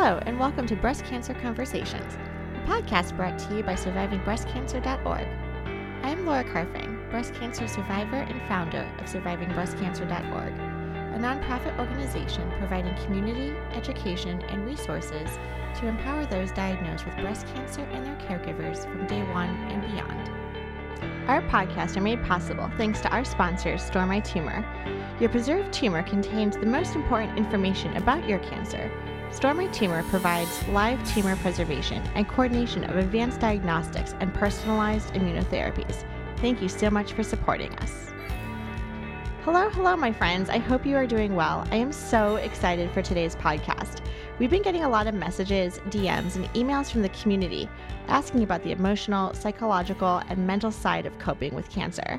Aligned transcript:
Hello, 0.00 0.20
and 0.26 0.38
welcome 0.38 0.64
to 0.68 0.76
Breast 0.76 1.04
Cancer 1.06 1.34
Conversations, 1.34 2.14
a 2.54 2.68
podcast 2.68 3.16
brought 3.16 3.36
to 3.36 3.56
you 3.56 3.64
by 3.64 3.72
SurvivingBreastCancer.org. 3.72 5.26
I 6.04 6.10
am 6.10 6.24
Laura 6.24 6.44
Carfang, 6.44 7.10
breast 7.10 7.34
cancer 7.34 7.66
survivor 7.66 8.18
and 8.18 8.40
founder 8.42 8.88
of 9.00 9.06
SurvivingBreastCancer.org, 9.06 10.52
a 10.52 11.18
nonprofit 11.18 11.76
organization 11.80 12.48
providing 12.58 12.94
community, 13.04 13.56
education, 13.72 14.40
and 14.42 14.64
resources 14.64 15.36
to 15.80 15.88
empower 15.88 16.24
those 16.26 16.52
diagnosed 16.52 17.04
with 17.04 17.16
breast 17.16 17.48
cancer 17.52 17.80
and 17.90 18.06
their 18.06 18.16
caregivers 18.18 18.84
from 18.84 19.04
day 19.08 19.24
one 19.32 19.50
and 19.50 19.82
beyond. 19.90 20.30
Our 21.28 21.42
podcasts 21.42 21.96
are 21.96 22.02
made 22.02 22.22
possible 22.22 22.70
thanks 22.76 23.00
to 23.00 23.08
our 23.08 23.24
sponsors, 23.24 23.82
Store 23.82 24.06
My 24.06 24.20
Tumor. 24.20 24.64
Your 25.18 25.28
preserved 25.28 25.72
tumor 25.72 26.04
contains 26.04 26.56
the 26.56 26.66
most 26.66 26.94
important 26.94 27.36
information 27.36 27.96
about 27.96 28.28
your 28.28 28.38
cancer 28.38 28.92
Store 29.30 29.52
My 29.52 29.66
Tumor 29.66 30.02
provides 30.04 30.66
live 30.68 31.06
tumor 31.12 31.36
preservation 31.36 32.02
and 32.14 32.26
coordination 32.26 32.82
of 32.84 32.96
advanced 32.96 33.40
diagnostics 33.40 34.14
and 34.20 34.32
personalized 34.32 35.12
immunotherapies. 35.12 36.04
Thank 36.38 36.62
you 36.62 36.68
so 36.68 36.90
much 36.90 37.12
for 37.12 37.22
supporting 37.22 37.72
us. 37.76 38.10
Hello, 39.44 39.68
hello, 39.68 39.96
my 39.96 40.12
friends. 40.12 40.48
I 40.48 40.58
hope 40.58 40.86
you 40.86 40.96
are 40.96 41.06
doing 41.06 41.36
well. 41.36 41.68
I 41.70 41.76
am 41.76 41.92
so 41.92 42.36
excited 42.36 42.90
for 42.90 43.02
today's 43.02 43.36
podcast. 43.36 44.00
We've 44.38 44.50
been 44.50 44.62
getting 44.62 44.84
a 44.84 44.88
lot 44.88 45.06
of 45.06 45.14
messages, 45.14 45.78
DMs, 45.90 46.36
and 46.36 46.46
emails 46.54 46.90
from 46.90 47.02
the 47.02 47.08
community 47.10 47.68
asking 48.08 48.42
about 48.42 48.62
the 48.62 48.72
emotional, 48.72 49.34
psychological, 49.34 50.22
and 50.28 50.46
mental 50.46 50.72
side 50.72 51.06
of 51.06 51.18
coping 51.18 51.54
with 51.54 51.70
cancer. 51.70 52.18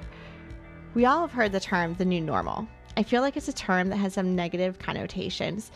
We 0.94 1.06
all 1.06 1.22
have 1.22 1.32
heard 1.32 1.52
the 1.52 1.60
term 1.60 1.96
the 1.96 2.06
new 2.06 2.22
normal. 2.22 2.68
I 2.98 3.04
feel 3.04 3.22
like 3.22 3.38
it's 3.38 3.48
a 3.48 3.54
term 3.54 3.90
that 3.90 3.98
has 3.98 4.14
some 4.14 4.36
negative 4.36 4.78
connotations 4.78 5.72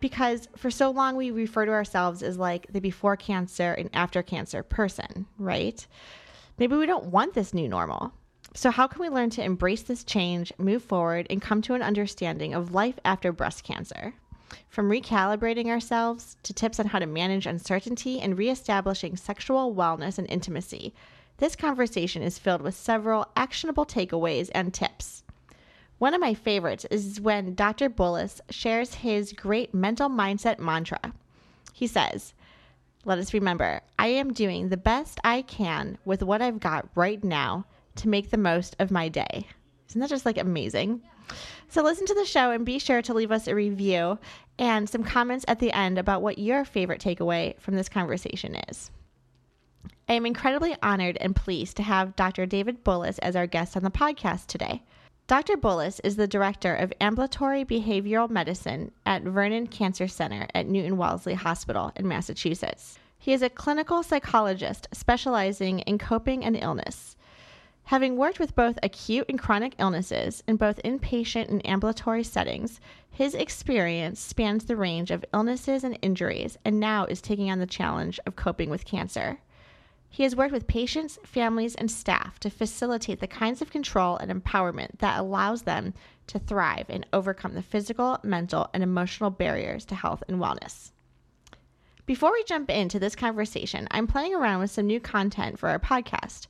because 0.00 0.48
for 0.56 0.70
so 0.70 0.90
long 0.90 1.16
we 1.16 1.30
refer 1.30 1.64
to 1.66 1.72
ourselves 1.72 2.22
as 2.22 2.38
like 2.38 2.66
the 2.72 2.80
before 2.80 3.16
cancer 3.16 3.72
and 3.72 3.90
after 3.92 4.22
cancer 4.22 4.62
person, 4.62 5.26
right? 5.38 5.86
Maybe 6.58 6.76
we 6.76 6.86
don't 6.86 7.06
want 7.06 7.34
this 7.34 7.54
new 7.54 7.68
normal. 7.68 8.12
So, 8.52 8.70
how 8.70 8.88
can 8.88 9.00
we 9.00 9.08
learn 9.08 9.30
to 9.30 9.44
embrace 9.44 9.82
this 9.82 10.02
change, 10.02 10.52
move 10.58 10.82
forward, 10.82 11.26
and 11.30 11.40
come 11.40 11.62
to 11.62 11.74
an 11.74 11.82
understanding 11.82 12.52
of 12.52 12.74
life 12.74 12.98
after 13.04 13.30
breast 13.30 13.62
cancer? 13.62 14.14
From 14.68 14.90
recalibrating 14.90 15.66
ourselves 15.66 16.36
to 16.42 16.52
tips 16.52 16.80
on 16.80 16.86
how 16.86 16.98
to 16.98 17.06
manage 17.06 17.46
uncertainty 17.46 18.20
and 18.20 18.36
reestablishing 18.36 19.16
sexual 19.16 19.74
wellness 19.74 20.18
and 20.18 20.28
intimacy, 20.28 20.92
this 21.36 21.54
conversation 21.54 22.22
is 22.22 22.38
filled 22.38 22.60
with 22.60 22.74
several 22.74 23.28
actionable 23.36 23.86
takeaways 23.86 24.50
and 24.52 24.74
tips. 24.74 25.22
One 26.00 26.14
of 26.14 26.20
my 26.22 26.32
favorites 26.32 26.86
is 26.90 27.20
when 27.20 27.54
Dr. 27.54 27.90
Bullis 27.90 28.40
shares 28.48 28.94
his 28.94 29.34
great 29.34 29.74
mental 29.74 30.08
mindset 30.08 30.58
mantra. 30.58 30.98
He 31.74 31.86
says, 31.86 32.32
Let 33.04 33.18
us 33.18 33.34
remember, 33.34 33.82
I 33.98 34.06
am 34.06 34.32
doing 34.32 34.70
the 34.70 34.78
best 34.78 35.20
I 35.24 35.42
can 35.42 35.98
with 36.06 36.22
what 36.22 36.40
I've 36.40 36.58
got 36.58 36.88
right 36.94 37.22
now 37.22 37.66
to 37.96 38.08
make 38.08 38.30
the 38.30 38.38
most 38.38 38.76
of 38.78 38.90
my 38.90 39.10
day. 39.10 39.46
Isn't 39.90 40.00
that 40.00 40.08
just 40.08 40.24
like 40.24 40.38
amazing? 40.38 41.02
So, 41.68 41.82
listen 41.82 42.06
to 42.06 42.14
the 42.14 42.24
show 42.24 42.50
and 42.50 42.64
be 42.64 42.78
sure 42.78 43.02
to 43.02 43.12
leave 43.12 43.30
us 43.30 43.46
a 43.46 43.54
review 43.54 44.18
and 44.58 44.88
some 44.88 45.04
comments 45.04 45.44
at 45.48 45.58
the 45.58 45.70
end 45.70 45.98
about 45.98 46.22
what 46.22 46.38
your 46.38 46.64
favorite 46.64 47.02
takeaway 47.02 47.60
from 47.60 47.74
this 47.74 47.90
conversation 47.90 48.56
is. 48.70 48.90
I 50.08 50.14
am 50.14 50.24
incredibly 50.24 50.74
honored 50.82 51.18
and 51.20 51.36
pleased 51.36 51.76
to 51.76 51.82
have 51.82 52.16
Dr. 52.16 52.46
David 52.46 52.84
Bullis 52.84 53.18
as 53.20 53.36
our 53.36 53.46
guest 53.46 53.76
on 53.76 53.82
the 53.82 53.90
podcast 53.90 54.46
today. 54.46 54.82
Dr. 55.30 55.56
Bullis 55.56 56.00
is 56.02 56.16
the 56.16 56.26
director 56.26 56.74
of 56.74 56.92
ambulatory 57.00 57.64
behavioral 57.64 58.28
medicine 58.28 58.90
at 59.06 59.22
Vernon 59.22 59.68
Cancer 59.68 60.08
Center 60.08 60.48
at 60.56 60.66
Newton 60.66 60.96
Wellesley 60.96 61.34
Hospital 61.34 61.92
in 61.94 62.08
Massachusetts. 62.08 62.98
He 63.16 63.32
is 63.32 63.40
a 63.40 63.48
clinical 63.48 64.02
psychologist 64.02 64.88
specializing 64.90 65.78
in 65.86 65.98
coping 65.98 66.44
and 66.44 66.56
illness. 66.56 67.14
Having 67.84 68.16
worked 68.16 68.40
with 68.40 68.56
both 68.56 68.76
acute 68.82 69.26
and 69.28 69.38
chronic 69.38 69.76
illnesses 69.78 70.42
in 70.48 70.56
both 70.56 70.82
inpatient 70.84 71.48
and 71.48 71.64
ambulatory 71.64 72.24
settings, 72.24 72.80
his 73.08 73.36
experience 73.36 74.18
spans 74.18 74.64
the 74.64 74.74
range 74.74 75.12
of 75.12 75.24
illnesses 75.32 75.84
and 75.84 75.96
injuries 76.02 76.58
and 76.64 76.80
now 76.80 77.04
is 77.04 77.20
taking 77.20 77.52
on 77.52 77.60
the 77.60 77.66
challenge 77.66 78.18
of 78.26 78.34
coping 78.34 78.68
with 78.68 78.84
cancer. 78.84 79.38
He 80.12 80.24
has 80.24 80.34
worked 80.34 80.52
with 80.52 80.66
patients, 80.66 81.20
families, 81.24 81.76
and 81.76 81.88
staff 81.88 82.40
to 82.40 82.50
facilitate 82.50 83.20
the 83.20 83.28
kinds 83.28 83.62
of 83.62 83.70
control 83.70 84.16
and 84.16 84.30
empowerment 84.30 84.98
that 84.98 85.20
allows 85.20 85.62
them 85.62 85.94
to 86.26 86.40
thrive 86.40 86.86
and 86.88 87.06
overcome 87.12 87.54
the 87.54 87.62
physical, 87.62 88.18
mental, 88.24 88.68
and 88.74 88.82
emotional 88.82 89.30
barriers 89.30 89.84
to 89.86 89.94
health 89.94 90.24
and 90.28 90.38
wellness. 90.38 90.90
Before 92.06 92.32
we 92.32 92.42
jump 92.42 92.70
into 92.70 92.98
this 92.98 93.14
conversation, 93.14 93.86
I'm 93.92 94.08
playing 94.08 94.34
around 94.34 94.58
with 94.58 94.72
some 94.72 94.88
new 94.88 94.98
content 94.98 95.60
for 95.60 95.68
our 95.68 95.78
podcast. 95.78 96.48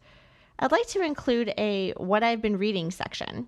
I'd 0.59 0.73
like 0.73 0.87
to 0.89 1.03
include 1.03 1.53
a 1.59 1.93
What 1.99 2.23
I've 2.23 2.41
Been 2.41 2.57
Reading 2.57 2.91
section. 2.91 3.47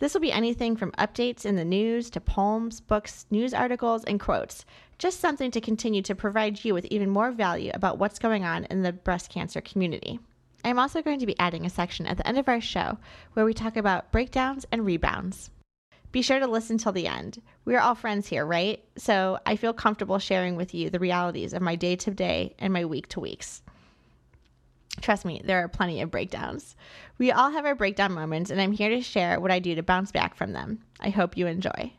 This 0.00 0.14
will 0.14 0.22
be 0.22 0.32
anything 0.32 0.76
from 0.76 0.92
updates 0.92 1.44
in 1.44 1.56
the 1.56 1.64
news 1.64 2.08
to 2.10 2.22
poems, 2.22 2.80
books, 2.80 3.26
news 3.30 3.52
articles, 3.52 4.02
and 4.04 4.18
quotes. 4.18 4.64
Just 4.98 5.20
something 5.20 5.50
to 5.50 5.60
continue 5.60 6.00
to 6.00 6.14
provide 6.14 6.64
you 6.64 6.72
with 6.72 6.86
even 6.86 7.10
more 7.10 7.30
value 7.30 7.70
about 7.74 7.98
what's 7.98 8.18
going 8.18 8.42
on 8.42 8.64
in 8.64 8.80
the 8.80 8.94
breast 8.94 9.28
cancer 9.28 9.60
community. 9.60 10.18
I'm 10.64 10.78
also 10.78 11.02
going 11.02 11.18
to 11.18 11.26
be 11.26 11.38
adding 11.38 11.66
a 11.66 11.70
section 11.70 12.06
at 12.06 12.16
the 12.16 12.26
end 12.26 12.38
of 12.38 12.48
our 12.48 12.62
show 12.62 12.96
where 13.34 13.44
we 13.44 13.52
talk 13.52 13.76
about 13.76 14.10
breakdowns 14.10 14.64
and 14.72 14.86
rebounds. 14.86 15.50
Be 16.12 16.22
sure 16.22 16.38
to 16.38 16.46
listen 16.46 16.78
till 16.78 16.92
the 16.92 17.06
end. 17.06 17.42
We 17.66 17.76
are 17.76 17.80
all 17.80 17.94
friends 17.94 18.26
here, 18.26 18.46
right? 18.46 18.82
So 18.96 19.38
I 19.44 19.56
feel 19.56 19.74
comfortable 19.74 20.18
sharing 20.18 20.56
with 20.56 20.72
you 20.72 20.88
the 20.88 20.98
realities 20.98 21.52
of 21.52 21.60
my 21.60 21.76
day 21.76 21.94
to 21.96 22.10
day 22.10 22.54
and 22.58 22.72
my 22.72 22.86
week 22.86 23.08
to 23.08 23.20
weeks. 23.20 23.60
Trust 25.00 25.24
me, 25.24 25.40
there 25.44 25.62
are 25.62 25.68
plenty 25.68 26.00
of 26.00 26.10
breakdowns. 26.10 26.76
We 27.18 27.32
all 27.32 27.50
have 27.50 27.64
our 27.64 27.74
breakdown 27.74 28.12
moments, 28.12 28.50
and 28.50 28.60
I'm 28.60 28.72
here 28.72 28.90
to 28.90 29.00
share 29.00 29.40
what 29.40 29.50
I 29.50 29.58
do 29.58 29.74
to 29.74 29.82
bounce 29.82 30.12
back 30.12 30.34
from 30.34 30.52
them. 30.52 30.80
I 31.00 31.10
hope 31.10 31.36
you 31.36 31.46
enjoy. 31.46 31.92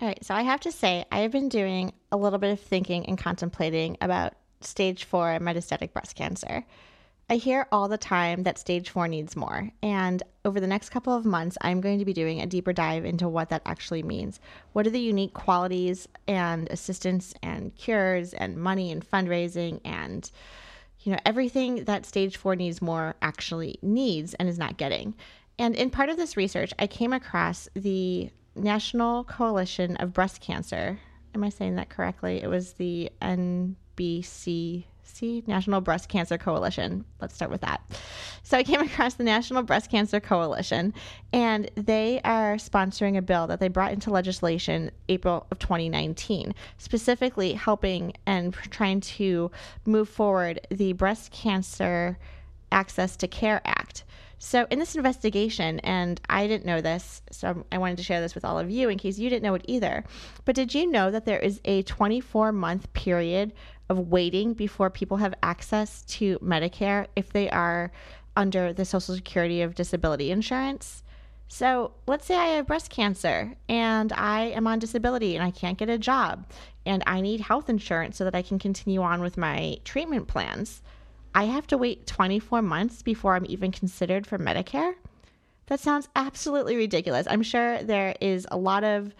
All 0.00 0.08
right, 0.08 0.24
so 0.24 0.34
I 0.34 0.42
have 0.42 0.60
to 0.60 0.72
say, 0.72 1.04
I 1.10 1.20
have 1.20 1.32
been 1.32 1.48
doing 1.48 1.92
a 2.10 2.16
little 2.16 2.38
bit 2.38 2.52
of 2.52 2.60
thinking 2.60 3.06
and 3.06 3.18
contemplating 3.18 3.96
about 4.00 4.34
stage 4.60 5.04
four 5.04 5.38
metastatic 5.40 5.92
breast 5.92 6.16
cancer. 6.16 6.64
I 7.30 7.36
hear 7.36 7.66
all 7.72 7.88
the 7.88 7.96
time 7.96 8.42
that 8.42 8.58
stage 8.58 8.90
four 8.90 9.08
needs 9.08 9.34
more. 9.34 9.70
And 9.82 10.22
over 10.44 10.60
the 10.60 10.66
next 10.66 10.90
couple 10.90 11.16
of 11.16 11.24
months, 11.24 11.56
I'm 11.62 11.80
going 11.80 11.98
to 11.98 12.04
be 12.04 12.12
doing 12.12 12.40
a 12.40 12.46
deeper 12.46 12.72
dive 12.72 13.04
into 13.06 13.28
what 13.28 13.48
that 13.48 13.62
actually 13.64 14.02
means. 14.02 14.40
What 14.74 14.86
are 14.86 14.90
the 14.90 15.00
unique 15.00 15.32
qualities 15.32 16.06
and 16.28 16.68
assistance 16.70 17.32
and 17.42 17.74
cures 17.76 18.34
and 18.34 18.58
money 18.58 18.92
and 18.92 19.08
fundraising 19.08 19.80
and 19.86 20.30
you 21.04 21.12
know, 21.12 21.18
everything 21.24 21.84
that 21.84 22.06
stage 22.06 22.36
four 22.36 22.56
needs 22.56 22.82
more 22.82 23.14
actually 23.22 23.78
needs 23.82 24.34
and 24.34 24.48
is 24.48 24.58
not 24.58 24.78
getting. 24.78 25.14
And 25.58 25.76
in 25.76 25.90
part 25.90 26.08
of 26.08 26.16
this 26.16 26.36
research, 26.36 26.72
I 26.78 26.86
came 26.86 27.12
across 27.12 27.68
the 27.74 28.30
National 28.56 29.22
Coalition 29.24 29.96
of 29.96 30.12
Breast 30.12 30.40
Cancer. 30.40 30.98
Am 31.34 31.44
I 31.44 31.50
saying 31.50 31.76
that 31.76 31.90
correctly? 31.90 32.42
It 32.42 32.48
was 32.48 32.72
the 32.72 33.10
NBC 33.20 34.84
See, 35.06 35.44
National 35.46 35.80
Breast 35.80 36.08
Cancer 36.08 36.38
Coalition. 36.38 37.04
Let's 37.20 37.34
start 37.34 37.50
with 37.50 37.60
that. 37.60 37.82
So 38.42 38.56
I 38.56 38.62
came 38.62 38.80
across 38.86 39.14
the 39.14 39.24
National 39.24 39.62
Breast 39.62 39.90
Cancer 39.90 40.18
Coalition, 40.18 40.94
and 41.32 41.70
they 41.76 42.20
are 42.24 42.56
sponsoring 42.56 43.16
a 43.16 43.22
bill 43.22 43.46
that 43.46 43.60
they 43.60 43.68
brought 43.68 43.92
into 43.92 44.10
legislation 44.10 44.90
April 45.08 45.46
of 45.50 45.58
2019, 45.58 46.54
specifically 46.78 47.52
helping 47.52 48.14
and 48.26 48.54
trying 48.70 49.00
to 49.00 49.50
move 49.84 50.08
forward 50.08 50.66
the 50.70 50.94
Breast 50.94 51.30
Cancer 51.30 52.18
Access 52.72 53.16
to 53.18 53.28
Care 53.28 53.60
Act. 53.64 54.04
So, 54.38 54.66
in 54.70 54.78
this 54.78 54.94
investigation, 54.94 55.80
and 55.80 56.20
I 56.28 56.46
didn't 56.46 56.66
know 56.66 56.82
this, 56.82 57.22
so 57.30 57.64
I 57.72 57.78
wanted 57.78 57.96
to 57.96 58.02
share 58.02 58.20
this 58.20 58.34
with 58.34 58.44
all 58.44 58.58
of 58.58 58.70
you 58.70 58.90
in 58.90 58.98
case 58.98 59.18
you 59.18 59.30
didn't 59.30 59.42
know 59.42 59.54
it 59.54 59.64
either. 59.66 60.04
But 60.44 60.54
did 60.54 60.74
you 60.74 60.90
know 60.90 61.10
that 61.10 61.24
there 61.24 61.38
is 61.38 61.60
a 61.64 61.82
24 61.84 62.52
month 62.52 62.92
period 62.92 63.54
of 63.88 64.08
waiting 64.08 64.54
before 64.54 64.90
people 64.90 65.18
have 65.18 65.34
access 65.42 66.02
to 66.02 66.38
Medicare 66.38 67.06
if 67.16 67.32
they 67.32 67.50
are 67.50 67.92
under 68.36 68.72
the 68.72 68.84
Social 68.84 69.14
Security 69.14 69.62
of 69.62 69.74
Disability 69.74 70.30
Insurance? 70.30 71.02
So, 71.48 71.92
let's 72.06 72.26
say 72.26 72.36
I 72.36 72.46
have 72.56 72.66
breast 72.66 72.90
cancer 72.90 73.54
and 73.68 74.12
I 74.12 74.46
am 74.46 74.66
on 74.66 74.78
disability 74.78 75.36
and 75.36 75.44
I 75.44 75.50
can't 75.50 75.78
get 75.78 75.90
a 75.90 75.98
job 75.98 76.46
and 76.86 77.02
I 77.06 77.20
need 77.20 77.40
health 77.40 77.68
insurance 77.68 78.16
so 78.16 78.24
that 78.24 78.34
I 78.34 78.42
can 78.42 78.58
continue 78.58 79.02
on 79.02 79.20
with 79.20 79.36
my 79.36 79.78
treatment 79.84 80.26
plans. 80.26 80.82
I 81.34 81.44
have 81.44 81.66
to 81.68 81.78
wait 81.78 82.06
24 82.06 82.62
months 82.62 83.02
before 83.02 83.34
I'm 83.34 83.46
even 83.48 83.72
considered 83.72 84.26
for 84.26 84.38
Medicare? 84.38 84.94
That 85.66 85.80
sounds 85.80 86.08
absolutely 86.14 86.76
ridiculous. 86.76 87.26
I'm 87.28 87.42
sure 87.42 87.82
there 87.82 88.14
is 88.20 88.46
a 88.50 88.56
lot 88.56 88.84
of 88.84 89.14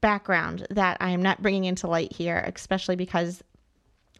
background 0.00 0.66
that 0.70 0.96
I 1.00 1.10
am 1.10 1.22
not 1.22 1.40
bringing 1.40 1.64
into 1.64 1.86
light 1.86 2.12
here, 2.12 2.50
especially 2.54 2.96
because 2.96 3.42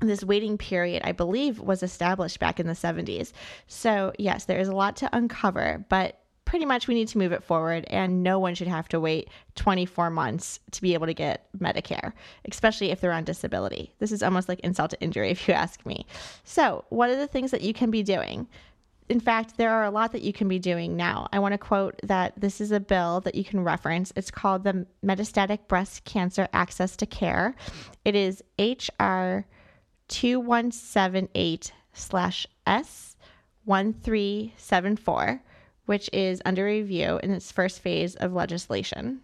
this 0.00 0.24
waiting 0.24 0.58
period, 0.58 1.02
I 1.04 1.12
believe, 1.12 1.60
was 1.60 1.82
established 1.82 2.40
back 2.40 2.58
in 2.58 2.66
the 2.66 2.72
70s. 2.72 3.32
So, 3.66 4.12
yes, 4.18 4.44
there 4.44 4.58
is 4.58 4.68
a 4.68 4.74
lot 4.74 4.96
to 4.96 5.16
uncover, 5.16 5.84
but 5.88 6.20
pretty 6.44 6.66
much 6.66 6.86
we 6.86 6.94
need 6.94 7.08
to 7.08 7.18
move 7.18 7.32
it 7.32 7.42
forward, 7.42 7.84
and 7.88 8.22
no 8.22 8.38
one 8.38 8.54
should 8.54 8.68
have 8.68 8.88
to 8.88 9.00
wait 9.00 9.28
24 9.54 10.10
months 10.10 10.60
to 10.72 10.82
be 10.82 10.94
able 10.94 11.06
to 11.06 11.14
get 11.14 11.46
Medicare, 11.58 12.12
especially 12.50 12.90
if 12.90 13.00
they're 13.00 13.12
on 13.12 13.24
disability. 13.24 13.92
This 13.98 14.12
is 14.12 14.22
almost 14.22 14.48
like 14.48 14.60
insult 14.60 14.90
to 14.90 15.00
injury, 15.00 15.30
if 15.32 15.48
you 15.48 15.54
ask 15.54 15.84
me. 15.86 16.06
So, 16.44 16.84
what 16.90 17.10
are 17.10 17.16
the 17.16 17.26
things 17.26 17.50
that 17.50 17.62
you 17.62 17.72
can 17.72 17.90
be 17.90 18.02
doing? 18.02 18.46
in 19.08 19.20
fact, 19.20 19.58
there 19.58 19.70
are 19.70 19.84
a 19.84 19.90
lot 19.90 20.12
that 20.12 20.22
you 20.22 20.32
can 20.32 20.48
be 20.48 20.58
doing 20.58 20.96
now. 20.96 21.28
I 21.32 21.38
want 21.38 21.52
to 21.52 21.58
quote 21.58 22.00
that 22.04 22.32
this 22.40 22.60
is 22.60 22.72
a 22.72 22.80
bill 22.80 23.20
that 23.20 23.34
you 23.34 23.44
can 23.44 23.62
reference. 23.62 24.12
It's 24.16 24.30
called 24.30 24.64
the 24.64 24.86
Metastatic 25.04 25.68
Breast 25.68 26.04
Cancer 26.04 26.48
Access 26.54 26.96
to 26.96 27.06
Care. 27.06 27.54
It 28.04 28.14
is 28.14 28.42
HR 28.58 29.44
2178 30.08 31.72
slash 31.92 32.46
S 32.66 33.16
1374, 33.64 35.42
which 35.86 36.10
is 36.12 36.42
under 36.44 36.64
review 36.64 37.18
in 37.22 37.30
its 37.30 37.50
first 37.50 37.80
phase 37.80 38.14
of 38.16 38.32
legislation. 38.32 39.20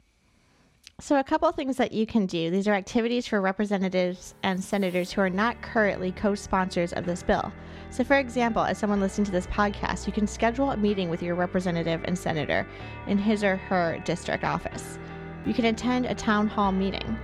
So, 1.01 1.19
a 1.19 1.25
couple 1.25 1.51
things 1.53 1.79
that 1.79 1.93
you 1.93 2.05
can 2.05 2.27
do. 2.27 2.51
These 2.51 2.69
are 2.69 2.75
activities 2.75 3.27
for 3.27 3.41
representatives 3.41 4.35
and 4.43 4.63
senators 4.63 5.11
who 5.11 5.23
are 5.23 5.31
not 5.31 5.63
currently 5.63 6.13
co 6.13 6.35
sponsors 6.35 6.93
of 6.93 7.07
this 7.07 7.23
bill. 7.23 7.51
So, 7.91 8.05
for 8.05 8.19
example, 8.19 8.63
as 8.63 8.77
someone 8.77 9.01
listening 9.01 9.25
to 9.25 9.33
this 9.33 9.47
podcast, 9.47 10.07
you 10.07 10.13
can 10.13 10.27
schedule 10.27 10.73
a 10.73 10.77
meeting 10.77 11.09
with 11.09 11.23
your 11.23 11.37
representative 11.37 12.03
and 12.05 12.19
senator 12.19 12.69
in 13.07 13.17
his 13.17 13.43
or 13.43 13.57
her 13.57 13.99
district 14.05 14.45
office. 14.45 14.99
You 15.47 15.55
can 15.55 15.65
attend 15.65 16.05
a 16.05 16.15
town 16.15 16.47
hall 16.47 16.71
meeting. 16.71 17.19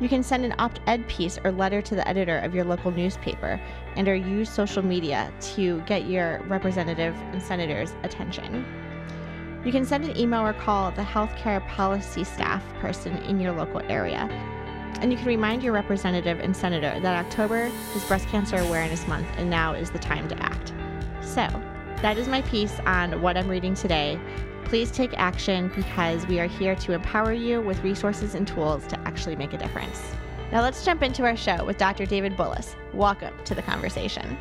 You 0.00 0.08
can 0.08 0.22
send 0.22 0.46
an 0.46 0.54
opt 0.58 0.80
ed 0.86 1.06
piece 1.08 1.38
or 1.44 1.52
letter 1.52 1.82
to 1.82 1.94
the 1.94 2.08
editor 2.08 2.38
of 2.38 2.54
your 2.54 2.64
local 2.64 2.90
newspaper 2.90 3.60
and 3.96 4.08
or 4.08 4.14
use 4.14 4.48
social 4.48 4.82
media 4.82 5.30
to 5.54 5.80
get 5.82 6.06
your 6.06 6.40
representative 6.48 7.14
and 7.32 7.42
senator's 7.42 7.92
attention. 8.02 8.64
You 9.62 9.72
can 9.72 9.84
send 9.84 10.04
an 10.04 10.16
email 10.16 10.40
or 10.40 10.54
call 10.54 10.90
the 10.90 11.02
healthcare 11.02 11.66
policy 11.68 12.24
staff 12.24 12.64
person 12.80 13.18
in 13.24 13.38
your 13.38 13.52
local 13.52 13.82
area. 13.90 14.26
And 15.02 15.12
you 15.12 15.18
can 15.18 15.26
remind 15.26 15.62
your 15.62 15.74
representative 15.74 16.40
and 16.40 16.56
senator 16.56 16.98
that 16.98 17.26
October 17.26 17.70
is 17.94 18.04
Breast 18.04 18.26
Cancer 18.28 18.56
Awareness 18.56 19.06
Month 19.06 19.26
and 19.36 19.50
now 19.50 19.74
is 19.74 19.90
the 19.90 19.98
time 19.98 20.28
to 20.28 20.42
act. 20.42 20.72
So, 21.20 21.46
that 22.00 22.16
is 22.16 22.26
my 22.26 22.40
piece 22.42 22.80
on 22.86 23.20
what 23.20 23.36
I'm 23.36 23.48
reading 23.48 23.74
today. 23.74 24.18
Please 24.70 24.92
take 24.92 25.12
action 25.18 25.66
because 25.74 26.24
we 26.28 26.38
are 26.38 26.46
here 26.46 26.76
to 26.76 26.92
empower 26.92 27.32
you 27.32 27.60
with 27.60 27.82
resources 27.82 28.36
and 28.36 28.46
tools 28.46 28.86
to 28.86 28.96
actually 29.00 29.34
make 29.34 29.52
a 29.52 29.58
difference. 29.58 30.00
Now, 30.52 30.62
let's 30.62 30.84
jump 30.84 31.02
into 31.02 31.24
our 31.24 31.34
show 31.34 31.64
with 31.64 31.76
Dr. 31.76 32.06
David 32.06 32.36
Bullis. 32.36 32.76
Welcome 32.94 33.34
to 33.46 33.56
the 33.56 33.62
conversation. 33.62 34.38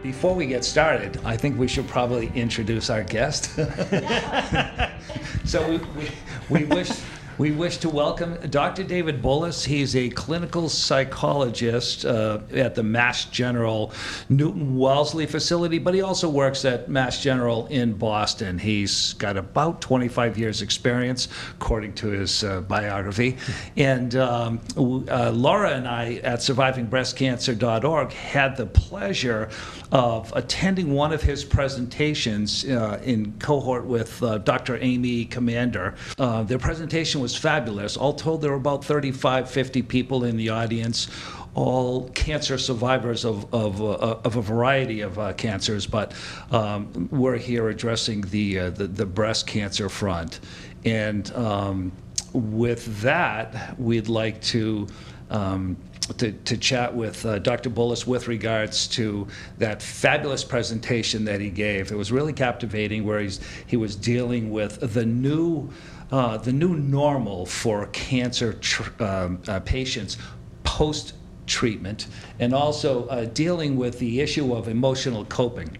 Before 0.00 0.32
we 0.32 0.46
get 0.46 0.64
started, 0.64 1.20
I 1.24 1.36
think 1.36 1.58
we 1.58 1.66
should 1.66 1.88
probably 1.88 2.30
introduce 2.36 2.88
our 2.88 3.02
guest. 3.02 3.46
so 5.44 5.68
we, 5.68 5.78
we, 5.78 6.10
we 6.48 6.64
wish 6.66 6.92
we 7.40 7.52
wish 7.52 7.78
to 7.78 7.88
welcome 7.88 8.36
Dr. 8.50 8.82
David 8.82 9.22
Bullis. 9.22 9.64
He's 9.64 9.96
a 9.96 10.10
clinical 10.10 10.68
psychologist 10.68 12.04
uh, 12.04 12.40
at 12.52 12.74
the 12.74 12.82
Mass 12.82 13.24
General 13.24 13.94
Newton 14.28 14.76
Wellesley 14.76 15.24
facility, 15.24 15.78
but 15.78 15.94
he 15.94 16.02
also 16.02 16.28
works 16.28 16.66
at 16.66 16.90
Mass 16.90 17.22
General 17.22 17.66
in 17.68 17.94
Boston. 17.94 18.58
He's 18.58 19.14
got 19.14 19.38
about 19.38 19.80
25 19.80 20.36
years' 20.36 20.60
experience, 20.60 21.28
according 21.52 21.94
to 21.94 22.08
his 22.08 22.44
uh, 22.44 22.60
biography. 22.60 23.38
And 23.74 24.16
um, 24.16 24.60
uh, 24.76 25.30
Laura 25.30 25.70
and 25.70 25.88
I 25.88 26.16
at 26.22 26.40
survivingbreastcancer.org 26.40 28.12
had 28.12 28.54
the 28.58 28.66
pleasure 28.66 29.48
of 29.92 30.30
attending 30.36 30.92
one 30.92 31.10
of 31.10 31.22
his 31.22 31.42
presentations 31.42 32.66
uh, 32.66 33.00
in 33.02 33.32
cohort 33.38 33.86
with 33.86 34.22
uh, 34.22 34.38
Dr. 34.38 34.76
Amy 34.82 35.24
Comander. 35.24 35.96
Uh, 36.18 36.42
their 36.42 36.58
presentation 36.58 37.20
was 37.20 37.29
was 37.30 37.38
fabulous. 37.38 37.96
All 37.96 38.12
told, 38.12 38.42
there 38.42 38.50
were 38.50 38.56
about 38.56 38.84
35, 38.84 39.48
50 39.48 39.82
people 39.82 40.24
in 40.24 40.36
the 40.36 40.48
audience, 40.48 41.08
all 41.54 42.08
cancer 42.10 42.58
survivors 42.58 43.24
of, 43.24 43.52
of, 43.54 43.80
uh, 43.80 44.18
of 44.24 44.36
a 44.36 44.42
variety 44.42 45.00
of 45.00 45.18
uh, 45.18 45.32
cancers, 45.34 45.86
but 45.86 46.12
um, 46.50 47.08
we're 47.12 47.36
here 47.36 47.68
addressing 47.68 48.22
the, 48.22 48.58
uh, 48.58 48.70
the, 48.70 48.86
the, 48.86 49.06
breast 49.06 49.46
cancer 49.46 49.88
front. 49.88 50.40
And 50.84 51.32
um, 51.34 51.92
with 52.32 53.00
that, 53.02 53.78
we'd 53.78 54.08
like 54.08 54.40
to. 54.42 54.86
Um, 55.30 55.76
to, 56.16 56.32
to, 56.32 56.56
chat 56.56 56.92
with 56.92 57.24
uh, 57.24 57.38
Dr. 57.38 57.70
Bullis 57.70 58.04
with 58.04 58.26
regards 58.26 58.88
to 58.88 59.28
that 59.58 59.80
fabulous 59.80 60.42
presentation 60.42 61.24
that 61.26 61.40
he 61.40 61.50
gave. 61.50 61.92
It 61.92 61.94
was 61.94 62.10
really 62.10 62.32
captivating, 62.32 63.04
where 63.04 63.20
he's, 63.20 63.38
he 63.68 63.76
was 63.76 63.94
dealing 63.94 64.50
with 64.50 64.92
the 64.92 65.06
new 65.06 65.70
uh, 66.10 66.36
the 66.36 66.52
new 66.52 66.76
normal 66.76 67.46
for 67.46 67.86
cancer 67.88 68.58
um, 68.98 69.40
uh, 69.46 69.60
patients 69.60 70.18
post 70.64 71.14
treatment 71.46 72.06
and 72.38 72.54
also 72.54 73.06
uh, 73.08 73.24
dealing 73.26 73.76
with 73.76 73.98
the 73.98 74.20
issue 74.20 74.54
of 74.54 74.68
emotional 74.68 75.24
coping. 75.24 75.76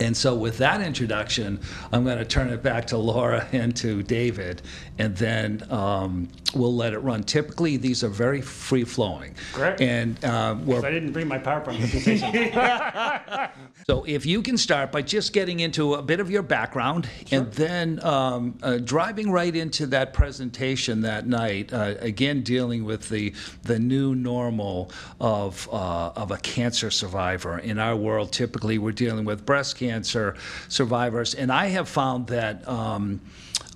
And 0.00 0.16
so, 0.16 0.34
with 0.34 0.56
that 0.58 0.80
introduction, 0.80 1.60
I'm 1.92 2.04
going 2.04 2.16
to 2.16 2.24
turn 2.24 2.48
it 2.48 2.62
back 2.62 2.86
to 2.88 2.96
Laura 2.96 3.46
and 3.52 3.76
to 3.76 4.02
David, 4.02 4.62
and 4.98 5.14
then 5.14 5.62
um, 5.70 6.28
we'll 6.54 6.74
let 6.74 6.94
it 6.94 7.00
run. 7.00 7.22
Typically, 7.22 7.76
these 7.76 8.02
are 8.02 8.08
very 8.08 8.40
free 8.40 8.84
flowing. 8.84 9.34
Great. 9.52 9.78
And 9.80 10.22
um, 10.24 10.68
I 10.70 10.90
didn't 10.90 11.12
bring 11.12 11.28
my 11.28 11.38
PowerPoint 11.38 11.80
presentation. 11.80 12.32
so, 13.86 14.04
if 14.04 14.24
you 14.24 14.40
can 14.40 14.56
start 14.56 14.90
by 14.90 15.02
just 15.02 15.34
getting 15.34 15.60
into 15.60 15.94
a 15.94 16.02
bit 16.02 16.18
of 16.18 16.30
your 16.30 16.42
background, 16.42 17.06
sure. 17.26 17.40
and 17.40 17.52
then 17.52 18.02
um, 18.02 18.58
uh, 18.62 18.78
driving 18.78 19.30
right 19.30 19.54
into 19.54 19.86
that 19.88 20.14
presentation 20.14 21.02
that 21.02 21.26
night, 21.26 21.74
uh, 21.74 21.94
again 22.00 22.42
dealing 22.42 22.84
with 22.84 23.10
the 23.10 23.34
the 23.64 23.78
new 23.78 24.14
normal 24.14 24.90
of 25.20 25.68
uh, 25.70 26.12
of 26.16 26.30
a 26.30 26.38
cancer 26.38 26.90
survivor. 26.90 27.58
In 27.58 27.78
our 27.78 27.96
world, 27.96 28.32
typically 28.32 28.78
we're 28.78 28.92
dealing 28.92 29.26
with 29.26 29.44
breast 29.44 29.76
cancer 29.76 29.89
cancer 29.90 30.36
survivors, 30.68 31.34
and 31.34 31.50
I 31.52 31.66
have 31.66 31.88
found 31.88 32.28
that. 32.28 32.66
Um, 32.68 33.20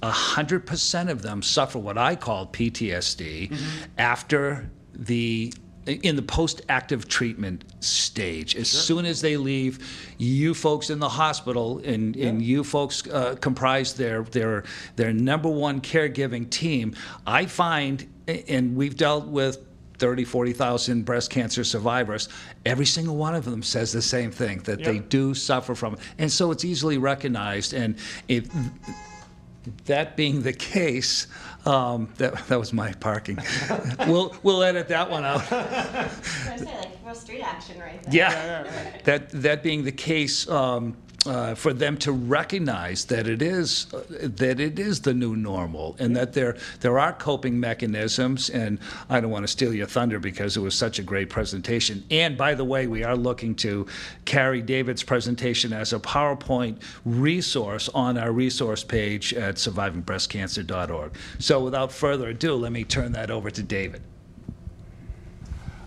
100% 0.03 1.11
of 1.11 1.23
them 1.23 1.41
suffer 1.41 1.79
what 1.79 1.97
I 1.97 2.15
call 2.15 2.47
PTSD 2.49 3.49
mm-hmm. 3.49 3.85
after 3.97 4.69
the 4.93 5.51
in 5.87 6.17
the 6.17 6.23
post-active 6.23 7.09
treatment 7.09 7.65
stage. 7.81 8.57
As 8.57 8.71
sure. 8.71 8.81
soon 8.81 9.07
as 9.07 9.21
they 9.21 9.37
leave, 9.37 10.15
you 10.19 10.55
folks 10.55 10.91
in 10.91 10.99
the 10.99 11.09
hospital 11.09 11.81
and, 11.85 12.17
yeah. 12.17 12.29
and 12.29 12.43
you 12.43 12.65
folks 12.65 13.07
uh, 13.09 13.37
comprise 13.41 13.95
their 13.95 14.23
their 14.25 14.65
their 14.97 15.13
number 15.13 15.49
one 15.49 15.81
caregiving 15.81 16.49
team. 16.49 16.95
I 17.27 17.47
find, 17.47 18.07
and 18.27 18.77
we've 18.77 18.97
dealt 18.97 19.27
with 19.27 19.59
30, 20.05 20.25
40,000 20.25 21.03
breast 21.07 21.31
cancer 21.31 21.65
survivors, 21.65 22.29
every 22.67 22.85
single 22.85 23.17
one 23.17 23.35
of 23.35 23.47
them 23.47 23.63
says 23.63 23.91
the 23.91 24.03
same 24.03 24.31
thing 24.31 24.59
that 24.65 24.81
yep. 24.81 24.87
they 24.87 24.99
do 24.99 25.33
suffer 25.33 25.75
from 25.75 25.95
it. 25.95 26.01
And 26.19 26.31
so 26.31 26.51
it's 26.51 26.63
easily 26.63 26.99
recognized. 26.99 27.73
And 27.73 27.97
if 28.29 28.47
that 29.87 30.15
being 30.15 30.43
the 30.43 30.53
case, 30.53 31.27
um, 31.65 32.11
that, 32.19 32.35
that 32.49 32.59
was 32.59 32.75
my 32.75 32.93
parking. 32.93 33.39
we'll, 34.07 34.37
we'll 34.43 34.63
edit 34.63 34.89
that 34.89 35.11
one 35.11 35.25
out. 35.25 35.51
I 35.51 36.11
was 36.53 36.61
say, 36.61 36.77
like, 36.77 36.91
real 37.03 37.15
street 37.15 37.41
action 37.41 37.81
right 37.81 38.03
there. 38.03 38.13
Yeah. 38.13 39.01
that, 39.05 39.31
that 39.31 39.63
being 39.63 39.85
the 39.85 39.93
case, 39.93 40.47
um, 40.51 40.99
uh, 41.27 41.55
for 41.55 41.73
them 41.73 41.97
to 41.99 42.13
recognize 42.13 43.05
that 43.07 43.27
it 43.27 43.43
is 43.43 43.93
uh, 43.95 44.03
that 44.11 44.61
it 44.61 44.79
is 44.79 45.01
the 45.01 45.15
new 45.15 45.37
normal 45.37 45.97
and 45.99 46.17
that 46.17 46.33
there 46.33 46.57
there 46.81 46.99
are 46.99 47.13
coping 47.13 47.59
mechanisms. 47.59 48.51
And 48.51 48.79
I 49.09 49.21
don't 49.21 49.31
want 49.31 49.45
to 49.45 49.49
steal 49.49 49.75
your 49.75 49.87
thunder 49.87 50.19
because 50.19 50.57
it 50.57 50.61
was 50.61 50.75
such 50.75 50.99
a 50.99 51.03
great 51.03 51.31
presentation. 51.31 52.05
And 52.11 52.37
by 52.37 52.55
the 52.55 52.65
way 52.65 52.87
we 52.87 53.05
are 53.05 53.17
looking 53.17 53.55
to 53.57 53.87
carry 54.25 54.63
David's 54.63 55.03
presentation 55.03 55.73
as 55.73 55.93
a 55.93 55.99
PowerPoint 55.99 56.83
resource 57.05 57.89
on 57.95 58.19
our 58.19 58.33
resource 58.33 58.85
page 58.85 59.33
at 59.35 59.57
survivingbreastcancer.org 59.57 61.17
so 61.39 61.63
without 61.63 61.93
further 61.93 62.29
ado 62.29 62.55
let 62.55 62.73
me 62.73 62.85
turn 62.85 63.13
that 63.13 63.31
over 63.31 63.51
to 63.51 63.63
David 63.63 64.03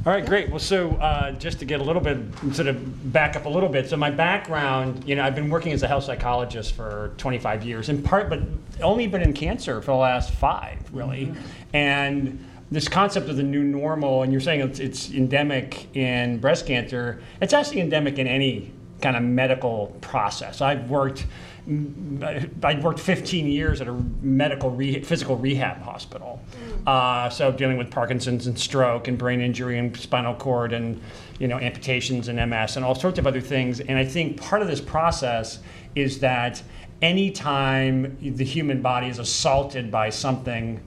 all 0.06 0.14
right, 0.14 0.26
great. 0.26 0.50
Well, 0.50 0.60
so 0.60 0.92
uh, 0.96 1.32
just 1.34 1.60
to 1.60 1.66
get 1.66 1.82
a 1.82 1.84
little 1.84 2.02
bit, 2.02 2.18
sort 2.54 2.68
of 2.68 3.12
back 3.12 3.36
up 3.36 3.46
a 3.46 3.50
little 3.50 3.68
bit. 3.68 3.90
So 3.90 3.98
my 3.98 4.12
background, 4.12 5.04
you 5.08 5.16
know, 5.16 5.24
I've 5.24 5.36
been 5.36 5.50
working 5.50 5.74
as 5.74 5.84
a 5.84 5.88
health 5.88 6.06
psychologist 6.06 6.76
for 6.76 7.14
25 7.18 7.66
years, 7.66 7.90
in 7.90 8.02
part, 8.02 8.30
but 8.30 8.40
only 8.82 9.08
been 9.08 9.22
in 9.22 9.34
cancer 9.34 9.82
for 9.82 9.92
the 9.92 9.98
last 9.98 10.32
five, 10.32 10.80
really. 10.94 11.28
Mm-hmm. 11.28 11.42
And 11.74 12.46
this 12.72 12.88
concept 12.88 13.30
of 13.30 13.38
the 13.38 13.44
new 13.44 13.64
normal, 13.64 14.24
and 14.24 14.32
you're 14.32 14.42
saying 14.42 14.62
it's, 14.62 14.80
it's 14.80 15.12
endemic 15.12 15.96
in 15.96 16.40
breast 16.40 16.68
cancer. 16.68 17.22
It's 17.42 17.54
actually 17.54 17.82
endemic 17.82 18.18
in 18.18 18.28
any 18.28 18.72
kind 19.02 19.16
of 19.16 19.24
medical 19.24 19.96
process. 20.02 20.62
I've 20.62 20.90
worked 20.90 21.26
I 21.68 22.80
worked 22.82 23.00
15 23.00 23.46
years 23.48 23.82
at 23.82 23.90
a 23.90 23.94
medical 24.22 24.72
re- 24.72 25.02
physical 25.02 25.36
rehab 25.36 25.82
hospital. 25.82 26.40
Mm. 26.56 26.88
Uh, 26.88 27.30
so 27.30 27.52
dealing 27.52 27.78
with 27.78 27.92
Parkinson's 27.92 28.48
and 28.48 28.58
stroke 28.58 29.10
and 29.10 29.18
brain 29.18 29.42
injury 29.42 29.78
and 29.78 29.96
spinal 29.98 30.34
cord 30.34 30.72
and 30.72 31.02
you 31.40 31.48
know 31.48 31.60
amputations 31.60 32.30
and 32.30 32.50
MS 32.50 32.78
and 32.78 32.86
all 32.86 32.96
sorts 32.96 33.20
of 33.20 33.28
other 33.28 33.42
things. 33.42 33.82
And 33.82 33.98
I 33.98 34.06
think 34.06 34.40
part 34.40 34.62
of 34.62 34.70
this 34.70 34.80
process 34.80 35.60
is 35.94 36.20
that 36.20 36.62
anytime 37.02 38.18
the 38.22 38.46
human 38.46 38.82
body 38.82 39.08
is 39.08 39.20
assaulted 39.20 39.92
by 39.92 40.10
something, 40.10 40.80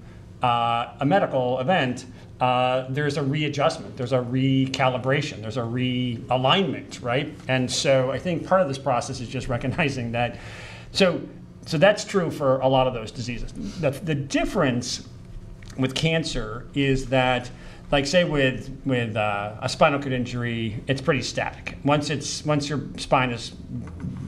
uh, 0.42 0.94
a 1.00 1.04
medical 1.04 1.58
event, 1.60 2.06
uh, 2.40 2.87
there's 2.88 3.18
a 3.18 3.22
readjustment, 3.22 3.99
there's 3.99 4.12
a 4.12 4.18
recalibration, 4.18 5.42
there's 5.42 5.58
a 5.58 5.60
realignment, 5.60 7.02
right? 7.02 7.34
And 7.49 7.70
so 7.70 8.10
I 8.10 8.18
think 8.18 8.46
part 8.46 8.62
of 8.62 8.68
this 8.68 8.78
process 8.78 9.20
is 9.20 9.28
just 9.28 9.49
recognizing 9.56 10.12
that. 10.12 10.38
So, 10.92 11.20
so 11.66 11.78
that's 11.78 12.04
true 12.04 12.30
for 12.30 12.59
a 12.59 12.68
lot 12.68 12.87
of 12.87 12.94
those 12.94 13.11
diseases. 13.11 13.52
The, 13.80 13.90
the 13.90 14.14
difference 14.14 15.06
with 15.78 15.94
cancer 15.94 16.66
is 16.75 17.06
that 17.06 17.50
like 17.92 18.06
say 18.06 18.25
with 18.25 18.70
with 18.85 19.16
uh, 19.16 19.56
a 19.61 19.68
spinal 19.68 20.00
cord 20.00 20.12
injury, 20.12 20.82
it's 20.87 21.00
pretty 21.00 21.23
static. 21.23 21.76
Once 21.85 22.11
it's 22.11 22.44
once 22.44 22.68
your 22.68 22.82
spine 22.99 23.30
is 23.30 23.52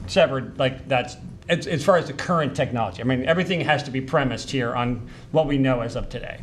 severed, 0.07 0.57
like 0.59 0.87
that's 0.87 1.15
as, 1.49 1.67
as 1.67 1.83
far 1.83 1.97
as 1.97 2.07
the 2.07 2.13
current 2.13 2.55
technology. 2.55 3.01
I 3.01 3.05
mean, 3.05 3.25
everything 3.25 3.61
has 3.61 3.83
to 3.83 3.91
be 3.91 4.01
premised 4.01 4.51
here 4.51 4.73
on 4.73 5.07
what 5.31 5.47
we 5.47 5.57
know 5.57 5.81
as 5.81 5.95
of 5.95 6.09
today. 6.09 6.41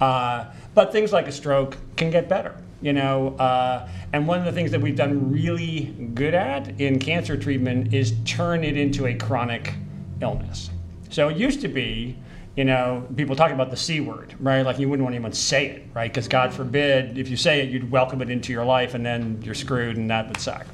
Uh, 0.00 0.46
but 0.74 0.92
things 0.92 1.12
like 1.12 1.26
a 1.26 1.32
stroke 1.32 1.76
can 1.96 2.10
get 2.10 2.28
better, 2.28 2.54
you 2.80 2.92
know. 2.92 3.36
Uh, 3.36 3.88
and 4.12 4.26
one 4.26 4.38
of 4.38 4.44
the 4.44 4.52
things 4.52 4.70
that 4.70 4.80
we've 4.80 4.96
done 4.96 5.30
really 5.30 5.94
good 6.14 6.34
at 6.34 6.80
in 6.80 6.98
cancer 6.98 7.36
treatment 7.36 7.92
is 7.92 8.14
turn 8.24 8.64
it 8.64 8.76
into 8.76 9.06
a 9.06 9.14
chronic 9.14 9.74
illness. 10.20 10.70
So 11.10 11.28
it 11.28 11.36
used 11.36 11.60
to 11.62 11.68
be, 11.68 12.16
you 12.56 12.64
know, 12.64 13.06
people 13.16 13.36
talking 13.36 13.54
about 13.54 13.70
the 13.70 13.76
C 13.76 14.00
word, 14.00 14.34
right? 14.40 14.62
Like 14.62 14.78
you 14.78 14.88
wouldn't 14.88 15.04
want 15.04 15.14
anyone 15.14 15.32
to 15.32 15.38
say 15.38 15.66
it, 15.66 15.86
right? 15.94 16.10
Because 16.10 16.28
God 16.28 16.52
forbid, 16.52 17.18
if 17.18 17.28
you 17.28 17.36
say 17.36 17.60
it, 17.60 17.70
you'd 17.70 17.90
welcome 17.90 18.20
it 18.20 18.30
into 18.30 18.52
your 18.52 18.64
life 18.64 18.94
and 18.94 19.04
then 19.04 19.40
you're 19.42 19.54
screwed 19.54 19.96
and 19.96 20.10
that 20.10 20.28
would 20.28 20.40
suck. 20.40 20.66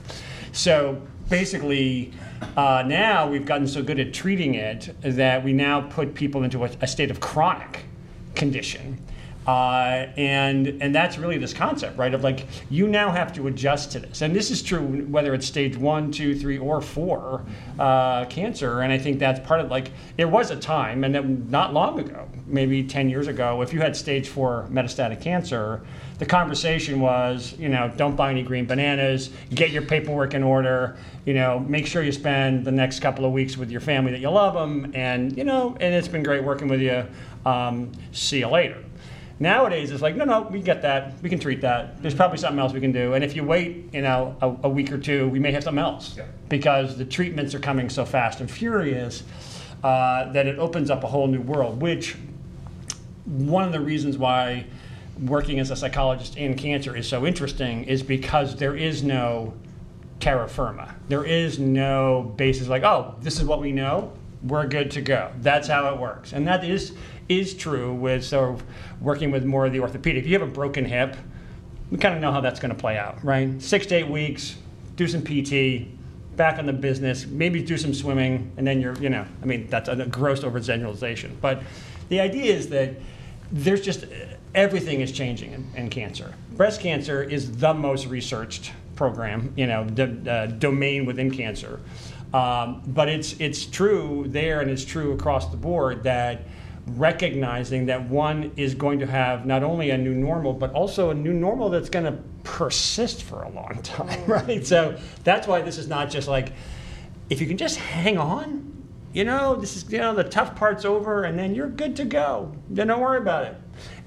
So 0.53 1.01
basically, 1.29 2.13
uh, 2.57 2.85
now 2.87 3.29
we've 3.29 3.47
gotten 3.47 3.67
so 3.67 3.83
good 3.83 4.01
at 4.01 4.13
treating 4.13 4.55
it 4.55 4.95
that 5.03 5.45
we 5.45 5.53
now 5.53 5.83
put 5.83 6.15
people 6.15 6.43
into 6.43 6.65
a, 6.65 6.71
a 6.81 6.87
state 6.87 7.11
of 7.11 7.21
chronic 7.21 7.85
condition. 8.35 8.99
Uh, 9.47 10.07
and 10.17 10.69
and 10.81 10.95
that's 10.95 11.19
really 11.19 11.37
this 11.37 11.53
concept, 11.53 11.99
right? 11.99 12.15
Of 12.15 12.25
like 12.25 12.47
you 12.71 12.87
now 12.87 13.11
have 13.11 13.33
to 13.35 13.47
adjust 13.49 13.93
to 13.93 13.99
this, 13.99 14.23
and 14.23 14.35
this 14.35 14.51
is 14.51 14.63
true 14.63 15.05
whether 15.07 15.35
it's 15.35 15.47
stage 15.47 15.77
one, 15.77 16.11
two, 16.11 16.35
three, 16.35 16.57
or 16.57 16.81
four 16.81 17.45
uh, 17.79 18.25
cancer. 18.27 18.81
And 18.81 18.93
I 18.93 18.99
think 18.99 19.19
that's 19.19 19.47
part 19.47 19.61
of 19.61 19.71
like 19.71 19.91
there 20.17 20.29
was 20.29 20.51
a 20.51 20.57
time, 20.57 21.05
and 21.05 21.15
then 21.15 21.47
not 21.51 21.75
long 21.75 22.01
ago, 22.01 22.27
maybe 22.47 22.83
ten 22.85 23.11
years 23.11 23.27
ago, 23.27 23.61
if 23.61 23.73
you 23.75 23.81
had 23.81 23.95
stage 23.95 24.29
four 24.29 24.67
metastatic 24.71 25.21
cancer, 25.21 25.83
the 26.19 26.27
conversation 26.27 27.01
was, 27.01 27.55
you 27.59 27.69
know, 27.69 27.93
don't 27.97 28.17
buy 28.17 28.31
any 28.31 28.43
green 28.43 28.65
bananas, 28.65 29.31
get 29.55 29.71
your 29.71 29.83
paperwork 29.83 30.33
in 30.33 30.43
order, 30.43 30.97
you 31.27 31.35
know, 31.35 31.59
make 31.59 31.87
sure 31.87 32.03
you 32.03 32.13
spend 32.13 32.65
the 32.65 32.73
next 32.73 33.01
couple 33.01 33.25
of 33.25 33.33
weeks 33.33 33.57
with 33.57 33.71
your 33.71 33.81
family 33.81 34.13
that 34.13 34.21
you 34.21 34.31
love 34.31 34.55
them, 34.55 34.93
and 34.95 35.37
you 35.37 35.45
know, 35.45 35.77
and 35.81 35.95
it's 35.95 36.09
been 36.09 36.23
great 36.23 36.45
working 36.45 36.69
with 36.69 36.81
you. 36.81 37.05
Um, 37.45 37.93
see 38.13 38.39
you 38.39 38.49
later. 38.49 38.84
Nowadays, 39.41 39.91
it's 39.91 40.03
like, 40.03 40.15
no, 40.15 40.25
no, 40.25 40.43
we 40.43 40.61
get 40.61 40.83
that. 40.83 41.15
We 41.21 41.29
can 41.29 41.41
treat 41.41 41.61
that. 41.63 42.01
There's 42.01 42.15
probably 42.15 42.39
something 42.39 42.59
else 42.61 42.73
we 42.73 42.81
can 42.81 42.93
do. 42.93 43.15
And 43.15 43.25
if 43.25 43.35
you 43.35 43.43
wait, 43.45 43.93
you 43.93 44.03
know, 44.03 44.37
a, 44.41 44.67
a 44.67 44.69
week 44.69 44.93
or 44.93 44.99
two, 44.99 45.29
we 45.29 45.41
may 45.41 45.51
have 45.53 45.65
something 45.65 45.83
else 45.83 46.17
Yeah. 46.17 46.27
because 46.49 46.97
the 46.97 47.05
treatments 47.05 47.53
are 47.55 47.59
coming 47.59 47.91
so 47.91 48.05
fast 48.05 48.41
and 48.41 48.49
furious 48.51 49.25
uh, 49.83 50.31
that 50.33 50.47
it 50.47 50.59
opens 50.59 50.89
up 50.89 51.03
a 51.03 51.07
whole 51.09 51.27
new 51.27 51.41
world. 51.41 51.81
Which 51.83 52.17
one 53.25 53.65
of 53.65 53.73
the 53.73 53.81
reasons 53.81 54.17
why 54.19 54.67
working 55.21 55.59
as 55.59 55.71
a 55.71 55.77
psychologist 55.77 56.37
in 56.37 56.55
cancer 56.55 56.97
is 56.97 57.09
so 57.09 57.27
interesting 57.27 57.85
is 57.85 58.03
because 58.03 58.57
there 58.57 58.77
is 58.77 59.03
no 59.03 59.53
terra 60.21 60.49
firma. 60.49 60.95
There 61.09 61.25
is 61.25 61.59
no 61.59 62.33
basis 62.37 62.69
like, 62.69 62.85
oh, 62.85 63.17
this 63.21 63.39
is 63.39 63.45
what 63.45 63.61
we 63.61 63.73
know. 63.73 64.13
We're 64.43 64.67
good 64.67 64.91
to 64.93 65.01
go. 65.01 65.33
That's 65.41 65.67
how 65.69 65.93
it 65.93 65.99
works, 65.99 66.35
and 66.35 66.47
that 66.47 66.65
is 66.65 66.95
is 67.29 67.55
true 67.55 67.93
with 67.93 68.25
sort 68.25 68.51
of 68.55 68.65
working 69.01 69.31
with 69.31 69.45
more 69.45 69.67
of 69.67 69.73
the 69.73 69.81
orthopedic. 69.81 70.25
If 70.25 70.27
you 70.29 70.39
have 70.39 70.49
a 70.49 70.51
broken 70.51 70.85
hip, 70.85 71.17
we 71.91 71.99
kind 71.99 72.15
of 72.15 72.21
know 72.21 72.33
how 72.33 72.41
that's 72.41 72.61
going 72.61 72.75
to 72.75 72.81
play 72.81 72.99
out, 72.99 73.25
right? 73.25 73.61
Six 73.61 73.87
to 73.87 73.97
eight 73.97 74.09
weeks, 74.09 74.57
do 74.97 75.07
some 75.07 75.23
PT, 75.23 75.89
back 76.37 76.59
on 76.59 76.67
the 76.67 76.73
business, 76.73 77.27
maybe 77.27 77.63
do 77.63 77.79
some 77.79 77.95
swimming, 77.95 78.53
and 78.57 78.67
then 78.67 78.81
you're, 78.81 78.95
you 78.99 79.11
know, 79.11 79.25
I 79.43 79.47
mean, 79.47 79.69
that's 79.69 79.89
a 79.89 79.97
gross 80.07 80.41
overgeneralization. 80.41 81.33
But 81.41 81.63
the 82.09 82.21
idea 82.21 82.55
is 82.55 82.69
that 82.71 82.95
there's 83.53 83.81
just 83.81 84.05
everything 84.55 85.01
is 85.01 85.13
changing 85.13 85.53
in, 85.53 85.71
in 85.77 85.91
cancer. 85.91 86.35
Breast 86.53 86.81
cancer 86.81 87.23
is 87.23 87.59
the 87.59 87.75
most 87.75 88.07
researched 88.07 88.73
program, 88.97 89.53
you 89.57 89.67
know, 89.67 89.85
d- 89.85 90.29
uh, 90.29 90.47
domain 90.47 91.07
within 91.07 91.31
cancer. 91.31 91.81
Um, 92.33 92.83
but 92.87 93.09
it's 93.09 93.39
it's 93.39 93.65
true 93.65 94.25
there, 94.27 94.61
and 94.61 94.69
it's 94.71 94.85
true 94.85 95.13
across 95.13 95.51
the 95.51 95.57
board 95.57 96.03
that 96.03 96.43
recognizing 96.87 97.87
that 97.87 98.09
one 98.09 98.53
is 98.57 98.75
going 98.75 98.99
to 98.99 99.07
have 99.07 99.47
not 99.47 99.63
only 99.63 99.91
a 99.91 99.99
new 99.99 100.15
normal, 100.15 100.53
but 100.53 100.73
also 100.73 101.11
a 101.11 101.15
new 101.15 101.33
normal 101.33 101.71
that's 101.71 101.89
going 101.89 102.05
to 102.05 102.19
persist 102.43 103.23
for 103.23 103.43
a 103.43 103.51
long 103.51 103.81
time, 103.83 104.25
right? 104.27 104.67
So 104.67 104.99
that's 105.25 105.47
why 105.47 105.63
this 105.63 105.79
is 105.79 105.89
not 105.89 106.11
just 106.11 106.29
like, 106.29 106.53
if 107.31 107.41
you 107.41 107.47
can 107.47 107.57
just 107.57 107.79
hang 107.79 108.19
on, 108.19 108.71
you 109.15 109.25
know, 109.25 109.55
this 109.55 109.77
is, 109.77 109.91
you 109.91 109.99
know, 109.99 110.15
the 110.15 110.25
tough 110.25 110.57
part's 110.57 110.85
over 110.85 111.25
and 111.25 111.39
then 111.39 111.55
you're 111.55 111.69
good 111.69 111.97
to 111.97 112.05
go. 112.05 112.55
Then 112.69 112.89
don't 112.89 113.01
worry 113.01 113.19
about 113.19 113.47
it. 113.47 113.57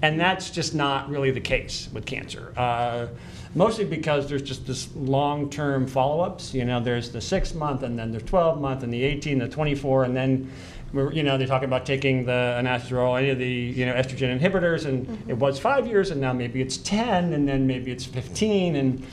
And 0.01 0.19
that's 0.19 0.49
just 0.49 0.75
not 0.75 1.09
really 1.09 1.31
the 1.31 1.41
case 1.41 1.89
with 1.93 2.05
cancer. 2.05 2.53
Uh, 2.55 3.07
mostly 3.55 3.85
because 3.85 4.29
there's 4.29 4.41
just 4.41 4.67
this 4.67 4.93
long-term 4.95 5.87
follow-ups. 5.87 6.53
You 6.53 6.65
know, 6.65 6.79
there's 6.79 7.09
the 7.11 7.21
six 7.21 7.53
month, 7.53 7.83
and 7.83 7.97
then 7.97 8.11
there's 8.11 8.23
12 8.23 8.61
month, 8.61 8.83
and 8.83 8.93
the 8.93 9.03
18, 9.03 9.39
the 9.39 9.49
24, 9.49 10.03
and 10.03 10.15
then 10.15 10.51
you 10.93 11.23
know, 11.23 11.37
they're 11.37 11.47
talking 11.47 11.67
about 11.67 11.85
taking 11.85 12.25
the 12.25 12.31
anastrozole, 12.31 13.19
any 13.19 13.29
of 13.29 13.39
the 13.39 13.47
you 13.47 13.85
know 13.85 13.93
estrogen 13.93 14.37
inhibitors, 14.39 14.85
and 14.85 15.07
mm-hmm. 15.07 15.29
it 15.29 15.37
was 15.37 15.59
five 15.59 15.87
years, 15.87 16.11
and 16.11 16.21
now 16.21 16.33
maybe 16.33 16.61
it's 16.61 16.77
10, 16.77 17.33
and 17.33 17.47
then 17.47 17.67
maybe 17.67 17.91
it's 17.91 18.05
15, 18.05 18.75
and 18.75 19.05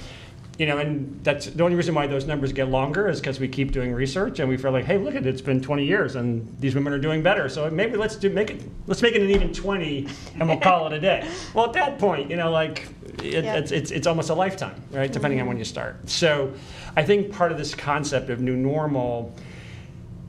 you 0.58 0.66
know, 0.66 0.78
and 0.78 1.20
that's 1.24 1.46
the 1.46 1.64
only 1.64 1.76
reason 1.76 1.94
why 1.94 2.06
those 2.06 2.26
numbers 2.26 2.52
get 2.52 2.68
longer 2.68 3.08
is 3.08 3.20
because 3.20 3.40
we 3.40 3.48
keep 3.48 3.72
doing 3.72 3.92
research 3.92 4.38
and 4.38 4.48
we 4.48 4.56
feel 4.56 4.70
like, 4.70 4.84
hey, 4.84 4.98
look 4.98 5.14
at 5.14 5.26
it, 5.26 5.28
it's 5.28 5.40
been 5.40 5.60
20 5.60 5.84
years 5.84 6.14
and 6.14 6.56
these 6.60 6.74
women 6.74 6.92
are 6.92 6.98
doing 6.98 7.22
better. 7.22 7.48
So 7.48 7.68
maybe 7.70 7.96
let's 7.96 8.16
do 8.16 8.30
make 8.30 8.50
it, 8.50 8.62
let's 8.86 9.02
make 9.02 9.14
it 9.14 9.22
an 9.22 9.30
even 9.30 9.52
20 9.52 10.06
and 10.38 10.48
we'll 10.48 10.60
call 10.60 10.86
it 10.86 10.92
a 10.92 11.00
day. 11.00 11.28
Well, 11.54 11.66
at 11.66 11.72
that 11.74 11.98
point, 11.98 12.30
you 12.30 12.36
know, 12.36 12.50
like 12.50 12.88
it, 13.22 13.44
Yeah. 13.44 13.56
it's, 13.56 13.70
it's 13.70 13.90
it's 13.90 14.06
almost 14.06 14.30
a 14.30 14.34
lifetime, 14.34 14.80
right? 14.90 15.12
Depending 15.12 15.38
on 15.38 15.44
mm-hmm. 15.44 15.48
when 15.50 15.58
you 15.58 15.64
start. 15.64 16.08
So, 16.08 16.52
I 16.96 17.02
think 17.02 17.32
part 17.32 17.52
of 17.52 17.58
this 17.58 17.74
concept 17.74 18.30
of 18.30 18.40
new 18.40 18.56
normal 18.56 19.34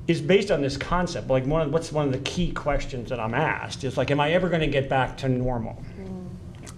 is 0.07 0.21
based 0.21 0.51
on 0.51 0.61
this 0.61 0.77
concept. 0.77 1.27
Like 1.27 1.45
one 1.45 1.61
of 1.61 1.73
what's 1.73 1.91
one 1.91 2.05
of 2.05 2.11
the 2.11 2.19
key 2.19 2.51
questions 2.51 3.09
that 3.09 3.19
I'm 3.19 3.33
asked 3.33 3.83
is 3.83 3.97
like, 3.97 4.11
am 4.11 4.19
I 4.19 4.31
ever 4.31 4.49
going 4.49 4.61
to 4.61 4.67
get 4.67 4.89
back 4.89 5.17
to 5.17 5.29
normal? 5.29 5.81
Mm. 5.99 6.27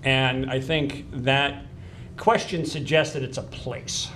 And 0.03 0.49
I 0.49 0.59
think 0.59 1.05
that 1.11 1.65
question 2.15 2.65
suggests 2.65 3.13
that 3.13 3.23
it's 3.23 3.37
a 3.37 3.43
place. 3.43 4.09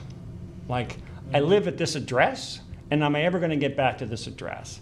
Like, 0.70 0.98
I 1.34 1.40
mm. 1.40 1.48
live 1.48 1.68
at 1.68 1.78
this 1.78 1.96
address, 1.96 2.62
and 2.90 3.04
am 3.04 3.16
I 3.16 3.24
ever 3.24 3.40
going 3.40 3.52
to 3.52 3.58
get 3.58 3.76
back 3.76 3.98
to 4.00 4.06
this 4.06 4.28
address? 4.28 4.80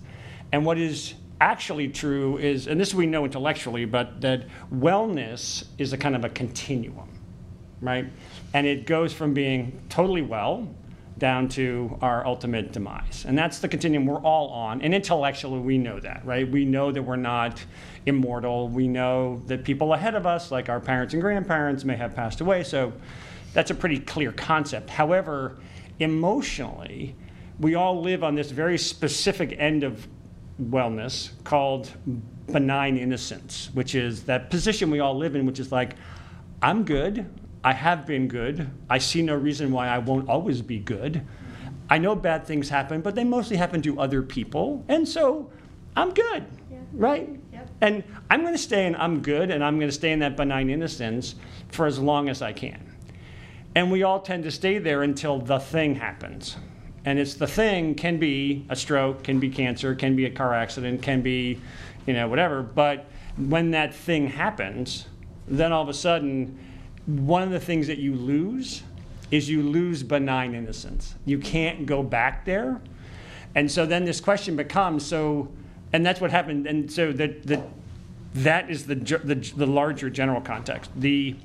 And 0.52 0.66
what 0.66 0.78
is 0.78 1.16
actually 1.42 1.88
true 1.88 2.38
is, 2.38 2.68
and 2.68 2.80
this 2.80 2.94
we 2.94 3.06
know 3.06 3.26
intellectually, 3.26 3.86
but 3.86 4.22
that 4.22 4.46
wellness 4.74 5.66
is 5.78 5.94
a 5.94 5.98
kind 5.98 6.16
of 6.16 6.26
a 6.26 6.30
continuum, 6.30 7.10
right? 7.82 8.06
And 8.54 8.68
it 8.68 8.86
goes 8.86 9.14
from 9.14 9.34
being 9.34 9.82
totally 9.90 10.22
well 10.22 10.68
down 11.20 11.48
to 11.50 11.98
our 12.02 12.26
ultimate 12.26 12.72
demise. 12.72 13.26
And 13.28 13.38
that's 13.38 13.60
the 13.60 13.68
continuum 13.68 14.06
we're 14.06 14.22
all 14.22 14.50
on. 14.50 14.82
And 14.82 14.96
intellectually, 14.96 15.60
we 15.60 15.78
know 15.78 16.00
that, 16.00 16.26
right? 16.26 16.50
We 16.50 16.66
know 16.66 16.92
that 16.92 17.04
we're 17.04 17.18
not 17.18 17.64
immortal. 18.06 18.70
We 18.70 18.88
know 18.88 19.42
that 19.48 19.64
people 19.64 19.94
ahead 19.94 20.16
of 20.16 20.26
us, 20.26 20.52
like 20.52 20.70
our 20.70 20.80
parents 20.80 21.14
and 21.14 21.22
grandparents, 21.22 21.86
may 21.86 21.96
have 21.96 22.16
passed 22.16 22.42
away. 22.42 22.64
So 22.64 22.94
that's 23.54 23.70
a 23.70 23.76
pretty 23.76 24.00
clear 24.00 24.32
concept. 24.32 24.90
However, 24.90 25.58
emotionally, 26.00 27.16
we 27.60 27.76
all 27.76 28.02
live 28.02 28.24
on 28.24 28.36
this 28.36 28.52
very 28.52 28.78
specific 28.78 29.56
end 29.60 29.84
of 29.84 30.08
wellness 30.62 31.32
called 31.44 31.92
benign 32.48 32.98
innocence, 32.98 33.70
which 33.74 33.96
is 33.96 34.24
that 34.24 34.50
position 34.50 34.90
we 34.90 35.00
all 35.00 35.18
live 35.18 35.36
in, 35.36 35.46
which 35.46 35.60
is 35.60 35.72
like, 35.72 35.96
I'm 36.62 36.84
good. 36.84 37.30
I 37.64 37.74
have 37.74 38.06
been 38.06 38.28
good. 38.28 38.70
I 38.90 39.00
see 39.00 39.22
no 39.22 39.36
reason 39.36 39.72
why 39.72 39.88
I 39.88 39.98
won't 39.98 40.30
always 40.30 40.62
be 40.62 40.80
good. 40.80 41.26
I 41.90 41.98
know 41.98 42.16
bad 42.16 42.46
things 42.46 42.70
happen, 42.70 43.02
but 43.02 43.16
they 43.16 43.24
mostly 43.24 43.58
happen 43.58 43.82
to 43.82 44.00
other 44.00 44.22
people. 44.22 44.86
And 44.88 45.08
so 45.08 45.52
I'm 45.96 46.12
good, 46.14 46.46
right? 46.94 47.30
Yep. 47.52 47.70
And 47.82 48.04
I'm 48.30 48.42
going 48.42 48.54
to 48.54 48.62
stay 48.62 48.86
in 48.86 48.96
I'm 48.96 49.22
good 49.22 49.52
and 49.52 49.64
I'm 49.64 49.78
going 49.78 49.90
to 49.90 49.96
stay 49.96 50.12
in 50.12 50.20
that 50.20 50.38
benign 50.38 50.70
innocence 50.70 51.36
for 51.70 51.86
as 51.86 52.00
long 52.00 52.30
as 52.30 52.42
I 52.42 52.54
can. 52.54 52.96
And 53.76 53.92
we 53.92 54.04
all 54.04 54.20
tend 54.22 54.44
to 54.44 54.52
stay 54.52 54.78
there 54.78 55.04
until 55.04 55.40
the 55.40 55.60
thing 55.60 55.96
happens. 55.96 56.56
And 57.06 57.18
it's 57.18 57.36
the 57.36 57.48
thing 57.48 57.96
can 57.96 58.20
be 58.20 58.66
a 58.70 58.76
stroke, 58.76 59.24
can 59.24 59.40
be 59.40 59.50
cancer, 59.50 59.96
can 59.96 60.16
be 60.16 60.26
a 60.26 60.30
car 60.30 60.54
accident, 60.54 61.02
can 61.02 61.22
be, 61.22 61.60
you 62.06 62.14
know, 62.14 62.28
whatever. 62.28 62.62
But 62.62 63.08
when 63.38 63.72
that 63.72 63.94
thing 63.94 64.28
happens, 64.28 65.08
then 65.48 65.72
all 65.72 65.82
of 65.82 65.90
a 65.90 65.94
sudden, 65.94 66.60
one 67.18 67.42
of 67.42 67.50
the 67.50 67.60
things 67.60 67.88
that 67.88 67.98
you 67.98 68.14
lose 68.14 68.84
is 69.32 69.50
you 69.50 69.64
lose 69.64 70.04
benign 70.04 70.54
innocence. 70.54 71.16
You 71.26 71.40
can't 71.40 71.86
go 71.86 72.04
back 72.04 72.46
there. 72.46 72.82
And 73.56 73.72
so 73.72 73.86
then 73.86 74.06
this 74.06 74.22
question 74.22 74.56
becomes 74.56 75.06
so, 75.06 75.50
and 75.92 76.06
that's 76.06 76.22
what 76.22 76.32
happened. 76.32 76.68
And 76.68 76.92
so 76.92 77.12
that 77.14 77.44
that 77.48 77.64
that 78.36 78.70
is 78.70 78.86
the, 78.86 78.96
the 78.96 79.36
the 79.56 79.66
larger 79.66 80.10
general 80.10 80.42
context. 80.42 80.92
The 80.96 81.36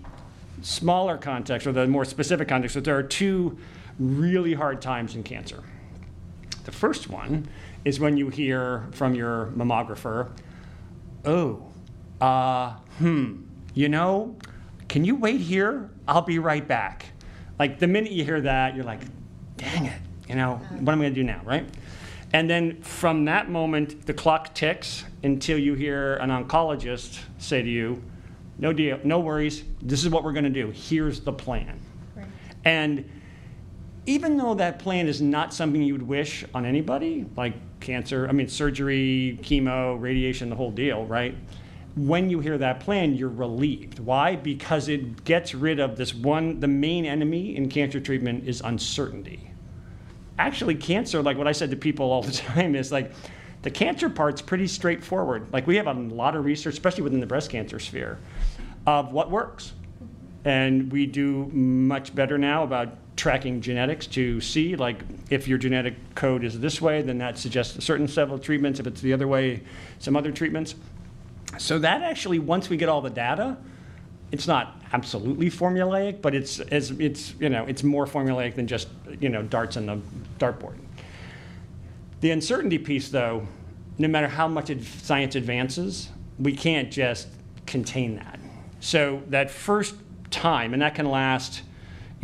smaller 0.61 1.17
context 1.17 1.67
or 1.67 1.73
the 1.73 1.87
more 1.87 2.05
specific 2.05 2.49
context 2.49 2.75
that 2.75 2.85
there 2.85 2.97
are 2.97 3.03
two 3.03 3.59
really 3.99 4.55
hard 4.55 4.83
times 4.83 5.15
in 5.15 5.23
cancer. 5.23 5.63
The 6.65 6.73
first 6.73 7.11
one 7.11 7.49
is 7.85 8.01
when 8.01 8.17
you 8.17 8.29
hear 8.31 8.87
from 8.93 9.15
your 9.15 9.47
mammographer, 9.57 10.31
oh, 11.25 11.63
uh, 12.21 12.73
hmm, 12.99 13.43
you 13.75 13.89
know, 13.89 14.37
can 14.89 15.05
you 15.05 15.17
wait 15.17 15.41
here? 15.41 15.91
I'll 16.07 16.23
be 16.23 16.39
right 16.39 16.67
back. 16.67 17.07
Like 17.59 17.79
the 17.79 17.87
minute 17.87 18.13
you 18.13 18.25
hear 18.25 18.41
that, 18.41 18.75
you're 18.75 18.85
like, 18.85 19.01
dang 19.57 19.87
it, 19.87 20.01
you 20.29 20.35
know, 20.35 20.57
what 20.81 20.93
am 20.93 21.01
I 21.01 21.05
gonna 21.05 21.15
do 21.15 21.25
now, 21.25 21.41
right? 21.45 21.69
And 22.33 22.51
then 22.51 22.83
from 22.83 23.25
that 23.27 23.49
moment, 23.49 24.07
the 24.07 24.15
clock 24.15 24.55
ticks 24.55 25.05
until 25.23 25.57
you 25.57 25.75
hear 25.75 26.15
an 26.17 26.31
oncologist 26.31 27.21
say 27.39 27.63
to 27.63 27.69
you, 27.69 28.03
no 28.59 28.73
deal, 28.73 28.99
no 29.05 29.21
worries, 29.21 29.65
this 29.83 30.03
is 30.03 30.11
what 30.11 30.25
we're 30.25 30.33
gonna 30.33 30.51
do, 30.51 30.71
here's 30.71 31.21
the 31.21 31.33
plan. 31.33 31.81
Right. 32.17 32.27
And 32.65 33.09
even 34.07 34.37
though 34.37 34.55
that 34.55 34.79
plan 34.79 35.07
is 35.07 35.23
not 35.23 35.55
something 35.55 35.83
you 35.83 35.95
would 35.95 36.07
wish 36.07 36.45
on 36.55 36.67
anybody, 36.67 37.27
like 37.37 37.55
cancer, 37.81 38.29
I 38.29 38.33
mean, 38.33 38.49
surgery, 38.49 39.39
chemo, 39.43 40.01
radiation, 40.01 40.51
the 40.51 40.57
whole 40.57 40.71
deal, 40.71 41.07
right? 41.07 41.37
When 41.97 42.29
you 42.29 42.41
hear 42.41 42.59
that 42.59 42.81
plan, 42.81 43.15
you're 43.15 43.29
relieved. 43.29 44.01
Why? 44.01 44.35
Because 44.35 44.89
it 44.89 45.25
gets 45.25 45.55
rid 45.55 45.79
of 45.79 45.97
this 45.97 46.13
one, 46.13 46.59
the 46.59 46.69
main 46.69 47.05
enemy 47.05 47.55
in 47.55 47.69
cancer 47.69 48.01
treatment 48.01 48.49
is 48.49 48.61
uncertainty. 48.63 49.51
Actually, 50.37 50.75
cancer, 50.75 51.23
like 51.23 51.39
what 51.39 51.47
I 51.47 51.53
said 51.53 51.71
to 51.71 51.77
people 51.77 52.11
all 52.11 52.23
the 52.23 52.33
time, 52.33 52.75
is 52.75 52.91
like 52.91 53.13
the 53.63 53.71
cancer 53.71 54.11
part's 54.11 54.43
pretty 54.43 54.67
straightforward. 54.67 55.47
Like 55.53 55.69
we 55.69 55.77
have 55.77 55.87
a 55.87 55.93
lot 55.93 56.35
of 56.35 56.45
research, 56.45 56.75
especially 56.75 57.05
within 57.05 57.21
the 57.21 57.27
breast 57.27 57.51
cancer 57.51 57.79
sphere, 57.79 58.19
of 58.87 59.13
what 59.13 59.31
works. 59.31 59.73
And 60.45 60.93
we 60.93 61.07
do 61.07 61.47
much 61.47 62.15
better 62.15 62.37
now 62.37 62.65
about 62.65 62.99
tracking 63.17 63.61
genetics 63.61 64.07
to 64.09 64.41
see, 64.41 64.77
like, 64.77 65.03
if 65.31 65.49
your 65.49 65.57
genetic 65.57 65.95
code 66.15 66.45
is 66.45 66.59
this 66.61 66.81
way, 66.81 67.01
then 67.01 67.19
that 67.19 67.39
suggests 67.39 67.77
a 67.77 67.81
certain 67.81 68.09
of 68.19 68.43
treatments. 68.43 68.81
If 68.81 68.87
it's 68.87 69.01
the 69.01 69.13
other 69.13 69.29
way, 69.29 69.63
some 69.99 70.17
other 70.17 70.33
treatments. 70.33 70.75
So 71.59 71.79
that 71.79 72.03
actually, 72.03 72.39
once 72.39 72.69
we 72.69 72.77
get 72.77 72.89
all 72.89 73.01
the 73.01 73.11
data, 73.11 73.57
it's 74.33 74.47
not 74.47 74.81
absolutely 74.93 75.51
formulaic, 75.51 76.21
but 76.21 76.35
it's, 76.35 76.59
it's, 76.61 76.91
it's, 76.91 77.35
you 77.39 77.49
know, 77.49 77.65
it's 77.67 77.83
more 77.83 78.07
formulaic 78.07 78.55
than 78.55 78.67
just 78.67 78.89
you 79.21 79.29
know, 79.29 79.43
darts 79.43 79.77
on 79.77 79.87
the 79.87 80.01
dartboard. 80.39 80.77
The 82.21 82.31
uncertainty 82.31 82.79
piece, 82.79 83.09
though, 83.09 83.47
no 83.99 84.09
matter 84.09 84.29
how 84.29 84.49
much 84.49 84.73
science 84.83 85.37
advances, 85.37 86.09
we 86.39 86.55
can't 86.57 86.91
just 86.91 87.29
contain 87.67 88.17
that. 88.17 88.41
So 88.81 89.23
that 89.29 89.51
first 89.51 89.95
time, 90.31 90.73
and 90.73 90.83
that 90.83 90.95
can 90.95 91.09
last 91.09 91.63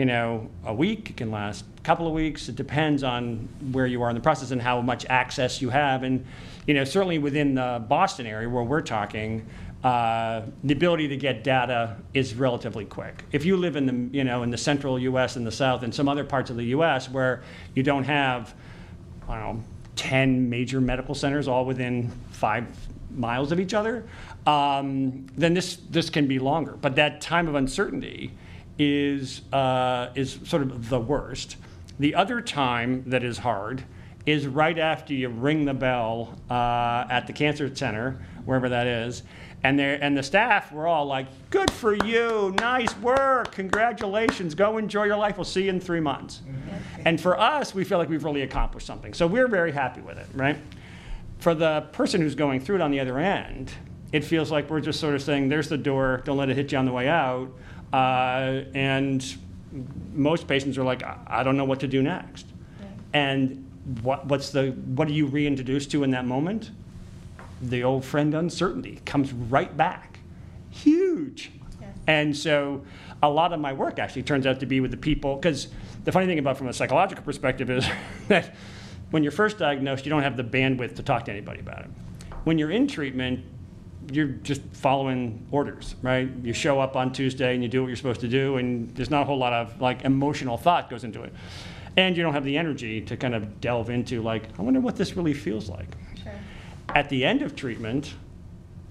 you 0.00 0.06
know, 0.06 0.48
a 0.64 0.72
week, 0.72 1.10
it 1.10 1.18
can 1.18 1.30
last 1.30 1.62
a 1.76 1.80
couple 1.82 2.06
of 2.06 2.14
weeks. 2.14 2.48
It 2.48 2.56
depends 2.56 3.02
on 3.02 3.48
where 3.70 3.86
you 3.86 4.00
are 4.02 4.08
in 4.08 4.14
the 4.14 4.22
process 4.22 4.50
and 4.50 4.62
how 4.62 4.80
much 4.80 5.04
access 5.10 5.60
you 5.60 5.68
have. 5.68 6.04
And, 6.04 6.24
you 6.66 6.74
know, 6.74 6.84
certainly 6.84 7.18
within 7.18 7.54
the 7.54 7.84
Boston 7.88 8.26
area 8.26 8.48
where 8.48 8.62
we're 8.62 8.82
talking, 8.82 9.46
uh, 9.82 10.42
the 10.62 10.74
ability 10.74 11.08
to 11.08 11.16
get 11.16 11.42
data 11.42 11.96
is 12.12 12.34
relatively 12.34 12.84
quick. 12.84 13.24
If 13.32 13.44
you 13.44 13.56
live 13.56 13.76
in 13.76 13.86
the, 13.86 14.16
you 14.16 14.24
know, 14.24 14.42
in 14.42 14.50
the 14.50 14.58
central 14.58 14.98
U.S. 14.98 15.36
and 15.36 15.46
the 15.46 15.52
south 15.52 15.82
and 15.82 15.94
some 15.94 16.08
other 16.08 16.24
parts 16.24 16.50
of 16.50 16.56
the 16.56 16.66
U.S. 16.66 17.08
where 17.08 17.42
you 17.74 17.82
don't 17.82 18.04
have, 18.04 18.54
I 19.28 19.40
don't 19.40 19.56
know, 19.56 19.64
10 19.96 20.48
major 20.50 20.80
medical 20.80 21.14
centers 21.14 21.48
all 21.48 21.64
within 21.64 22.10
five 22.30 22.66
miles 23.14 23.52
of 23.52 23.60
each 23.60 23.74
other, 23.74 24.06
um, 24.46 25.26
then 25.36 25.54
this, 25.54 25.76
this 25.90 26.10
can 26.10 26.26
be 26.26 26.38
longer. 26.38 26.72
But 26.72 26.96
that 26.96 27.20
time 27.20 27.48
of 27.48 27.54
uncertainty, 27.54 28.32
is, 28.80 29.42
uh, 29.52 30.08
is 30.14 30.38
sort 30.44 30.62
of 30.62 30.88
the 30.88 30.98
worst. 30.98 31.56
The 31.98 32.14
other 32.14 32.40
time 32.40 33.04
that 33.08 33.22
is 33.22 33.38
hard 33.38 33.84
is 34.30 34.46
right 34.46 34.78
after 34.78 35.12
you 35.14 35.28
ring 35.28 35.64
the 35.64 35.74
bell 35.74 36.38
uh, 36.50 37.06
at 37.10 37.26
the 37.26 37.32
cancer 37.32 37.74
center, 37.74 38.20
wherever 38.44 38.68
that 38.68 38.86
is, 38.86 39.22
and, 39.62 39.78
and 39.80 40.16
the 40.16 40.22
staff 40.22 40.72
were 40.72 40.86
all 40.86 41.04
like, 41.04 41.26
Good 41.50 41.70
for 41.70 41.94
you, 42.04 42.54
nice 42.58 42.96
work, 42.98 43.52
congratulations, 43.52 44.54
go 44.54 44.78
enjoy 44.78 45.04
your 45.04 45.16
life, 45.16 45.36
we'll 45.36 45.44
see 45.44 45.64
you 45.64 45.70
in 45.70 45.80
three 45.80 46.00
months. 46.00 46.42
Mm-hmm. 46.46 47.02
And 47.06 47.20
for 47.20 47.38
us, 47.38 47.74
we 47.74 47.84
feel 47.84 47.98
like 47.98 48.08
we've 48.08 48.24
really 48.24 48.42
accomplished 48.42 48.86
something. 48.86 49.12
So 49.12 49.26
we're 49.26 49.48
very 49.48 49.72
happy 49.72 50.00
with 50.00 50.18
it, 50.18 50.26
right? 50.34 50.58
For 51.38 51.54
the 51.54 51.88
person 51.92 52.20
who's 52.20 52.34
going 52.34 52.60
through 52.60 52.76
it 52.76 52.80
on 52.80 52.90
the 52.90 53.00
other 53.00 53.18
end, 53.18 53.72
it 54.12 54.24
feels 54.24 54.50
like 54.50 54.70
we're 54.70 54.80
just 54.80 55.00
sort 55.00 55.14
of 55.14 55.22
saying, 55.22 55.48
There's 55.48 55.68
the 55.68 55.78
door, 55.78 56.22
don't 56.24 56.38
let 56.38 56.48
it 56.48 56.56
hit 56.56 56.72
you 56.72 56.78
on 56.78 56.86
the 56.86 56.92
way 56.92 57.08
out. 57.08 57.50
Uh, 57.92 58.62
and 58.74 59.36
most 60.14 60.46
patients 60.48 60.78
are 60.78 60.84
like, 60.84 61.02
I 61.26 61.42
don't 61.42 61.56
know 61.56 61.64
what 61.64 61.80
to 61.80 61.88
do 61.88 62.02
next. 62.02 62.46
And 63.12 63.69
what, 64.02 64.26
what's 64.26 64.50
the, 64.50 64.70
what 64.70 65.08
are 65.08 65.12
you 65.12 65.26
reintroduced 65.26 65.90
to 65.92 66.04
in 66.04 66.10
that 66.10 66.26
moment? 66.26 66.70
The 67.62 67.84
old 67.84 68.04
friend 68.04 68.34
uncertainty 68.34 69.00
comes 69.04 69.32
right 69.32 69.74
back. 69.76 70.20
Huge. 70.70 71.50
Yeah. 71.80 71.88
And 72.06 72.36
so 72.36 72.84
a 73.22 73.28
lot 73.28 73.52
of 73.52 73.60
my 73.60 73.72
work 73.72 73.98
actually 73.98 74.22
turns 74.22 74.46
out 74.46 74.60
to 74.60 74.66
be 74.66 74.80
with 74.80 74.90
the 74.90 74.96
people, 74.96 75.36
because 75.36 75.68
the 76.04 76.12
funny 76.12 76.26
thing 76.26 76.38
about 76.38 76.56
from 76.56 76.68
a 76.68 76.72
psychological 76.72 77.24
perspective 77.24 77.70
is 77.70 77.86
that 78.28 78.54
when 79.10 79.22
you're 79.22 79.32
first 79.32 79.58
diagnosed, 79.58 80.06
you 80.06 80.10
don't 80.10 80.22
have 80.22 80.36
the 80.36 80.44
bandwidth 80.44 80.96
to 80.96 81.02
talk 81.02 81.24
to 81.26 81.30
anybody 81.30 81.60
about 81.60 81.80
it. 81.80 81.90
When 82.44 82.58
you're 82.58 82.70
in 82.70 82.86
treatment, 82.86 83.44
you're 84.12 84.28
just 84.28 84.62
following 84.72 85.46
orders, 85.50 85.94
right? 86.02 86.28
You 86.42 86.52
show 86.52 86.80
up 86.80 86.96
on 86.96 87.12
Tuesday 87.12 87.54
and 87.54 87.62
you 87.62 87.68
do 87.68 87.82
what 87.82 87.88
you're 87.88 87.96
supposed 87.96 88.20
to 88.22 88.28
do, 88.28 88.56
and 88.56 88.94
there's 88.94 89.10
not 89.10 89.22
a 89.22 89.24
whole 89.24 89.38
lot 89.38 89.52
of 89.52 89.80
like 89.80 90.04
emotional 90.04 90.56
thought 90.56 90.88
goes 90.88 91.04
into 91.04 91.22
it. 91.22 91.32
And 91.96 92.16
you 92.16 92.22
don't 92.22 92.34
have 92.34 92.44
the 92.44 92.56
energy 92.56 93.00
to 93.02 93.16
kind 93.16 93.34
of 93.34 93.60
delve 93.60 93.90
into 93.90 94.22
like, 94.22 94.44
I 94.58 94.62
wonder 94.62 94.80
what 94.80 94.96
this 94.96 95.16
really 95.16 95.34
feels 95.34 95.68
like. 95.68 95.88
Sure. 96.22 96.32
At 96.94 97.08
the 97.08 97.24
end 97.24 97.42
of 97.42 97.56
treatment, 97.56 98.14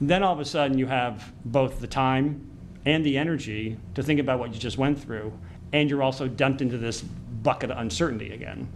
then 0.02 0.24
all 0.24 0.34
of 0.34 0.40
a 0.40 0.46
sudden 0.46 0.78
you 0.78 0.86
have 0.86 1.34
both 1.46 1.80
the 1.80 1.88
time 1.88 2.50
and 2.86 3.06
the 3.06 3.18
energy 3.18 3.78
to 3.96 4.04
think 4.04 4.20
about 4.20 4.40
what 4.40 4.54
you 4.54 4.60
just 4.60 4.78
went 4.78 5.00
through, 5.00 5.34
and 5.74 5.90
you're 5.90 6.04
also 6.04 6.28
dumped 6.28 6.62
into 6.62 6.78
this 6.78 7.02
bucket 7.02 7.72
of 7.72 7.78
uncertainty 7.78 8.34
again. 8.34 8.68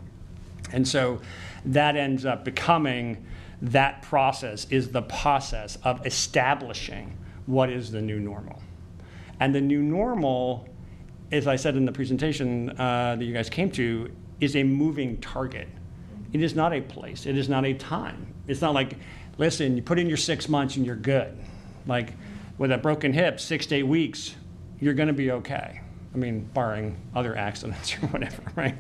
And 0.71 0.88
so 0.88 1.21
that 1.65 1.95
ends 1.95 2.25
up 2.25 2.43
becoming 2.43 3.25
that 3.62 4.01
process 4.01 4.67
is 4.69 4.91
the 4.91 5.01
process 5.01 5.77
of 5.83 6.05
establishing 6.05 7.17
what 7.45 7.69
is 7.69 7.91
the 7.91 8.01
new 8.01 8.19
normal. 8.19 8.62
And 9.39 9.55
the 9.55 9.62
new 9.62 9.81
normal, 9.81 10.67
as 11.33 11.47
I 11.47 11.55
said 11.55 11.75
in 11.75 11.83
the 11.83 11.91
presentation 11.91 12.69
uh, 12.79 13.15
that 13.17 13.25
you 13.25 13.33
guys 13.33 13.49
came 13.49 13.71
to, 13.71 14.11
is 14.39 14.55
a 14.55 14.63
moving 14.63 15.19
target. 15.19 15.67
It 16.31 16.43
is 16.43 16.55
not 16.55 16.73
a 16.73 16.81
place, 16.81 17.25
it 17.25 17.37
is 17.37 17.49
not 17.49 17.65
a 17.65 17.73
time. 17.73 18.33
It's 18.47 18.61
not 18.61 18.73
like, 18.73 18.97
listen, 19.37 19.75
you 19.75 19.81
put 19.81 19.97
in 19.97 20.07
your 20.07 20.17
six 20.17 20.47
months 20.47 20.75
and 20.75 20.85
you're 20.85 20.95
good. 20.95 21.35
Like 21.87 22.13
with 22.57 22.71
a 22.71 22.77
broken 22.77 23.13
hip, 23.13 23.39
six 23.39 23.65
to 23.67 23.75
eight 23.75 23.83
weeks, 23.83 24.35
you're 24.79 24.93
going 24.93 25.07
to 25.07 25.13
be 25.13 25.31
okay. 25.31 25.81
I 26.13 26.17
mean, 26.17 26.43
barring 26.53 26.97
other 27.15 27.35
accidents 27.35 27.95
or 28.03 28.07
whatever, 28.07 28.43
right? 28.55 28.75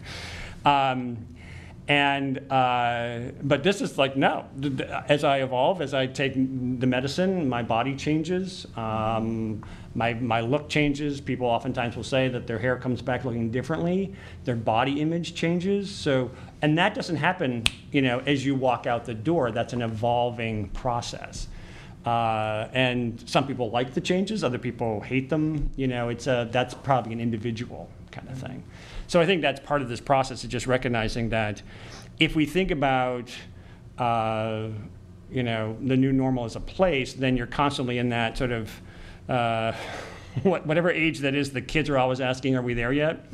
Um, 0.63 1.25
and 1.87 2.39
uh, 2.51 3.31
but 3.41 3.63
this 3.63 3.81
is 3.81 3.97
like 3.97 4.15
no 4.15 4.45
as 5.09 5.25
i 5.25 5.41
evolve 5.41 5.81
as 5.81 5.93
i 5.93 6.07
take 6.07 6.33
the 6.33 6.87
medicine 6.87 7.49
my 7.49 7.61
body 7.61 7.93
changes 7.95 8.65
um, 8.77 9.61
my, 9.95 10.13
my 10.15 10.41
look 10.41 10.69
changes. 10.69 11.21
People 11.21 11.47
oftentimes 11.47 11.95
will 11.95 12.03
say 12.03 12.27
that 12.27 12.47
their 12.47 12.57
hair 12.57 12.77
comes 12.77 13.01
back 13.01 13.25
looking 13.25 13.51
differently. 13.51 14.13
Their 14.43 14.55
body 14.55 15.01
image 15.01 15.35
changes. 15.35 15.89
So 15.89 16.31
and 16.61 16.77
that 16.77 16.95
doesn't 16.95 17.17
happen 17.17 17.63
you 17.91 18.01
know 18.01 18.19
as 18.25 18.45
you 18.45 18.55
walk 18.55 18.87
out 18.87 19.05
the 19.05 19.13
door. 19.13 19.51
That's 19.51 19.73
an 19.73 19.81
evolving 19.81 20.69
process. 20.69 21.47
Uh, 22.05 22.67
and 22.73 23.23
some 23.29 23.47
people 23.47 23.69
like 23.69 23.93
the 23.93 24.01
changes. 24.01 24.43
Other 24.43 24.57
people 24.57 25.01
hate 25.01 25.29
them. 25.29 25.69
You 25.75 25.87
know 25.87 26.09
it's 26.09 26.27
a 26.27 26.47
that's 26.51 26.73
probably 26.73 27.13
an 27.13 27.19
individual 27.19 27.89
kind 28.11 28.27
of 28.29 28.37
thing. 28.37 28.63
So 29.07 29.21
I 29.21 29.25
think 29.25 29.41
that's 29.41 29.59
part 29.59 29.81
of 29.81 29.89
this 29.89 30.01
process 30.01 30.43
of 30.43 30.49
just 30.49 30.65
recognizing 30.65 31.29
that 31.29 31.61
if 32.19 32.35
we 32.35 32.45
think 32.45 32.71
about 32.71 33.31
uh, 33.99 34.69
you 35.29 35.43
know 35.43 35.77
the 35.83 35.97
new 35.97 36.11
normal 36.11 36.45
as 36.45 36.55
a 36.55 36.59
place, 36.59 37.13
then 37.13 37.37
you're 37.37 37.47
constantly 37.47 37.99
in 37.99 38.09
that 38.09 38.37
sort 38.39 38.51
of 38.51 38.71
uh, 39.29 39.73
whatever 40.43 40.89
age 40.89 41.19
that 41.19 41.35
is, 41.35 41.51
the 41.51 41.61
kids 41.61 41.89
are 41.89 41.97
always 41.97 42.21
asking, 42.21 42.55
"Are 42.55 42.61
we 42.61 42.73
there 42.73 42.93
yet?" 42.93 43.25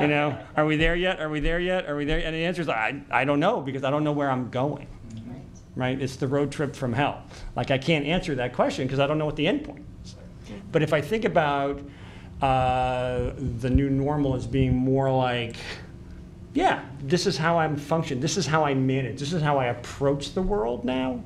you 0.00 0.06
know, 0.06 0.38
"Are 0.56 0.66
we 0.66 0.76
there 0.76 0.96
yet? 0.96 1.20
Are 1.20 1.28
we 1.28 1.40
there 1.40 1.60
yet? 1.60 1.88
Are 1.88 1.96
we 1.96 2.04
there?" 2.04 2.18
And 2.18 2.34
the 2.34 2.44
answer 2.44 2.62
is, 2.62 2.68
"I 2.68 3.00
I 3.10 3.24
don't 3.24 3.40
know 3.40 3.60
because 3.60 3.84
I 3.84 3.90
don't 3.90 4.04
know 4.04 4.12
where 4.12 4.30
I'm 4.30 4.50
going." 4.50 4.86
Right. 5.26 5.42
right? 5.76 6.02
It's 6.02 6.16
the 6.16 6.28
road 6.28 6.50
trip 6.50 6.74
from 6.74 6.92
hell. 6.92 7.22
Like 7.56 7.70
I 7.70 7.78
can't 7.78 8.06
answer 8.06 8.34
that 8.36 8.54
question 8.54 8.86
because 8.86 9.00
I 9.00 9.06
don't 9.06 9.18
know 9.18 9.26
what 9.26 9.36
the 9.36 9.46
end 9.46 9.64
point 9.64 9.84
is. 10.04 10.14
But 10.72 10.82
if 10.82 10.92
I 10.92 11.00
think 11.00 11.24
about 11.24 11.80
uh, 12.42 13.32
the 13.36 13.70
new 13.70 13.90
normal 13.90 14.34
as 14.34 14.46
being 14.46 14.74
more 14.74 15.10
like 15.12 15.56
yeah, 16.52 16.84
this 17.02 17.26
is 17.26 17.36
how 17.36 17.58
I'm 17.58 17.76
function. 17.76 18.20
This 18.20 18.36
is 18.36 18.46
how 18.46 18.64
I 18.64 18.74
manage. 18.74 19.20
This 19.20 19.32
is 19.32 19.42
how 19.42 19.58
I 19.58 19.66
approach 19.66 20.34
the 20.34 20.42
world 20.42 20.84
now. 20.84 21.22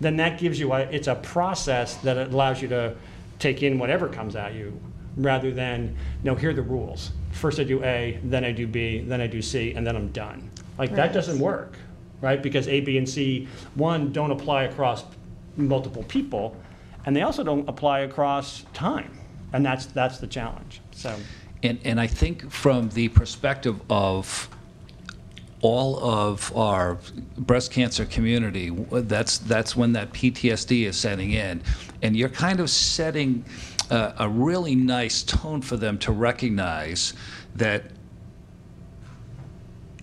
Then 0.00 0.16
that 0.16 0.38
gives 0.38 0.58
you 0.58 0.72
a, 0.72 0.80
it's 0.80 1.06
a 1.06 1.14
process 1.14 1.96
that 1.98 2.18
allows 2.18 2.60
you 2.60 2.68
to 2.68 2.96
take 3.38 3.62
in 3.62 3.78
whatever 3.78 4.08
comes 4.08 4.36
at 4.36 4.54
you 4.54 4.78
rather 5.16 5.50
than, 5.50 5.96
no, 6.22 6.34
here 6.34 6.50
are 6.50 6.54
the 6.54 6.62
rules. 6.62 7.12
First 7.32 7.58
I 7.58 7.64
do 7.64 7.82
A, 7.84 8.20
then 8.22 8.44
I 8.44 8.52
do 8.52 8.66
B, 8.66 9.00
then 9.00 9.20
I 9.20 9.26
do 9.26 9.40
C, 9.40 9.72
and 9.72 9.86
then 9.86 9.96
I'm 9.96 10.08
done. 10.08 10.50
Like 10.78 10.94
that 10.94 11.12
doesn't 11.12 11.38
work, 11.38 11.78
right? 12.20 12.42
Because 12.42 12.68
A, 12.68 12.80
B, 12.80 12.98
and 12.98 13.08
C, 13.08 13.48
one, 13.74 14.12
don't 14.12 14.30
apply 14.30 14.64
across 14.64 15.04
multiple 15.56 16.02
people, 16.04 16.54
and 17.06 17.16
they 17.16 17.22
also 17.22 17.42
don't 17.42 17.66
apply 17.68 18.00
across 18.00 18.64
time. 18.74 19.18
And 19.52 19.64
that's, 19.64 19.86
that's 19.86 20.18
the 20.18 20.26
challenge. 20.26 20.82
So, 20.90 21.16
And, 21.62 21.78
and 21.84 22.00
I 22.00 22.06
think 22.06 22.50
from 22.50 22.90
the 22.90 23.08
perspective 23.08 23.80
of 23.88 24.48
all 25.66 25.98
of 25.98 26.56
our 26.56 26.96
breast 27.38 27.72
cancer 27.72 28.04
community, 28.04 28.70
that's, 28.92 29.38
that's 29.38 29.74
when 29.74 29.92
that 29.94 30.12
PTSD 30.12 30.86
is 30.86 30.96
setting 30.96 31.32
in. 31.32 31.60
And 32.02 32.16
you're 32.16 32.28
kind 32.28 32.60
of 32.60 32.70
setting 32.70 33.44
a, 33.90 34.14
a 34.20 34.28
really 34.28 34.76
nice 34.76 35.24
tone 35.24 35.60
for 35.60 35.76
them 35.76 35.98
to 35.98 36.12
recognize 36.12 37.14
that 37.56 37.82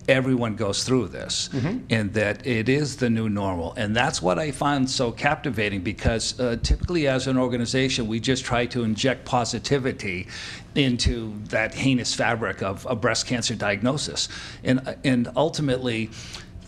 everyone 0.08 0.56
goes 0.56 0.84
through 0.84 1.08
this 1.08 1.48
and 1.90 2.12
that 2.14 2.46
it 2.46 2.68
is 2.68 2.96
the 2.96 3.08
new 3.10 3.28
normal. 3.28 3.74
And 3.76 3.94
that's 3.94 4.20
what 4.20 4.38
i 4.38 4.50
find 4.50 4.88
so 4.88 5.10
captivating 5.12 5.80
because 5.82 6.38
uh, 6.38 6.56
typically 6.62 7.08
as 7.08 7.26
an 7.26 7.36
organization 7.36 8.06
we 8.06 8.20
just 8.20 8.44
try 8.44 8.66
to 8.66 8.84
inject 8.84 9.24
positivity 9.24 10.28
into 10.74 11.34
that 11.48 11.74
heinous 11.74 12.14
fabric 12.14 12.62
of 12.62 12.86
a 12.86 12.96
breast 12.96 13.26
cancer 13.26 13.54
diagnosis. 13.54 14.28
And 14.62 14.96
and 15.04 15.28
ultimately 15.36 16.10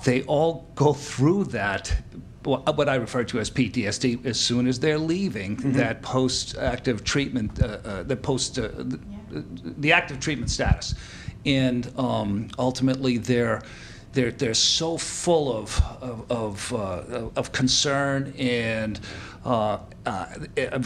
they 0.05 0.23
all 0.23 0.69
go 0.75 0.93
through 0.93 1.45
that 1.45 1.95
what 2.47 2.89
I 2.89 2.95
refer 2.95 3.25
to 3.25 3.41
as 3.41 3.51
PTSD 3.51 4.25
as 4.25 4.39
soon 4.39 4.67
as 4.69 4.79
they're 4.79 4.99
leaving 4.99 5.57
that 5.73 6.03
post-active 6.03 7.03
treatment, 7.03 7.61
uh, 7.61 7.79
uh, 7.85 8.03
the 8.05 8.17
post, 8.17 8.59
uh, 8.59 8.69
the, 8.69 9.01
the 9.79 9.93
active 9.93 10.21
treatment 10.21 10.51
status, 10.51 10.95
and 11.47 11.91
um, 11.99 12.49
ultimately 12.59 13.19
they're 13.19 13.63
they're 14.13 14.33
they're 14.33 14.55
so 14.55 14.99
full 14.99 15.57
of 15.57 15.81
of 16.03 16.31
of, 16.31 16.73
uh, 16.75 17.31
of 17.37 17.53
concern 17.53 18.35
and. 18.39 19.01
Uh, 19.45 19.79
uh, 20.07 20.27
a, 20.57 20.83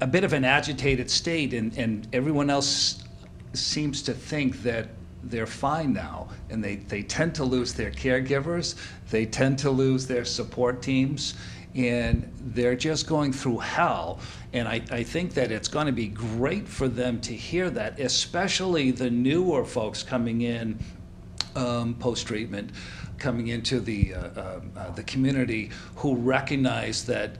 a- 0.00 0.06
bit 0.08 0.24
of 0.24 0.32
an 0.32 0.44
agitated 0.44 1.08
state, 1.08 1.54
and, 1.54 1.76
and 1.78 2.08
everyone 2.12 2.50
else 2.50 3.04
seems 3.52 4.02
to 4.02 4.12
think 4.12 4.62
that 4.62 4.88
they're 5.24 5.46
fine 5.46 5.92
now, 5.92 6.28
and 6.50 6.62
they, 6.62 6.76
they 6.76 7.02
tend 7.02 7.34
to 7.34 7.44
lose 7.44 7.74
their 7.74 7.90
caregivers, 7.90 8.74
they 9.10 9.26
tend 9.26 9.58
to 9.58 9.70
lose 9.70 10.06
their 10.06 10.24
support 10.24 10.82
teams, 10.82 11.34
and 11.76 12.30
they're 12.40 12.74
just 12.76 13.06
going 13.06 13.32
through 13.32 13.58
hell. 13.58 14.18
And 14.52 14.66
I, 14.66 14.80
I 14.90 15.02
think 15.02 15.34
that 15.34 15.52
it's 15.52 15.68
going 15.68 15.86
to 15.86 15.92
be 15.92 16.08
great 16.08 16.66
for 16.66 16.88
them 16.88 17.20
to 17.22 17.32
hear 17.34 17.68
that, 17.70 18.00
especially 18.00 18.90
the 18.90 19.10
newer 19.10 19.64
folks 19.64 20.02
coming 20.02 20.40
in 20.42 20.78
um, 21.54 21.94
post 21.94 22.26
treatment, 22.26 22.70
coming 23.18 23.48
into 23.48 23.80
the, 23.80 24.14
uh, 24.14 24.18
uh, 24.18 24.60
uh, 24.76 24.90
the 24.92 25.02
community 25.04 25.70
who 25.96 26.16
recognize 26.16 27.04
that 27.06 27.36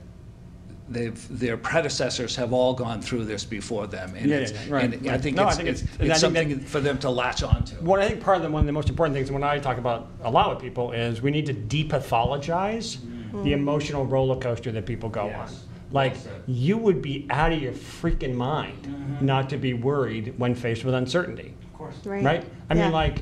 they've, 0.89 1.39
their 1.39 1.57
predecessors 1.57 2.37
have 2.37 2.53
all 2.53 2.73
gone 2.75 3.01
through 3.01 3.25
this 3.25 3.45
before 3.45 3.87
them. 3.87 4.15
And 4.17 4.29
Yeah, 4.29 4.37
it's- 4.37 4.67
yeah, 4.69 4.75
right, 4.75 4.93
and 4.95 5.09
I 5.11 5.19
think 5.19 5.37
No, 5.37 5.45
I 5.45 5.49
it's, 5.49 5.57
think 5.57 5.69
it's, 5.69 5.83
it's- 5.83 5.91
I 5.91 5.93
it's 5.93 5.99
think 5.99 6.09
that- 6.13 6.21
something 6.21 6.61
for 6.61 6.81
them 6.81 6.99
to 6.99 7.11
latch 7.11 7.43
onto. 7.43 7.75
what 7.77 8.01
I 8.01 8.09
think 8.09 8.21
part 8.21 8.37
of 8.37 8.43
the, 8.43 8.51
one 8.51 8.61
of 8.61 8.67
the 8.67 8.73
most 8.73 8.89
important 8.91 9.17
things 9.17 9.31
when 9.31 9.43
I 9.43 9.59
talk 9.59 9.79
about 9.79 10.09
a 10.23 10.31
lot 10.31 10.51
with 10.51 10.61
people 10.63 10.93
is 10.93 11.21
we 11.23 11.31
need 11.31 11.47
to 11.47 11.55
depathologize 11.55 12.99
the 13.45 13.53
emotional 13.53 14.05
roller 14.07 14.37
coaster 14.37 14.73
that 14.73 14.87
people 14.87 15.09
go 15.09 15.27
Yes. 15.27 15.51
on. 15.53 15.57
Like 15.93 16.15
Well 16.15 16.35
you 16.47 16.77
would 16.79 17.01
be 17.03 17.27
out 17.31 17.53
of 17.53 17.61
your 17.61 17.73
freaking 17.73 18.35
mind 18.35 19.21
not 19.21 19.49
to 19.51 19.57
be 19.57 19.73
worried 19.75 20.35
when 20.37 20.55
faced 20.55 20.85
with 20.85 20.95
uncertainty. 20.95 21.55
Of 21.73 21.79
course. 21.79 21.95
Right. 22.05 22.25
right? 22.25 22.45
I 22.71 22.75
Yeah. 22.75 22.85
mean, 22.85 22.93
like 22.93 23.19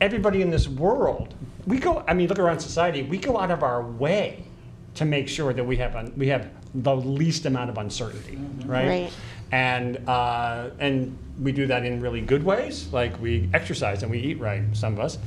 everybody 0.00 0.42
in 0.42 0.50
this 0.50 0.68
world, 0.68 1.34
we 1.66 1.78
go. 1.78 2.02
I 2.08 2.14
mean, 2.14 2.28
look 2.28 2.38
around 2.38 2.60
society. 2.60 3.02
We 3.02 3.18
go 3.18 3.38
out 3.38 3.50
of 3.50 3.62
our 3.62 3.82
way 3.82 4.44
to 4.94 5.04
make 5.04 5.28
sure 5.28 5.52
that 5.52 5.64
we 5.64 5.76
have 5.76 5.94
un, 5.96 6.12
we 6.16 6.28
have 6.28 6.48
the 6.74 6.96
least 6.96 7.46
amount 7.46 7.68
of 7.70 7.78
uncertainty, 7.78 8.38
right? 8.64 8.88
Right. 8.88 9.12
And 9.52 9.98
uh, 10.08 10.70
and 10.78 11.16
we 11.40 11.52
do 11.52 11.66
that 11.66 11.84
in 11.84 12.00
really 12.00 12.20
good 12.20 12.42
ways, 12.44 12.88
like 12.92 13.20
we 13.20 13.48
exercise 13.52 14.02
and 14.02 14.10
we 14.10 14.18
eat 14.18 14.38
right. 14.40 14.62
Some 14.72 14.92
of 14.94 15.00
us. 15.00 15.18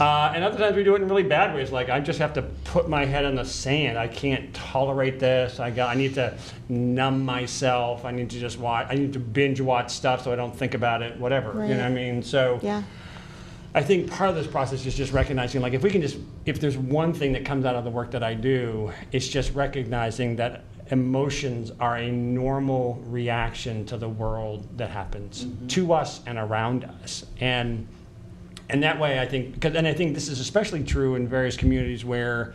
Uh, 0.00 0.32
and 0.34 0.42
other 0.42 0.58
times 0.58 0.76
we 0.76 0.82
do 0.82 0.94
it 0.94 1.02
in 1.02 1.08
really 1.08 1.22
bad 1.22 1.54
ways, 1.54 1.70
like 1.70 1.88
I 1.88 2.00
just 2.00 2.18
have 2.18 2.32
to 2.34 2.42
put 2.42 2.88
my 2.88 3.04
head 3.04 3.24
in 3.24 3.34
the 3.34 3.44
sand. 3.44 3.98
I 3.98 4.08
can't 4.08 4.52
tolerate 4.54 5.20
this. 5.20 5.60
I 5.60 5.70
got. 5.70 5.90
I 5.90 5.94
need 5.94 6.14
to 6.14 6.36
numb 6.68 7.24
myself. 7.24 8.04
I 8.04 8.10
need 8.10 8.30
to 8.30 8.40
just 8.40 8.58
watch. 8.58 8.86
I 8.90 8.94
need 8.94 9.12
to 9.12 9.20
binge 9.20 9.60
watch 9.60 9.90
stuff 9.90 10.24
so 10.24 10.32
I 10.32 10.36
don't 10.36 10.56
think 10.56 10.74
about 10.74 11.02
it. 11.02 11.18
Whatever. 11.18 11.52
You 11.66 11.74
know 11.74 11.82
what 11.82 11.86
I 11.86 11.90
mean? 11.90 12.22
So. 12.22 12.58
Yeah. 12.62 12.82
I 13.74 13.82
think 13.82 14.10
part 14.10 14.28
of 14.28 14.36
this 14.36 14.46
process 14.46 14.84
is 14.84 14.94
just 14.94 15.14
recognizing, 15.14 15.62
like, 15.62 15.72
if 15.72 15.82
we 15.82 15.88
can 15.88 16.02
just, 16.02 16.18
if 16.44 16.60
there's 16.60 16.76
one 16.76 17.14
thing 17.14 17.32
that 17.32 17.46
comes 17.46 17.64
out 17.64 17.74
of 17.74 17.84
the 17.84 17.90
work 17.90 18.10
that 18.10 18.22
I 18.22 18.34
do, 18.34 18.92
it's 19.12 19.26
just 19.26 19.54
recognizing 19.54 20.36
that 20.36 20.64
emotions 20.90 21.72
are 21.80 21.96
a 21.96 22.10
normal 22.10 23.02
reaction 23.06 23.86
to 23.86 23.96
the 23.96 24.08
world 24.08 24.68
that 24.76 24.90
happens 24.90 25.46
to 25.68 25.94
us 25.94 26.20
and 26.26 26.36
around 26.36 26.84
us. 26.84 27.24
And 27.40 27.88
and 28.68 28.82
that 28.82 28.98
way, 28.98 29.18
I 29.18 29.26
think, 29.26 29.54
because, 29.54 29.74
and 29.74 29.86
I 29.86 29.92
think 29.92 30.14
this 30.14 30.28
is 30.28 30.40
especially 30.40 30.82
true 30.84 31.14
in 31.14 31.28
various 31.28 31.56
communities 31.56 32.04
where, 32.04 32.54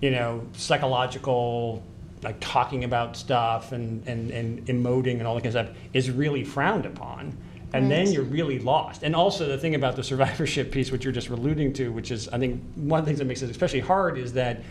you 0.00 0.10
know, 0.10 0.46
psychological, 0.54 1.82
like 2.22 2.36
talking 2.40 2.84
about 2.84 3.16
stuff 3.16 3.72
and, 3.72 4.06
and, 4.08 4.30
and 4.30 4.66
emoting 4.66 5.18
and 5.18 5.26
all 5.26 5.34
that 5.34 5.42
kind 5.44 5.54
of 5.54 5.66
stuff 5.66 5.76
is 5.92 6.10
really 6.10 6.44
frowned 6.44 6.86
upon. 6.86 7.36
And 7.72 7.90
then 7.90 8.10
you're 8.10 8.22
really 8.22 8.58
lost. 8.58 9.02
And 9.02 9.14
also, 9.14 9.46
the 9.46 9.58
thing 9.58 9.74
about 9.74 9.96
the 9.96 10.02
survivorship 10.02 10.70
piece, 10.72 10.90
which 10.90 11.04
you're 11.04 11.12
just 11.12 11.28
alluding 11.28 11.74
to, 11.74 11.92
which 11.92 12.10
is, 12.10 12.26
I 12.28 12.38
think, 12.38 12.62
one 12.74 13.00
of 13.00 13.04
the 13.04 13.10
things 13.10 13.18
that 13.18 13.26
makes 13.26 13.42
it 13.42 13.50
especially 13.50 13.80
hard 13.80 14.16
is 14.16 14.32
that 14.32 14.62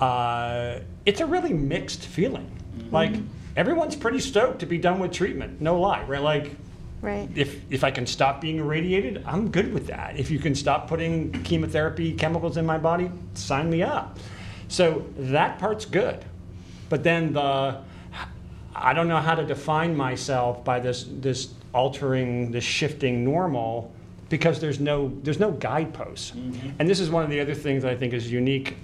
uh, 0.00 0.78
it's 1.04 1.20
a 1.20 1.26
really 1.26 1.52
mixed 1.52 2.04
feeling. 2.06 2.48
Like, 2.92 3.16
everyone's 3.56 3.96
pretty 3.96 4.20
stoked 4.20 4.60
to 4.60 4.66
be 4.66 4.78
done 4.78 5.00
with 5.00 5.12
treatment, 5.12 5.60
no 5.60 5.80
lie, 5.80 6.04
right? 6.04 6.22
Like, 6.22 6.52
Right. 7.00 7.28
if 7.36 7.60
if 7.70 7.84
I 7.84 7.90
can 7.90 8.06
stop 8.06 8.40
being 8.40 8.58
irradiated, 8.58 9.22
I'm 9.26 9.50
good 9.50 9.72
with 9.72 9.86
that. 9.86 10.18
If 10.18 10.30
you 10.30 10.38
can 10.38 10.54
stop 10.54 10.88
putting 10.88 11.32
chemotherapy 11.44 12.12
chemicals 12.12 12.56
in 12.56 12.66
my 12.66 12.78
body, 12.78 13.10
sign 13.34 13.70
me 13.70 13.82
up. 13.82 14.18
So 14.68 15.06
that 15.16 15.58
part's 15.58 15.84
good. 15.84 16.24
But 16.88 17.04
then 17.04 17.32
the 17.32 17.80
I 18.74 18.92
don't 18.92 19.08
know 19.08 19.18
how 19.18 19.34
to 19.34 19.44
define 19.44 19.96
myself 19.96 20.64
by 20.64 20.80
this 20.80 21.06
this 21.08 21.54
altering, 21.72 22.50
this 22.50 22.64
shifting 22.64 23.24
normal 23.24 23.92
because 24.28 24.60
there's 24.60 24.80
no 24.80 25.12
there's 25.22 25.40
no 25.40 25.52
guideposts. 25.52 26.32
Mm-hmm. 26.32 26.70
And 26.78 26.88
this 26.88 27.00
is 27.00 27.10
one 27.10 27.24
of 27.24 27.30
the 27.30 27.40
other 27.40 27.54
things 27.54 27.84
I 27.84 27.94
think 27.94 28.12
is 28.12 28.30
unique 28.30 28.76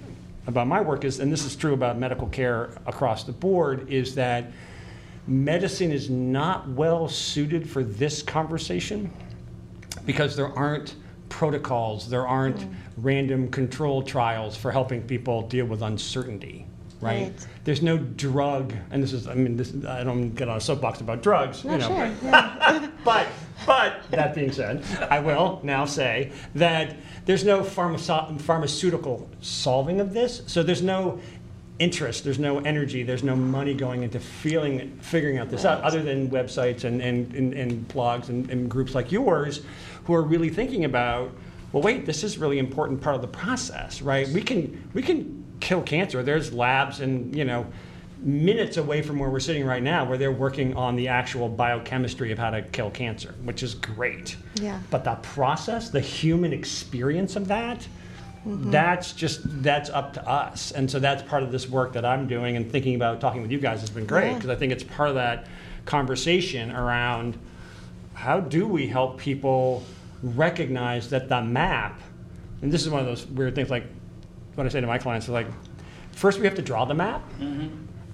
about 0.47 0.67
my 0.67 0.81
work 0.81 1.03
is 1.03 1.19
and 1.19 1.31
this 1.31 1.45
is 1.45 1.55
true 1.55 1.73
about 1.73 1.97
medical 1.97 2.27
care 2.27 2.71
across 2.85 3.23
the 3.23 3.31
board 3.31 3.89
is 3.89 4.15
that 4.15 4.51
medicine 5.27 5.91
is 5.91 6.09
not 6.09 6.67
well 6.69 7.07
suited 7.07 7.69
for 7.69 7.83
this 7.83 8.21
conversation 8.21 9.11
because 10.05 10.35
there 10.35 10.55
aren't 10.57 10.95
protocols, 11.29 12.09
there 12.09 12.27
aren't 12.27 12.57
mm. 12.57 12.73
random 12.97 13.49
control 13.49 14.03
trials 14.03 14.55
for 14.55 14.71
helping 14.71 15.01
people 15.01 15.41
deal 15.43 15.65
with 15.65 15.81
uncertainty, 15.81 16.67
right? 17.01 17.23
Right. 17.23 17.47
There's 17.63 17.81
no 17.81 17.97
drug, 17.97 18.73
and 18.91 19.01
this 19.01 19.11
is, 19.11 19.27
I 19.27 19.33
mean, 19.33 19.57
this, 19.57 19.73
I 19.87 20.03
don't 20.03 20.29
get 20.35 20.47
on 20.47 20.57
a 20.57 20.61
soapbox 20.61 21.01
about 21.01 21.23
drugs, 21.23 21.65
No, 21.65 21.73
you 21.73 21.77
know. 21.79 21.87
sure. 21.87 22.11
Yeah. 22.23 22.89
But, 23.05 23.27
but 23.67 24.01
that 24.09 24.33
being 24.33 24.51
said, 24.51 24.83
I 25.11 25.19
will 25.19 25.59
now 25.61 25.85
say 25.85 26.31
that 26.55 26.95
there's 27.25 27.43
no 27.43 27.61
pharmace- 27.61 28.41
pharmaceutical 28.41 29.29
solving 29.41 29.99
of 30.01 30.11
this. 30.11 30.41
So 30.47 30.63
there's 30.63 30.81
no 30.81 31.19
interest, 31.79 32.23
there's 32.23 32.39
no 32.39 32.59
energy, 32.59 33.03
there's 33.03 33.23
no 33.23 33.35
money 33.35 33.73
going 33.73 34.03
into 34.03 34.19
feeling, 34.19 34.97
figuring 35.01 35.37
out 35.37 35.49
this 35.49 35.65
out, 35.65 35.81
other 35.83 36.01
than 36.01 36.29
websites 36.29 36.85
and, 36.85 37.01
and, 37.01 37.33
and, 37.33 37.53
and 37.53 37.87
blogs 37.87 38.29
and, 38.29 38.49
and 38.49 38.69
groups 38.69 38.95
like 38.95 39.11
yours 39.11 39.61
who 40.05 40.13
are 40.13 40.21
really 40.21 40.49
thinking 40.49 40.85
about, 40.85 41.31
well, 41.73 41.83
wait, 41.83 42.05
this 42.05 42.23
is 42.23 42.37
really 42.37 42.59
important 42.59 43.01
part 43.01 43.15
of 43.15 43.21
the 43.21 43.27
process, 43.27 44.01
right? 44.01 44.27
We 44.29 44.41
can, 44.41 44.89
we 44.93 45.01
can 45.01 45.43
kill 45.59 45.81
cancer. 45.81 46.23
There's 46.23 46.53
labs 46.53 47.01
and, 47.01 47.35
you 47.35 47.43
know, 47.43 47.65
minutes 48.19 48.77
away 48.77 49.01
from 49.01 49.19
where 49.19 49.29
we're 49.29 49.39
sitting 49.39 49.65
right 49.65 49.83
now 49.83 50.05
where 50.05 50.17
they're 50.17 50.31
working 50.31 50.75
on 50.75 50.95
the 50.95 51.07
actual 51.07 51.49
biochemistry 51.49 52.31
of 52.31 52.39
how 52.39 52.49
to 52.49 52.61
kill 52.61 52.89
cancer, 52.89 53.35
which 53.43 53.61
is 53.61 53.75
great. 53.75 54.37
Yeah. 54.55 54.79
But 54.89 55.03
the 55.03 55.15
process, 55.15 55.89
the 55.89 55.99
human 55.99 56.53
experience 56.53 57.35
of 57.35 57.47
that, 57.49 57.85
Mm-hmm. 58.45 58.69
that's 58.69 59.11
just 59.11 59.41
that's 59.63 59.89
up 59.89 60.13
to 60.13 60.29
us. 60.29 60.71
And 60.71 60.89
so 60.89 60.99
that's 60.99 61.23
part 61.23 61.41
of 61.41 61.51
this 61.51 61.67
work 61.67 61.93
that 61.93 62.05
I'm 62.05 62.27
doing 62.27 62.57
and 62.57 62.71
thinking 62.71 62.93
about 62.93 63.19
talking 63.19 63.41
with 63.41 63.51
you 63.51 63.57
guys 63.57 63.79
has 63.81 63.89
been 63.89 64.05
great 64.05 64.27
Yeah. 64.27 64.33
because 64.35 64.51
I 64.51 64.55
think 64.55 64.71
it's 64.71 64.83
part 64.83 65.09
of 65.09 65.15
that 65.15 65.47
conversation 65.85 66.71
around 66.71 67.39
how 68.13 68.39
do 68.39 68.67
we 68.67 68.85
help 68.87 69.17
people 69.17 69.83
recognize 70.21 71.09
that 71.09 71.27
the 71.27 71.41
map, 71.41 71.99
and 72.61 72.71
this 72.71 72.83
is 72.83 72.89
one 72.89 73.01
of 73.01 73.07
those 73.07 73.25
weird 73.25 73.55
things 73.55 73.71
like 73.71 73.85
what 74.53 74.65
I 74.65 74.69
say 74.69 74.79
to 74.79 74.87
my 74.87 74.99
clients 74.99 75.25
is 75.25 75.31
like, 75.31 75.47
first 76.11 76.39
we 76.39 76.45
have 76.45 76.55
to 76.55 76.61
draw 76.61 76.85
the 76.85 76.93
map, 76.93 77.21
mm-hmm. 77.39 77.67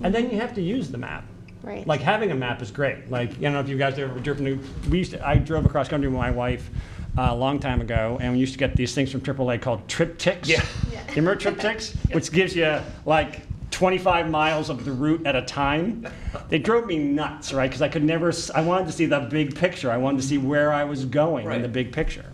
and 0.03 0.15
then 0.15 0.31
you 0.31 0.37
have 0.39 0.53
to 0.55 0.61
use 0.61 0.89
the 0.89 0.97
map. 0.97 1.25
Right. 1.61 1.85
Like 1.85 2.01
having 2.01 2.31
a 2.31 2.35
map 2.35 2.61
is 2.61 2.71
great. 2.71 3.11
Like, 3.11 3.29
I 3.31 3.33
don't 3.41 3.53
know 3.53 3.59
if 3.59 3.69
you 3.69 3.77
guys 3.77 3.99
ever 3.99 4.19
driven, 4.19 4.67
we 4.89 4.97
used 4.99 5.11
to, 5.11 5.27
I 5.27 5.35
drove 5.35 5.65
across 5.65 5.87
country 5.87 6.09
with 6.09 6.17
my 6.17 6.31
wife 6.31 6.69
uh, 7.17 7.27
a 7.29 7.35
long 7.35 7.59
time 7.59 7.81
ago, 7.81 8.17
and 8.21 8.33
we 8.33 8.39
used 8.39 8.53
to 8.53 8.59
get 8.59 8.75
these 8.75 8.95
things 8.95 9.11
from 9.11 9.21
AAA 9.21 9.61
called 9.61 9.87
TripTiks. 9.87 10.47
Yeah. 10.47 10.63
You 11.09 11.21
remember 11.21 11.35
TripTiks? 11.35 11.95
Which 12.13 12.31
gives 12.31 12.55
you 12.55 12.79
like 13.05 13.41
25 13.71 14.29
miles 14.29 14.69
of 14.69 14.85
the 14.85 14.91
route 14.91 15.25
at 15.25 15.35
a 15.35 15.41
time. 15.41 16.07
They 16.49 16.59
drove 16.59 16.85
me 16.85 16.97
nuts, 16.97 17.53
right? 17.53 17.69
Because 17.69 17.81
I 17.81 17.89
could 17.89 18.03
never, 18.03 18.31
I 18.55 18.61
wanted 18.61 18.87
to 18.87 18.91
see 18.93 19.05
the 19.05 19.19
big 19.19 19.55
picture. 19.55 19.91
I 19.91 19.97
wanted 19.97 20.21
to 20.21 20.27
see 20.27 20.37
where 20.37 20.71
I 20.71 20.83
was 20.83 21.05
going 21.05 21.51
in 21.51 21.61
the 21.61 21.67
big 21.67 21.91
picture. 21.91 22.25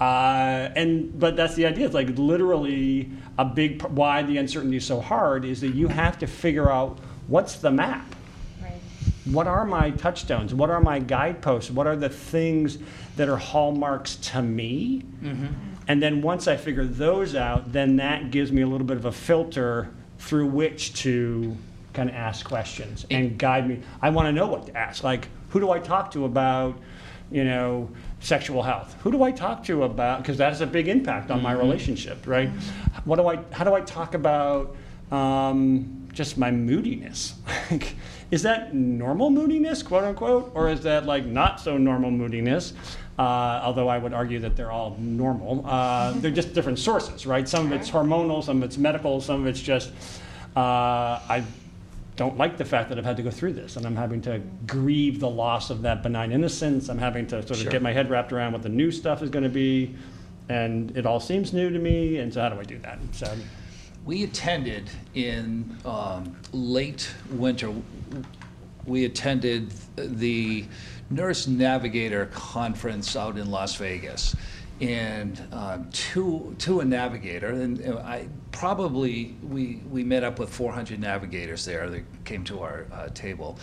Uh, 0.00 0.70
and 0.74 1.18
but 1.18 1.36
that's 1.36 1.54
the 1.54 1.64
idea. 1.66 1.86
It's 1.86 1.94
like 1.94 2.08
literally 2.18 3.10
a 3.38 3.44
big 3.44 3.82
why 3.82 4.22
the 4.22 4.36
uncertainty 4.38 4.78
is 4.78 4.84
so 4.84 5.00
hard 5.00 5.44
is 5.44 5.60
that 5.60 5.74
you 5.74 5.86
have 5.86 6.18
to 6.18 6.26
figure 6.26 6.70
out 6.70 6.98
what's 7.28 7.56
the 7.56 7.70
map 7.70 8.04
Right. 8.04 8.11
What 9.24 9.46
are 9.46 9.64
my 9.64 9.90
touchstones? 9.90 10.52
What 10.52 10.70
are 10.70 10.80
my 10.80 10.98
guideposts? 10.98 11.70
What 11.70 11.86
are 11.86 11.96
the 11.96 12.08
things 12.08 12.78
that 13.16 13.28
are 13.28 13.36
hallmarks 13.36 14.16
to 14.16 14.42
me? 14.42 15.02
And 15.88 16.02
then 16.02 16.22
once 16.22 16.48
I 16.48 16.56
figure 16.56 16.84
those 16.84 17.34
out, 17.34 17.72
then 17.72 17.96
that 17.96 18.30
gives 18.30 18.50
me 18.52 18.62
a 18.62 18.66
little 18.66 18.86
bit 18.86 18.96
of 18.96 19.04
a 19.04 19.12
filter 19.12 19.90
through 20.18 20.46
which 20.46 20.94
to 21.02 21.56
kind 21.92 22.08
of 22.08 22.14
ask 22.16 22.46
questions 22.46 23.04
and 23.10 23.38
guide 23.38 23.68
me. 23.68 23.80
I 24.00 24.10
want 24.10 24.26
to 24.26 24.32
know 24.32 24.46
what 24.46 24.66
to 24.66 24.76
ask. 24.76 25.04
Like, 25.04 25.28
who 25.50 25.60
do 25.60 25.70
I 25.70 25.78
talk 25.78 26.10
to 26.12 26.24
about, 26.24 26.78
you 27.30 27.44
know, 27.44 27.90
sexual 28.20 28.62
health? 28.62 28.96
Who 29.02 29.12
do 29.12 29.22
I 29.22 29.30
talk 29.32 29.64
to 29.64 29.82
about, 29.84 30.22
because 30.22 30.38
that 30.38 30.48
has 30.48 30.60
a 30.62 30.66
big 30.66 30.88
impact 30.88 31.30
on 31.30 31.42
my 31.42 31.52
relationship, 31.52 32.26
right? 32.26 32.48
What 33.04 33.16
do 33.16 33.28
I, 33.28 33.38
how 33.52 33.64
do 33.64 33.74
I 33.74 33.82
talk 33.82 34.14
about, 34.14 34.74
um, 35.10 36.08
just 36.12 36.38
my 36.38 36.50
moodiness. 36.50 37.34
Is 38.32 38.42
that 38.44 38.74
normal 38.74 39.28
moodiness, 39.28 39.82
quote 39.82 40.04
unquote, 40.04 40.50
or 40.54 40.70
is 40.70 40.80
that 40.84 41.04
like 41.04 41.26
not 41.26 41.60
so 41.60 41.76
normal 41.76 42.10
moodiness? 42.10 42.72
Uh, 43.18 43.60
although 43.62 43.88
I 43.88 43.98
would 43.98 44.14
argue 44.14 44.38
that 44.40 44.56
they're 44.56 44.72
all 44.72 44.96
normal. 44.98 45.62
Uh, 45.66 46.12
they're 46.12 46.30
just 46.30 46.54
different 46.54 46.78
sources, 46.78 47.26
right? 47.26 47.46
Some 47.46 47.66
of 47.66 47.72
it's 47.72 47.90
hormonal, 47.90 48.42
some 48.42 48.56
of 48.56 48.62
it's 48.64 48.78
medical, 48.78 49.20
some 49.20 49.42
of 49.42 49.46
it's 49.46 49.60
just 49.60 49.90
uh, 50.56 51.20
I 51.28 51.44
don't 52.16 52.38
like 52.38 52.56
the 52.56 52.64
fact 52.64 52.88
that 52.88 52.96
I've 52.98 53.04
had 53.04 53.18
to 53.18 53.22
go 53.22 53.30
through 53.30 53.52
this, 53.52 53.76
and 53.76 53.84
I'm 53.84 53.96
having 53.96 54.22
to 54.22 54.40
grieve 54.66 55.20
the 55.20 55.28
loss 55.28 55.68
of 55.68 55.82
that 55.82 56.02
benign 56.02 56.32
innocence. 56.32 56.88
I'm 56.88 56.98
having 56.98 57.26
to 57.28 57.42
sort 57.42 57.50
of 57.50 57.56
Sure. 57.58 57.70
get 57.70 57.82
my 57.82 57.92
head 57.92 58.08
wrapped 58.08 58.32
around 58.32 58.52
what 58.52 58.62
the 58.62 58.68
new 58.70 58.90
stuff 58.90 59.22
is 59.22 59.28
going 59.28 59.44
to 59.44 59.50
be, 59.50 59.94
and 60.48 60.96
it 60.96 61.04
all 61.04 61.20
seems 61.20 61.52
new 61.52 61.68
to 61.68 61.78
me. 61.78 62.16
And 62.16 62.32
so, 62.32 62.40
how 62.40 62.48
do 62.48 62.58
I 62.58 62.64
do 62.64 62.78
that? 62.78 62.98
So, 63.12 63.30
We 64.06 64.24
attended 64.24 64.90
in 65.14 65.76
um, 65.84 66.34
late 66.52 67.08
winter, 67.30 67.72
we 68.86 69.04
attended 69.04 69.72
the 69.96 70.64
Nurse 71.10 71.46
Navigator 71.46 72.26
Conference 72.26 73.16
out 73.16 73.36
in 73.38 73.50
Las 73.50 73.76
Vegas. 73.76 74.34
And 74.80 75.40
um, 75.52 75.88
to, 75.90 76.56
to 76.58 76.80
a 76.80 76.84
navigator, 76.84 77.48
and 77.48 77.86
uh, 77.86 77.98
I 77.98 78.26
probably, 78.50 79.36
we, 79.48 79.80
we 79.88 80.02
met 80.02 80.24
up 80.24 80.40
with 80.40 80.52
400 80.52 80.98
navigators 80.98 81.64
there 81.64 81.88
that 81.88 82.02
came 82.24 82.42
to 82.44 82.60
our 82.60 82.86
uh, 82.92 83.08
table 83.10 83.58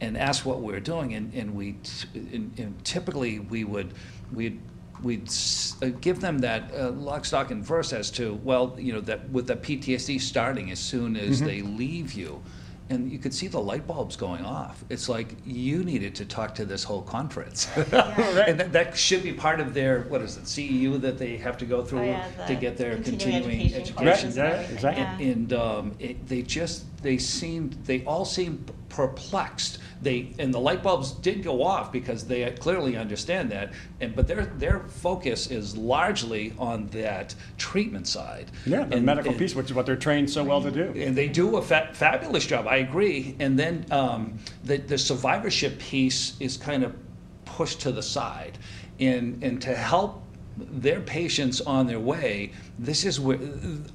and 0.00 0.16
asked 0.18 0.44
what 0.44 0.62
we 0.62 0.72
were 0.72 0.80
doing. 0.80 1.14
And, 1.14 1.32
and 1.32 1.54
we, 1.54 1.72
t- 1.74 2.08
and, 2.14 2.58
and 2.58 2.84
typically 2.84 3.38
we 3.38 3.62
would, 3.62 3.92
we'd 4.32 4.60
we'd 5.02 5.28
s- 5.28 5.76
uh, 5.82 5.90
give 6.00 6.20
them 6.20 6.38
that 6.38 6.72
uh, 6.74 6.90
lock, 6.90 7.24
stock, 7.24 7.52
and 7.52 7.64
verse 7.64 7.92
as 7.92 8.10
to, 8.12 8.34
well, 8.42 8.74
you 8.78 8.92
know, 8.92 9.00
that 9.02 9.28
with 9.30 9.46
the 9.46 9.56
PTSD 9.56 10.20
starting 10.20 10.72
as 10.72 10.80
soon 10.80 11.16
as 11.16 11.40
they 11.40 11.62
leave 11.62 12.14
you. 12.14 12.42
And 12.90 13.10
you 13.10 13.18
could 13.18 13.32
see 13.32 13.46
the 13.48 13.60
light 13.60 13.86
bulbs 13.86 14.14
going 14.14 14.44
off. 14.44 14.84
It's 14.90 15.08
like 15.08 15.34
you 15.46 15.84
needed 15.84 16.14
to 16.16 16.26
talk 16.26 16.54
to 16.56 16.66
this 16.66 16.84
whole 16.84 17.00
conference. 17.00 17.66
and 17.76 18.60
that, 18.60 18.72
that 18.72 18.96
should 18.96 19.22
be 19.22 19.32
part 19.32 19.58
of 19.58 19.72
their, 19.72 20.02
what 20.02 20.20
is 20.20 20.36
it, 20.36 20.44
CEU 20.44 21.00
that 21.00 21.18
they 21.18 21.38
have 21.38 21.56
to 21.58 21.64
go 21.64 21.82
through 21.82 22.00
Oh, 22.00 22.04
yeah, 22.04 22.46
to 22.46 22.54
get 22.54 22.76
their 22.76 22.96
continuing 22.98 23.42
continuing 23.42 23.74
education 23.74 24.28
education. 24.28 24.42
Right, 24.42 24.52
and 24.52 24.68
yeah, 24.68 24.74
exactly. 24.74 25.24
yeah. 25.26 25.32
And 25.32 25.52
um, 25.52 25.92
it, 25.98 26.28
they 26.28 26.42
just, 26.42 26.84
they 27.02 27.18
seemed, 27.18 27.72
they 27.84 28.04
all 28.04 28.24
seemed 28.24 28.70
perplexed. 28.94 29.78
They, 30.02 30.32
and 30.38 30.52
the 30.52 30.60
light 30.60 30.82
bulbs 30.82 31.12
did 31.12 31.42
go 31.42 31.62
off 31.62 31.90
because 31.90 32.24
they 32.26 32.48
clearly 32.60 32.96
understand 32.96 33.50
that. 33.50 33.72
And, 34.00 34.14
but 34.14 34.28
their, 34.28 34.46
their 34.46 34.80
focus 34.80 35.50
is 35.50 35.76
largely 35.76 36.52
on 36.58 36.86
that 36.88 37.34
treatment 37.58 38.06
side. 38.06 38.50
yeah, 38.66 38.84
the 38.84 38.96
And- 38.96 39.06
medical 39.06 39.30
and- 39.30 39.38
piece, 39.38 39.54
which 39.54 39.66
is 39.66 39.74
what 39.74 39.86
they're 39.86 39.96
trained 39.96 40.30
so 40.30 40.44
well 40.44 40.62
to 40.62 40.70
do. 40.70 40.92
and 41.00 41.16
they 41.16 41.28
do 41.28 41.56
a 41.56 41.62
fa- 41.62 41.90
fabulous 41.92 42.46
job. 42.46 42.66
I 42.68 42.76
agree. 42.76 43.34
And 43.40 43.58
then 43.58 43.84
um, 43.90 44.38
the 44.64 44.76
the 44.76 44.98
survivorship 44.98 45.78
piece 45.78 46.34
is 46.40 46.56
kind 46.56 46.84
of 46.84 46.94
pushed 47.44 47.80
to 47.82 47.92
the 47.92 48.02
side, 48.02 48.58
and 49.00 49.42
and 49.42 49.60
to 49.62 49.74
help 49.74 50.22
their 50.56 51.00
patients 51.00 51.60
on 51.62 51.86
their 51.86 51.98
way. 52.00 52.52
This 52.78 53.04
is 53.04 53.18
where 53.20 53.38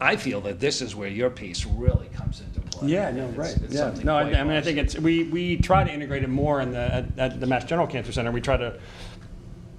I 0.01 0.15
feel 0.17 0.41
that 0.41 0.59
this 0.59 0.81
is 0.81 0.95
where 0.95 1.09
your 1.09 1.29
piece 1.29 1.65
really 1.65 2.07
comes 2.09 2.41
into 2.41 2.59
play. 2.59 2.68
Yeah, 2.83 3.11
no, 3.11 3.27
right. 3.29 3.55
it's 3.63 3.73
yeah, 3.73 3.93
no, 4.03 4.15
I, 4.17 4.21
I 4.23 4.43
mean, 4.43 4.57
I 4.57 4.61
think 4.61 4.77
it's 4.77 4.97
we 4.97 5.23
we 5.23 5.57
try 5.57 5.83
to 5.83 5.91
integrate 5.91 6.23
it 6.23 6.29
more 6.29 6.61
in 6.61 6.71
the 6.71 6.93
at, 6.93 7.19
at 7.19 7.39
the 7.39 7.47
Mass 7.47 7.65
General 7.65 7.87
Cancer 7.87 8.11
Center. 8.11 8.31
We 8.31 8.41
try 8.41 8.57
to 8.57 8.79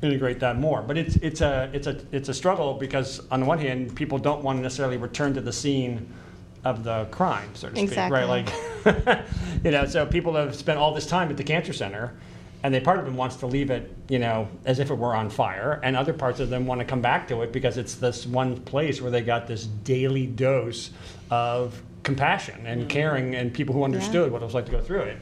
integrate 0.03 0.41
that 0.41 0.59
more, 0.59 0.83
but 0.83 0.97
it's 0.97 1.17
it's 1.17 1.41
a 1.41 1.71
it's 1.73 1.87
a 1.87 2.01
it's 2.13 2.29
a 2.29 2.35
struggle 2.35 2.75
because 2.75 3.21
on 3.31 3.41
the 3.41 3.47
one 3.47 3.59
hand, 3.59 3.95
people 3.95 4.19
don't 4.19 4.43
want 4.43 4.59
to 4.59 4.63
necessarily 4.63 4.97
return 4.97 5.35
to 5.35 5.41
the 5.41 5.53
scene 5.53 6.13
of 6.65 6.85
the 6.85 7.07
crime, 7.11 7.49
so 7.55 7.69
to 7.69 7.75
speak, 7.75 7.89
Exactly. 7.89 8.19
right? 8.21 8.45
Like, 8.85 9.25
you 9.65 9.71
know, 9.71 9.87
so 9.87 10.05
people 10.05 10.35
have 10.35 10.55
spent 10.55 10.79
all 10.79 10.93
this 10.93 11.07
time 11.07 11.31
at 11.31 11.37
the 11.37 11.45
cancer 11.45 11.73
center. 11.73 12.13
And 12.63 12.75
they 12.75 12.81
part 12.81 12.99
of 12.99 13.07
them 13.07 13.17
wants 13.17 13.37
to 13.37 13.47
leave 13.47 13.71
it, 13.71 13.91
you 14.11 14.19
know, 14.19 14.47
as 14.67 14.81
if 14.81 14.91
it 14.91 14.95
were 14.95 15.15
on 15.17 15.31
fire, 15.31 15.81
and 15.83 15.97
other 15.97 16.13
parts 16.13 16.41
of 16.41 16.51
them 16.51 16.67
want 16.67 16.81
to 16.81 16.85
come 16.85 17.01
back 17.01 17.27
to 17.29 17.41
it 17.41 17.53
because 17.55 17.79
it's 17.79 17.95
this 17.95 18.27
one 18.27 18.61
place 18.61 19.01
where 19.01 19.11
they 19.11 19.23
got 19.23 19.47
this 19.47 19.65
daily 19.65 20.27
dose 20.27 20.91
of 21.31 21.81
compassion 22.03 22.67
and 22.67 22.89
caring 22.89 23.35
and 23.35 23.53
people 23.53 23.75
who 23.75 23.85
understood 23.85 24.33
what 24.33 24.43
it 24.43 24.45
was 24.45 24.55
like 24.55 24.67
to 24.67 24.73
go 24.73 24.81
through 24.81 25.03
it. 25.03 25.19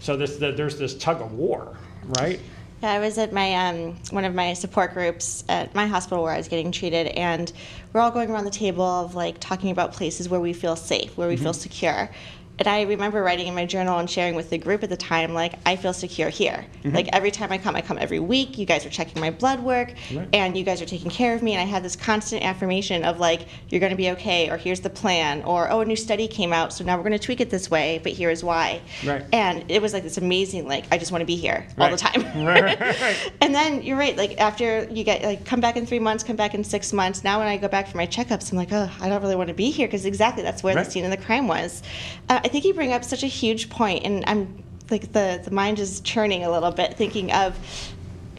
So 0.00 0.16
this, 0.16 0.36
the, 0.36 0.52
there's 0.52 0.78
this 0.78 0.96
tug 0.96 1.20
of 1.20 1.32
war, 1.32 1.76
right? 2.04 2.40
Yeah, 2.82 2.92
I 2.92 2.98
was 2.98 3.16
at 3.16 3.32
my 3.32 3.54
um, 3.54 3.96
one 4.10 4.26
of 4.26 4.34
my 4.34 4.52
support 4.52 4.92
groups 4.92 5.44
at 5.48 5.74
my 5.74 5.86
hospital 5.86 6.22
where 6.22 6.32
I 6.32 6.36
was 6.36 6.48
getting 6.48 6.70
treated, 6.70 7.06
and 7.08 7.50
we're 7.92 8.00
all 8.00 8.10
going 8.10 8.30
around 8.30 8.44
the 8.44 8.50
table 8.50 8.84
of 8.84 9.14
like 9.14 9.40
talking 9.40 9.70
about 9.70 9.92
places 9.92 10.28
where 10.28 10.40
we 10.40 10.52
feel 10.52 10.76
safe, 10.76 11.16
where 11.16 11.28
we 11.28 11.36
feel 11.36 11.54
secure. 11.54 12.10
And 12.58 12.66
I 12.66 12.82
remember 12.82 13.22
writing 13.22 13.46
in 13.48 13.54
my 13.54 13.66
journal 13.66 13.98
and 13.98 14.08
sharing 14.08 14.34
with 14.34 14.48
the 14.48 14.56
group 14.56 14.82
at 14.82 14.88
the 14.88 14.96
time, 14.96 15.34
like 15.34 15.54
I 15.66 15.76
feel 15.76 15.92
secure 15.92 16.30
here. 16.30 16.64
Like 16.84 17.08
every 17.12 17.30
time 17.30 17.52
I 17.52 17.58
come, 17.58 17.76
I 17.76 17.82
come 17.82 17.98
every 17.98 18.18
week. 18.20 18.56
You 18.56 18.64
guys 18.64 18.86
are 18.86 18.90
checking 18.90 19.20
my 19.20 19.30
blood 19.30 19.60
work, 19.60 19.92
Right. 20.14 20.28
and 20.32 20.56
you 20.56 20.64
guys 20.64 20.80
are 20.80 20.86
taking 20.86 21.10
care 21.10 21.34
of 21.34 21.42
me. 21.42 21.52
And 21.52 21.60
I 21.60 21.64
had 21.64 21.82
this 21.82 21.96
constant 21.96 22.42
affirmation 22.44 23.04
of 23.04 23.18
like 23.18 23.46
you're 23.68 23.80
going 23.80 23.90
to 23.90 23.96
be 23.96 24.10
okay, 24.12 24.48
or 24.50 24.56
here's 24.56 24.80
the 24.80 24.88
plan, 24.88 25.42
or 25.42 25.70
oh 25.70 25.80
a 25.80 25.84
new 25.84 25.96
study 25.96 26.28
came 26.28 26.52
out, 26.52 26.72
so 26.72 26.82
now 26.84 26.96
we're 26.96 27.02
going 27.02 27.12
to 27.12 27.18
tweak 27.18 27.40
it 27.40 27.50
this 27.50 27.70
way, 27.70 28.00
but 28.02 28.12
here's 28.12 28.42
why. 28.42 28.80
Right. 29.04 29.24
And 29.32 29.70
it 29.70 29.82
was 29.82 29.92
like 29.92 30.02
this 30.04 30.16
amazing, 30.16 30.66
like 30.66 30.84
I 30.90 30.96
just 30.98 31.12
want 31.12 31.20
to 31.22 31.26
be 31.26 31.36
here 31.36 31.66
all 31.78 31.90
the 31.90 31.96
time. 31.96 32.22
Right, 32.46 32.62
right, 32.62 32.80
right. 32.80 33.32
And 33.40 33.54
then 33.54 33.82
you're 33.82 33.98
right. 33.98 34.16
Like 34.16 34.38
after 34.40 34.84
you 34.84 35.04
get 35.04 35.22
like 35.22 35.44
come 35.44 35.60
back 35.60 35.76
in 35.76 35.84
three 35.84 35.98
months, 35.98 36.22
come 36.24 36.36
back 36.36 36.54
in 36.54 36.62
six 36.64 36.92
months. 36.92 37.22
Now 37.24 37.38
when 37.38 37.48
I 37.48 37.56
go 37.56 37.68
back 37.68 37.88
for 37.88 37.96
my 37.96 38.06
checkups, 38.06 38.50
I'm 38.52 38.56
like, 38.58 38.72
oh, 38.72 38.90
I 39.00 39.08
don't 39.08 39.20
really 39.20 39.36
want 39.36 39.48
to 39.48 39.54
be 39.54 39.70
here 39.70 39.86
because 39.88 40.06
exactly 40.06 40.42
that's 40.42 40.62
where 40.62 40.74
Right. 40.74 40.84
the 40.84 40.90
scene 40.90 41.04
of 41.04 41.10
the 41.10 41.16
crime 41.16 41.48
was. 41.48 41.82
Uh, 42.28 42.40
I 42.46 42.48
think 42.48 42.64
you 42.64 42.74
bring 42.74 42.92
up 42.92 43.02
such 43.02 43.24
a 43.24 43.26
huge 43.26 43.68
point, 43.68 44.04
and 44.04 44.22
I'm 44.28 44.62
like 44.88 45.10
the 45.10 45.40
the 45.44 45.50
mind 45.50 45.80
is 45.80 45.98
churning 46.02 46.44
a 46.44 46.50
little 46.50 46.70
bit, 46.70 46.94
thinking 46.94 47.32
of 47.32 47.58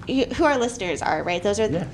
who 0.08 0.46
our 0.46 0.58
listeners 0.58 1.02
are. 1.02 1.24
Right, 1.24 1.43
those 1.43 1.60
are. 1.60 1.70
Yeah. 1.70 1.88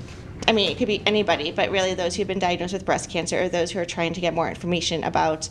I 0.46 0.52
mean, 0.52 0.70
it 0.70 0.78
could 0.78 0.86
be 0.86 1.02
anybody, 1.06 1.50
but 1.50 1.72
really 1.72 1.94
those 1.94 2.14
who've 2.14 2.28
been 2.28 2.38
diagnosed 2.38 2.72
with 2.72 2.84
breast 2.84 3.10
cancer 3.10 3.42
or 3.42 3.48
those 3.48 3.72
who 3.72 3.80
are 3.80 3.84
trying 3.84 4.12
to 4.12 4.20
get 4.20 4.32
more 4.32 4.48
information 4.48 5.02
about 5.02 5.48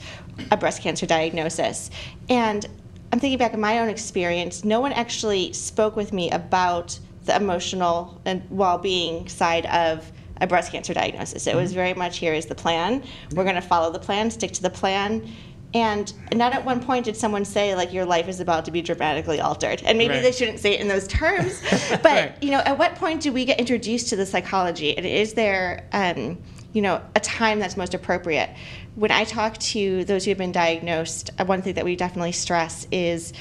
a 0.52 0.58
breast 0.58 0.82
cancer 0.82 1.06
diagnosis. 1.06 1.90
And 2.30 2.66
I'm 3.12 3.20
thinking 3.20 3.40
back 3.40 3.54
in 3.54 3.60
my 3.60 3.80
own 3.80 3.90
experience, 3.90 4.64
no 4.64 4.80
one 4.80 4.94
actually 4.94 5.52
spoke 5.52 5.98
with 5.98 6.14
me 6.14 6.32
about 6.32 6.98
the 7.26 7.36
emotional 7.36 8.22
and 8.24 8.42
well-being 8.50 9.28
side 9.28 9.66
of 9.66 10.10
a 10.40 10.48
breast 10.48 10.72
cancer 10.72 10.94
diagnosis. 10.94 11.48
It 11.48 11.56
was 11.56 11.72
mm-hmm. 11.72 11.76
very 11.76 11.94
much 11.96 12.20
here 12.20 12.34
is 12.34 12.46
the 12.46 12.56
plan. 12.56 13.04
We're 13.34 13.46
going 13.46 13.56
to 13.56 13.62
follow 13.62 13.92
the 13.92 14.00
plan, 14.00 14.32
stick 14.32 14.52
to 14.54 14.62
the 14.62 14.70
plan. 14.70 15.28
And 15.74 16.14
not 16.34 16.54
at 16.54 16.64
one 16.66 16.82
point 16.84 17.06
did 17.06 17.18
someone 17.18 17.46
say 17.46 17.74
like 17.76 17.92
your 17.94 18.06
life 18.06 18.28
is 18.28 18.40
about 18.40 18.66
to 18.66 18.72
be 18.72 18.82
dramatically 18.82 19.40
altered. 19.40 19.82
And 19.86 19.98
maybe 19.98 20.14
Right. 20.16 20.22
they 20.22 20.32
shouldn't 20.32 20.60
say 20.60 20.74
it 20.74 20.82
in 20.82 20.88
those 20.88 21.08
terms, 21.08 21.62
but 21.90 22.04
Right. 22.04 22.36
you 22.42 22.52
know, 22.52 22.60
at 22.60 22.78
what 22.78 22.96
point 22.96 23.22
do 23.22 23.32
we 23.34 23.44
get 23.46 23.60
introduced 23.60 24.10
to 24.10 24.16
the 24.16 24.26
psychology? 24.26 24.96
And 24.96 25.06
is 25.06 25.34
there, 25.34 25.88
um, 25.92 26.38
you 26.74 26.82
know, 26.82 27.02
a 27.16 27.20
time 27.20 27.60
that's 27.60 27.76
most 27.76 27.94
appropriate? 27.96 28.52
When 28.96 29.10
I 29.12 29.24
talk 29.24 29.58
to 29.60 30.06
those 30.06 30.26
who 30.26 30.30
have 30.32 30.38
been 30.38 30.52
diagnosed, 30.52 31.32
uh, 31.40 31.46
one 31.46 31.64
thing 31.64 31.74
that 31.74 31.86
we 31.86 31.96
definitely 31.96 32.34
stress 32.34 32.86
is 32.92 33.34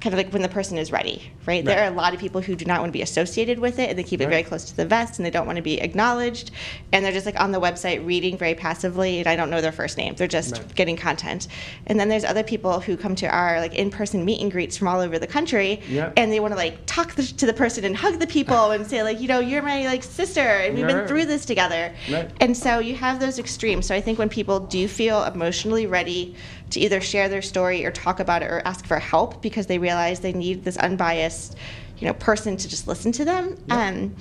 kind 0.00 0.14
of 0.14 0.18
like 0.18 0.32
when 0.32 0.42
the 0.42 0.48
person 0.48 0.78
is 0.78 0.90
ready, 0.90 1.30
right? 1.46 1.64
There 1.64 1.78
are 1.82 1.86
a 1.88 1.94
lot 1.94 2.14
of 2.14 2.20
people 2.20 2.40
who 2.40 2.56
do 2.56 2.64
not 2.64 2.80
want 2.80 2.88
to 2.88 2.92
be 2.96 3.02
associated 3.02 3.58
with 3.58 3.78
it 3.78 3.90
and 3.90 3.98
they 3.98 4.02
keep 4.02 4.20
it 4.20 4.24
Right. 4.24 4.30
very 4.30 4.42
close 4.44 4.64
to 4.64 4.76
the 4.76 4.86
vest 4.86 5.18
and 5.18 5.26
they 5.26 5.30
don't 5.30 5.46
want 5.46 5.56
to 5.56 5.62
be 5.62 5.80
acknowledged 5.80 6.52
and 6.92 7.04
they're 7.04 7.12
just 7.12 7.26
like 7.26 7.38
on 7.38 7.52
the 7.52 7.60
website 7.60 8.04
reading 8.06 8.38
very 8.38 8.54
passively 8.54 9.18
and 9.18 9.26
I 9.26 9.36
don't 9.36 9.50
know 9.50 9.60
their 9.60 9.72
first 9.72 9.98
name. 9.98 10.14
They're 10.14 10.26
just 10.26 10.52
Right. 10.56 10.74
getting 10.74 10.96
content. 10.96 11.48
And 11.86 12.00
then 12.00 12.08
there's 12.08 12.24
other 12.24 12.42
people 12.42 12.80
who 12.80 12.96
come 12.96 13.14
to 13.16 13.26
our 13.26 13.60
like 13.60 13.74
in-person 13.74 14.24
meet 14.24 14.40
and 14.40 14.50
greets 14.50 14.76
from 14.76 14.88
all 14.88 15.00
over 15.00 15.18
the 15.18 15.26
country 15.26 15.80
Yeah. 15.88 16.12
and 16.16 16.32
they 16.32 16.40
want 16.40 16.52
to 16.52 16.56
like 16.58 16.78
talk 16.86 17.14
the, 17.14 17.22
to 17.22 17.44
the 17.46 17.52
person 17.52 17.84
and 17.84 17.96
hug 17.96 18.18
the 18.18 18.26
people 18.26 18.70
and 18.70 18.86
say 18.86 19.02
like, 19.02 19.20
you 19.20 19.28
know, 19.28 19.40
you're 19.40 19.62
my 19.62 19.84
like 19.86 20.02
sister 20.02 20.40
and 20.40 20.76
we've 20.76 20.86
been 20.86 21.06
through 21.06 21.26
this 21.26 21.44
together. 21.44 21.92
Right. 22.10 22.30
And 22.40 22.56
so 22.56 22.78
you 22.78 22.94
have 22.94 23.20
those 23.20 23.38
extremes. 23.38 23.86
So 23.86 23.94
I 23.94 24.00
think 24.00 24.18
when 24.18 24.28
people 24.30 24.60
do 24.60 24.88
feel 24.88 25.24
emotionally 25.24 25.86
ready 25.86 26.34
to 26.70 26.80
either 26.80 27.00
share 27.00 27.28
their 27.28 27.42
story 27.42 27.84
or 27.84 27.90
talk 27.90 28.20
about 28.20 28.42
it 28.42 28.50
or 28.50 28.62
ask 28.64 28.86
for 28.86 28.98
help 28.98 29.42
because 29.42 29.66
they 29.66 29.78
realize 29.78 30.20
they 30.20 30.32
need 30.32 30.64
this 30.64 30.76
unbiased, 30.76 31.56
you 31.98 32.06
know, 32.06 32.14
person 32.14 32.56
to 32.56 32.68
just 32.68 32.86
listen 32.86 33.12
to 33.12 33.24
them, 33.24 33.56
um, 33.70 34.14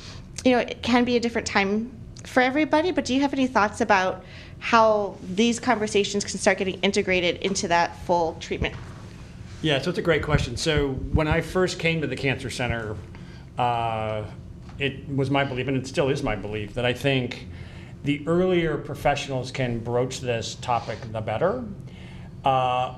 you 0.44 0.52
know, 0.52 0.60
it 0.60 0.82
can 0.82 1.04
be 1.04 1.16
a 1.16 1.20
different 1.20 1.48
time 1.48 1.92
for 2.26 2.42
everybody. 2.42 2.92
But 2.92 3.06
do 3.06 3.14
you 3.14 3.22
have 3.22 3.34
any 3.34 3.48
thoughts 3.48 3.82
about 3.82 4.24
how 4.60 5.16
these 5.34 5.60
conversations 5.60 6.24
can 6.26 6.38
start 6.38 6.58
getting 6.58 6.80
integrated 6.82 7.38
into 7.38 7.68
that 7.70 7.98
full 8.04 8.36
treatment? 8.40 8.76
Yeah, 9.62 9.82
so 9.82 9.90
it's 9.90 10.00
a 10.00 10.04
great 10.04 10.24
question. 10.24 10.56
So 10.58 10.90
when 10.90 11.28
I 11.28 11.42
first 11.42 11.80
came 11.80 12.02
to 12.02 12.08
the 12.08 12.16
Cancer 12.16 12.50
Center, 12.50 12.96
uh, 13.58 14.24
it 14.78 15.08
was 15.14 15.30
my 15.30 15.44
belief, 15.44 15.68
and 15.68 15.76
it 15.76 15.86
still 15.86 16.10
is 16.10 16.24
my 16.24 16.36
belief, 16.36 16.74
that 16.76 16.86
I 16.86 16.94
think 16.94 17.48
the 18.04 18.26
earlier 18.26 18.78
professionals 18.78 19.52
can 19.52 19.80
broach 19.80 20.22
this 20.22 20.56
topic, 20.56 20.98
the 21.12 21.20
better. 21.20 21.66
Uh, 22.44 22.96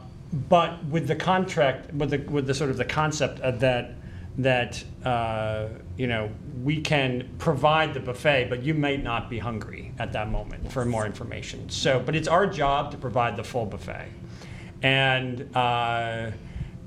but 0.50 0.84
with 0.86 1.08
the 1.08 1.16
contract, 1.16 1.94
with 1.94 2.12
the 2.12 2.20
with 2.32 2.48
the 2.48 2.54
sort 2.54 2.70
of 2.70 2.78
the 2.78 2.86
concept 2.86 3.40
of 3.42 3.60
that 3.60 3.96
that 4.38 4.84
uh, 5.04 5.68
you 5.98 6.08
know 6.08 6.30
we 6.64 6.80
can 6.80 7.30
provide 7.38 7.94
the 7.94 8.00
buffet, 8.00 8.48
but 8.50 8.64
you 8.64 8.74
may 8.74 8.98
not 8.98 9.30
be 9.30 9.40
hungry 9.40 9.92
at 10.00 10.14
that 10.14 10.30
moment 10.30 10.72
for 10.72 10.86
more 10.86 11.06
information. 11.06 11.70
So, 11.70 12.00
but 12.00 12.16
it's 12.16 12.28
our 12.28 12.48
job 12.48 12.92
to 12.92 12.98
provide 12.98 13.36
the 13.36 13.44
full 13.44 13.66
buffet, 13.66 14.08
and. 14.82 15.56
Uh, 15.56 16.32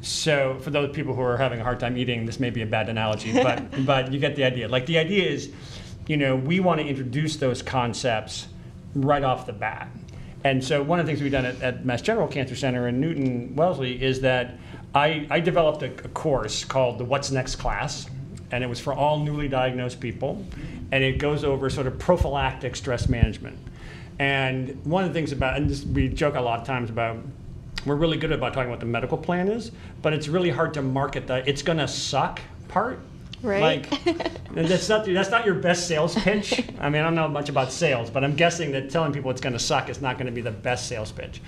so 0.00 0.58
for 0.60 0.68
those 0.68 0.94
people 0.94 1.14
who 1.14 1.22
are 1.22 1.38
having 1.38 1.60
a 1.60 1.64
hard 1.64 1.80
time 1.80 1.96
eating, 1.96 2.26
this 2.26 2.38
may 2.38 2.50
be 2.50 2.60
a 2.60 2.66
bad 2.66 2.90
analogy, 2.90 3.32
but 3.32 3.62
but 3.86 4.12
you 4.12 4.18
get 4.18 4.36
the 4.36 4.44
idea. 4.44 4.68
Like 4.68 4.84
the 4.84 4.98
idea 4.98 5.30
is, 5.30 5.50
you 6.06 6.18
know, 6.18 6.36
we 6.36 6.60
want 6.60 6.80
to 6.80 6.86
introduce 6.86 7.36
those 7.36 7.62
concepts 7.62 8.48
right 8.94 9.24
off 9.24 9.46
the 9.46 9.54
bat. 9.54 9.88
And 10.44 10.62
so 10.62 10.82
one 10.82 11.00
of 11.00 11.06
the 11.06 11.10
things 11.10 11.22
we've 11.22 11.32
done 11.32 11.46
at, 11.46 11.60
at 11.62 11.84
Mass 11.86 12.02
General 12.02 12.28
Cancer 12.28 12.54
Center 12.54 12.86
in 12.88 13.00
Newton 13.00 13.56
Wellesley 13.56 14.00
is 14.00 14.20
that 14.20 14.58
I, 14.94 15.26
I 15.30 15.40
developed 15.40 15.82
a, 15.82 15.86
a 15.86 16.08
course 16.08 16.64
called 16.64 16.98
the 16.98 17.04
What's 17.04 17.30
Next 17.30 17.56
class, 17.56 18.06
and 18.50 18.62
it 18.62 18.66
was 18.66 18.78
for 18.78 18.92
all 18.92 19.18
newly 19.18 19.48
diagnosed 19.48 20.00
people, 20.00 20.44
and 20.92 21.02
it 21.02 21.18
goes 21.18 21.44
over 21.44 21.70
sort 21.70 21.86
of 21.86 21.98
prophylactic 21.98 22.76
stress 22.76 23.08
management. 23.08 23.58
And 24.18 24.84
one 24.84 25.02
of 25.02 25.10
the 25.10 25.14
things 25.14 25.32
about, 25.32 25.56
and 25.56 25.68
this, 25.68 25.84
we 25.84 26.08
joke 26.08 26.36
a 26.36 26.40
lot 26.40 26.60
of 26.60 26.66
times 26.66 26.90
about 26.90 27.16
we're 27.86 27.96
really 27.96 28.16
good 28.16 28.32
about 28.32 28.54
talking 28.54 28.68
about 28.68 28.80
the 28.80 28.86
medical 28.86 29.18
plan 29.18 29.48
is, 29.48 29.72
but 30.00 30.12
it's 30.12 30.28
really 30.28 30.50
hard 30.50 30.72
to 30.74 30.82
market 30.82 31.26
the 31.26 31.46
it's 31.48 31.62
gonna 31.62 31.88
suck 31.88 32.40
part. 32.68 33.00
Right. 33.44 33.90
Like 33.90 34.04
that's 34.54 34.88
not 34.88 35.04
that's 35.04 35.30
not 35.30 35.44
your 35.44 35.56
best 35.56 35.86
sales 35.86 36.14
pitch. 36.14 36.64
I 36.80 36.88
mean, 36.88 37.02
I 37.02 37.04
don't 37.04 37.14
know 37.14 37.28
much 37.28 37.48
about 37.50 37.70
sales, 37.70 38.08
but 38.10 38.24
I'm 38.24 38.34
guessing 38.34 38.72
that 38.72 38.88
telling 38.90 39.12
people 39.12 39.30
it's 39.30 39.40
gonna 39.40 39.58
suck 39.58 39.90
is 39.90 40.00
not 40.00 40.16
gonna 40.16 40.32
be 40.32 40.40
the 40.40 40.50
best 40.50 40.88
sales 40.88 41.12
pitch. 41.12 41.42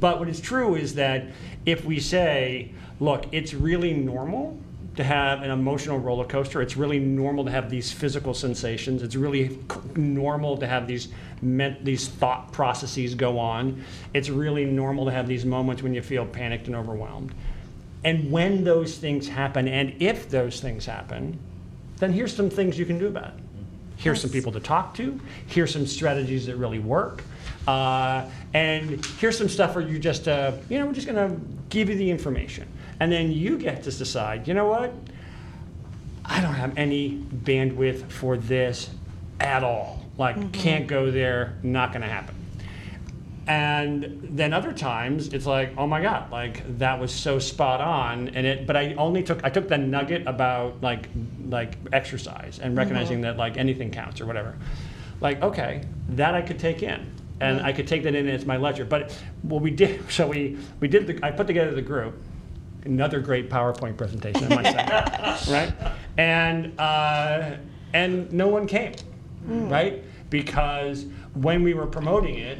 But 0.00 0.18
what 0.18 0.28
is 0.28 0.40
true 0.40 0.74
is 0.76 0.94
that 0.94 1.26
if 1.66 1.84
we 1.84 2.00
say, 2.00 2.72
look, 3.00 3.26
it's 3.32 3.52
really 3.52 3.92
normal 3.92 4.58
to 4.96 5.04
have 5.04 5.42
an 5.42 5.50
emotional 5.50 5.98
roller 5.98 6.24
coaster. 6.24 6.60
It's 6.60 6.76
really 6.76 6.98
normal 6.98 7.44
to 7.46 7.50
have 7.50 7.70
these 7.70 7.90
physical 7.90 8.34
sensations. 8.34 9.02
It's 9.02 9.16
really 9.16 9.58
normal 9.96 10.58
to 10.58 10.66
have 10.66 10.86
these 10.86 11.08
ment- 11.40 11.84
these 11.84 12.08
thought 12.08 12.52
processes 12.52 13.14
go 13.14 13.38
on. 13.38 13.82
It's 14.12 14.28
really 14.28 14.64
normal 14.64 15.06
to 15.06 15.10
have 15.10 15.26
these 15.26 15.44
moments 15.44 15.82
when 15.82 15.94
you 15.94 16.02
feel 16.02 16.26
panicked 16.26 16.66
and 16.66 16.76
overwhelmed. 16.76 17.32
And 18.04 18.30
when 18.30 18.64
those 18.64 18.96
things 18.98 19.28
happen, 19.28 19.68
and 19.68 19.94
if 20.00 20.28
those 20.28 20.60
things 20.60 20.86
happen, 20.86 21.38
then 21.98 22.12
here's 22.12 22.34
some 22.34 22.50
things 22.50 22.78
you 22.78 22.84
can 22.84 22.98
do 22.98 23.06
about 23.06 23.28
it. 23.28 23.44
Here's 23.96 24.20
some 24.20 24.30
people 24.30 24.50
to 24.52 24.60
talk 24.60 24.94
to. 24.96 25.20
Here's 25.46 25.72
some 25.72 25.86
strategies 25.86 26.46
that 26.46 26.56
really 26.56 26.80
work. 26.80 27.22
Uh, 27.68 28.28
and 28.52 29.04
here's 29.20 29.38
some 29.38 29.48
stuff 29.48 29.76
where 29.76 29.86
you 29.86 30.00
just, 30.00 30.26
uh, 30.26 30.52
you 30.68 30.78
know, 30.78 30.86
we're 30.86 30.92
just 30.92 31.06
going 31.06 31.30
to 31.30 31.40
give 31.68 31.88
you 31.88 31.94
the 31.94 32.10
information. 32.10 32.66
And 32.98 33.12
then 33.12 33.30
you 33.30 33.56
get 33.56 33.84
to 33.84 33.92
decide, 33.92 34.48
you 34.48 34.54
know 34.54 34.66
what? 34.66 34.92
I 36.24 36.40
don't 36.40 36.54
have 36.54 36.76
any 36.76 37.24
bandwidth 37.44 38.10
for 38.10 38.36
this 38.36 38.90
at 39.38 39.62
all. 39.62 40.04
Like, 40.18 40.52
can't 40.52 40.86
go 40.86 41.10
there, 41.10 41.54
not 41.62 41.92
going 41.92 42.02
to 42.02 42.08
happen. 42.08 42.34
And 43.46 44.20
then 44.22 44.52
other 44.52 44.72
times 44.72 45.28
it's 45.28 45.46
like, 45.46 45.72
oh 45.76 45.86
my 45.86 46.00
god, 46.00 46.30
like 46.30 46.78
that 46.78 47.00
was 47.00 47.12
so 47.12 47.40
spot 47.40 47.80
on, 47.80 48.28
and 48.28 48.46
it. 48.46 48.66
But 48.68 48.76
I 48.76 48.94
only 48.94 49.22
took 49.24 49.42
I 49.44 49.50
took 49.50 49.68
the 49.68 49.78
nugget 49.78 50.26
about 50.28 50.80
like 50.80 51.08
like 51.48 51.76
exercise 51.92 52.60
and 52.60 52.76
recognizing 52.76 53.16
mm-hmm. 53.16 53.24
that 53.24 53.38
like 53.38 53.56
anything 53.56 53.90
counts 53.90 54.20
or 54.20 54.26
whatever. 54.26 54.56
Like 55.20 55.42
okay, 55.42 55.82
that 56.10 56.34
I 56.34 56.42
could 56.42 56.60
take 56.60 56.84
in, 56.84 57.12
and 57.40 57.58
mm-hmm. 57.58 57.66
I 57.66 57.72
could 57.72 57.88
take 57.88 58.04
that 58.04 58.14
in 58.14 58.28
as 58.28 58.46
my 58.46 58.58
ledger. 58.58 58.84
But 58.84 59.10
what 59.42 59.60
we 59.60 59.72
did, 59.72 60.08
so 60.10 60.28
we 60.28 60.56
we 60.78 60.86
did 60.86 61.08
the 61.08 61.18
I 61.26 61.32
put 61.32 61.48
together 61.48 61.72
the 61.72 61.82
group, 61.82 62.14
another 62.84 63.18
great 63.18 63.50
PowerPoint 63.50 63.96
presentation, 63.96 64.52
I 64.52 64.54
might 64.54 65.40
say, 65.40 65.52
right? 65.52 65.74
And 66.16 66.78
uh, 66.78 67.56
and 67.92 68.32
no 68.32 68.46
one 68.46 68.68
came, 68.68 68.94
mm. 69.48 69.68
right? 69.68 70.04
Because 70.30 71.06
when 71.34 71.62
we 71.62 71.74
were 71.74 71.86
promoting 71.86 72.38
it, 72.38 72.58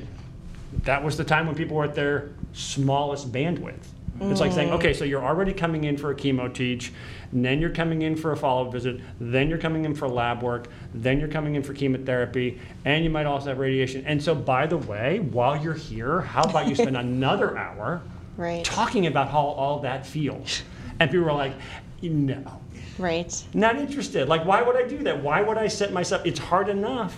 that 0.85 1.03
was 1.05 1.17
the 1.17 1.25
time 1.25 1.47
when 1.47 1.55
people 1.55 1.77
were 1.77 1.85
at 1.85 1.95
their 1.95 2.31
smallest 2.53 3.33
bandwidth. 3.33 3.87
It's 4.21 4.41
like 4.41 4.53
saying, 4.53 4.69
mm. 4.69 4.75
okay, 4.75 4.93
so 4.93 5.05
you're 5.05 5.25
already 5.25 5.53
coming 5.53 5.85
in 5.85 5.97
for 5.97 6.13
a 6.13 6.15
chemo 6.15 6.53
teach, 6.53 6.93
and 7.33 7.45
then 7.45 7.61
you're 7.61 7.71
coming 7.71 8.03
in 8.03 8.15
for 8.15 8.31
a 8.33 8.37
follow 8.37 8.67
up 8.67 8.73
visit, 8.73 9.01
then 9.19 9.49
you're 9.49 9.59
coming 9.59 9.85
in 9.85 9.95
for 9.95 10.07
lab 10.07 10.43
work, 10.43 10.69
then 10.95 11.19
you're 11.19 11.29
coming 11.29 11.57
in 11.57 11.63
for 11.63 11.73
chemotherapy, 11.75 12.61
and 12.85 13.03
you 13.03 13.11
might 13.11 13.27
also 13.27 13.49
have 13.49 13.59
radiation. 13.59 14.05
And 14.07 14.23
so, 14.23 14.35
by 14.35 14.67
the 14.67 14.77
way, 14.77 15.19
while 15.19 15.61
you're 15.61 15.75
here, 15.75 16.21
how 16.21 16.43
about 16.43 16.69
you 16.69 16.75
spend 16.75 16.97
another 16.97 17.57
hour 17.59 18.03
Right. 18.37 18.65
talking 18.65 19.07
about 19.07 19.29
how 19.29 19.41
all 19.41 19.81
that 19.81 20.07
feels? 20.07 20.63
And 21.01 21.11
people 21.11 21.27
were 21.27 21.33
like, 21.33 21.55
no, 22.03 22.61
Right. 22.99 23.45
not 23.55 23.77
interested. 23.77 24.29
Like, 24.29 24.45
why 24.45 24.63
would 24.63 24.77
I 24.77 24.87
do 24.87 24.99
that? 24.99 25.23
Why 25.23 25.43
would 25.43 25.59
I 25.59 25.67
set 25.67 25.93
myself? 25.93 26.23
It's 26.25 26.39
hard 26.39 26.69
enough 26.69 27.17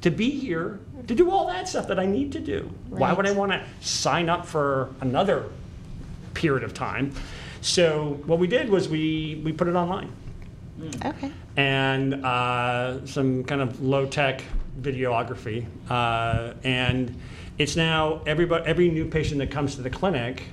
to 0.00 0.10
be 0.10 0.30
here 0.30 0.80
to 1.06 1.14
do 1.14 1.30
all 1.30 1.46
that 1.48 1.68
stuff 1.68 1.88
that 1.88 1.98
I 1.98 2.06
need 2.06 2.32
to 2.32 2.40
do. 2.40 2.70
Why 2.88 3.12
would 3.12 3.26
I 3.26 3.32
want 3.32 3.52
to 3.52 3.64
sign 3.80 4.28
up 4.28 4.46
for 4.46 4.90
another 5.00 5.46
period 6.34 6.62
of 6.64 6.72
time? 6.74 7.12
So 7.60 8.20
what 8.26 8.38
we 8.38 8.46
did 8.46 8.68
was 8.70 8.88
we 8.88 9.40
we 9.44 9.52
put 9.52 9.68
it 9.68 9.74
online 9.74 10.10
Okay. 11.04 11.30
and 11.56 12.24
uh, 12.24 13.04
some 13.06 13.44
kind 13.44 13.60
of 13.60 13.82
low 13.82 14.06
tech 14.06 14.42
videography. 14.80 15.66
Uh, 15.90 16.54
and 16.64 17.14
it's 17.58 17.76
now 17.76 18.22
everybody, 18.26 18.64
every 18.66 18.88
new 18.88 19.04
patient 19.04 19.38
that 19.40 19.50
comes 19.50 19.74
to 19.76 19.82
the 19.82 19.90
clinic 19.90 20.44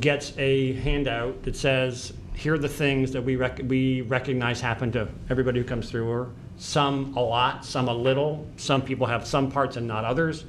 gets 0.00 0.32
a 0.38 0.72
handout 0.74 1.42
that 1.42 1.56
says, 1.56 2.14
here 2.34 2.54
are 2.54 2.58
the 2.58 2.68
things 2.68 3.12
that 3.12 3.22
we, 3.22 3.36
rec- 3.36 3.60
we 3.66 4.00
recognize 4.00 4.60
happen 4.62 4.90
to 4.92 5.08
everybody 5.28 5.60
who 5.60 5.66
comes 5.66 5.90
through. 5.90 6.08
Or 6.08 6.30
some 6.56 7.16
a 7.16 7.22
lot, 7.22 7.64
some 7.64 7.88
a 7.88 7.94
little. 7.94 8.46
Some 8.56 8.82
people 8.82 9.06
have 9.06 9.26
some 9.26 9.50
parts 9.50 9.76
and 9.76 9.86
not 9.86 10.04
others. 10.04 10.44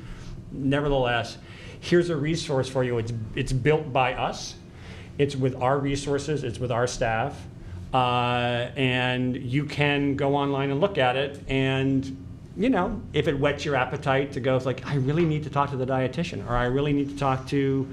Nevertheless, 0.52 1.38
here's 1.80 2.10
a 2.10 2.16
resource 2.16 2.70
for 2.70 2.84
you. 2.84 2.98
It's, 2.98 3.14
it's 3.36 3.52
built 3.52 3.92
by 3.92 4.14
us. 4.14 4.56
It's 5.18 5.36
with 5.36 5.56
our 5.62 5.78
resources. 5.80 6.44
It's 6.44 6.60
with 6.60 6.72
our 6.72 6.88
staff. 6.88 7.42
Uh, 7.94 8.70
and 8.76 9.36
you 9.36 9.66
can 9.66 10.16
go 10.16 10.36
online 10.36 10.72
and 10.72 10.82
look 10.82 10.98
at 10.98 11.16
it 11.16 11.42
and 11.48 12.26
you 12.58 12.70
know 12.70 13.02
if 13.14 13.30
it 13.30 13.40
whets 13.40 13.64
your 13.64 13.76
appetite 13.76 14.34
to 14.34 14.42
go 14.42 14.58
it's 14.58 14.66
like 14.66 14.86
i 14.86 14.96
really 14.96 15.24
need 15.24 15.44
to 15.44 15.50
talk 15.50 15.70
to 15.70 15.78
the 15.78 15.86
dietitian 15.86 16.46
or 16.50 16.56
i 16.56 16.66
really 16.66 16.92
need 16.92 17.10
to 17.10 17.16
talk 17.16 17.48
to 17.48 17.88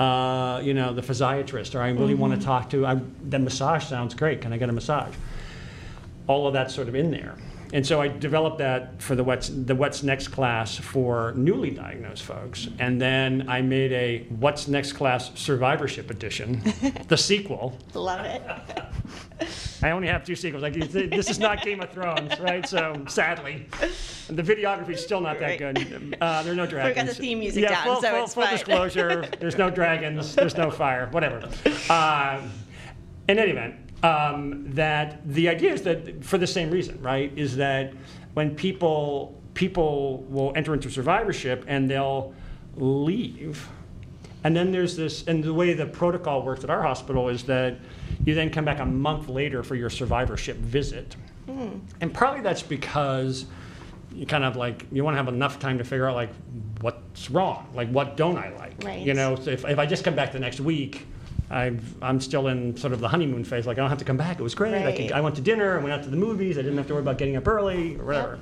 uh, 0.00 0.60
you 0.62 0.74
know 0.74 0.92
the 0.92 1.02
physiatrist 1.02 1.74
or 1.76 1.82
i 1.82 1.90
really 1.90 2.14
want 2.14 2.32
to 2.32 2.44
talk 2.44 2.70
to 2.70 2.84
I, 2.84 3.00
the 3.28 3.38
massage 3.38 3.84
sounds 3.84 4.14
great 4.14 4.40
can 4.40 4.52
i 4.52 4.56
get 4.56 4.68
a 4.68 4.72
massage 4.72 5.14
all 6.26 6.46
of 6.46 6.52
that's 6.54 6.74
sort 6.74 6.88
of 6.88 6.94
in 6.94 7.10
there. 7.10 7.34
And 7.72 7.84
so 7.84 8.00
I 8.00 8.08
developed 8.08 8.58
that 8.58 9.02
for 9.02 9.16
the 9.16 9.24
What's, 9.24 9.48
the 9.48 9.74
What's 9.74 10.02
Next 10.02 10.28
class 10.28 10.76
for 10.76 11.32
newly 11.36 11.70
diagnosed 11.70 12.22
folks. 12.22 12.68
And 12.78 13.00
then 13.00 13.46
I 13.48 13.62
made 13.62 13.92
a 13.92 14.26
What's 14.28 14.68
Next 14.68 14.92
class 14.92 15.32
survivorship 15.34 16.10
edition, 16.10 16.62
the 17.08 17.16
sequel. 17.16 17.76
Love 17.94 18.24
it. 18.26 18.42
I 19.82 19.90
only 19.90 20.08
have 20.08 20.24
two 20.24 20.36
sequels. 20.36 20.62
Like 20.62 20.74
this 20.74 21.28
is 21.28 21.38
not 21.38 21.62
Game 21.62 21.80
of 21.80 21.90
Thrones, 21.90 22.38
right? 22.40 22.66
So 22.68 23.04
sadly, 23.08 23.66
the 24.28 24.42
videography 24.42 24.90
is 24.90 25.02
still 25.02 25.20
not 25.20 25.38
that 25.40 25.44
Right. 25.60 25.74
good. 25.74 26.16
Uh, 26.20 26.42
there 26.42 26.52
are 26.52 26.56
no 26.56 26.66
dragons. 26.66 26.96
We 26.96 27.02
got 27.02 27.06
the 27.08 27.14
theme 27.14 27.38
music 27.40 27.62
yeah, 27.64 27.70
down, 27.70 27.84
full, 27.84 28.02
so 28.02 28.10
full, 28.10 28.24
it's 28.24 28.34
full 28.34 28.42
fine. 28.44 28.52
disclosure. 28.54 29.28
There's 29.40 29.58
no 29.58 29.68
dragons. 29.70 30.34
There's 30.34 30.56
no 30.56 30.70
fire. 30.70 31.08
Whatever. 31.10 31.48
Uh, 31.90 32.40
in 33.28 33.38
any 33.38 33.50
event, 33.52 33.74
um, 34.02 34.64
that 34.74 35.20
the 35.26 35.48
idea 35.48 35.72
is 35.72 35.82
that 35.82 36.24
for 36.24 36.38
the 36.38 36.46
same 36.46 36.70
reason, 36.70 37.00
right? 37.00 37.32
Is 37.36 37.56
that 37.56 37.92
when 38.34 38.54
people 38.54 39.40
people 39.54 40.18
will 40.28 40.52
enter 40.56 40.74
into 40.74 40.90
survivorship 40.90 41.64
and 41.68 41.88
they'll 41.88 42.34
leave, 42.76 43.68
and 44.42 44.54
then 44.56 44.72
there's 44.72 44.96
this, 44.96 45.26
and 45.28 45.42
the 45.44 45.54
way 45.54 45.72
the 45.74 45.86
protocol 45.86 46.42
works 46.42 46.64
at 46.64 46.70
our 46.70 46.82
hospital 46.82 47.28
is 47.28 47.44
that 47.44 47.76
you 48.24 48.34
then 48.34 48.50
come 48.50 48.64
back 48.64 48.80
a 48.80 48.84
month 48.84 49.28
later 49.28 49.62
for 49.62 49.74
your 49.76 49.88
survivorship 49.90 50.56
visit, 50.56 51.16
and 52.00 52.12
partly 52.12 52.40
that's 52.40 52.62
because 52.62 53.46
you 54.12 54.26
kind 54.26 54.44
of 54.44 54.56
like 54.56 54.86
you 54.92 55.02
want 55.04 55.14
to 55.14 55.18
have 55.18 55.28
enough 55.28 55.58
time 55.58 55.78
to 55.78 55.84
figure 55.84 56.08
out 56.08 56.14
like 56.16 56.30
what's 56.80 57.30
wrong, 57.30 57.68
like 57.74 57.88
what 57.90 58.16
don't 58.16 58.36
I 58.36 58.50
like, 58.56 58.82
Right. 58.84 59.00
you 59.00 59.14
know? 59.14 59.36
So 59.36 59.50
if 59.50 59.64
if 59.64 59.78
I 59.78 59.86
just 59.86 60.04
come 60.04 60.14
back 60.14 60.32
the 60.32 60.38
next 60.40 60.60
week. 60.60 61.06
I've, 61.50 62.02
I'm 62.02 62.20
still 62.20 62.48
in 62.48 62.76
sort 62.76 62.92
of 62.92 63.00
the 63.00 63.08
honeymoon 63.08 63.44
phase. 63.44 63.66
Like 63.66 63.78
I 63.78 63.80
don't 63.82 63.90
have 63.90 63.98
to 63.98 64.04
come 64.04 64.16
back. 64.16 64.38
It 64.40 64.42
was 64.42 64.54
great. 64.54 64.74
I, 64.74 64.92
could, 64.92 65.12
I 65.12 65.20
went 65.20 65.36
to 65.36 65.42
dinner. 65.42 65.78
I 65.78 65.82
went 65.82 65.92
out 65.92 66.02
to 66.04 66.10
the 66.10 66.16
movies. 66.16 66.58
I 66.58 66.62
didn't 66.62 66.78
have 66.78 66.86
to 66.88 66.94
worry 66.94 67.02
about 67.02 67.18
getting 67.18 67.36
up 67.36 67.46
early 67.46 67.96
or 67.96 68.04
whatever. 68.04 68.38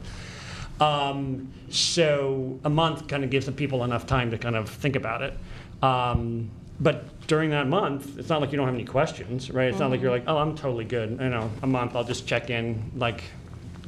Um, 0.80 1.53
so 1.68 2.59
a 2.64 2.70
month 2.70 3.09
kind 3.09 3.24
of 3.24 3.30
gives 3.30 3.46
the 3.46 3.53
people 3.53 3.84
enough 3.84 4.07
time 4.07 4.30
to 4.30 4.38
kind 4.38 4.57
of 4.57 4.68
think 4.68 4.96
about 4.96 5.22
it. 5.22 5.34
Um, 5.82 6.50
but 6.80 7.26
during 7.28 7.50
that 7.50 7.68
month, 7.68 8.18
it's 8.18 8.28
not 8.28 8.40
like 8.40 8.50
you 8.50 8.57
don't 8.57 8.66
have 8.66 8.74
any 8.74 8.84
questions, 8.84 9.50
right? 9.50 9.68
It's 9.68 9.78
not 9.78 9.90
like 9.90 10.00
you're 10.00 10.11
like, 10.11 10.24
oh, 10.26 10.38
I'm 10.38 10.57
totally 10.57 10.84
good. 10.84 11.11
You 11.11 11.28
know, 11.28 11.50
a 11.62 11.66
month, 11.66 11.94
I'll 11.94 12.03
just 12.05 12.26
check 12.26 12.50
in. 12.50 12.90
Like, 12.96 13.22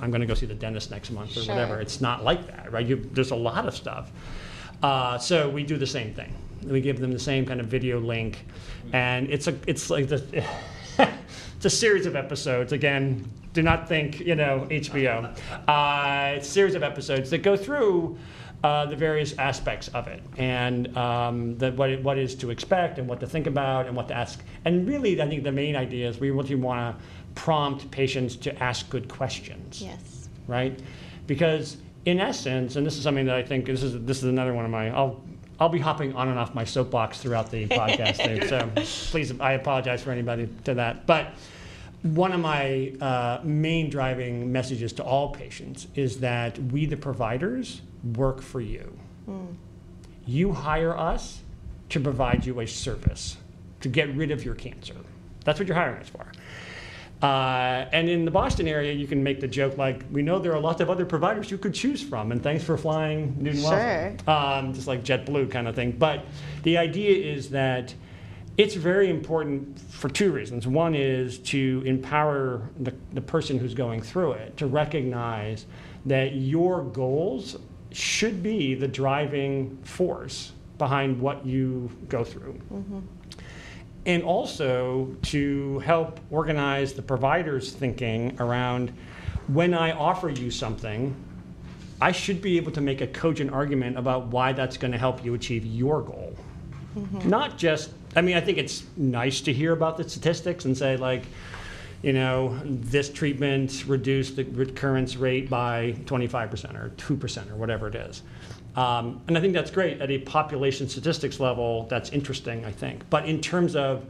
I'm 0.01 0.11
going 0.11 0.21
to 0.21 0.27
go 0.27 0.35
see 0.35 0.47
the 0.47 0.55
dentist 0.55 0.91
next 0.91 1.11
month 1.11 1.37
or 1.37 1.41
Sure. 1.43 1.55
whatever. 1.55 1.81
It's 1.81 2.01
not 2.01 2.23
like 2.23 2.47
that, 2.47 2.71
right? 2.71 2.87
You, 2.87 2.97
there's 3.13 3.33
a 3.33 3.37
lot 3.37 3.67
of 3.67 3.75
stuff. 3.75 4.13
Uh, 4.83 5.19
so 5.19 5.49
we 5.49 5.63
do 5.65 5.77
the 5.77 5.87
same 5.87 6.13
thing. 6.15 6.33
We 6.65 6.81
give 6.81 6.99
them 7.01 7.13
the 7.13 7.19
same 7.19 7.45
kind 7.47 7.61
of 7.61 7.67
video 7.67 8.01
link, 8.01 8.45
and 8.93 9.29
it's 9.31 9.47
a 9.49 9.55
it's 9.67 9.91
like 9.91 10.09
the 10.09 10.45
it's 11.57 11.65
a 11.65 11.71
series 11.71 12.07
of 12.07 12.17
episodes. 12.17 12.73
Again, 12.73 13.31
do 13.53 13.63
not 13.63 13.89
think 13.89 14.21
you 14.21 14.35
know 14.35 14.67
HBO. 14.71 15.37
Uh, 15.69 16.37
it's 16.37 16.49
a 16.49 16.51
series 16.51 16.75
of 16.75 16.83
episodes 16.83 17.31
that 17.31 17.39
go 17.43 17.57
through. 17.57 18.19
Uh, 18.63 18.87
the 18.87 18.97
various 18.97 19.37
aspects 19.37 19.89
of 19.89 20.09
it, 20.09 20.23
and 20.39 20.97
um, 20.97 21.55
the, 21.59 21.71
what, 21.73 21.91
it, 21.91 22.03
what 22.03 22.17
is 22.17 22.35
to 22.35 22.49
expect, 22.49 22.99
and 22.99 23.07
what 23.07 23.21
to 23.21 23.27
think 23.27 23.47
about, 23.47 23.87
and 23.87 23.95
what 23.95 24.09
to 24.09 24.15
ask. 24.15 24.43
And 24.65 24.89
really, 24.89 25.21
I 25.21 25.29
think 25.29 25.45
the 25.45 25.53
main 25.53 25.77
idea 25.77 26.09
is 26.09 26.19
we 26.19 26.31
really 26.31 26.55
want 26.55 26.97
to 26.99 27.05
prompt 27.35 27.91
patients 27.91 28.37
to 28.37 28.63
ask 28.63 28.89
good 28.89 29.07
questions 29.07 29.83
Yes. 29.83 30.31
right? 30.47 30.79
Because 31.27 31.77
in 32.05 32.21
essence, 32.21 32.77
and 32.77 32.87
this 32.87 32.97
is 32.97 33.03
something 33.03 33.27
that 33.27 33.37
I 33.37 33.43
think 33.43 33.67
this 33.67 33.83
is 33.83 34.05
this 34.05 34.19
is 34.19 34.25
another 34.25 34.53
one 34.53 34.65
of 34.65 34.71
my 34.71 34.91
I'll 34.91 35.23
I'll 35.59 35.69
be 35.69 35.79
hopping 35.79 36.15
on 36.15 36.29
and 36.29 36.39
off 36.39 36.55
my 36.55 36.65
soapbox 36.65 37.19
throughout 37.19 37.51
the 37.51 37.67
podcast, 37.67 38.19
Dave, 38.19 38.49
so 38.49 38.71
please 39.11 39.33
I 39.41 39.53
apologize 39.53 40.03
for 40.03 40.11
anybody 40.11 40.49
to 40.65 40.75
that. 40.75 41.07
But 41.07 41.35
one 42.03 42.33
of 42.33 42.41
my 42.41 42.93
uh, 43.01 43.41
main 43.43 43.89
driving 43.89 44.53
messages 44.53 44.93
to 44.95 45.03
all 45.05 45.31
patients 45.31 45.87
is 45.95 46.21
that 46.21 46.59
we, 46.59 46.85
the 46.85 46.97
providers, 46.97 47.81
work 48.17 48.43
for 48.43 48.61
you. 48.61 48.99
You 50.27 50.53
hire 50.53 50.97
us 50.97 51.41
to 51.91 52.01
provide 52.01 52.45
you 52.45 52.61
a 52.61 52.67
service 52.67 53.39
to 53.81 53.89
get 53.89 54.15
rid 54.15 54.31
of 54.31 54.45
your 54.45 54.55
cancer. 54.55 54.95
That's 55.45 55.59
what 55.59 55.69
you're 55.69 55.77
hiring 55.77 56.01
us 56.01 56.09
for. 56.09 56.27
Uh, 57.25 57.89
and 57.93 58.11
in 58.11 58.27
the 58.27 58.31
Boston 58.31 58.69
area, 58.69 58.93
you 58.93 59.07
can 59.07 59.23
make 59.23 59.41
the 59.41 59.49
joke 59.49 59.79
like, 59.79 60.05
we 60.13 60.21
know 60.21 60.39
there 60.39 60.53
are 60.53 60.61
lots 60.61 60.83
of 60.83 60.91
other 60.91 61.07
providers 61.07 61.51
you 61.51 61.57
could 61.57 61.73
choose 61.73 62.03
from, 62.03 62.33
and 62.33 62.43
thanks 62.43 62.63
for 62.63 62.77
flying 62.77 63.35
Newton 63.39 63.63
Wellesley. 63.63 63.79
Um, 64.29 64.75
just 64.75 64.87
like 64.87 65.03
JetBlue 65.05 65.51
kind 65.51 65.67
of 65.67 65.75
thing. 65.75 65.93
But 65.93 66.27
the 66.65 66.77
idea 66.77 67.17
is 67.35 67.49
that 67.51 67.95
it's 68.59 68.75
very 68.75 69.09
important 69.09 69.81
for 69.81 70.11
two 70.11 70.33
reasons. 70.33 70.67
One 70.67 70.95
is 70.95 71.39
to 71.39 71.83
empower 71.87 72.69
the, 72.79 72.95
the 73.15 73.23
person 73.23 73.59
who's 73.59 73.73
going 73.73 74.03
through 74.03 74.33
it 74.33 74.59
to 74.59 74.67
recognize 74.67 75.65
that 76.05 76.35
your 76.35 76.83
goals 76.83 77.57
should 77.91 78.43
be 78.43 78.75
the 78.75 78.89
driving 78.89 79.79
force 79.83 80.53
behind 80.77 81.19
what 81.21 81.47
you 81.47 81.89
go 82.09 82.23
through 82.23 82.61
and 84.07 84.23
also 84.23 85.17
to 85.23 85.79
help 85.81 86.21
organize 86.31 86.93
the 86.93 87.03
provider's 87.03 87.73
thinking 87.73 88.37
around 88.41 88.93
when 89.49 89.75
I 89.75 89.93
offer 89.93 90.29
you 90.29 90.51
something, 90.51 91.15
I 92.01 92.13
should 92.13 92.43
be 92.43 92.57
able 92.57 92.73
to 92.73 92.81
make 92.81 93.01
a 93.01 93.07
cogent 93.07 93.53
argument 93.53 93.99
about 93.99 94.27
why 94.27 94.53
that's 94.53 94.77
going 94.77 94.93
to 94.93 94.99
help 94.99 95.25
you 95.25 95.35
achieve 95.35 95.65
your 95.65 96.03
goal. 96.03 96.35
Mm-hmm. 96.97 97.29
Not 97.29 97.59
just, 97.59 97.91
I 98.17 98.21
mean, 98.21 98.37
I 98.37 98.41
think 98.41 98.59
it's 98.59 98.85
nice 98.97 99.41
to 99.43 99.53
hear 99.53 99.73
about 99.73 99.97
the 99.97 100.09
statistics 100.09 100.65
and 100.65 100.77
say, 100.77 100.97
like, 100.97 101.25
you 102.03 102.13
know, 102.13 102.61
this 102.65 103.11
treatment 103.11 103.85
reduced 103.87 104.37
the 104.37 104.45
recurrence 104.45 105.17
rate 105.17 105.49
by 105.49 105.97
25% 106.05 106.75
or 106.75 106.91
2% 106.91 107.51
or 107.51 107.57
whatever 107.57 107.89
it 107.89 107.95
is. 107.95 108.23
Um, 108.77 109.21
and 109.29 109.39
I 109.39 109.41
think 109.41 109.55
that's 109.55 109.71
great 109.71 110.01
at 110.01 110.11
a 110.11 110.19
population 110.19 110.89
statistics 110.89 111.39
level. 111.39 111.87
That's 111.89 112.11
interesting, 112.11 112.65
I 112.65 112.73
think. 112.73 113.09
But 113.09 113.27
in 113.27 113.41
terms 113.41 113.77
of 113.77 114.05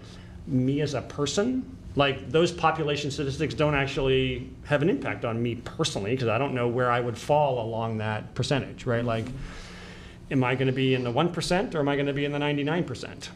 me 0.46 0.80
as 0.80 0.94
a 0.94 1.02
person, 1.02 1.76
like 1.96 2.30
those 2.30 2.50
population 2.50 3.10
statistics 3.10 3.54
don't 3.54 3.74
actually 3.74 4.50
have 4.64 4.82
an 4.82 4.90
impact 4.90 5.24
on 5.24 5.42
me 5.42 5.56
personally 5.56 6.12
because 6.12 6.28
I 6.28 6.38
don't 6.38 6.54
know 6.54 6.66
where 6.66 6.90
I 6.90 7.00
would 7.00 7.16
fall 7.16 7.64
along 7.64 7.98
that 7.98 8.34
percentage, 8.34 8.86
right? 8.86 9.04
Like, 9.04 9.26
am 10.30 10.42
I 10.42 10.54
going 10.54 10.66
to 10.66 10.72
be 10.72 10.94
in 10.94 11.04
the 11.04 11.12
1% 11.12 11.74
or 11.74 11.78
am 11.78 11.88
I 11.88 11.94
going 11.94 12.06
to 12.06 12.12
be 12.12 12.24
in 12.24 12.32
the 12.32 12.38
99%? 12.38 13.28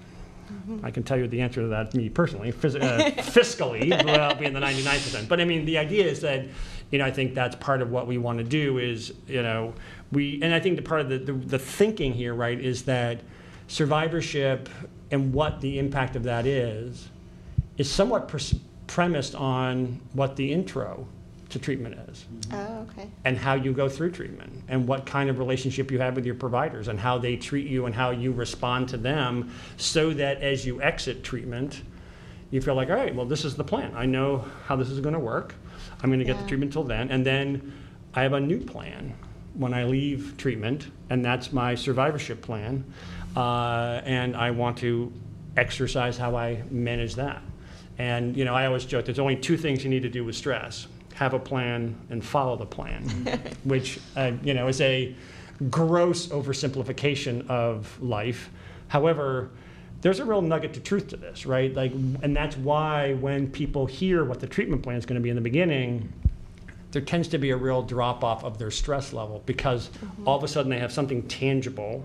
I 0.82 0.90
can 0.90 1.02
tell 1.02 1.18
you 1.18 1.26
the 1.28 1.40
answer 1.40 1.60
to 1.60 1.68
that, 1.68 1.94
me 1.94 2.08
personally, 2.08 2.52
phys- 2.52 2.82
uh, 2.82 3.10
fiscally, 3.22 3.90
well, 4.04 4.30
I'll 4.30 4.34
be 4.34 4.46
in 4.46 4.54
the 4.54 4.60
99%. 4.60 5.28
But 5.28 5.40
I 5.40 5.44
mean, 5.44 5.64
the 5.64 5.78
idea 5.78 6.06
is 6.06 6.20
that, 6.22 6.46
you 6.90 6.98
know, 6.98 7.04
I 7.04 7.10
think 7.10 7.34
that's 7.34 7.56
part 7.56 7.82
of 7.82 7.90
what 7.90 8.06
we 8.06 8.18
want 8.18 8.38
to 8.38 8.44
do 8.44 8.78
is, 8.78 9.12
you 9.26 9.42
know, 9.42 9.74
we, 10.12 10.40
and 10.42 10.54
I 10.54 10.60
think 10.60 10.76
the 10.76 10.82
part 10.82 11.00
of 11.00 11.08
the, 11.08 11.18
the, 11.18 11.32
the 11.32 11.58
thinking 11.58 12.12
here, 12.12 12.34
right, 12.34 12.58
is 12.58 12.84
that 12.84 13.20
survivorship 13.66 14.68
and 15.10 15.32
what 15.32 15.60
the 15.60 15.78
impact 15.78 16.16
of 16.16 16.22
that 16.24 16.46
is, 16.46 17.08
is 17.76 17.90
somewhat 17.90 18.28
pres- 18.28 18.54
premised 18.86 19.34
on 19.34 20.00
what 20.12 20.36
the 20.36 20.52
intro 20.52 21.06
to 21.50 21.58
treatment 21.58 21.98
is. 22.10 22.24
Mm-hmm. 22.24 22.54
Oh, 22.54 22.86
okay. 22.90 23.08
and 23.24 23.38
how 23.38 23.54
you 23.54 23.72
go 23.72 23.88
through 23.88 24.10
treatment 24.12 24.64
and 24.68 24.86
what 24.86 25.06
kind 25.06 25.30
of 25.30 25.38
relationship 25.38 25.90
you 25.90 25.98
have 25.98 26.14
with 26.14 26.26
your 26.26 26.34
providers 26.34 26.88
and 26.88 27.00
how 27.00 27.18
they 27.18 27.36
treat 27.36 27.66
you 27.66 27.86
and 27.86 27.94
how 27.94 28.10
you 28.10 28.32
respond 28.32 28.88
to 28.90 28.96
them 28.96 29.50
so 29.76 30.12
that 30.12 30.42
as 30.42 30.66
you 30.66 30.82
exit 30.82 31.24
treatment 31.24 31.82
you 32.50 32.60
feel 32.60 32.74
like 32.74 32.88
all 32.90 32.96
right 32.96 33.14
well 33.14 33.26
this 33.26 33.44
is 33.44 33.56
the 33.56 33.64
plan. 33.64 33.92
I 33.94 34.04
know 34.04 34.44
how 34.66 34.76
this 34.76 34.90
is 34.90 35.00
going 35.00 35.14
to 35.14 35.20
work. 35.20 35.54
I'm 36.02 36.10
going 36.10 36.18
to 36.18 36.24
get 36.24 36.38
the 36.38 36.46
treatment 36.46 36.72
till 36.72 36.84
then 36.84 37.10
and 37.10 37.24
then 37.24 37.72
i 38.14 38.22
have 38.22 38.32
a 38.32 38.40
new 38.40 38.60
plan 38.60 39.14
when 39.58 39.74
i 39.74 39.84
leave 39.84 40.34
treatment 40.38 40.88
and 41.10 41.24
that's 41.24 41.52
my 41.52 41.74
survivorship 41.74 42.40
plan 42.40 42.82
uh, 43.36 44.00
and 44.04 44.34
i 44.36 44.50
want 44.50 44.78
to 44.78 45.12
exercise 45.56 46.16
how 46.16 46.36
i 46.36 46.62
manage 46.70 47.14
that. 47.16 47.42
And 47.98 48.36
you 48.36 48.44
know 48.44 48.54
i 48.54 48.66
always 48.66 48.84
joke 48.84 49.04
there's 49.04 49.18
only 49.18 49.36
two 49.36 49.56
things 49.56 49.84
you 49.84 49.90
need 49.90 50.02
to 50.02 50.08
do 50.08 50.24
with 50.24 50.36
stress 50.36 50.86
have 51.14 51.34
a 51.34 51.38
plan 51.38 51.96
and 52.10 52.24
follow 52.24 52.56
the 52.56 52.64
plan 52.66 53.02
which 53.64 53.98
uh, 54.16 54.32
you 54.42 54.54
know 54.54 54.68
is 54.68 54.80
a 54.80 55.14
gross 55.70 56.28
oversimplification 56.28 57.48
of 57.50 58.00
life. 58.00 58.50
However 58.88 59.50
there's 60.00 60.20
a 60.20 60.24
real 60.24 60.40
nugget 60.40 60.74
to 60.74 60.80
truth 60.80 61.08
to 61.08 61.16
this 61.16 61.44
right? 61.44 61.74
Like 61.74 61.92
and 61.92 62.36
that's 62.36 62.56
why 62.56 63.14
when 63.14 63.50
people 63.50 63.84
hear 63.86 64.24
what 64.24 64.38
the 64.38 64.46
treatment 64.46 64.82
plan 64.84 64.96
is 64.96 65.04
going 65.04 65.16
to 65.16 65.20
be 65.20 65.30
in 65.30 65.34
the 65.34 65.42
beginning 65.42 66.12
there 66.90 67.02
tends 67.02 67.28
to 67.28 67.38
be 67.38 67.50
a 67.50 67.56
real 67.56 67.82
drop 67.82 68.24
off 68.24 68.44
of 68.44 68.58
their 68.58 68.70
stress 68.70 69.12
level 69.12 69.42
because 69.46 69.88
mm-hmm. 69.88 70.26
all 70.26 70.36
of 70.36 70.44
a 70.44 70.48
sudden 70.48 70.70
they 70.70 70.78
have 70.78 70.92
something 70.92 71.22
tangible 71.28 72.04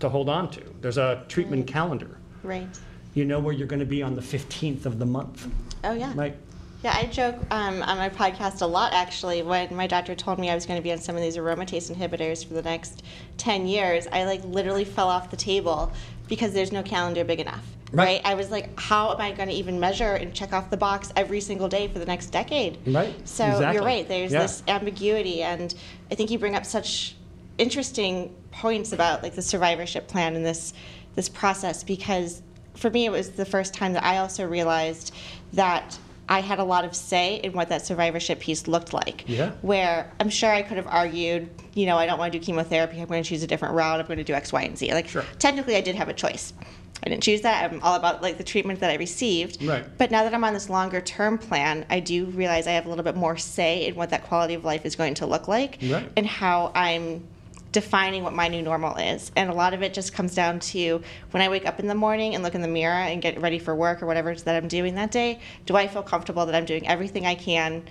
to 0.00 0.08
hold 0.08 0.28
on 0.28 0.50
to. 0.50 0.62
There's 0.80 0.98
a 0.98 1.24
treatment 1.28 1.66
calendar. 1.66 2.18
Right. 2.42 2.68
you 3.14 3.24
know 3.24 3.40
where 3.40 3.52
you're 3.52 3.66
going 3.66 3.80
to 3.80 3.86
be 3.86 4.02
on 4.02 4.14
the 4.14 4.20
15th 4.20 4.86
of 4.86 5.00
the 5.00 5.06
month. 5.06 5.48
Oh, 5.82 5.92
yeah. 5.92 6.12
right 6.14 6.36
Yeah, 6.82 6.94
I 6.96 7.06
joke 7.06 7.34
um, 7.50 7.82
on 7.82 7.96
my 7.98 8.08
podcast 8.08 8.62
a 8.62 8.66
lot 8.66 8.92
actually. 8.92 9.42
When 9.42 9.74
my 9.74 9.88
doctor 9.88 10.14
told 10.14 10.38
me 10.38 10.48
I 10.48 10.54
was 10.54 10.64
going 10.64 10.78
to 10.78 10.82
be 10.82 10.92
on 10.92 10.98
some 10.98 11.16
of 11.16 11.22
these 11.22 11.36
aromatase 11.36 11.92
inhibitors 11.92 12.46
for 12.46 12.54
the 12.54 12.62
next 12.62 13.02
10 13.38 13.66
years, 13.66 14.06
I 14.12 14.24
like 14.24 14.44
literally 14.44 14.84
fell 14.84 15.08
off 15.08 15.30
the 15.30 15.36
table 15.36 15.92
because 16.28 16.52
there's 16.52 16.70
no 16.70 16.82
calendar 16.84 17.24
big 17.24 17.40
enough. 17.40 17.66
Right. 17.90 18.04
Right? 18.04 18.20
I 18.24 18.34
was 18.34 18.50
like, 18.50 18.78
how 18.78 19.12
am 19.12 19.20
I 19.20 19.32
going 19.32 19.48
to 19.48 19.54
even 19.54 19.80
measure 19.80 20.14
and 20.14 20.32
check 20.32 20.52
off 20.52 20.70
the 20.70 20.76
box 20.76 21.10
every 21.16 21.40
single 21.40 21.68
day 21.68 21.88
for 21.88 21.98
the 21.98 22.06
next 22.06 22.26
decade? 22.26 22.78
Right. 22.86 23.14
So 23.26 23.46
Exactly. 23.46 23.74
you're 23.74 23.84
right. 23.84 24.06
There's 24.06 24.30
Yeah. 24.32 24.42
this 24.42 24.62
ambiguity, 24.68 25.42
and 25.42 25.74
I 26.12 26.14
think 26.14 26.30
you 26.30 26.38
bring 26.38 26.54
up 26.54 26.64
such 26.66 27.16
interesting 27.56 28.32
points 28.52 28.92
about 28.92 29.22
like 29.24 29.34
the 29.34 29.42
survivorship 29.42 30.06
plan 30.06 30.36
and 30.36 30.46
this 30.46 30.72
this 31.16 31.28
process 31.28 31.82
because 31.82 32.40
for 32.74 32.88
me 32.88 33.04
it 33.04 33.10
was 33.10 33.30
the 33.30 33.44
first 33.44 33.74
time 33.74 33.92
that 33.94 34.04
I 34.04 34.18
also 34.18 34.46
realized 34.46 35.12
that 35.54 35.98
I 36.28 36.40
had 36.40 36.58
a 36.58 36.64
lot 36.64 36.84
of 36.84 36.94
say 36.94 37.36
in 37.36 37.52
what 37.52 37.68
that 37.70 37.84
survivorship 37.86 38.40
piece 38.40 38.66
looked 38.68 38.92
like. 38.92 39.24
Yeah. 39.26 39.52
Where 39.62 40.12
I'm 40.20 40.28
sure 40.28 40.50
I 40.50 40.62
could 40.62 40.76
have 40.76 40.86
argued, 40.86 41.48
you 41.74 41.86
know, 41.86 41.96
I 41.96 42.06
don't 42.06 42.18
want 42.18 42.32
to 42.32 42.38
do 42.38 42.44
chemotherapy. 42.44 43.00
I'm 43.00 43.06
going 43.08 43.22
to 43.22 43.28
choose 43.28 43.42
a 43.42 43.46
different 43.46 43.74
route. 43.74 44.00
I'm 44.00 44.06
going 44.06 44.18
to 44.18 44.24
do 44.24 44.34
X, 44.34 44.52
Y, 44.52 44.62
and 44.62 44.76
Z. 44.76 44.92
Like, 44.92 45.08
Sure. 45.08 45.24
technically, 45.38 45.76
I 45.76 45.80
did 45.80 45.94
have 45.94 46.08
a 46.08 46.14
choice. 46.14 46.52
I 47.04 47.08
didn't 47.08 47.22
choose 47.22 47.42
that. 47.42 47.70
I'm 47.70 47.80
all 47.82 47.94
about 47.94 48.22
like 48.22 48.38
the 48.38 48.44
treatment 48.44 48.80
that 48.80 48.90
I 48.90 48.94
received. 48.96 49.62
Right. 49.62 49.84
But 49.98 50.10
now 50.10 50.24
that 50.24 50.34
I'm 50.34 50.42
on 50.42 50.52
this 50.52 50.68
longer 50.68 51.00
term 51.00 51.38
plan, 51.38 51.86
I 51.88 52.00
do 52.00 52.26
realize 52.26 52.66
I 52.66 52.72
have 52.72 52.86
a 52.86 52.88
little 52.88 53.04
bit 53.04 53.14
more 53.16 53.36
say 53.36 53.86
in 53.86 53.94
what 53.94 54.10
that 54.10 54.24
quality 54.24 54.54
of 54.54 54.64
life 54.64 54.84
is 54.84 54.96
going 54.96 55.14
to 55.14 55.26
look 55.26 55.46
like 55.46 55.78
Right. 55.88 56.10
and 56.16 56.26
how 56.26 56.72
I'm 56.74 57.22
defining 57.72 58.22
what 58.24 58.32
my 58.32 58.48
new 58.48 58.62
normal 58.62 58.96
is. 58.96 59.30
And 59.36 59.50
a 59.50 59.52
lot 59.54 59.74
of 59.74 59.82
it 59.82 59.92
just 59.92 60.12
comes 60.14 60.34
down 60.34 60.58
to 60.60 61.02
when 61.32 61.42
I 61.42 61.48
wake 61.48 61.66
up 61.66 61.78
in 61.80 61.86
the 61.86 61.94
morning 61.94 62.34
and 62.34 62.42
look 62.42 62.54
in 62.54 62.62
the 62.62 62.68
mirror 62.68 62.94
and 62.94 63.20
get 63.20 63.40
ready 63.40 63.58
for 63.58 63.74
work 63.74 64.02
or 64.02 64.06
whatever 64.06 64.34
that 64.34 64.56
I'm 64.56 64.68
doing 64.68 64.94
that 64.94 65.10
day, 65.10 65.40
do 65.66 65.76
I 65.76 65.86
feel 65.86 66.02
comfortable 66.02 66.46
that 66.46 66.54
I'm 66.54 66.64
doing 66.64 66.88
everything 66.88 67.26
I 67.26 67.34
can 67.34 67.84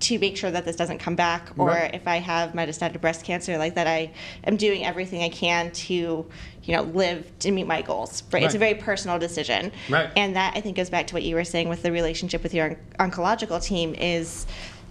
to 0.00 0.18
make 0.18 0.36
sure 0.36 0.50
that 0.50 0.64
this 0.64 0.76
doesn't 0.76 0.98
come 0.98 1.16
back 1.16 1.50
or 1.56 1.68
Right. 1.68 1.94
if 1.94 2.06
I 2.06 2.18
have 2.18 2.52
metastatic 2.52 3.00
breast 3.00 3.24
cancer 3.24 3.56
like 3.56 3.74
that 3.76 3.86
I 3.86 4.10
am 4.44 4.56
doing 4.56 4.84
everything 4.84 5.22
I 5.22 5.28
can 5.30 5.70
to 5.70 5.94
you 5.94 6.76
know 6.76 6.82
live 6.82 7.30
to 7.38 7.50
meet 7.50 7.66
my 7.66 7.80
goals 7.80 8.22
right, 8.30 8.42
it's 8.42 8.54
a 8.54 8.58
very 8.58 8.74
personal 8.74 9.18
decision 9.18 9.72
Right. 9.88 10.10
and 10.14 10.36
that 10.36 10.54
I 10.56 10.60
think 10.60 10.76
goes 10.76 10.90
back 10.90 11.06
to 11.06 11.14
what 11.14 11.22
you 11.22 11.34
were 11.36 11.44
saying 11.44 11.68
with 11.70 11.82
the 11.82 11.90
relationship 11.92 12.42
with 12.42 12.52
your 12.52 12.76
on- 12.98 13.10
oncological 13.10 13.62
team 13.64 13.94
is 13.94 14.46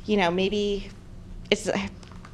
you 0.05 0.17
know 0.17 0.31
maybe 0.31 0.89
it's 1.51 1.69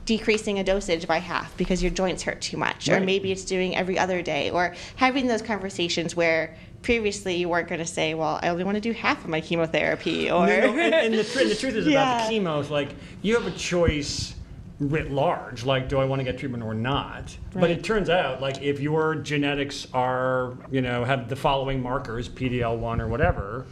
decreasing 0.10 0.58
a 0.58 0.64
dosage 0.64 1.06
by 1.06 1.20
half 1.20 1.56
because 1.56 1.84
your 1.84 1.92
joints 1.92 2.24
hurt 2.24 2.42
too 2.42 2.58
much 2.58 2.90
or 2.90 3.00
maybe 3.00 3.32
it's 3.32 3.46
doing 3.46 3.76
every 3.76 4.00
other 4.00 4.24
day 4.24 4.50
or 4.50 4.74
having 4.96 5.28
those 5.28 5.44
conversations 5.44 6.16
where 6.16 6.58
previously 6.82 7.36
you 7.36 7.48
weren't 7.48 7.68
going 7.68 7.78
to 7.78 7.86
say 7.86 8.16
well 8.16 8.40
I 8.42 8.48
only 8.48 8.64
want 8.64 8.74
to 8.74 8.82
do 8.82 8.92
half 8.92 9.24
of 9.24 9.30
my 9.30 9.40
chemotherapy 9.40 10.32
or 10.32 10.48
No, 10.48 10.74
no, 10.74 10.80
and, 10.80 10.96
and 10.96 11.14
the, 11.14 11.24
tr- 11.24 11.42
and 11.42 11.52
the 11.52 11.56
truth 11.56 11.76
is 11.76 11.86
about 11.86 12.28
the 12.28 12.34
chemo 12.34 12.60
is 12.60 12.72
like 12.72 12.96
you 13.22 13.36
have 13.36 13.46
a 13.46 13.56
choice 13.56 14.34
writ 14.80 15.12
large 15.12 15.64
like 15.64 15.88
do 15.88 16.00
i 16.00 16.06
want 16.06 16.20
to 16.20 16.24
get 16.24 16.40
treatment 16.40 16.64
or 16.64 16.74
not? 16.74 17.38
But 17.54 17.70
it 17.70 17.84
turns 17.84 18.10
out 18.10 18.42
like 18.42 18.64
if 18.64 18.80
your 18.80 19.14
genetics 19.14 19.86
are 19.94 20.58
you 20.72 20.82
know 20.82 21.04
have 21.04 21.30
the 21.30 21.36
following 21.36 21.84
markers 21.84 22.28
pdl1 22.28 23.00
or 23.00 23.08
whatever 23.08 23.68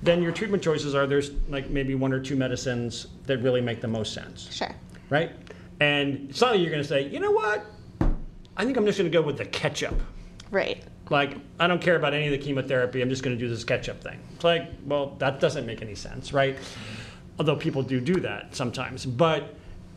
then 0.00 0.22
your 0.22 0.30
treatment 0.30 0.62
choices 0.62 0.94
are 0.94 1.08
there's 1.08 1.32
like 1.48 1.70
maybe 1.70 1.96
one 1.96 2.12
or 2.12 2.20
two 2.20 2.36
medicines 2.36 3.08
that 3.24 3.38
really 3.38 3.60
make 3.60 3.80
the 3.80 3.88
most 3.88 4.12
sense. 4.12 4.54
Sure. 4.54 4.72
Right 5.10 5.32
and 5.80 6.34
suddenly 6.34 6.62
you're 6.62 6.70
going 6.70 6.82
to 6.82 6.88
say 6.88 7.06
you 7.08 7.20
know 7.20 7.30
what 7.30 7.66
i 8.56 8.64
think 8.64 8.76
i'm 8.76 8.86
just 8.86 8.98
going 8.98 9.10
to 9.10 9.16
go 9.16 9.22
with 9.22 9.36
the 9.36 9.44
ketchup 9.44 9.94
right 10.50 10.84
like 11.10 11.36
I 11.58 11.66
don't 11.66 11.80
care 11.80 11.96
about 11.96 12.14
any 12.14 12.26
of 12.26 12.32
the 12.32 12.38
chemotherapy. 12.38 13.02
I'm 13.02 13.08
just 13.08 13.22
going 13.22 13.36
to 13.36 13.42
do 13.42 13.48
this 13.48 13.64
ketchup 13.64 14.02
thing. 14.02 14.18
It's 14.34 14.44
like, 14.44 14.70
well, 14.84 15.14
that 15.18 15.40
doesn't 15.40 15.66
make 15.66 15.82
any 15.82 15.94
sense, 15.94 16.32
right? 16.32 16.58
Although 17.38 17.56
people 17.56 17.82
do 17.82 18.00
do 18.00 18.14
that 18.20 18.54
sometimes, 18.56 19.06
but 19.06 19.54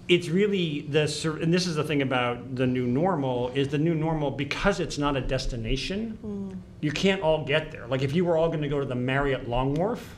it's 0.07 0.27
really 0.27 0.82
the 0.82 1.01
and 1.41 1.53
this 1.53 1.67
is 1.67 1.75
the 1.75 1.84
thing 1.84 2.01
about 2.01 2.55
the 2.55 2.65
new 2.65 2.88
normal 2.88 3.49
is 3.49 3.67
the 3.67 3.77
new 3.77 3.93
normal 3.93 4.32
because 4.32 4.80
it's 4.80 4.97
not 4.97 5.15
a 5.15 5.21
destination. 5.21 6.17
Mm. 6.25 6.57
You 6.82 6.91
can't 6.91 7.21
all 7.21 7.45
get 7.45 7.71
there. 7.71 7.88
Like 7.88 8.01
if 8.01 8.13
you 8.13 8.25
were 8.25 8.38
all 8.38 8.47
going 8.47 8.61
to 8.61 8.67
go 8.67 8.80
to 8.80 8.86
the 8.86 8.95
Marriott 8.95 9.47
Long 9.47 9.73
Wharf, 9.75 10.15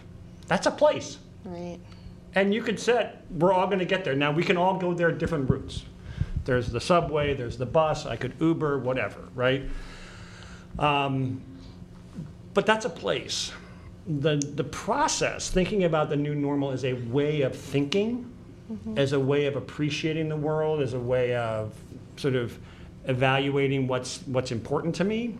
that's 0.47 0.67
a 0.67 0.71
place. 0.71 1.17
right 1.45 1.79
And 2.33 2.53
you 2.53 2.61
could 2.61 2.79
set, 2.79 3.25
we're 3.29 3.51
all 3.51 3.67
going 3.67 3.79
to 3.79 3.85
get 3.85 4.05
there. 4.05 4.15
Now, 4.15 4.31
we 4.31 4.43
can 4.43 4.57
all 4.57 4.77
go 4.77 4.93
there 4.93 5.11
different 5.11 5.49
routes. 5.49 5.83
There's 6.45 6.71
the 6.71 6.81
subway, 6.81 7.33
there's 7.33 7.57
the 7.57 7.65
bus, 7.65 8.05
I 8.05 8.15
could 8.15 8.33
Uber, 8.39 8.79
whatever, 8.79 9.29
right? 9.35 9.63
Um, 10.79 11.41
but 12.53 12.65
that's 12.65 12.85
a 12.85 12.89
place. 12.89 13.51
The, 14.07 14.37
the 14.37 14.63
process, 14.63 15.49
thinking 15.49 15.83
about 15.83 16.09
the 16.09 16.15
new 16.15 16.33
normal 16.33 16.71
as 16.71 16.83
a 16.85 16.93
way 16.93 17.41
of 17.41 17.55
thinking, 17.55 18.31
as 18.95 19.11
a 19.11 19.19
way 19.19 19.45
of 19.45 19.57
appreciating 19.57 20.29
the 20.29 20.37
world, 20.37 20.81
as 20.81 20.93
a 20.93 20.99
way 20.99 21.35
of 21.35 21.73
sort 22.15 22.35
of 22.35 22.57
evaluating 23.05 23.87
what's, 23.87 24.19
what's 24.27 24.51
important 24.51 24.95
to 24.95 25.03
me, 25.03 25.37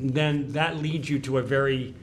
then 0.00 0.50
that 0.52 0.78
leads 0.78 1.08
you 1.10 1.18
to 1.18 1.38
a 1.38 1.42
very 1.42 1.94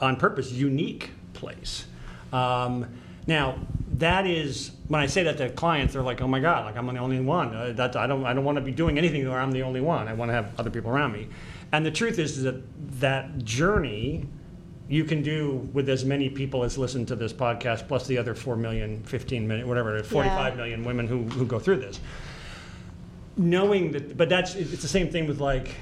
on 0.00 0.16
purpose 0.16 0.52
unique 0.52 1.10
place. 1.34 1.86
Um, 2.32 2.86
now 3.26 3.58
that 3.98 4.26
is 4.26 4.72
when 4.88 5.00
I 5.00 5.06
say 5.06 5.22
that 5.24 5.36
to 5.38 5.50
clients, 5.50 5.92
they're 5.94 6.02
like, 6.02 6.20
"Oh 6.20 6.28
my 6.28 6.40
God, 6.40 6.64
like 6.64 6.76
I'm 6.76 6.86
the 6.86 6.98
only 6.98 7.20
one. 7.20 7.54
Uh, 7.54 7.72
that 7.76 7.96
I 7.96 8.06
don't 8.06 8.24
I 8.24 8.32
don't 8.32 8.44
want 8.44 8.56
to 8.56 8.62
be 8.62 8.72
doing 8.72 8.98
anything 8.98 9.28
where 9.28 9.38
I'm 9.40 9.52
the 9.52 9.62
only 9.62 9.80
one. 9.80 10.08
I 10.08 10.14
want 10.14 10.30
to 10.30 10.34
have 10.34 10.52
other 10.58 10.70
people 10.70 10.90
around 10.90 11.12
me." 11.12 11.28
And 11.72 11.84
the 11.86 11.90
truth 11.90 12.18
is 12.18 12.42
that 12.42 12.62
that 13.00 13.44
journey 13.44 14.26
you 14.88 15.04
can 15.04 15.22
do 15.22 15.68
with 15.72 15.88
as 15.88 16.04
many 16.04 16.28
people 16.28 16.64
as 16.64 16.76
listen 16.76 17.06
to 17.06 17.14
this 17.14 17.32
podcast, 17.32 17.86
plus 17.86 18.08
the 18.08 18.18
other 18.18 18.34
4 18.34 18.56
million, 18.56 19.00
15 19.04 19.46
million, 19.46 19.68
whatever, 19.68 20.02
45 20.02 20.52
Yeah. 20.52 20.56
million 20.56 20.84
women 20.84 21.06
who, 21.06 21.22
who 21.24 21.46
go 21.46 21.58
through 21.60 21.76
this 21.76 22.00
knowing 23.36 23.92
that 23.92 24.16
but 24.16 24.28
that's 24.28 24.54
it's 24.54 24.82
the 24.82 24.88
same 24.88 25.08
thing 25.08 25.26
with 25.26 25.40
like 25.40 25.74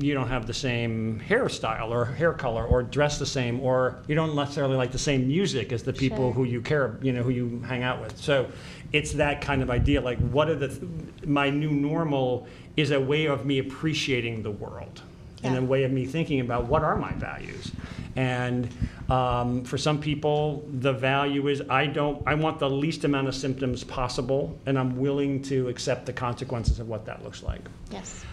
you 0.00 0.14
don't 0.14 0.28
have 0.28 0.46
the 0.46 0.54
same 0.54 1.20
hairstyle 1.28 1.90
or 1.90 2.04
hair 2.04 2.32
color 2.32 2.64
or 2.64 2.82
dress 2.82 3.18
the 3.18 3.26
same 3.26 3.60
or 3.60 3.98
you 4.06 4.14
don't 4.14 4.34
necessarily 4.34 4.76
like 4.76 4.92
the 4.92 4.98
same 4.98 5.26
music 5.26 5.72
as 5.72 5.82
the 5.82 5.92
people 5.92 6.18
Sure. 6.28 6.32
who 6.32 6.44
you 6.44 6.60
care 6.60 6.98
you 7.02 7.12
know 7.12 7.22
who 7.22 7.30
you 7.30 7.60
hang 7.66 7.82
out 7.82 8.00
with. 8.00 8.16
So 8.18 8.48
it's 8.92 9.12
that 9.14 9.40
kind 9.40 9.62
of 9.62 9.70
idea 9.70 10.00
like 10.00 10.18
what 10.18 10.48
are 10.48 10.54
the 10.54 10.68
th- 10.68 10.82
my 11.26 11.50
new 11.50 11.70
normal 11.70 12.46
is 12.76 12.90
a 12.90 13.00
way 13.00 13.26
of 13.26 13.44
me 13.44 13.58
appreciating 13.58 14.42
the 14.42 14.50
world 14.50 15.02
and 15.44 15.56
a 15.56 15.62
way 15.62 15.84
of 15.84 15.92
me 15.92 16.04
thinking 16.04 16.40
about 16.40 16.64
what 16.66 16.82
are 16.82 16.96
my 16.96 17.12
values. 17.12 17.70
And 18.16 18.68
um, 19.08 19.62
for 19.64 19.78
some 19.78 20.00
people 20.00 20.68
the 20.72 20.92
value 20.92 21.48
is 21.48 21.62
i 21.70 21.86
don't 21.86 22.22
i 22.26 22.34
want 22.34 22.58
the 22.58 22.68
least 22.68 23.04
amount 23.04 23.26
of 23.28 23.34
symptoms 23.34 23.84
possible 23.84 24.58
and 24.66 24.78
i'm 24.78 24.98
willing 24.98 25.40
to 25.42 25.68
accept 25.68 26.04
the 26.06 26.12
consequences 26.12 26.78
of 26.78 26.88
what 26.88 27.06
that 27.06 27.24
looks 27.24 27.42
like. 27.42 27.62
Yes 27.90 28.24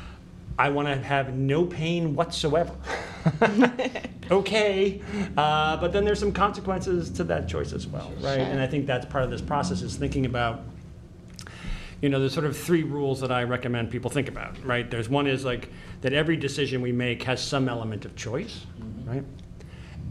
I 0.57 0.69
want 0.69 0.87
to 0.87 0.95
have 0.95 1.33
no 1.33 1.65
pain 1.65 2.15
whatsoever. 2.15 2.73
okay, 4.31 5.01
uh, 5.35 5.77
but 5.77 5.91
then 5.91 6.05
there's 6.05 6.19
some 6.19 6.31
consequences 6.31 7.09
to 7.11 7.23
that 7.25 7.49
choice 7.49 7.73
as 7.73 7.87
well, 7.87 8.13
right? 8.21 8.39
And 8.39 8.61
I 8.61 8.67
think 8.67 8.85
that's 8.85 9.05
part 9.05 9.25
of 9.25 9.29
this 9.29 9.41
process 9.41 9.81
is 9.81 9.97
thinking 9.97 10.25
about, 10.25 10.63
you 12.01 12.07
know, 12.07 12.19
there's 12.19 12.33
sort 12.33 12.45
of 12.45 12.55
three 12.55 12.83
rules 12.83 13.19
that 13.19 13.31
I 13.31 13.43
recommend 13.43 13.89
people 13.89 14.09
think 14.09 14.29
about, 14.29 14.63
right? 14.63 14.89
There's 14.89 15.09
one 15.09 15.27
is 15.27 15.43
like 15.43 15.69
that 16.01 16.13
every 16.13 16.37
decision 16.37 16.81
we 16.81 16.93
make 16.93 17.23
has 17.23 17.43
some 17.43 17.67
element 17.67 18.05
of 18.05 18.15
choice, 18.15 18.65
right? 19.05 19.23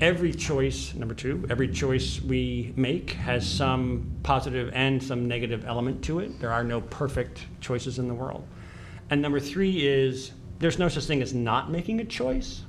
Every 0.01 0.35
choice, 0.35 0.93
number 0.93 1.15
two, 1.15 1.47
every 1.49 1.69
choice 1.69 2.21
we 2.21 2.75
make 2.77 3.13
has 3.13 3.49
some 3.49 4.11
positive 4.25 4.71
and 4.75 5.03
some 5.03 5.27
negative 5.27 5.65
element 5.65 6.03
to 6.05 6.19
it. 6.19 6.39
There 6.41 6.53
are 6.53 6.65
no 6.65 6.81
perfect 6.81 7.47
choices 7.61 7.99
in 7.99 8.09
the 8.09 8.15
world. 8.15 8.45
And 9.11 9.21
number 9.23 9.41
three 9.41 9.87
is 9.87 10.33
there's 10.59 10.79
no 10.79 10.89
such 10.89 11.05
thing 11.05 11.23
as 11.23 11.35
not 11.35 11.71
making 11.71 12.01
a 12.01 12.05
choice. 12.05 12.63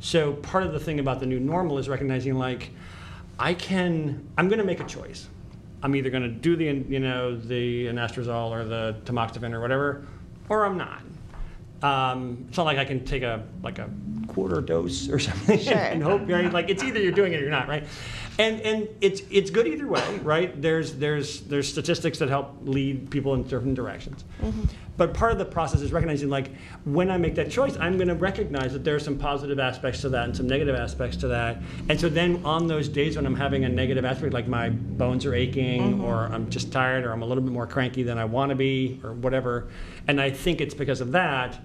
So 0.00 0.34
part 0.34 0.64
of 0.64 0.72
the 0.72 0.80
thing 0.80 0.98
about 1.00 1.20
the 1.20 1.26
new 1.26 1.40
normal 1.40 1.78
is 1.78 1.88
recognizing 1.88 2.34
like 2.34 2.70
I 3.38 3.54
can 3.54 4.28
I'm 4.36 4.48
going 4.48 4.58
to 4.58 4.64
make 4.64 4.80
a 4.80 4.84
choice. 4.86 5.28
I'm 5.82 5.96
either 5.96 6.10
going 6.10 6.22
to 6.22 6.28
do 6.28 6.56
the 6.56 6.64
you 6.64 7.00
know 7.00 7.36
the 7.36 7.86
anastrozole 7.86 8.50
or 8.50 8.64
the 8.64 8.96
tamoxifen 9.04 9.52
or 9.52 9.60
whatever, 9.60 10.06
or 10.48 10.64
I'm 10.64 10.76
not. 10.76 11.02
Um, 11.82 12.44
it's 12.48 12.56
not 12.56 12.66
like 12.66 12.78
I 12.78 12.84
can 12.84 13.04
take 13.04 13.22
a 13.22 13.44
like 13.62 13.78
a 13.78 13.90
quarter 14.28 14.60
dose 14.60 15.08
or 15.08 15.18
something 15.28 15.58
Sure. 15.58 15.74
and 15.76 16.02
hope 16.02 16.28
right. 16.28 16.52
Like 16.52 16.70
it's 16.70 16.84
either 16.84 17.00
you're 17.00 17.10
doing 17.12 17.32
it 17.32 17.36
or 17.38 17.40
you're 17.42 17.50
not, 17.50 17.66
right? 17.68 17.84
And 18.38 18.60
and 18.62 18.88
it's 19.00 19.22
it's 19.30 19.50
good 19.50 19.66
either 19.66 19.86
way, 19.86 20.18
right? 20.22 20.60
There's 20.60 20.94
there's 20.94 21.42
there's 21.42 21.68
statistics 21.68 22.18
that 22.18 22.28
help 22.28 22.56
lead 22.62 23.10
people 23.10 23.34
in 23.34 23.46
certain 23.48 23.74
directions. 23.74 24.24
Mm-hmm. 24.40 24.64
But 24.96 25.14
part 25.14 25.32
of 25.32 25.38
the 25.38 25.44
process 25.44 25.80
is 25.80 25.92
recognizing 25.92 26.28
like 26.28 26.50
when 26.84 27.10
I 27.10 27.16
make 27.16 27.34
that 27.36 27.50
choice, 27.50 27.76
I'm 27.78 27.96
going 27.96 28.08
to 28.08 28.14
recognize 28.14 28.72
that 28.72 28.84
there 28.84 28.94
are 28.94 29.00
some 29.00 29.18
positive 29.18 29.58
aspects 29.58 30.02
to 30.02 30.08
that 30.10 30.24
and 30.24 30.36
some 30.36 30.46
negative 30.46 30.76
aspects 30.76 31.16
to 31.18 31.28
that. 31.28 31.58
And 31.88 31.98
so 32.00 32.08
then 32.08 32.44
on 32.44 32.66
those 32.66 32.88
days 32.88 33.16
when 33.16 33.26
I'm 33.26 33.34
having 33.34 33.64
a 33.64 33.68
negative 33.68 34.04
aspect, 34.04 34.32
like 34.32 34.48
my 34.48 34.70
bones 34.70 35.24
are 35.24 35.34
aching 35.34 35.94
mm-hmm. 35.94 36.04
or 36.04 36.26
I'm 36.26 36.48
just 36.50 36.72
tired 36.72 37.04
or 37.04 37.12
I'm 37.12 37.22
a 37.22 37.26
little 37.26 37.42
bit 37.42 37.52
more 37.52 37.66
cranky 37.66 38.02
than 38.02 38.18
I 38.18 38.24
want 38.24 38.50
to 38.50 38.56
be 38.56 39.00
or 39.02 39.12
whatever, 39.12 39.68
and 40.08 40.20
I 40.20 40.30
think 40.30 40.60
it's 40.60 40.74
because 40.74 41.00
of 41.00 41.12
that. 41.12 41.58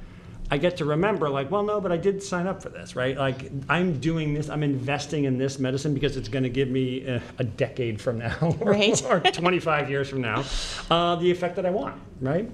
I 0.49 0.57
get 0.57 0.77
to 0.77 0.85
remember, 0.85 1.29
like, 1.29 1.51
well, 1.51 1.63
no, 1.63 1.81
but 1.81 1.91
I 1.91 1.97
did 1.97 2.23
sign 2.23 2.47
up 2.47 2.63
for 2.63 2.69
this, 2.69 2.95
right? 2.95 3.17
Like, 3.17 3.51
I'm 3.67 3.99
doing 3.99 4.33
this, 4.33 4.49
I'm 4.49 4.63
investing 4.63 5.25
in 5.25 5.37
this 5.37 5.59
medicine 5.59 5.93
because 5.93 6.15
it's 6.15 6.29
going 6.29 6.43
to 6.43 6.49
give 6.49 6.69
me 6.69 7.05
a, 7.05 7.21
a 7.39 7.43
decade 7.43 7.99
from 7.99 8.19
now, 8.19 8.55
or, 8.61 8.71
Right. 8.71 9.03
or 9.05 9.19
25 9.19 9.89
years 9.89 10.07
from 10.09 10.21
now, 10.21 10.45
uh, 10.89 11.15
the 11.17 11.29
effect 11.29 11.57
that 11.57 11.65
I 11.65 11.69
want, 11.71 11.99
right? 12.21 12.49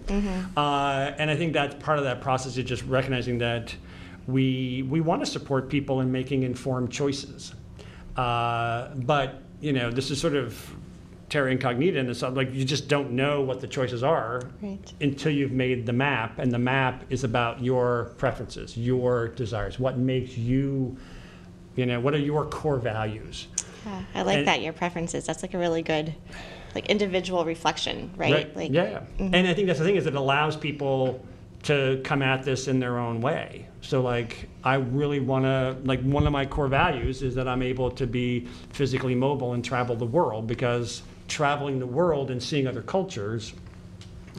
Uh, 0.57 1.11
and 1.19 1.29
I 1.29 1.35
think 1.35 1.53
that's 1.53 1.75
part 1.83 1.99
of 1.99 2.05
that 2.05 2.19
process 2.19 2.57
is 2.57 2.65
just 2.65 2.83
recognizing 2.85 3.37
that 3.39 3.75
we 4.25 4.83
we 4.89 5.01
want 5.01 5.21
to 5.23 5.29
support 5.29 5.69
people 5.69 5.99
in 6.01 6.11
making 6.11 6.43
informed 6.43 6.91
choices, 6.91 7.53
uh, 8.17 8.87
but 8.95 9.41
you 9.61 9.73
know, 9.73 9.91
this 9.91 10.09
is 10.11 10.19
sort 10.19 10.35
of 10.35 10.57
terra 11.33 11.49
incognita, 11.51 11.99
and 11.99 12.07
it's 12.11 12.21
like 12.21 12.53
you 12.53 12.63
just 12.63 12.87
don't 12.87 13.09
know 13.11 13.41
what 13.41 13.59
the 13.59 13.65
choices 13.67 14.03
are 14.03 14.43
Right. 14.61 14.93
until 15.01 15.31
you've 15.31 15.51
made 15.51 15.87
the 15.87 15.91
map, 15.93 16.37
and 16.37 16.51
the 16.51 16.59
map 16.59 17.03
is 17.09 17.23
about 17.23 17.59
your 17.63 18.11
preferences, 18.19 18.77
your 18.77 19.29
desires, 19.29 19.79
what 19.79 19.97
makes 19.97 20.37
you 20.37 20.95
You 21.75 21.87
know, 21.87 21.99
what 21.99 22.13
are 22.13 22.19
your 22.19 22.45
core 22.45 22.77
values? 22.77 23.47
Yeah, 23.83 24.03
I 24.13 24.21
like 24.21 24.37
And- 24.37 24.47
that 24.47 24.61
your 24.61 24.73
preferences. 24.73 25.25
That's 25.25 25.41
like 25.41 25.55
a 25.55 25.57
really 25.57 25.81
good, 25.81 26.13
like 26.75 26.85
individual 26.85 27.43
reflection, 27.45 28.11
right? 28.15 28.55
Like, 28.55 28.71
yeah. 28.71 28.99
mhm. 29.19 29.33
And 29.33 29.47
I 29.47 29.55
think 29.55 29.65
that's 29.65 29.79
the 29.79 29.85
thing 29.85 29.95
is 29.95 30.05
it 30.05 30.13
allows 30.13 30.55
people 30.55 31.25
to 31.63 31.99
come 32.03 32.21
at 32.21 32.43
this 32.43 32.67
in 32.67 32.79
their 32.79 32.99
own 32.99 33.21
way. 33.21 33.65
So 33.81 34.01
like 34.03 34.49
I 34.63 34.75
really 34.75 35.19
want 35.19 35.45
to 35.45 35.75
like 35.83 36.01
one 36.03 36.27
of 36.27 36.31
my 36.31 36.45
core 36.45 36.67
values 36.67 37.23
is 37.23 37.33
that 37.33 37.47
I'm 37.47 37.63
able 37.63 37.89
to 37.89 38.05
be 38.05 38.45
physically 38.69 39.15
mobile 39.15 39.53
and 39.53 39.65
travel 39.65 39.95
the 39.95 40.05
world 40.05 40.45
because 40.45 41.01
traveling 41.27 41.79
the 41.79 41.87
world 41.87 42.31
and 42.31 42.41
seeing 42.41 42.67
other 42.67 42.81
cultures 42.81 43.53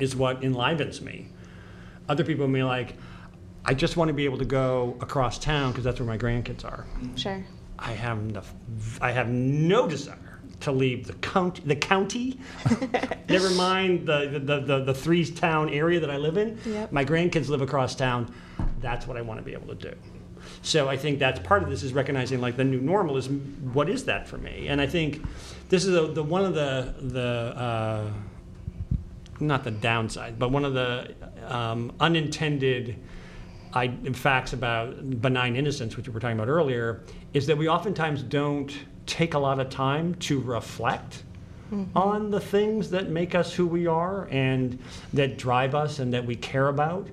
is 0.00 0.14
what 0.16 0.42
enlivens 0.42 1.00
me. 1.00 1.28
Other 2.08 2.24
people 2.24 2.48
may 2.48 2.62
like 2.62 2.96
I 3.66 3.72
just 3.72 3.96
want 3.96 4.08
to 4.08 4.12
be 4.12 4.26
able 4.26 4.38
to 4.38 4.44
go 4.44 4.96
across 5.00 5.38
town 5.38 5.72
because 5.72 5.84
that's 5.84 5.98
where 5.98 6.06
my 6.06 6.18
grandkids 6.18 6.64
are. 6.64 6.84
Sure. 7.16 7.44
I 7.78 7.92
have 7.92 8.22
no, 8.22 8.42
I 9.00 9.10
have 9.10 9.28
no 9.28 9.88
desire 9.88 10.38
to 10.60 10.72
leave 10.72 11.06
the 11.06 11.14
county, 11.14 11.62
the 11.64 11.76
county. 11.76 12.38
Never 13.28 13.50
mind 13.50 14.06
the, 14.06 14.40
the, 14.44 14.60
the, 14.60 14.84
the 14.84 14.94
three 14.94 15.24
town 15.24 15.70
area 15.70 15.98
that 15.98 16.10
I 16.10 16.18
live 16.18 16.36
in. 16.36 16.58
Yep. 16.66 16.92
My 16.92 17.04
grandkids 17.04 17.48
live 17.48 17.62
across 17.62 17.94
town. 17.94 18.32
That's 18.80 19.06
what 19.06 19.16
I 19.16 19.22
want 19.22 19.40
to 19.40 19.44
be 19.44 19.54
able 19.54 19.68
to 19.68 19.90
do. 19.90 19.96
So 20.64 20.88
I 20.88 20.96
think 20.96 21.18
that's 21.18 21.38
part 21.40 21.62
of 21.62 21.68
this 21.68 21.82
is 21.82 21.92
recognizing 21.92 22.40
like 22.40 22.56
the 22.56 22.64
new 22.64 22.80
normal 22.80 23.18
is 23.18 23.28
what 23.28 23.90
is 23.90 24.04
that 24.06 24.26
for 24.26 24.38
me? 24.38 24.68
And 24.68 24.80
I 24.80 24.86
think 24.86 25.22
this 25.68 25.84
is 25.84 25.94
a, 25.94 26.06
the 26.06 26.22
one 26.22 26.44
of 26.44 26.54
the 26.54 26.94
the 27.00 27.54
uh, 27.54 28.10
not 29.40 29.62
the 29.62 29.70
downside, 29.70 30.38
but 30.38 30.50
one 30.50 30.64
of 30.64 30.72
the 30.72 31.14
um, 31.48 31.92
unintended 32.00 32.96
I, 33.74 33.88
facts 34.14 34.54
about 34.54 35.20
benign 35.20 35.54
innocence, 35.54 35.96
which 35.96 36.08
we 36.08 36.14
were 36.14 36.20
talking 36.20 36.38
about 36.38 36.48
earlier, 36.48 37.02
is 37.34 37.46
that 37.48 37.58
we 37.58 37.68
oftentimes 37.68 38.22
don't 38.22 38.72
take 39.04 39.34
a 39.34 39.38
lot 39.38 39.60
of 39.60 39.68
time 39.68 40.14
to 40.14 40.40
reflect 40.40 41.24
on 41.96 42.30
the 42.30 42.40
things 42.40 42.88
that 42.90 43.08
make 43.10 43.34
us 43.34 43.52
who 43.52 43.66
we 43.66 43.86
are 43.86 44.28
and 44.30 44.78
that 45.12 45.36
drive 45.36 45.74
us 45.74 45.98
and 45.98 46.14
that 46.14 46.24
we 46.24 46.36
care 46.36 46.68
about. 46.68 47.08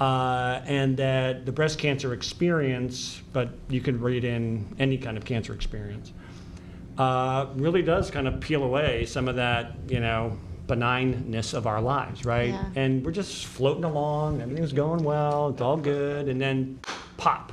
Uh, 0.00 0.62
and 0.64 0.96
that 0.96 1.44
the 1.44 1.52
breast 1.52 1.78
cancer 1.78 2.14
experience, 2.14 3.20
but 3.34 3.50
you 3.68 3.82
could 3.82 4.00
read 4.00 4.24
in 4.24 4.74
any 4.78 4.96
kind 4.96 5.18
of 5.18 5.26
cancer 5.26 5.52
experience, 5.52 6.12
uh, 6.96 7.46
really 7.56 7.82
does 7.82 8.10
kind 8.10 8.26
of 8.26 8.40
peel 8.40 8.62
away 8.62 9.04
some 9.04 9.28
of 9.28 9.36
that, 9.36 9.74
you 9.88 10.00
know, 10.00 10.36
benignness 10.66 11.52
of 11.52 11.66
our 11.66 11.82
lives, 11.82 12.24
right? 12.24 12.50
Yeah. 12.50 12.64
And 12.76 13.04
we're 13.04 13.12
just 13.12 13.44
floating 13.44 13.84
along, 13.84 14.40
everything's 14.40 14.72
going 14.72 15.02
well, 15.02 15.50
it's 15.50 15.60
all 15.60 15.76
good, 15.76 16.28
and 16.28 16.40
then 16.40 16.78
pop. 17.16 17.52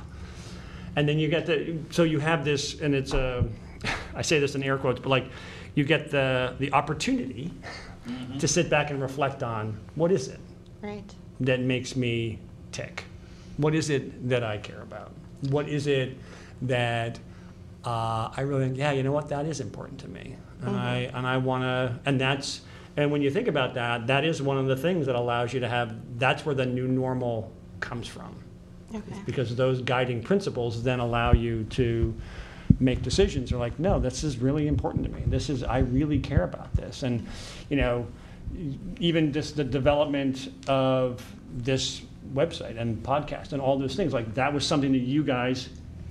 And 0.96 1.08
then 1.08 1.18
you 1.18 1.28
get 1.28 1.44
the, 1.44 1.78
so 1.90 2.04
you 2.04 2.18
have 2.18 2.44
this, 2.44 2.80
and 2.80 2.94
it's 2.94 3.12
a, 3.12 3.46
I 4.14 4.22
say 4.22 4.38
this 4.38 4.54
in 4.54 4.62
air 4.62 4.78
quotes, 4.78 5.00
but 5.00 5.10
like, 5.10 5.26
you 5.74 5.84
get 5.84 6.10
the, 6.10 6.56
the 6.58 6.72
opportunity 6.72 7.52
to 8.38 8.48
sit 8.48 8.70
back 8.70 8.90
and 8.90 9.02
reflect 9.02 9.42
on 9.42 9.78
what 9.94 10.10
is 10.10 10.28
it 10.28 10.40
Right. 10.80 11.14
That 11.40 11.60
makes 11.60 11.96
me 11.96 12.38
tick? 12.72 13.04
What 13.56 13.74
is 13.74 13.90
it 13.90 14.28
that 14.28 14.44
I 14.44 14.58
care 14.58 14.82
about? 14.82 15.12
What 15.50 15.68
is 15.68 15.86
it 15.86 16.16
that 16.62 17.18
uh, 17.84 18.30
I 18.36 18.42
really, 18.42 18.70
yeah, 18.70 18.92
you 18.92 19.02
know 19.02 19.12
what, 19.12 19.28
that 19.28 19.46
is 19.46 19.60
important 19.60 20.00
to 20.00 20.08
me, 20.08 20.36
and 20.62 20.76
I 20.76 21.10
and 21.14 21.26
I 21.26 21.36
want 21.36 21.62
to, 21.62 21.98
and 22.04 22.20
that's, 22.20 22.62
and 22.96 23.10
when 23.12 23.22
you 23.22 23.30
think 23.30 23.46
about 23.48 23.74
that, 23.74 24.08
that 24.08 24.24
is 24.24 24.42
one 24.42 24.58
of 24.58 24.66
the 24.66 24.76
things 24.76 25.06
that 25.06 25.14
allows 25.14 25.52
you 25.52 25.60
to 25.60 25.68
have. 25.68 25.94
That's 26.18 26.44
where 26.44 26.54
the 26.54 26.66
new 26.66 26.88
normal 26.88 27.52
comes 27.80 28.08
from, 28.08 28.34
Okay. 28.94 29.02
because 29.24 29.54
those 29.54 29.80
guiding 29.80 30.22
principles 30.22 30.82
then 30.82 30.98
allow 30.98 31.32
you 31.32 31.64
to 31.70 32.14
make 32.80 33.02
decisions. 33.02 33.52
Are 33.52 33.58
like, 33.58 33.78
no, 33.78 34.00
this 34.00 34.24
is 34.24 34.38
really 34.38 34.66
important 34.66 35.04
to 35.04 35.10
me. 35.10 35.22
This 35.26 35.48
is 35.48 35.62
I 35.62 35.78
really 35.78 36.18
care 36.18 36.42
about 36.42 36.74
this, 36.74 37.04
and 37.04 37.26
you 37.70 37.76
know, 37.76 38.06
even 39.00 39.32
just 39.32 39.56
the 39.56 39.64
development 39.64 40.52
of 40.68 41.24
this 41.56 42.02
website 42.34 42.78
and 42.78 43.02
podcast 43.02 43.52
and 43.52 43.62
all 43.62 43.78
those 43.78 43.94
things 43.94 44.12
like 44.12 44.34
that 44.34 44.52
was 44.52 44.66
something 44.66 44.92
that 44.92 44.98
you 44.98 45.22
guys 45.22 45.70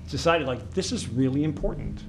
decided 0.09 0.47
like 0.47 0.71
this 0.71 0.91
is 0.91 1.07
really 1.09 1.43
important. 1.43 2.01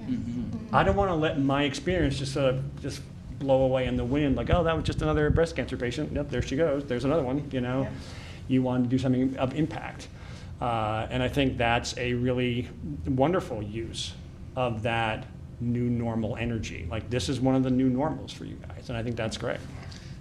I 0.72 0.82
don't 0.82 0.96
want 0.96 1.10
to 1.10 1.14
let 1.14 1.40
my 1.40 1.64
experience 1.64 2.18
just 2.18 2.32
sort 2.32 2.54
of 2.54 2.82
just 2.82 3.02
blow 3.38 3.62
away 3.62 3.86
in 3.86 3.96
the 3.96 4.04
wind 4.04 4.34
like 4.34 4.50
oh 4.50 4.64
that 4.64 4.74
was 4.74 4.84
just 4.84 5.02
another 5.02 5.30
breast 5.30 5.56
cancer 5.56 5.76
patient. 5.76 6.12
Yep 6.12 6.30
there 6.30 6.42
she 6.42 6.56
goes. 6.56 6.84
There's 6.84 7.04
another 7.04 7.22
one 7.22 7.48
you 7.52 7.60
know? 7.60 7.88
You 8.46 8.62
want 8.62 8.84
to 8.84 8.88
do 8.88 8.98
something 8.98 9.36
of 9.36 9.54
impact. 9.54 10.08
Uh, 10.60 11.06
and 11.10 11.22
i 11.22 11.28
think 11.28 11.56
that's 11.56 11.96
a 11.98 12.14
really 12.14 12.68
wonderful 13.06 13.62
use 13.62 14.14
of 14.56 14.82
that 14.82 15.26
new 15.60 15.88
normal 15.88 16.36
energy. 16.36 16.86
Like 16.90 17.10
this 17.10 17.28
is 17.28 17.40
one 17.40 17.54
of 17.54 17.62
the 17.62 17.70
new 17.70 17.88
normals 17.88 18.32
for 18.32 18.44
you 18.44 18.56
guys 18.56 18.88
and 18.88 18.98
i 18.98 19.02
think 19.02 19.16
that's 19.16 19.36
great 19.36 19.60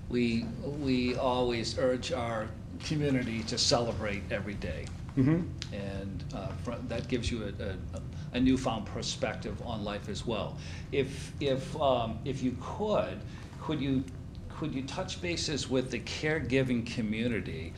We, 0.09 0.45
we 0.79 1.15
always 1.15 1.77
urge 1.77 2.11
our 2.11 2.47
community 2.83 3.43
to 3.43 3.57
celebrate 3.57 4.23
every 4.31 4.53
day. 4.55 4.85
mm-hmm. 5.17 5.41
And 5.73 6.23
uh, 6.33 6.47
fr- 6.63 6.73
that 6.87 7.07
gives 7.07 7.29
you 7.31 7.53
a, 7.59 7.97
a, 7.97 8.01
a 8.33 8.39
newfound 8.39 8.85
perspective 8.85 9.61
on 9.65 9.83
life 9.83 10.09
as 10.09 10.25
well. 10.25 10.57
If, 10.91 11.33
if, 11.39 11.75
um, 11.81 12.19
if 12.23 12.41
you 12.41 12.55
could, 12.61 13.19
could 13.61 13.81
you, 13.81 14.03
could 14.49 14.73
you 14.73 14.83
touch 14.83 15.21
bases 15.21 15.69
with 15.69 15.91
the 15.91 15.99
caregiving 15.99 16.85
community? 16.85 17.73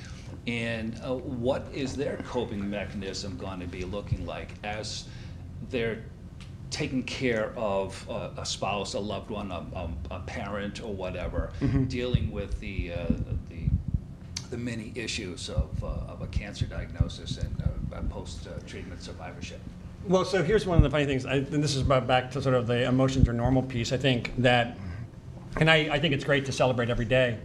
And 0.47 0.99
uh, 1.03 1.15
what 1.15 1.67
is 1.73 1.95
their 1.95 2.17
coping 2.27 2.69
mechanism 2.69 3.37
going 3.37 3.59
to 3.59 3.67
be 3.67 3.85
looking 3.85 4.25
like 4.25 4.53
as 4.63 5.05
they're 5.69 6.03
taking 6.69 7.03
care 7.03 7.51
of 7.55 8.05
a, 8.09 8.31
a 8.37 8.45
spouse, 8.45 8.93
a 8.93 8.99
loved 8.99 9.29
one, 9.29 9.51
a, 9.51 9.65
a, 9.73 9.89
a 10.11 10.19
parent, 10.21 10.81
or 10.81 10.93
whatever, 10.93 11.51
dealing 11.87 12.31
with 12.31 12.59
the, 12.59 12.93
uh, 12.93 13.05
the 13.49 13.69
the 14.49 14.57
many 14.57 14.91
issues 14.95 15.49
of, 15.49 15.83
uh, 15.83 15.87
of 15.87 16.21
a 16.21 16.27
cancer 16.27 16.65
diagnosis 16.65 17.37
and 17.37 17.63
uh, 17.93 18.01
post-treatment 18.09 19.01
survivorship. 19.01 19.59
Well, 20.07 20.25
so 20.25 20.41
here's 20.41 20.65
one 20.65 20.77
of 20.77 20.83
the 20.83 20.89
funny 20.89 21.05
things, 21.05 21.25
I, 21.25 21.35
and 21.35 21.63
this 21.63 21.75
is 21.75 21.81
about 21.81 22.07
back 22.07 22.31
to 22.31 22.41
sort 22.41 22.55
of 22.55 22.67
the 22.67 22.87
emotions 22.87 23.27
or 23.27 23.33
normal 23.33 23.61
piece. 23.61 23.91
I 23.91 23.97
think 23.97 24.33
that, 24.39 24.77
and 25.57 25.69
I, 25.69 25.89
I 25.91 25.99
think 25.99 26.13
it's 26.13 26.23
great 26.23 26.45
to 26.45 26.51
celebrate 26.51 26.89
every 26.89 27.05
day, 27.05 27.37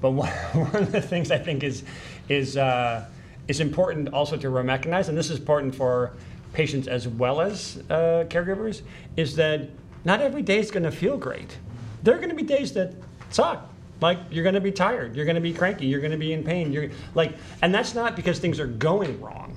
but 0.00 0.10
one, 0.10 0.28
one 0.52 0.82
of 0.82 0.92
the 0.92 1.00
things 1.00 1.30
I 1.30 1.38
think 1.38 1.64
is 1.64 1.82
is 2.28 2.56
uh, 2.56 3.06
is 3.48 3.60
important 3.60 4.10
also 4.10 4.36
to 4.36 4.48
recognize, 4.48 5.08
and 5.08 5.18
this 5.18 5.30
is 5.30 5.38
important 5.38 5.74
for 5.74 6.12
patients 6.54 6.88
as 6.88 7.06
well 7.06 7.40
as 7.40 7.82
uh, 7.90 8.24
caregivers, 8.28 8.82
is 9.16 9.36
that 9.36 9.68
not 10.04 10.20
every 10.20 10.42
day 10.42 10.58
is 10.58 10.70
going 10.70 10.84
to 10.84 10.90
feel 10.90 11.16
great. 11.16 11.58
There 12.02 12.14
are 12.14 12.18
going 12.18 12.30
to 12.30 12.36
be 12.36 12.42
days 12.42 12.72
that 12.74 12.94
suck. 13.30 13.70
Like 14.00 14.18
you're 14.30 14.42
going 14.42 14.54
to 14.54 14.60
be 14.60 14.72
tired, 14.72 15.14
you're 15.14 15.24
going 15.24 15.36
to 15.36 15.40
be 15.40 15.52
cranky, 15.52 15.86
you're 15.86 16.00
going 16.00 16.12
to 16.12 16.18
be 16.18 16.32
in 16.32 16.42
pain. 16.42 16.72
You're 16.72 16.90
like, 17.14 17.34
and 17.62 17.74
that's 17.74 17.94
not 17.94 18.16
because 18.16 18.38
things 18.38 18.58
are 18.58 18.66
going 18.66 19.20
wrong, 19.20 19.56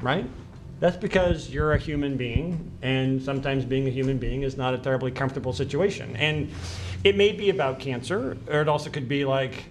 right? 0.00 0.26
That's 0.80 0.96
because 0.96 1.50
you're 1.50 1.72
a 1.72 1.78
human 1.78 2.16
being, 2.16 2.70
and 2.82 3.20
sometimes 3.20 3.64
being 3.64 3.88
a 3.88 3.90
human 3.90 4.18
being 4.18 4.42
is 4.42 4.56
not 4.56 4.74
a 4.74 4.78
terribly 4.78 5.10
comfortable 5.10 5.52
situation. 5.52 6.14
And 6.16 6.50
it 7.02 7.16
may 7.16 7.32
be 7.32 7.50
about 7.50 7.80
cancer, 7.80 8.36
or 8.46 8.60
it 8.60 8.68
also 8.68 8.88
could 8.88 9.08
be 9.08 9.24
like, 9.24 9.64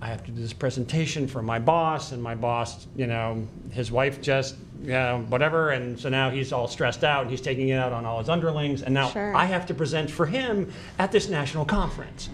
I 0.00 0.06
have 0.06 0.24
to 0.24 0.30
do 0.30 0.40
this 0.40 0.54
presentation 0.54 1.26
for 1.26 1.42
my 1.42 1.58
boss, 1.58 2.12
and 2.12 2.22
my 2.22 2.34
boss, 2.34 2.86
you 2.96 3.06
know, 3.06 3.46
his 3.70 3.92
wife 3.92 4.22
just, 4.22 4.56
know, 4.92 5.24
whatever, 5.28 5.70
and 5.70 5.98
so 5.98 6.08
now 6.08 6.30
he's 6.30 6.52
all 6.52 6.68
stressed 6.68 7.04
out, 7.04 7.22
and 7.22 7.30
he's 7.30 7.40
taking 7.40 7.68
it 7.70 7.74
out 7.74 7.92
on 7.92 8.04
all 8.04 8.18
his 8.18 8.28
underlings, 8.28 8.82
and 8.82 8.94
now 8.94 9.08
Sure. 9.10 9.34
I 9.34 9.44
have 9.46 9.66
to 9.66 9.74
present 9.74 10.10
for 10.10 10.26
him 10.26 10.72
at 10.98 11.12
this 11.12 11.28
national 11.28 11.64
conference 11.64 12.28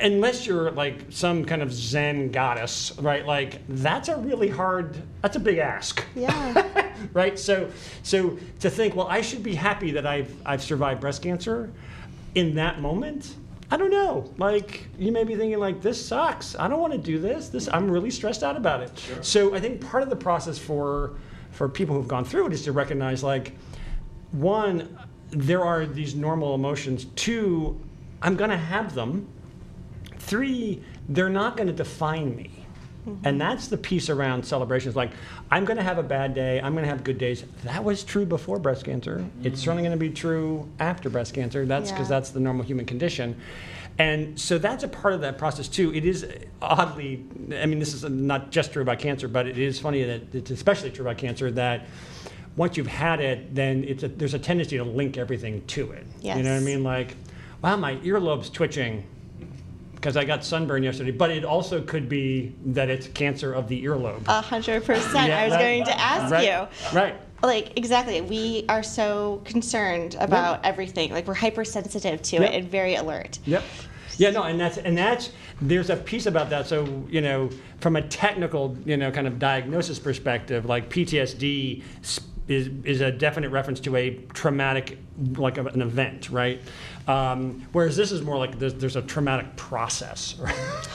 unless 0.00 0.46
you're 0.46 0.70
like 0.70 1.04
some 1.10 1.44
kind 1.44 1.62
of 1.62 1.72
Zen 1.72 2.30
goddess, 2.30 2.92
right? 2.98 3.26
Like 3.26 3.60
that's 3.68 4.08
a 4.08 4.16
really 4.16 4.48
hard, 4.48 4.96
that's 5.22 5.36
a 5.36 5.40
big 5.40 5.58
ask, 5.58 6.04
Yeah. 6.14 6.92
right? 7.12 7.38
So, 7.38 7.68
so 8.02 8.38
to 8.60 8.70
think, 8.70 8.94
well, 8.94 9.08
I 9.08 9.20
should 9.22 9.42
be 9.42 9.54
happy 9.54 9.90
that 9.92 10.06
I've 10.06 10.34
I've 10.46 10.62
survived 10.62 11.00
breast 11.00 11.22
cancer, 11.22 11.70
in 12.34 12.54
that 12.54 12.80
moment. 12.80 13.34
I 13.72 13.78
don't 13.78 13.90
know. 13.90 14.30
Like 14.36 14.86
you 14.98 15.12
may 15.12 15.24
be 15.24 15.34
thinking, 15.34 15.58
like 15.58 15.80
this 15.80 16.04
sucks. 16.04 16.54
I 16.58 16.68
don't 16.68 16.78
want 16.78 16.92
to 16.92 16.98
do 16.98 17.18
this. 17.18 17.48
This 17.48 17.70
I'm 17.72 17.90
really 17.90 18.10
stressed 18.10 18.42
out 18.42 18.54
about 18.54 18.82
it. 18.82 18.92
So 19.22 19.54
I 19.54 19.60
think 19.60 19.80
part 19.80 20.02
of 20.02 20.10
the 20.10 20.16
process 20.16 20.58
for 20.58 21.14
for 21.52 21.70
people 21.70 21.96
who've 21.96 22.06
gone 22.06 22.26
through 22.26 22.48
it 22.48 22.52
is 22.52 22.64
to 22.64 22.72
recognize, 22.72 23.22
like, 23.22 23.54
one, 24.32 24.98
there 25.30 25.64
are 25.64 25.86
these 25.86 26.14
normal 26.14 26.54
emotions. 26.54 27.06
Two, 27.16 27.80
I'm 28.20 28.36
going 28.36 28.50
to 28.50 28.58
have 28.58 28.94
them. 28.94 29.26
Three, 30.18 30.82
they're 31.08 31.30
not 31.30 31.56
going 31.56 31.66
to 31.66 31.72
define 31.72 32.36
me. 32.36 32.61
Mm-hmm. 33.06 33.26
And 33.26 33.40
that's 33.40 33.68
the 33.68 33.76
piece 33.76 34.08
around 34.08 34.44
celebrations. 34.44 34.94
Like, 34.94 35.10
I'm 35.50 35.64
going 35.64 35.76
to 35.76 35.82
have 35.82 35.98
a 35.98 36.02
bad 36.04 36.34
day. 36.34 36.60
I'm 36.60 36.72
going 36.72 36.84
to 36.84 36.90
have 36.90 37.02
good 37.02 37.18
days. 37.18 37.44
That 37.64 37.82
was 37.82 38.04
true 38.04 38.24
before 38.24 38.58
breast 38.58 38.84
cancer. 38.84 39.16
Mm-hmm. 39.18 39.46
It's 39.46 39.60
certainly 39.60 39.82
going 39.82 39.98
to 39.98 39.98
be 39.98 40.10
true 40.10 40.68
after 40.78 41.10
breast 41.10 41.34
cancer. 41.34 41.66
That's 41.66 41.90
because 41.90 42.08
Yeah. 42.08 42.16
that's 42.16 42.30
the 42.30 42.40
normal 42.40 42.64
human 42.64 42.86
condition. 42.86 43.40
And 43.98 44.38
so 44.40 44.56
that's 44.56 44.84
a 44.84 44.88
part 44.88 45.14
of 45.14 45.20
that 45.20 45.36
process 45.36 45.68
too. 45.68 45.92
It 45.94 46.04
is 46.04 46.26
oddly, 46.62 47.24
I 47.54 47.66
mean, 47.66 47.78
this 47.78 47.92
is 47.92 48.04
not 48.04 48.50
just 48.50 48.72
true 48.72 48.82
about 48.82 48.98
cancer, 48.98 49.28
but 49.28 49.46
it 49.46 49.58
is 49.58 49.78
funny 49.78 50.02
that 50.04 50.34
it's 50.34 50.50
especially 50.50 50.90
true 50.90 51.04
about 51.04 51.18
cancer 51.18 51.50
that 51.50 51.86
once 52.56 52.76
you've 52.76 52.86
had 52.86 53.20
it, 53.20 53.54
then 53.54 53.84
it's 53.84 54.02
a, 54.02 54.08
there's 54.08 54.34
a 54.34 54.38
tendency 54.38 54.76
to 54.78 54.84
link 54.84 55.18
everything 55.18 55.62
to 55.66 55.92
it. 55.92 56.06
You 56.36 56.42
know 56.42 56.54
what 56.54 56.62
I 56.62 56.64
mean? 56.64 56.82
Like, 56.84 57.16
wow, 57.62 57.76
my 57.76 57.96
earlobe's 57.96 58.48
twitching 58.48 59.04
because 60.02 60.16
I 60.16 60.24
got 60.24 60.44
sunburn 60.44 60.82
yesterday. 60.82 61.12
But 61.12 61.30
it 61.30 61.44
also 61.44 61.80
could 61.80 62.08
be 62.08 62.52
that 62.66 62.90
it's 62.90 63.06
cancer 63.06 63.52
of 63.52 63.68
the 63.68 63.84
earlobe. 63.84 64.24
A 64.26 64.40
hundred 64.40 64.84
percent. 64.84 65.16
I 65.16 65.44
was 65.44 65.52
that- 65.52 65.60
going 65.60 65.84
to 65.84 66.00
ask 66.00 66.32
right, 66.32 66.44
you. 66.44 66.96
Right. 66.96 67.14
Like 67.42 67.78
exactly, 67.78 68.20
we 68.20 68.64
are 68.68 68.82
so 68.82 69.40
concerned 69.44 70.16
about 70.18 70.64
everything. 70.64 71.12
Like 71.12 71.26
we're 71.26 71.34
hypersensitive 71.34 72.20
to 72.22 72.36
Yep. 72.36 72.42
it 72.42 72.54
and 72.54 72.68
very 72.68 72.96
alert. 72.96 73.38
Yep. 73.46 73.62
Yeah, 74.18 74.30
no, 74.30 74.42
and 74.42 74.60
that's 74.60 74.76
and 74.76 74.98
that's 74.98 75.30
there's 75.60 75.88
a 75.90 75.96
piece 75.96 76.26
about 76.26 76.50
that. 76.50 76.66
So 76.66 77.06
you 77.08 77.20
know, 77.20 77.50
from 77.80 77.96
a 77.96 78.02
technical, 78.02 78.76
you 78.84 78.96
know, 78.96 79.10
kind 79.10 79.26
of 79.26 79.38
diagnosis 79.38 79.98
perspective, 79.98 80.66
like 80.66 80.88
PTSD 80.88 81.82
is 82.48 82.70
is 82.84 83.00
a 83.00 83.10
definite 83.10 83.50
reference 83.50 83.80
to 83.80 83.96
a 83.96 84.16
traumatic, 84.34 84.98
like 85.36 85.58
an 85.58 85.80
event, 85.80 86.30
right? 86.30 86.60
Um, 87.08 87.66
whereas 87.72 87.96
this 87.96 88.12
is 88.12 88.22
more 88.22 88.36
like 88.38 88.58
there's, 88.58 88.74
there's 88.74 88.96
a 88.96 89.02
traumatic 89.02 89.56
process. 89.56 90.36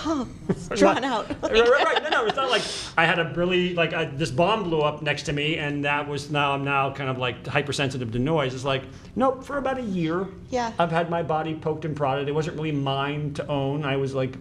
Right? 0.06 0.30
Drawn 0.78 1.04
out. 1.04 1.28
right, 1.44 1.52
right, 1.52 1.84
right. 1.84 2.04
No, 2.04 2.10
no, 2.10 2.26
it's 2.28 2.38
not 2.38 2.50
like 2.50 2.62
I 2.98 3.06
had 3.06 3.20
a 3.20 3.34
really 3.36 3.74
like 3.74 3.94
I, 3.94 4.06
this 4.06 4.32
bomb 4.32 4.64
blew 4.64 4.80
up 4.80 5.02
next 5.02 5.24
to 5.24 5.34
me, 5.34 5.58
and 5.58 5.84
that 5.84 6.08
was 6.08 6.32
now 6.32 6.54
I'm 6.54 6.64
now 6.64 6.94
kind 6.94 7.10
of 7.10 7.18
like 7.18 7.46
hypersensitive 7.46 8.12
to 8.14 8.20
noise. 8.20 8.54
It's 8.54 8.64
like 8.64 8.84
nope. 9.18 9.44
For 9.44 9.58
about 9.58 9.80
a 9.80 9.84
year, 9.84 10.28
Yeah. 10.50 10.72
I've 10.80 10.92
had 10.92 11.10
my 11.10 11.24
body 11.24 11.56
poked 11.56 11.84
and 11.84 11.94
prodded. 11.96 12.30
It 12.30 12.32
wasn't 12.34 12.56
really 12.56 12.72
mine 12.72 13.34
to 13.34 13.48
own. 13.48 13.84
I 13.84 13.98
was 13.98 14.14
like, 14.16 14.36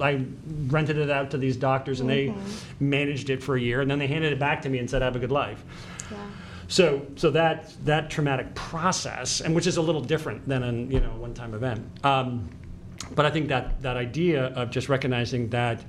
I 0.00 0.24
rented 0.66 0.96
it 0.96 1.10
out 1.10 1.30
to 1.32 1.38
these 1.38 1.56
doctors, 1.56 2.00
and 2.00 2.10
they 2.10 2.34
managed 2.80 3.30
it 3.30 3.40
for 3.42 3.54
a 3.54 3.60
year, 3.60 3.82
and 3.82 3.90
then 3.90 4.00
they 4.00 4.08
handed 4.08 4.32
it 4.32 4.38
back 4.40 4.62
to 4.62 4.68
me 4.68 4.78
and 4.78 4.90
said, 4.90 5.02
"Have 5.02 5.14
a 5.14 5.20
good 5.20 5.32
life." 5.32 5.62
Yeah. 6.10 6.16
So, 6.72 7.06
so 7.16 7.30
that 7.32 7.70
that 7.84 8.08
traumatic 8.08 8.54
process, 8.54 9.42
and 9.42 9.54
which 9.54 9.66
is 9.66 9.76
a 9.76 9.82
little 9.82 10.00
different 10.00 10.48
than 10.48 10.62
a 10.62 10.72
you 10.72 11.00
know 11.00 11.10
one-time 11.18 11.52
event. 11.52 11.86
Um, 12.02 12.48
but 13.14 13.26
I 13.26 13.30
think 13.30 13.48
that 13.48 13.82
that 13.82 13.98
idea 13.98 14.46
of 14.46 14.70
just 14.70 14.88
recognizing 14.88 15.50
that 15.50 15.84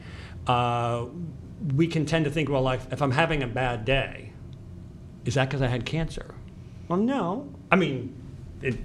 uh, 0.45 1.05
we 1.73 1.87
can 1.87 2.05
tend 2.05 2.25
to 2.25 2.31
think, 2.31 2.49
well, 2.49 2.67
if, 2.67 2.91
if 2.91 3.01
I'm 3.01 3.11
having 3.11 3.43
a 3.43 3.47
bad 3.47 3.85
day, 3.85 4.33
is 5.23 5.35
that 5.35 5.47
because 5.47 5.61
I 5.61 5.67
had 5.67 5.85
cancer? 5.85 6.35
Well, 6.89 6.99
no. 6.99 7.47
I 7.71 7.77
mean, 7.77 8.13
it, 8.61 8.75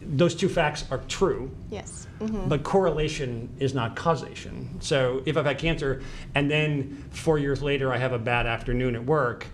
those 0.00 0.34
two 0.34 0.48
facts 0.48 0.86
are 0.90 1.02
true, 1.06 1.50
Yes. 1.70 2.06
hmm 2.18 2.48
but 2.48 2.62
correlation 2.62 3.50
is 3.58 3.74
not 3.74 3.94
causation. 3.94 4.80
So 4.80 5.22
if 5.26 5.36
I've 5.36 5.44
had 5.44 5.58
cancer 5.58 6.00
and 6.34 6.50
then 6.50 7.04
four 7.10 7.38
years 7.38 7.62
later 7.62 7.92
I 7.92 7.98
have 7.98 8.14
a 8.14 8.18
bad 8.18 8.46
afternoon 8.46 8.96
at 8.96 9.04
work, 9.04 9.46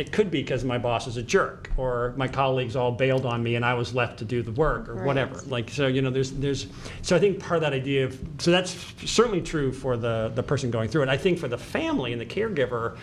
it 0.00 0.10
could 0.12 0.30
be 0.30 0.40
because 0.40 0.64
my 0.64 0.78
boss 0.78 1.06
is 1.06 1.18
a 1.18 1.22
jerk 1.22 1.70
or 1.76 2.14
my 2.16 2.26
colleagues 2.26 2.74
all 2.74 2.90
bailed 2.90 3.26
on 3.26 3.42
me 3.42 3.54
and 3.56 3.64
I 3.64 3.74
was 3.74 3.94
left 3.94 4.18
to 4.20 4.24
do 4.24 4.42
the 4.42 4.50
work 4.52 4.88
or 4.88 4.94
Right. 4.94 5.06
whatever. 5.06 5.40
Like 5.46 5.68
so, 5.70 5.86
you 5.88 6.00
know, 6.00 6.08
there's 6.10 6.32
there's 6.32 6.66
so 7.02 7.14
I 7.14 7.18
think 7.18 7.38
part 7.38 7.56
of 7.56 7.60
that 7.62 7.74
idea 7.74 8.06
of 8.06 8.18
so 8.38 8.50
that's 8.50 8.74
certainly 9.04 9.42
true 9.42 9.70
for 9.72 9.96
the 9.98 10.32
the 10.34 10.42
person 10.42 10.70
going 10.70 10.88
through 10.88 11.02
it. 11.02 11.08
I 11.10 11.18
think 11.18 11.38
for 11.38 11.48
the 11.48 11.58
family 11.58 12.12
and 12.12 12.20
the 12.20 12.26
caregiver, 12.26 12.96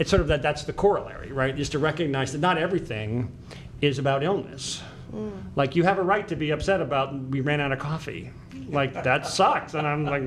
it's 0.00 0.10
sort 0.10 0.20
of 0.20 0.28
that 0.28 0.42
that's 0.42 0.64
the 0.64 0.72
corollary, 0.72 1.30
right? 1.30 1.56
Is 1.58 1.68
to 1.70 1.78
recognize 1.78 2.32
that 2.32 2.40
not 2.40 2.58
everything 2.58 3.30
is 3.80 3.98
about 4.00 4.24
illness. 4.24 4.82
Mm. 5.14 5.30
Like 5.54 5.76
you 5.76 5.84
have 5.84 5.98
a 5.98 6.02
right 6.02 6.26
to 6.28 6.34
be 6.36 6.50
upset 6.50 6.80
about 6.80 7.14
we 7.14 7.40
ran 7.42 7.60
out 7.60 7.70
of 7.70 7.78
coffee. 7.78 8.32
Like 8.68 9.02
that 9.04 9.26
sucks, 9.26 9.74
and 9.74 9.86
I'm 9.86 10.04
like, 10.04 10.22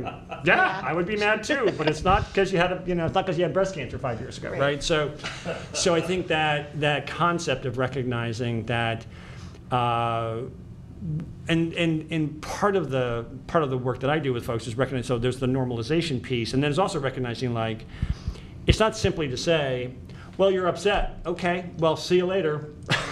yeah, 0.46 0.82
I 0.86 0.94
would 0.94 1.06
be 1.08 1.16
mad 1.18 1.44
too. 1.44 1.74
But 1.78 1.90
it's 1.90 2.04
not 2.04 2.28
because 2.28 2.52
you 2.52 2.58
had 2.60 2.72
a, 2.72 2.84
you 2.86 2.94
know, 2.96 3.06
it's 3.06 3.16
not 3.16 3.26
because 3.26 3.38
you 3.38 3.44
had 3.44 3.54
breast 3.54 3.74
cancer 3.74 3.98
five 3.98 4.20
years 4.22 4.38
ago, 4.38 4.52
Right. 4.52 4.60
right? 4.60 4.84
So, 4.84 5.12
so 5.74 5.96
I 5.96 6.02
think 6.02 6.28
that 6.28 6.80
that 6.80 7.08
concept 7.08 7.66
of 7.66 7.78
recognizing 7.78 8.66
that, 8.68 9.06
uh, 9.72 10.42
and 11.48 11.74
and 11.74 12.12
and 12.12 12.42
part 12.42 12.76
of 12.76 12.90
the 12.90 13.26
part 13.48 13.64
of 13.64 13.70
the 13.70 13.78
work 13.78 14.00
that 14.02 14.10
I 14.10 14.20
do 14.20 14.34
with 14.34 14.46
folks 14.46 14.68
is 14.68 14.78
recognizing 14.78 15.08
So 15.08 15.18
there's 15.18 15.40
the 15.40 15.48
normalization 15.48 16.22
piece, 16.22 16.54
and 16.54 16.62
then 16.64 16.70
it's 16.70 16.80
also 16.80 17.00
recognizing 17.00 17.54
like, 17.54 17.86
it's 18.68 18.80
not 18.80 18.96
simply 18.96 19.28
to 19.30 19.38
say, 19.38 19.92
well, 20.38 20.52
you're 20.52 20.68
upset. 20.68 21.20
Okay, 21.26 21.70
well, 21.80 21.98
see 21.98 22.18
you 22.18 22.26
later. 22.26 22.70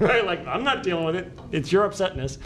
right? 0.00 0.24
Like, 0.24 0.46
I'm 0.46 0.64
not 0.64 0.82
dealing 0.82 1.04
with 1.04 1.16
it. 1.16 1.38
It's 1.52 1.70
your 1.72 1.88
upsetness. 1.88 2.38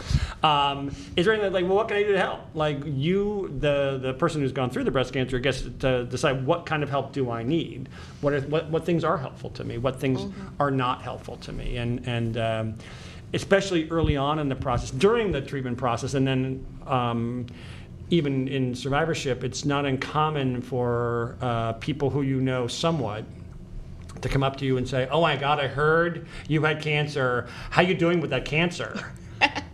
Um, 0.43 0.89
is 1.15 1.25
there 1.25 1.33
anything 1.33 1.53
like, 1.53 1.65
well, 1.65 1.75
what 1.75 1.87
can 1.87 1.97
I 1.97 2.03
do 2.03 2.13
to 2.13 2.19
help? 2.19 2.41
Like, 2.53 2.79
you, 2.85 3.53
the 3.59 3.99
the 4.01 4.13
person 4.13 4.41
who's 4.41 4.51
gone 4.51 4.69
through 4.69 4.83
the 4.83 4.91
breast 4.91 5.13
cancer, 5.13 5.39
gets 5.39 5.61
to 5.79 6.05
decide 6.05 6.45
what 6.45 6.65
kind 6.65 6.83
of 6.83 6.89
help 6.89 7.13
do 7.13 7.31
I 7.31 7.43
need. 7.43 7.89
What 8.21 8.33
are, 8.33 8.41
what 8.41 8.69
what 8.69 8.85
things 8.85 9.03
are 9.03 9.17
helpful 9.17 9.49
to 9.51 9.63
me? 9.63 9.77
What 9.77 9.99
things 9.99 10.21
are 10.59 10.71
not 10.71 11.01
helpful 11.01 11.37
to 11.37 11.51
me? 11.51 11.77
And 11.77 12.07
and 12.07 12.37
um, 12.37 12.75
especially 13.33 13.89
early 13.89 14.15
on 14.15 14.39
in 14.39 14.49
the 14.49 14.55
process, 14.55 14.91
during 14.91 15.31
the 15.31 15.41
treatment 15.41 15.77
process, 15.77 16.13
and 16.13 16.27
then. 16.27 16.65
Um, 16.85 17.47
even 18.09 18.47
in 18.47 18.75
survivorship, 18.75 19.43
it's 19.43 19.65
not 19.65 19.85
uncommon 19.85 20.61
for 20.61 21.35
uh, 21.41 21.73
people 21.73 22.11
who 22.11 22.21
you 22.21 22.41
know 22.41 22.67
somewhat 22.67 23.23
to 24.23 24.29
come 24.29 24.43
up 24.43 24.55
to 24.57 24.65
you 24.65 24.77
and 24.77 24.87
say, 24.87 25.07
"Oh 25.11 25.21
my 25.21 25.35
God, 25.37 25.59
I 25.59 25.67
heard 25.67 26.27
you 26.47 26.63
had 26.63 26.81
cancer. 26.81 27.47
How 27.69 27.81
you 27.81 27.93
doing 27.93 28.19
with 28.19 28.31
that 28.31 28.45
cancer?" 28.45 28.99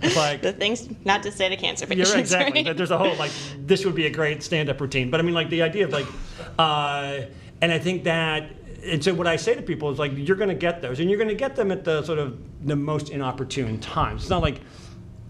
It's 0.01 0.15
like, 0.15 0.41
The 0.41 0.53
things 0.53 0.89
not 1.05 1.21
to 1.23 1.31
say 1.31 1.47
to 1.49 1.55
cancer 1.57 1.85
patients. 1.85 2.13
exactly. 2.15 2.63
right? 2.63 2.75
There's 2.75 2.89
a 2.89 2.97
whole 2.97 3.15
like 3.17 3.31
this 3.57 3.85
would 3.85 3.93
be 3.93 4.07
a 4.07 4.09
great 4.09 4.41
stand-up 4.41 4.81
routine. 4.81 5.11
But 5.11 5.19
I 5.19 5.23
mean, 5.23 5.35
like 5.35 5.49
the 5.51 5.61
idea 5.61 5.83
of 5.85 5.91
like, 5.91 6.07
uh, 6.57 7.21
and 7.61 7.71
I 7.71 7.77
think 7.79 8.03
that. 8.05 8.49
And 8.83 9.03
so 9.03 9.13
what 9.13 9.27
I 9.27 9.35
say 9.35 9.53
to 9.55 9.61
people 9.61 9.91
is 9.91 9.99
like, 9.99 10.13
you're 10.15 10.37
going 10.37 10.49
to 10.49 10.55
get 10.55 10.81
those, 10.81 11.01
and 11.01 11.09
you're 11.09 11.17
going 11.19 11.29
to 11.29 11.35
get 11.35 11.55
them 11.55 11.69
at 11.69 11.83
the 11.83 12.01
sort 12.03 12.17
of 12.17 12.39
the 12.65 12.77
most 12.77 13.09
inopportune 13.09 13.79
times. 13.79 14.21
It's 14.23 14.29
not 14.29 14.41
like 14.41 14.61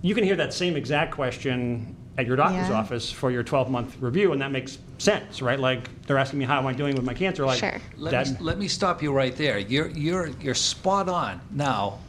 you 0.03 0.13
can 0.15 0.23
hear 0.23 0.35
that 0.37 0.53
same 0.53 0.75
exact 0.77 1.11
question 1.13 1.95
at 2.19 2.27
your 2.27 2.35
doctor's 2.35 2.67
Yeah. 2.67 2.75
office 2.75 3.09
for 3.09 3.31
your 3.31 3.45
12-month 3.45 3.95
review, 4.01 4.33
and 4.33 4.41
that 4.41 4.51
makes 4.51 4.77
sense, 4.97 5.41
right? 5.41 5.57
Like 5.59 5.87
they're 6.05 6.17
asking 6.17 6.39
me 6.39 6.45
how 6.45 6.59
am 6.59 6.67
I 6.67 6.73
doing 6.73 6.93
with 6.95 7.05
my 7.05 7.13
cancer? 7.13 7.45
Like, 7.45 7.59
Sure. 7.59 7.79
Let 7.97 8.11
that- 8.11 8.27
me, 8.27 8.37
let 8.41 8.57
me 8.59 8.67
stop 8.67 9.01
you 9.01 9.13
right 9.13 9.33
there. 9.37 9.57
You're, 9.57 9.87
you're, 9.87 10.27
you're 10.41 10.53
spot 10.53 11.07
on. 11.07 11.39
Now, 11.51 11.99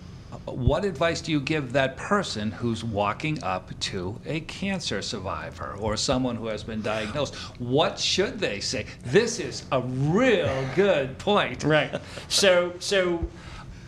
what 0.46 0.84
advice 0.84 1.20
do 1.20 1.30
you 1.30 1.38
give 1.40 1.72
that 1.74 1.96
person 1.96 2.50
who's 2.50 2.82
walking 2.82 3.40
up 3.44 3.70
to 3.80 4.20
a 4.26 4.40
cancer 4.40 5.00
survivor 5.00 5.76
or 5.78 5.96
someone 5.96 6.34
who 6.34 6.48
has 6.48 6.64
been 6.64 6.82
diagnosed? 6.82 7.36
What 7.60 8.00
should 8.00 8.40
they 8.40 8.58
say? 8.58 8.86
This 9.04 9.38
is 9.38 9.64
a 9.70 9.80
real 9.80 10.66
good 10.74 11.18
point. 11.18 11.62
Right. 11.62 12.00
So, 12.28 12.72
so 12.80 13.24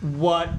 what 0.01 0.49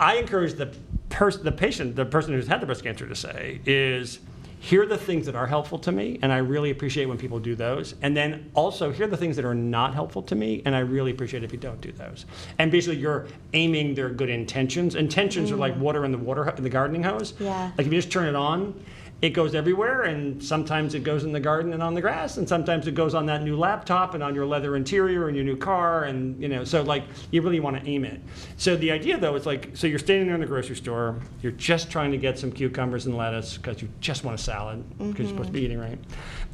I 0.00 0.16
encourage 0.16 0.54
the 0.54 0.74
person, 1.10 1.44
the 1.44 1.52
patient, 1.52 1.94
the 1.94 2.06
person 2.06 2.32
who's 2.32 2.48
had 2.48 2.60
the 2.60 2.66
breast 2.66 2.82
cancer 2.82 3.06
to 3.06 3.14
say 3.14 3.60
is, 3.66 4.18
here 4.62 4.80
are 4.80 4.86
the 4.86 4.96
things 4.96 5.26
that 5.26 5.34
are 5.34 5.48
helpful 5.48 5.76
to 5.80 5.90
me, 5.90 6.20
and 6.22 6.32
I 6.32 6.38
really 6.38 6.70
appreciate 6.70 7.06
when 7.06 7.18
people 7.18 7.40
do 7.40 7.56
those. 7.56 7.96
And 8.00 8.16
then 8.16 8.48
also, 8.54 8.92
here 8.92 9.06
are 9.06 9.10
the 9.10 9.16
things 9.16 9.34
that 9.34 9.44
are 9.44 9.56
not 9.56 9.92
helpful 9.92 10.22
to 10.22 10.36
me, 10.36 10.62
and 10.64 10.76
I 10.76 10.78
really 10.78 11.10
appreciate 11.10 11.42
if 11.42 11.50
you 11.50 11.58
don't 11.58 11.80
do 11.80 11.90
those. 11.90 12.26
And 12.60 12.70
basically, 12.70 12.98
you're 12.98 13.26
aiming 13.54 13.96
their 13.96 14.08
good 14.08 14.30
intentions. 14.30 14.94
Intentions 14.94 15.50
are 15.50 15.56
mm. 15.56 15.58
like 15.58 15.76
water 15.78 16.04
in 16.04 16.12
the 16.12 16.18
water 16.18 16.48
in 16.48 16.62
the 16.62 16.70
gardening 16.70 17.02
hose. 17.02 17.34
Yeah. 17.40 17.72
Like 17.76 17.88
if 17.88 17.92
you 17.92 17.98
just 17.98 18.12
turn 18.12 18.28
it 18.28 18.36
on, 18.36 18.80
it 19.22 19.30
goes 19.30 19.54
everywhere, 19.54 20.02
and 20.02 20.42
sometimes 20.42 20.94
it 20.94 21.04
goes 21.04 21.22
in 21.22 21.30
the 21.30 21.38
garden 21.38 21.72
and 21.72 21.80
on 21.80 21.94
the 21.94 22.00
grass, 22.00 22.38
and 22.38 22.48
sometimes 22.48 22.88
it 22.88 22.96
goes 22.96 23.14
on 23.14 23.24
that 23.26 23.44
new 23.44 23.56
laptop 23.56 24.14
and 24.14 24.22
on 24.22 24.34
your 24.34 24.44
leather 24.44 24.74
interior 24.74 25.28
and 25.28 25.36
your 25.36 25.44
new 25.44 25.56
car, 25.56 26.04
and 26.04 26.42
you 26.42 26.48
know, 26.48 26.64
so 26.64 26.82
like 26.82 27.04
you 27.30 27.40
really 27.40 27.60
want 27.60 27.80
to 27.80 27.88
aim 27.88 28.04
it. 28.04 28.20
So 28.56 28.74
the 28.76 28.90
idea 28.90 29.16
though 29.16 29.36
is 29.36 29.46
like, 29.46 29.76
so 29.76 29.86
you're 29.86 30.00
standing 30.00 30.26
there 30.26 30.34
in 30.34 30.40
the 30.40 30.46
grocery 30.48 30.74
store, 30.74 31.20
you're 31.40 31.52
just 31.52 31.88
trying 31.88 32.10
to 32.10 32.18
get 32.18 32.36
some 32.36 32.50
cucumbers 32.50 33.06
and 33.06 33.16
lettuce 33.16 33.56
because 33.56 33.80
you 33.80 33.88
just 34.00 34.24
want 34.24 34.38
a 34.38 34.42
salad 34.42 34.84
because 34.98 35.20
you're 35.20 35.28
supposed 35.28 35.46
to 35.46 35.52
be 35.52 35.60
mm-hmm. 35.60 35.66
eating 35.66 35.78
right, 35.78 35.98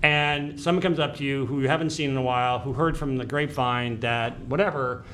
and 0.03 0.61
someone 0.61 0.83
comes 0.83 0.99
up 0.99 1.17
to 1.17 1.25
you 1.25 1.47
who 1.47 1.63
you 1.63 1.69
haven't 1.69 1.91
seen 1.91 2.11
in 2.11 2.19
a 2.19 2.23
while, 2.23 2.59
who 2.59 2.75
heard 2.75 2.99
from 2.99 3.17
the 3.17 3.25
grapevine 3.25 3.99
that 4.01 4.39
whatever 4.41 5.05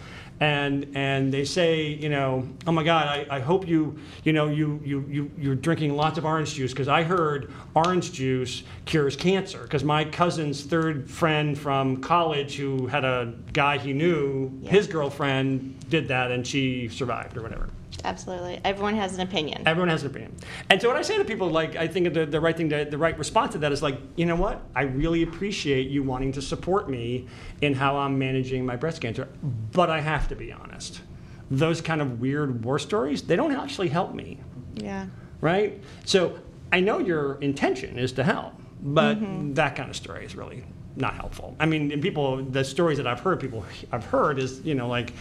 and 0.40 0.86
and 0.94 1.32
they 1.32 1.44
say, 1.44 1.86
you 1.86 2.08
know, 2.08 2.48
oh 2.66 2.72
my 2.72 2.82
God, 2.82 3.06
I, 3.06 3.36
I 3.36 3.40
hope 3.40 3.68
you, 3.68 3.98
you 4.24 4.32
know, 4.32 4.48
you 4.48 4.80
you 4.84 5.06
you 5.08 5.30
you're 5.38 5.54
drinking 5.54 5.94
lots 5.94 6.18
of 6.18 6.24
orange 6.24 6.54
juice 6.54 6.72
because 6.72 6.88
I 6.88 7.02
heard 7.04 7.52
orange 7.74 8.12
juice 8.12 8.64
cures 8.84 9.16
cancer. 9.16 9.62
Because 9.62 9.84
my 9.84 10.04
cousin's 10.04 10.62
third 10.62 11.08
friend 11.10 11.56
from 11.56 11.98
college 11.98 12.56
who 12.56 12.86
had 12.88 13.04
a 13.04 13.32
guy 13.52 13.78
he 13.78 13.92
knew, 13.92 14.50
Yeah. 14.60 14.70
his 14.70 14.86
girlfriend 14.86 15.88
did 15.88 16.08
that 16.08 16.30
and 16.30 16.46
she 16.46 16.88
survived 16.88 17.36
or 17.36 17.42
whatever. 17.42 17.68
Absolutely. 18.04 18.60
Everyone 18.64 18.94
has 18.96 19.14
an 19.14 19.20
opinion. 19.20 19.62
Everyone 19.66 19.88
has 19.88 20.02
an 20.02 20.10
opinion. 20.10 20.36
And 20.68 20.80
so 20.80 20.88
what 20.88 20.96
I 20.96 21.02
say 21.02 21.16
to 21.16 21.24
people, 21.24 21.48
like, 21.48 21.74
I 21.74 21.88
think 21.88 22.12
the, 22.12 22.26
the 22.26 22.40
right 22.40 22.56
thing, 22.56 22.68
to, 22.68 22.84
the 22.84 22.98
right 22.98 23.18
response 23.18 23.52
to 23.52 23.58
that 23.58 23.72
is 23.72 23.82
like, 23.82 23.98
you 24.16 24.26
know 24.26 24.36
what? 24.36 24.62
I 24.76 24.82
really 24.82 25.22
appreciate 25.22 25.88
you 25.88 26.02
wanting 26.02 26.32
to 26.32 26.42
support 26.42 26.88
me 26.90 27.26
in 27.62 27.74
how 27.74 27.96
I'm 27.96 28.18
managing 28.18 28.66
my 28.66 28.76
breast 28.76 29.00
cancer, 29.00 29.28
but 29.72 29.88
I 29.88 30.00
have 30.00 30.28
to 30.28 30.36
be 30.36 30.52
honest. 30.52 31.00
Those 31.50 31.80
kind 31.80 32.02
of 32.02 32.20
weird 32.20 32.64
war 32.64 32.78
stories, 32.78 33.22
they 33.22 33.36
don't 33.36 33.52
actually 33.52 33.88
help 33.88 34.14
me, 34.14 34.38
yeah. 34.74 35.06
right? 35.40 35.82
So 36.04 36.38
I 36.72 36.80
know 36.80 36.98
your 36.98 37.40
intention 37.40 37.98
is 37.98 38.12
to 38.12 38.24
help, 38.24 38.54
but 38.82 39.16
mm-hmm. 39.16 39.54
that 39.54 39.76
kind 39.76 39.88
of 39.88 39.96
story 39.96 40.26
is 40.26 40.36
really 40.36 40.64
not 40.96 41.14
helpful. 41.14 41.56
I 41.58 41.66
mean, 41.66 42.00
people, 42.00 42.42
the 42.42 42.64
stories 42.64 42.98
that 42.98 43.06
I've 43.06 43.20
heard, 43.20 43.40
people 43.40 43.64
I've 43.90 44.04
heard 44.04 44.38
is, 44.38 44.60
you 44.62 44.74
know, 44.74 44.88
like, 44.88 45.12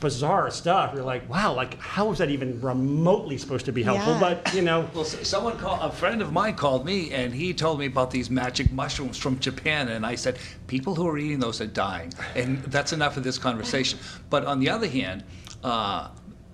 bizarre 0.00 0.50
stuff. 0.50 0.92
You're 0.94 1.04
like, 1.04 1.28
wow, 1.28 1.54
like 1.54 1.78
how 1.80 2.10
is 2.12 2.18
that 2.18 2.30
even 2.30 2.60
remotely 2.60 3.38
supposed 3.38 3.64
to 3.66 3.72
be 3.72 3.82
helpful? 3.82 4.14
Yeah. 4.14 4.20
But 4.42 4.54
you 4.54 4.62
know, 4.62 4.88
Well, 4.94 5.04
someone 5.04 5.56
called, 5.56 5.80
a 5.82 5.94
friend 5.94 6.20
of 6.22 6.32
mine 6.32 6.54
called 6.56 6.84
me 6.84 7.12
and 7.12 7.32
he 7.32 7.54
told 7.54 7.78
me 7.78 7.86
about 7.86 8.10
these 8.10 8.30
magic 8.30 8.72
mushrooms 8.72 9.16
from 9.18 9.38
Japan. 9.38 9.88
And 9.88 10.04
I 10.04 10.14
said, 10.14 10.38
people 10.66 10.94
who 10.94 11.06
are 11.08 11.18
eating 11.18 11.38
those 11.38 11.60
are 11.60 11.66
dying. 11.66 12.12
And 12.34 12.62
that's 12.64 12.92
enough 12.92 13.16
of 13.16 13.24
this 13.24 13.38
conversation. 13.38 13.98
But 14.30 14.44
on 14.44 14.60
the 14.60 14.68
other 14.70 14.88
hand, 14.88 15.24
uh, 15.62 16.08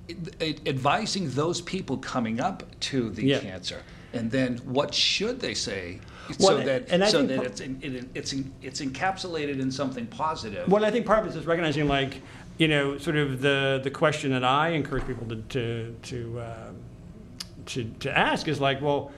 it- 0.08 0.34
it- 0.40 0.68
advising 0.68 1.30
those 1.30 1.60
people 1.60 1.96
coming 1.98 2.40
up 2.40 2.64
to 2.80 3.10
the 3.10 3.24
Yeah. 3.26 3.38
cancer, 3.38 3.82
and 4.12 4.30
then 4.30 4.58
what 4.64 4.92
should 4.92 5.38
they 5.40 5.54
say 5.54 6.00
Well, 6.40 6.58
so 6.58 6.62
that, 6.64 6.86
and 6.90 7.02
I 7.04 7.08
so 7.10 7.18
think 7.18 7.28
that 7.30 7.36
par- 7.38 7.46
it's, 7.46 7.60
in, 7.60 7.78
it, 7.82 8.08
it's, 8.14 8.32
in, 8.32 8.52
it's 8.62 8.80
encapsulated 8.80 9.60
in 9.60 9.70
something 9.70 10.06
positive. 10.06 10.68
Well, 10.68 10.84
I 10.84 10.90
think 10.90 11.06
part 11.06 11.26
of 11.26 11.34
it 11.34 11.38
is 11.38 11.46
recognizing, 11.46 11.86
like, 11.88 12.22
you 12.60 12.68
know, 12.68 12.98
sort 12.98 13.16
of 13.16 13.40
the 13.40 13.80
the 13.82 13.90
question 13.90 14.32
that 14.32 14.44
I 14.44 14.68
encourage 14.70 15.06
people 15.06 15.26
to 15.28 15.36
to 15.36 15.96
to, 16.02 16.40
uh, 16.40 16.70
to, 17.66 17.84
to 18.00 18.18
ask 18.18 18.48
is 18.48 18.60
like, 18.60 18.82
well, 18.82 19.12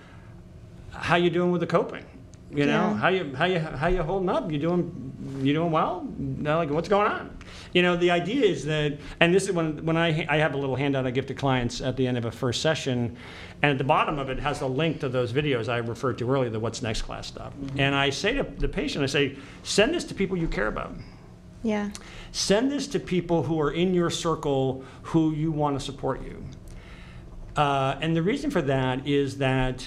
how 0.92 1.16
you 1.16 1.28
doing 1.28 1.50
with 1.50 1.60
the 1.60 1.66
coping? 1.66 2.04
You 2.52 2.66
know, 2.66 2.90
Yeah. 2.90 2.94
how 2.98 3.08
you 3.08 3.34
how 3.34 3.46
you 3.46 3.58
how 3.58 3.88
you 3.88 4.02
holding 4.04 4.28
up? 4.28 4.52
You 4.52 4.58
doing 4.58 5.40
you 5.42 5.54
doing 5.54 5.72
well? 5.72 6.06
No, 6.18 6.58
like 6.58 6.70
what's 6.70 6.88
going 6.88 7.10
on? 7.10 7.36
You 7.72 7.82
know, 7.82 7.96
the 7.96 8.10
idea 8.12 8.44
is 8.44 8.64
that, 8.66 8.98
and 9.18 9.34
this 9.34 9.44
is 9.48 9.52
when 9.52 9.84
when 9.84 9.96
I 9.96 10.24
I 10.28 10.36
have 10.36 10.54
a 10.54 10.58
little 10.58 10.76
handout 10.76 11.04
I 11.04 11.10
give 11.10 11.26
to 11.26 11.34
clients 11.34 11.80
at 11.80 11.96
the 11.96 12.06
end 12.06 12.16
of 12.18 12.24
a 12.26 12.30
first 12.30 12.62
session, 12.62 13.16
and 13.62 13.72
at 13.72 13.78
the 13.78 13.84
bottom 13.96 14.20
of 14.20 14.28
it 14.30 14.38
has 14.38 14.60
a 14.60 14.66
link 14.68 15.00
to 15.00 15.08
those 15.08 15.32
videos 15.32 15.68
I 15.68 15.78
referred 15.78 16.18
to 16.18 16.30
earlier, 16.30 16.50
the 16.50 16.60
what's 16.60 16.80
next 16.82 17.02
class 17.02 17.26
stuff. 17.26 17.52
And 17.76 17.92
I 17.96 18.10
say 18.10 18.34
to 18.34 18.44
the 18.44 18.68
patient, 18.68 19.02
I 19.02 19.06
say, 19.06 19.36
send 19.64 19.92
this 19.94 20.04
to 20.04 20.14
people 20.14 20.36
you 20.36 20.46
care 20.48 20.68
about. 20.68 20.94
Yeah. 21.62 21.90
Send 22.32 22.70
this 22.72 22.86
to 22.88 22.98
people 23.00 23.42
who 23.42 23.60
are 23.60 23.70
in 23.70 23.94
your 23.94 24.10
circle 24.10 24.84
who 25.02 25.32
you 25.32 25.52
want 25.52 25.78
to 25.78 25.84
support 25.84 26.22
you. 26.22 26.44
Uh, 27.56 27.96
and 28.00 28.16
the 28.16 28.22
reason 28.22 28.50
for 28.50 28.62
that 28.62 29.06
is 29.06 29.38
that 29.38 29.86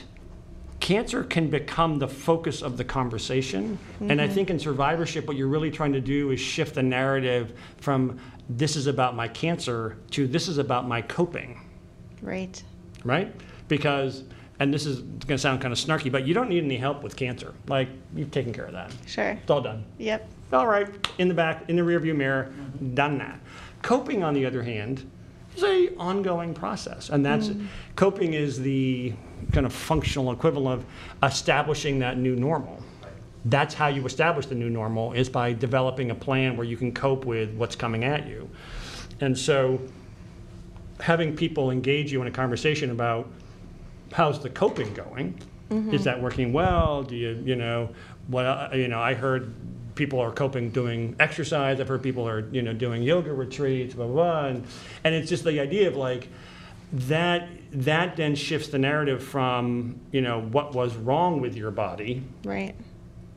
cancer 0.79 1.23
can 1.23 1.49
become 1.49 1.97
the 1.97 2.07
focus 2.07 2.61
of 2.61 2.77
the 2.77 2.83
conversation. 2.83 3.79
And 4.01 4.21
I 4.21 4.27
think 4.27 4.49
in 4.49 4.59
survivorship, 4.59 5.25
what 5.27 5.35
you're 5.35 5.47
really 5.47 5.71
trying 5.71 5.93
to 5.93 6.01
do 6.01 6.31
is 6.31 6.39
shift 6.39 6.75
the 6.75 6.83
narrative 6.83 7.53
from 7.77 8.19
this 8.49 8.75
is 8.75 8.85
about 8.85 9.15
my 9.15 9.27
cancer 9.27 9.97
to 10.11 10.27
this 10.27 10.47
is 10.47 10.59
about 10.59 10.87
my 10.87 11.01
coping, 11.01 11.59
Right. 12.21 12.61
right? 13.03 13.33
Because, 13.67 14.23
and 14.59 14.71
this 14.71 14.85
is 14.85 14.99
going 15.01 15.29
to 15.29 15.37
sound 15.39 15.61
kind 15.61 15.71
of 15.71 15.79
snarky, 15.79 16.11
but 16.11 16.27
you 16.27 16.35
don't 16.35 16.49
need 16.49 16.63
any 16.63 16.77
help 16.77 17.01
with 17.01 17.15
cancer. 17.15 17.55
Like, 17.67 17.89
you've 18.15 18.29
taken 18.29 18.53
care 18.53 18.65
of 18.65 18.73
that. 18.73 18.93
Sure. 19.07 19.29
It's 19.31 19.49
all 19.49 19.61
done 19.61 19.83
Yep. 19.97 20.29
All 20.55 20.67
right, 20.67 20.87
in 21.17 21.27
the 21.27 21.33
back, 21.33 21.69
in 21.69 21.75
the 21.75 21.81
rearview 21.81 22.15
mirror, 22.15 22.51
done 22.93 23.17
that. 23.19 23.39
Coping, 23.81 24.23
on 24.23 24.33
the 24.33 24.45
other 24.45 24.63
hand, 24.63 25.09
is 25.55 25.63
a 25.63 25.95
ongoing 25.97 26.53
process, 26.53 27.09
and 27.09 27.25
that's 27.25 27.51
coping 27.95 28.33
is 28.33 28.59
the 28.59 29.13
kind 29.51 29.65
of 29.65 29.73
functional 29.73 30.31
equivalent 30.31 30.81
of 30.81 31.29
establishing 31.31 31.99
that 31.99 32.17
new 32.17 32.35
normal. 32.35 32.81
That's 33.45 33.75
how 33.75 33.87
you 33.87 34.03
establish 34.05 34.47
the 34.47 34.55
new 34.55 34.69
normal 34.69 35.13
is 35.13 35.29
by 35.29 35.53
developing 35.53 36.09
a 36.09 36.15
plan 36.15 36.57
where 36.57 36.65
you 36.65 36.77
can 36.77 36.91
cope 36.91 37.25
with 37.25 37.53
what's 37.53 37.75
coming 37.75 38.03
at 38.03 38.27
you. 38.27 38.49
And 39.21 39.37
so 39.37 39.79
having 40.99 41.35
people 41.35 41.69
engage 41.69 42.11
you 42.11 42.21
in 42.21 42.27
a 42.27 42.31
conversation 42.31 42.89
about 42.89 43.29
how's 44.11 44.41
the 44.41 44.49
coping 44.49 44.91
going? 44.93 45.39
Is 45.93 46.03
that 46.05 46.21
working 46.21 46.53
well? 46.53 47.03
Do 47.03 47.15
you, 47.15 47.41
you 47.45 47.55
know, 47.55 47.89
what, 48.27 48.45
uh, 48.45 48.69
you 48.73 48.87
know, 48.87 48.99
I 48.99 49.13
heard 49.13 49.53
people 49.95 50.19
are 50.19 50.31
coping 50.31 50.69
doing 50.69 51.15
exercise. 51.19 51.79
I've 51.79 51.87
heard 51.87 52.03
people 52.03 52.27
are, 52.27 52.47
you 52.51 52.61
know, 52.61 52.73
doing 52.73 53.01
yoga 53.01 53.33
retreats, 53.33 53.95
blah, 53.95 54.05
blah, 54.05 54.13
blah. 54.15 54.45
And, 54.47 54.65
and 55.03 55.15
it's 55.15 55.29
just 55.29 55.43
the 55.43 55.59
idea 55.59 55.87
of 55.87 55.95
like, 55.95 56.27
that, 56.93 57.47
that 57.71 58.15
then 58.15 58.35
shifts 58.35 58.67
the 58.69 58.77
narrative 58.77 59.23
from, 59.23 59.99
you 60.11 60.21
know, 60.21 60.41
what 60.41 60.73
was 60.75 60.95
wrong 60.95 61.41
with 61.41 61.55
your 61.55 61.71
body 61.71 62.23
Right. 62.43 62.75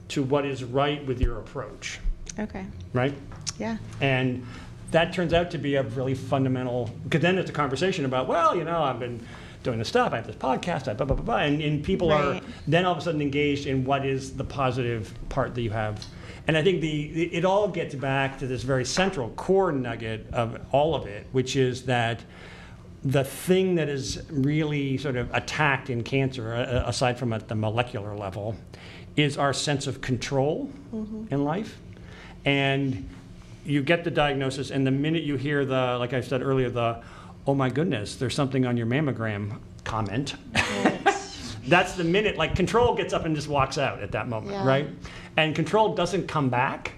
to 0.08 0.22
what 0.22 0.44
is 0.44 0.62
right 0.64 1.04
with 1.06 1.20
your 1.20 1.38
approach, 1.38 2.00
Okay. 2.38 2.66
right? 2.92 3.14
Yeah. 3.58 3.78
And 4.00 4.46
that 4.90 5.12
turns 5.12 5.32
out 5.32 5.50
to 5.52 5.58
be 5.58 5.76
a 5.76 5.82
really 5.82 6.14
fundamental, 6.14 6.90
because 7.04 7.20
then 7.22 7.38
it's 7.38 7.50
a 7.50 7.54
conversation 7.54 8.04
about, 8.04 8.26
well, 8.28 8.54
you 8.56 8.64
know, 8.64 8.82
I've 8.82 9.00
been 9.00 9.20
doing 9.62 9.78
this 9.78 9.88
stuff, 9.88 10.12
I 10.12 10.16
have 10.16 10.26
this 10.26 10.36
podcast, 10.36 10.88
I 10.88 10.94
blah, 10.94 11.06
blah, 11.06 11.16
blah, 11.16 11.24
blah. 11.24 11.36
And, 11.38 11.60
and 11.60 11.82
people 11.84 12.12
are 12.12 12.40
then 12.66 12.84
all 12.84 12.92
of 12.92 12.98
a 12.98 13.00
sudden 13.00 13.20
engaged 13.20 13.66
in 13.66 13.84
what 13.84 14.04
is 14.06 14.36
the 14.36 14.44
positive 14.44 15.12
part 15.30 15.54
that 15.54 15.62
you 15.62 15.70
have. 15.70 16.04
And 16.48 16.56
I 16.56 16.62
think 16.62 16.80
the, 16.80 17.26
it 17.26 17.44
all 17.44 17.68
gets 17.68 17.94
back 17.94 18.38
to 18.38 18.46
this 18.46 18.62
very 18.62 18.84
central 18.84 19.28
core 19.30 19.70
nugget 19.70 20.26
of 20.32 20.58
all 20.72 20.94
of 20.94 21.06
it, 21.06 21.26
which 21.30 21.56
is 21.56 21.84
that 21.84 22.22
the 23.04 23.22
thing 23.22 23.74
that 23.74 23.88
is 23.88 24.22
really 24.30 24.96
sort 24.96 25.16
of 25.16 25.32
attacked 25.34 25.90
in 25.90 26.02
cancer, 26.02 26.54
aside 26.54 27.18
from 27.18 27.34
at 27.34 27.48
the 27.48 27.54
molecular 27.54 28.16
level, 28.16 28.56
is 29.14 29.36
our 29.36 29.52
sense 29.52 29.86
of 29.86 30.00
control 30.00 30.72
mm-hmm. 30.92 31.32
in 31.32 31.44
life. 31.44 31.78
And 32.44 33.08
you 33.66 33.82
get 33.82 34.02
the 34.02 34.10
diagnosis, 34.10 34.70
and 34.70 34.86
the 34.86 34.90
minute 34.90 35.24
you 35.24 35.36
hear 35.36 35.66
the, 35.66 35.98
like 35.98 36.14
I 36.14 36.22
said 36.22 36.40
earlier, 36.40 36.70
the, 36.70 37.02
oh 37.46 37.54
my 37.54 37.68
goodness, 37.68 38.16
there's 38.16 38.34
something 38.34 38.64
on 38.64 38.76
your 38.76 38.86
mammogram 38.86 39.58
comment, 39.84 40.34
that's 41.68 41.94
the 41.94 42.04
minute, 42.04 42.36
like 42.36 42.54
control 42.56 42.94
gets 42.94 43.12
up 43.12 43.24
and 43.24 43.34
just 43.34 43.48
walks 43.48 43.78
out 43.78 44.02
at 44.02 44.12
that 44.12 44.28
moment, 44.28 44.52
Yeah. 44.52 44.66
right? 44.66 44.88
And 45.36 45.54
control 45.54 45.94
doesn't 45.94 46.26
come 46.28 46.48
back. 46.48 46.92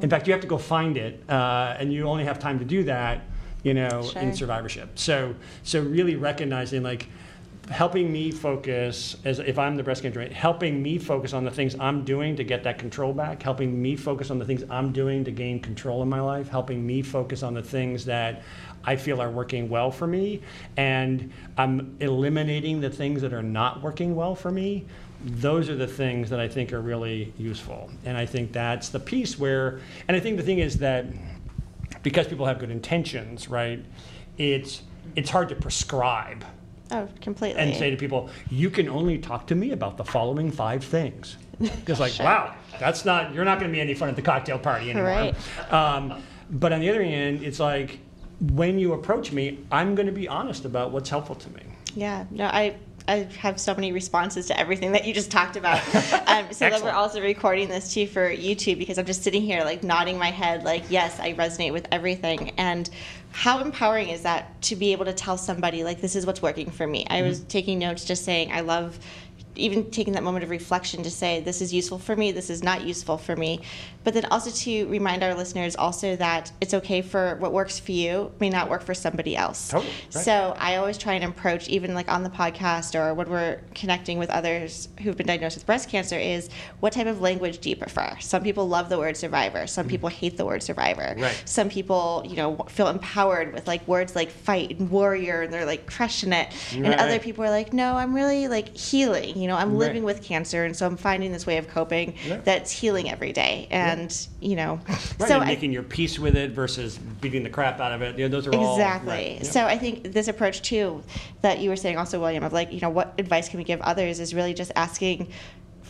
In 0.00 0.08
fact, 0.08 0.26
you 0.28 0.32
have 0.32 0.42
to 0.42 0.46
go 0.46 0.58
find 0.58 0.96
it, 0.96 1.22
uh, 1.28 1.74
and 1.78 1.92
you 1.92 2.04
only 2.04 2.24
have 2.24 2.38
time 2.38 2.58
to 2.60 2.64
do 2.64 2.84
that, 2.84 3.22
you 3.64 3.74
know, 3.74 4.08
in 4.14 4.32
survivorship. 4.32 4.96
So, 4.96 5.34
so 5.64 5.80
really 5.82 6.14
recognizing 6.14 6.84
like 6.84 7.08
helping 7.70 8.12
me 8.12 8.30
focus 8.30 9.16
as 9.24 9.40
if 9.40 9.58
I'm 9.58 9.74
the 9.76 9.82
breast 9.82 10.02
cancer, 10.02 10.28
helping 10.32 10.80
me 10.80 10.98
focus 10.98 11.32
on 11.32 11.44
the 11.44 11.50
things 11.50 11.74
I'm 11.80 12.04
doing 12.04 12.36
to 12.36 12.44
get 12.44 12.62
that 12.62 12.78
control 12.78 13.12
back, 13.12 13.42
helping 13.42 13.82
me 13.82 13.96
focus 13.96 14.30
on 14.30 14.38
the 14.38 14.44
things 14.44 14.62
I'm 14.70 14.92
doing 14.92 15.24
to 15.24 15.32
gain 15.32 15.58
control 15.60 16.00
in 16.02 16.08
my 16.08 16.20
life, 16.20 16.48
helping 16.48 16.86
me 16.86 17.02
focus 17.02 17.42
on 17.42 17.54
the 17.54 17.62
things 17.62 18.04
that 18.04 18.42
I 18.86 18.96
feel 18.96 19.20
are 19.20 19.30
working 19.30 19.68
well 19.68 19.90
for 19.90 20.06
me, 20.06 20.40
and 20.76 21.32
I'm 21.58 21.96
eliminating 22.00 22.80
the 22.80 22.90
things 22.90 23.20
that 23.22 23.32
are 23.32 23.42
not 23.42 23.82
working 23.82 24.14
well 24.14 24.34
for 24.34 24.50
me. 24.52 24.84
Those 25.24 25.68
are 25.68 25.74
the 25.74 25.86
things 25.88 26.30
that 26.30 26.38
I 26.38 26.46
think 26.46 26.72
are 26.72 26.80
really 26.80 27.32
useful. 27.36 27.90
And 28.04 28.16
I 28.16 28.26
think 28.26 28.52
that's 28.52 28.90
the 28.90 29.00
piece 29.00 29.38
where, 29.38 29.80
and 30.06 30.16
I 30.16 30.20
think 30.20 30.36
the 30.36 30.42
thing 30.42 30.60
is 30.60 30.78
that 30.78 31.06
because 32.02 32.28
people 32.28 32.46
have 32.46 32.58
good 32.60 32.70
intentions, 32.70 33.48
right? 33.48 33.84
It's 34.38 34.82
it's 35.16 35.30
hard 35.30 35.48
to 35.48 35.54
prescribe 35.54 36.44
Oh, 36.92 37.08
completely. 37.20 37.58
and 37.60 37.74
say 37.74 37.90
to 37.90 37.96
people, 37.96 38.28
you 38.50 38.70
can 38.70 38.88
only 38.88 39.18
talk 39.18 39.46
to 39.48 39.54
me 39.56 39.72
about 39.72 39.96
the 39.96 40.04
following 40.04 40.50
five 40.52 40.84
things. 40.84 41.36
Because 41.58 41.98
like, 41.98 42.12
Sure. 42.12 42.26
wow, 42.26 42.54
that's 42.78 43.04
not 43.06 43.32
you're 43.34 43.44
not 43.46 43.58
going 43.58 43.70
to 43.70 43.74
be 43.74 43.80
any 43.80 43.94
fun 43.94 44.08
at 44.10 44.14
the 44.16 44.22
cocktail 44.22 44.58
party 44.58 44.90
anymore. 44.90 45.08
Right. 45.08 45.72
Um, 45.72 46.22
but 46.50 46.72
on 46.72 46.80
the 46.80 46.90
other 46.90 47.02
hand, 47.02 47.42
it's 47.42 47.58
like 47.58 47.98
when 48.40 48.78
you 48.78 48.92
approach 48.92 49.32
me, 49.32 49.58
I'm 49.70 49.94
going 49.94 50.06
to 50.06 50.12
be 50.12 50.28
honest 50.28 50.64
about 50.64 50.90
what's 50.90 51.08
helpful 51.10 51.34
to 51.36 51.50
me. 51.50 51.62
Yeah, 51.94 52.26
no, 52.30 52.46
I 52.46 52.76
I 53.08 53.28
have 53.38 53.60
so 53.60 53.74
many 53.74 53.92
responses 53.92 54.46
to 54.46 54.58
everything 54.58 54.92
that 54.92 55.06
you 55.06 55.14
just 55.14 55.30
talked 55.30 55.56
about. 55.56 55.80
Um, 56.26 56.52
so 56.52 56.68
that 56.68 56.82
we're 56.82 56.90
also 56.90 57.22
recording 57.22 57.68
this 57.68 57.94
too 57.94 58.06
for 58.06 58.28
YouTube 58.28 58.78
because 58.78 58.98
I'm 58.98 59.06
just 59.06 59.22
sitting 59.22 59.40
here 59.40 59.62
like 59.62 59.82
nodding 59.82 60.18
my 60.18 60.30
head, 60.30 60.64
like 60.64 60.84
yes, 60.90 61.18
I 61.20 61.34
resonate 61.34 61.72
with 61.72 61.86
everything. 61.92 62.50
And 62.58 62.90
how 63.30 63.60
empowering 63.60 64.08
is 64.08 64.22
that 64.22 64.60
to 64.62 64.76
be 64.76 64.92
able 64.92 65.04
to 65.04 65.12
tell 65.12 65.38
somebody 65.38 65.84
like 65.84 66.00
this 66.00 66.16
is 66.16 66.26
what's 66.26 66.42
working 66.42 66.70
for 66.70 66.86
me? 66.86 67.06
I 67.08 67.22
was 67.22 67.40
taking 67.44 67.78
notes, 67.78 68.04
just 68.04 68.24
saying 68.24 68.52
I 68.52 68.60
love. 68.60 68.98
Even 69.54 69.90
taking 69.90 70.12
that 70.12 70.22
moment 70.22 70.44
of 70.44 70.50
reflection 70.50 71.02
to 71.04 71.10
say 71.10 71.40
this 71.40 71.62
is 71.62 71.72
useful 71.72 71.98
for 71.98 72.14
me, 72.14 72.32
this 72.32 72.50
is 72.50 72.62
not 72.62 72.82
useful 72.82 73.16
for 73.16 73.34
me, 73.34 73.62
but 74.06 74.14
then 74.14 74.24
also 74.26 74.52
to 74.52 74.86
remind 74.86 75.24
our 75.24 75.34
listeners 75.34 75.74
also 75.74 76.14
that 76.14 76.52
it's 76.60 76.72
okay 76.72 77.02
for 77.02 77.34
what 77.40 77.52
works 77.52 77.80
for 77.80 77.90
you 77.90 78.30
may 78.38 78.48
not 78.48 78.70
work 78.70 78.84
for 78.84 78.94
somebody 78.94 79.36
else. 79.36 79.70
Totally, 79.70 79.90
right. 80.14 80.24
So 80.24 80.54
I 80.60 80.76
always 80.76 80.96
try 80.96 81.14
and 81.14 81.24
approach, 81.24 81.68
even 81.68 81.92
like 81.92 82.08
on 82.08 82.22
the 82.22 82.30
podcast 82.30 82.94
or 82.94 83.14
when 83.14 83.28
we're 83.28 83.58
connecting 83.74 84.16
with 84.16 84.30
others 84.30 84.88
who've 85.02 85.16
been 85.16 85.26
diagnosed 85.26 85.56
with 85.56 85.66
breast 85.66 85.88
cancer, 85.88 86.16
is 86.16 86.48
what 86.78 86.92
type 86.92 87.08
of 87.08 87.20
language 87.20 87.58
do 87.58 87.68
you 87.68 87.74
prefer? 87.74 88.16
Some 88.20 88.44
people 88.44 88.68
love 88.68 88.88
the 88.90 88.96
word 88.96 89.16
survivor. 89.16 89.66
Some 89.66 89.82
mm-hmm. 89.86 89.90
people 89.90 90.08
hate 90.08 90.36
the 90.36 90.44
word 90.44 90.62
survivor. 90.62 91.16
Right. 91.18 91.42
Some 91.44 91.68
people, 91.68 92.22
you 92.28 92.36
know, 92.36 92.58
feel 92.68 92.86
empowered 92.86 93.54
with 93.54 93.66
like 93.66 93.88
words 93.88 94.14
like 94.14 94.30
fight 94.30 94.78
and 94.78 94.88
warrior, 94.88 95.42
and 95.42 95.52
they're 95.52 95.66
like 95.66 95.86
crushing 95.86 96.32
it. 96.32 96.54
And 96.72 96.86
other 96.86 97.18
people 97.18 97.42
are 97.42 97.50
like, 97.50 97.72
no, 97.72 97.96
I'm 97.96 98.14
really 98.14 98.46
like 98.46 98.76
healing. 98.76 99.36
You 99.36 99.48
know, 99.48 99.56
I'm 99.56 99.70
Right. 99.70 99.88
living 99.88 100.04
with 100.04 100.22
cancer, 100.22 100.64
and 100.64 100.76
so 100.76 100.86
I'm 100.86 100.96
finding 100.96 101.32
this 101.32 101.44
way 101.44 101.56
of 101.56 101.66
coping 101.66 102.14
Yeah. 102.24 102.36
that's 102.44 102.70
healing 102.70 103.10
every 103.10 103.32
day. 103.32 103.66
And 103.72 103.95
you 104.40 104.56
know, 104.56 104.80
Right, 104.88 104.98
so 105.28 105.34
and 105.36 105.44
I- 105.44 105.46
making 105.46 105.72
your 105.72 105.82
peace 105.82 106.18
with 106.18 106.36
it 106.36 106.50
versus 106.52 106.98
beating 106.98 107.42
the 107.42 107.50
crap 107.50 107.80
out 107.80 107.92
of 107.92 108.02
it. 108.02 108.18
You 108.18 108.24
know, 108.28 108.28
those 108.28 108.46
are 108.46 108.54
all 108.54 108.74
Exactly. 108.76 109.10
right, 109.10 109.36
yeah. 109.38 109.42
So 109.42 109.64
I 109.64 109.78
think 109.78 110.12
this 110.12 110.28
approach 110.28 110.62
too, 110.62 111.02
that 111.42 111.58
you 111.60 111.70
were 111.70 111.76
saying 111.76 111.96
also, 111.98 112.20
William, 112.20 112.44
of 112.44 112.52
like, 112.52 112.72
you 112.72 112.80
know, 112.80 112.90
what 112.90 113.14
advice 113.18 113.48
can 113.48 113.58
we 113.58 113.64
give 113.64 113.80
others 113.80 114.20
is 114.20 114.34
really 114.34 114.54
just 114.54 114.72
asking 114.76 115.28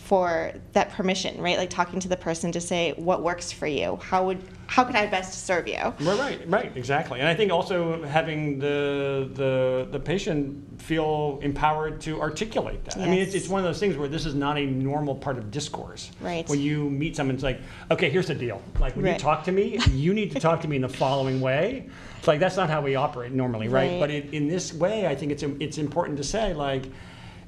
for 0.06 0.52
that 0.72 0.92
permission, 0.92 1.40
right? 1.42 1.58
Like 1.58 1.68
talking 1.68 1.98
to 1.98 2.06
the 2.06 2.16
person 2.16 2.52
to 2.52 2.60
say 2.60 2.92
what 2.96 3.24
works 3.24 3.50
for 3.50 3.66
you. 3.66 3.98
How 4.00 4.24
would 4.24 4.40
how 4.68 4.84
can 4.84 4.94
I 4.94 5.06
best 5.06 5.46
serve 5.46 5.66
you? 5.66 5.78
Right, 5.78 6.18
right, 6.18 6.40
right, 6.48 6.72
exactly. 6.76 7.18
And 7.18 7.28
I 7.28 7.34
think 7.34 7.50
also 7.50 8.04
having 8.04 8.60
the 8.60 9.28
the 9.34 9.88
the 9.90 9.98
patient 9.98 10.80
feel 10.80 11.40
empowered 11.42 12.00
to 12.02 12.20
articulate 12.20 12.84
that. 12.84 12.98
I 12.98 13.06
mean, 13.06 13.18
it's, 13.18 13.34
it's 13.34 13.48
one 13.48 13.58
of 13.58 13.64
those 13.64 13.80
things 13.80 13.96
where 13.96 14.06
this 14.08 14.26
is 14.26 14.34
not 14.34 14.56
a 14.58 14.64
normal 14.64 15.16
part 15.16 15.38
of 15.38 15.50
discourse. 15.50 16.12
Right. 16.20 16.48
When 16.48 16.60
you 16.60 16.88
meet 16.88 17.16
someone, 17.16 17.34
it's 17.34 17.44
like, 17.44 17.60
okay, 17.90 18.08
here's 18.08 18.28
the 18.28 18.34
deal. 18.34 18.62
Like 18.78 18.94
when 18.94 19.06
you 19.06 19.18
talk 19.18 19.42
to 19.44 19.52
me, 19.52 19.78
you 19.90 20.14
need 20.14 20.30
to 20.32 20.38
talk 20.38 20.60
to 20.60 20.68
me 20.68 20.76
in 20.76 20.82
the 20.82 20.88
following 20.88 21.40
way. 21.40 21.88
It's 22.18 22.28
like 22.28 22.38
that's 22.38 22.56
not 22.56 22.70
how 22.70 22.80
we 22.80 22.94
operate 22.94 23.32
normally, 23.32 23.66
right? 23.66 23.90
Right. 23.90 24.00
But 24.00 24.10
in, 24.10 24.32
in 24.32 24.48
this 24.48 24.72
way, 24.72 25.08
I 25.08 25.16
think 25.16 25.32
it's 25.32 25.42
it's 25.42 25.78
important 25.78 26.16
to 26.18 26.24
say 26.24 26.54
like. 26.54 26.84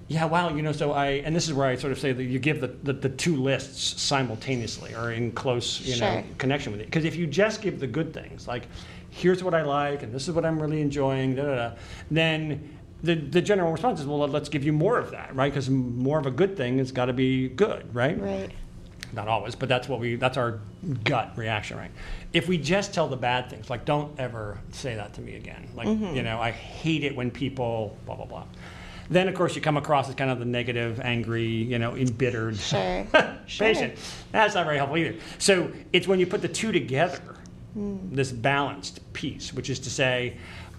Yeah, 0.09 0.25
wow, 0.25 0.49
you 0.49 0.63
know, 0.63 0.73
so 0.73 0.93
I, 0.93 1.07
and 1.25 1.37
this 1.37 1.49
is 1.49 1.55
where 1.55 1.67
I 1.67 1.77
sort 1.77 1.93
of 1.93 1.99
say 1.99 2.13
that 2.13 2.25
you 2.25 2.39
give 2.39 2.63
the, 2.63 2.69
the, 2.69 2.95
the 2.95 3.09
two 3.11 3.37
lists 3.37 4.01
simultaneously 4.01 4.95
or 4.95 5.13
in 5.13 5.33
close, 5.33 5.83
you 5.83 6.01
know, 6.01 6.25
connection 6.39 6.73
with 6.73 6.81
it. 6.81 6.87
Because 6.87 7.05
if 7.05 7.15
you 7.15 7.27
just 7.27 7.61
give 7.61 7.79
the 7.79 7.87
good 7.87 8.15
things, 8.15 8.49
like, 8.49 8.69
here's 9.11 9.45
what 9.45 9.53
I 9.53 9.63
like 9.63 10.03
and 10.03 10.15
this 10.15 10.27
is 10.27 10.35
what 10.35 10.47
I'm 10.47 10.61
really 10.61 10.81
enjoying, 10.81 11.35
da, 11.35 11.43
da, 11.43 11.55
da, 11.55 11.77
then 12.11 12.79
the, 13.03 13.17
the 13.17 13.43
general 13.43 13.71
response 13.71 14.01
is, 14.01 14.07
well, 14.07 14.27
let's 14.27 14.49
give 14.49 14.65
you 14.65 14.73
more 14.73 14.99
of 14.99 15.11
that, 15.11 15.37
right? 15.37 15.53
Because 15.53 15.69
more 15.69 16.19
of 16.19 16.25
a 16.25 16.31
good 16.31 16.57
thing 16.57 16.79
has 16.79 16.91
got 16.91 17.07
to 17.07 17.13
be 17.13 17.49
good, 17.51 17.95
right? 17.95 18.19
Right. 18.19 18.51
Not 19.13 19.29
always, 19.29 19.55
but 19.55 19.69
that's 19.69 19.89
what 19.89 20.01
we, 20.01 20.17
that's 20.17 20.39
our 20.39 20.61
gut 21.05 21.37
reaction, 21.37 21.77
right? 21.77 21.91
If 22.33 22.49
we 22.49 22.57
just 22.57 22.95
tell 22.95 23.09
the 23.09 23.17
bad 23.17 23.51
things, 23.51 23.69
like, 23.69 23.85
don't 23.85 24.19
ever 24.19 24.59
say 24.71 24.95
that 24.95 25.13
to 25.15 25.21
me 25.21 25.37
again. 25.37 25.69
Like, 25.75 25.89
mm-hmm. 25.89 26.17
you 26.17 26.23
know, 26.23 26.41
I 26.41 26.51
hate 26.51 27.05
it 27.05 27.15
when 27.15 27.31
people, 27.31 27.97
blah, 28.07 28.17
blah, 28.17 28.27
blah. 28.27 28.45
Then, 29.11 29.29
of 29.29 29.35
course, 29.35 29.57
you 29.57 29.63
come 29.63 29.77
across 29.77 30.09
as 30.09 30.15
kind 30.15 30.31
of 30.31 30.39
the 30.39 30.45
negative, 30.45 31.01
angry, 31.01 31.47
you 31.47 31.79
know, 31.79 31.97
embittered 31.97 32.57
Sure. 32.59 33.07
patient. 33.47 33.95
That's 34.33 34.55
not 34.55 34.65
very 34.67 34.77
helpful 34.77 34.99
either. 34.99 35.17
So 35.39 35.71
it's 35.93 36.07
when 36.07 36.21
you 36.21 36.27
put 36.27 36.43
the 36.43 36.49
two 36.49 36.73
together, 36.73 37.21
Hmm. 37.75 37.97
this 38.13 38.33
balanced 38.33 39.01
piece, 39.13 39.53
which 39.53 39.69
is 39.71 39.79
to 39.81 39.91
say, 39.91 40.37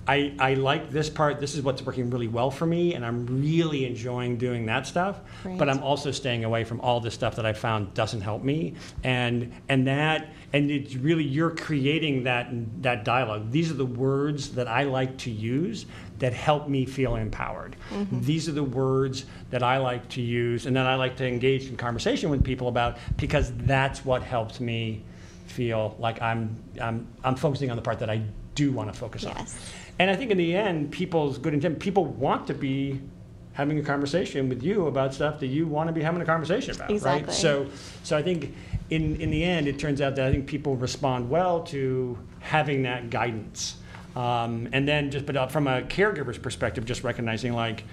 I, 0.07 0.33
I 0.39 0.55
like 0.55 0.89
this 0.89 1.07
part, 1.07 1.39
this 1.39 1.53
is 1.53 1.61
what's 1.61 1.83
working 1.83 2.09
really 2.09 2.27
well 2.27 2.49
for 2.49 2.65
me, 2.65 2.95
and 2.95 3.05
I'm 3.05 3.27
really 3.27 3.85
enjoying 3.85 4.37
doing 4.37 4.65
that 4.65 4.87
stuff. 4.87 5.19
But 5.43 5.69
I'm 5.69 5.83
also 5.83 6.09
staying 6.09 6.45
away 6.45 6.63
from 6.63 6.81
all 6.81 6.99
this 6.99 7.13
stuff 7.13 7.35
that 7.35 7.45
I 7.45 7.53
found 7.53 7.93
doesn't 7.93 8.21
help 8.21 8.43
me. 8.43 8.73
And 9.03 9.51
and 9.69 9.85
that 9.85 10.29
and 10.51 10.71
it's 10.71 10.95
really 10.95 11.23
you're 11.23 11.51
creating 11.55 12.23
that 12.23 12.47
that 12.81 13.05
dialogue. 13.05 13.51
These 13.51 13.69
are 13.69 13.75
the 13.75 13.85
words 13.85 14.49
that 14.55 14.67
I 14.67 14.83
like 14.83 15.15
to 15.19 15.29
use 15.31 15.85
that 16.19 16.33
help 16.33 16.67
me 16.67 16.85
feel 16.85 17.15
empowered. 17.15 17.75
Mm-hmm. 17.91 18.21
These 18.21 18.47
are 18.47 18.51
the 18.51 18.63
words 18.63 19.25
that 19.49 19.63
I 19.63 19.77
like 19.77 20.07
to 20.09 20.21
use 20.21 20.65
and 20.65 20.75
that 20.75 20.85
I 20.85 20.95
like 20.95 21.17
to 21.17 21.27
engage 21.27 21.67
in 21.67 21.77
conversation 21.77 22.29
with 22.29 22.43
people 22.43 22.67
about 22.67 22.97
because 23.17 23.51
that's 23.57 24.05
what 24.05 24.21
helps 24.21 24.59
me 24.59 25.03
feel 25.47 25.95
like 25.99 26.21
I'm 26.21 26.55
I'm 26.79 27.07
I'm 27.23 27.35
focusing 27.35 27.71
on 27.71 27.75
the 27.75 27.81
part 27.81 27.99
that 27.99 28.09
I 28.09 28.21
do 28.55 28.71
want 28.71 28.91
to 28.93 28.97
focus 28.97 29.25
on. 29.25 29.35
Yes. 29.37 29.73
And 29.97 30.09
I 30.09 30.15
think 30.15 30.31
in 30.31 30.37
the 30.37 30.55
end, 30.55 30.91
people's 30.91 31.37
good 31.37 31.53
intent, 31.53 31.79
people 31.79 32.05
want 32.05 32.47
to 32.47 32.53
be 32.53 33.01
having 33.53 33.77
a 33.77 33.83
conversation 33.83 34.47
with 34.47 34.63
you 34.63 34.87
about 34.87 35.13
stuff 35.13 35.39
that 35.41 35.47
you 35.47 35.67
want 35.67 35.87
to 35.87 35.93
be 35.93 36.01
having 36.01 36.21
a 36.21 36.25
conversation 36.25 36.73
about, 36.75 36.89
Exactly. 36.89 37.25
right? 37.25 37.33
So, 37.33 37.67
so 38.03 38.17
I 38.17 38.23
think 38.23 38.55
in, 38.89 39.19
in 39.19 39.29
the 39.31 39.43
end, 39.43 39.67
it 39.67 39.77
turns 39.77 39.99
out 39.99 40.15
that 40.15 40.25
I 40.25 40.31
think 40.31 40.47
people 40.47 40.77
respond 40.77 41.29
well 41.29 41.63
to 41.63 42.17
having 42.39 42.83
that 42.83 43.09
guidance. 43.09 43.75
Um, 44.19 44.67
and 44.73 44.85
then 44.85 45.11
just, 45.11 45.25
but 45.25 45.37
uh, 45.37 45.47
from 45.47 45.65
a 45.67 45.81
caregiver's 45.83 46.37
perspective, 46.37 46.83
just 46.83 47.05
recognizing 47.05 47.53
like, 47.53 47.85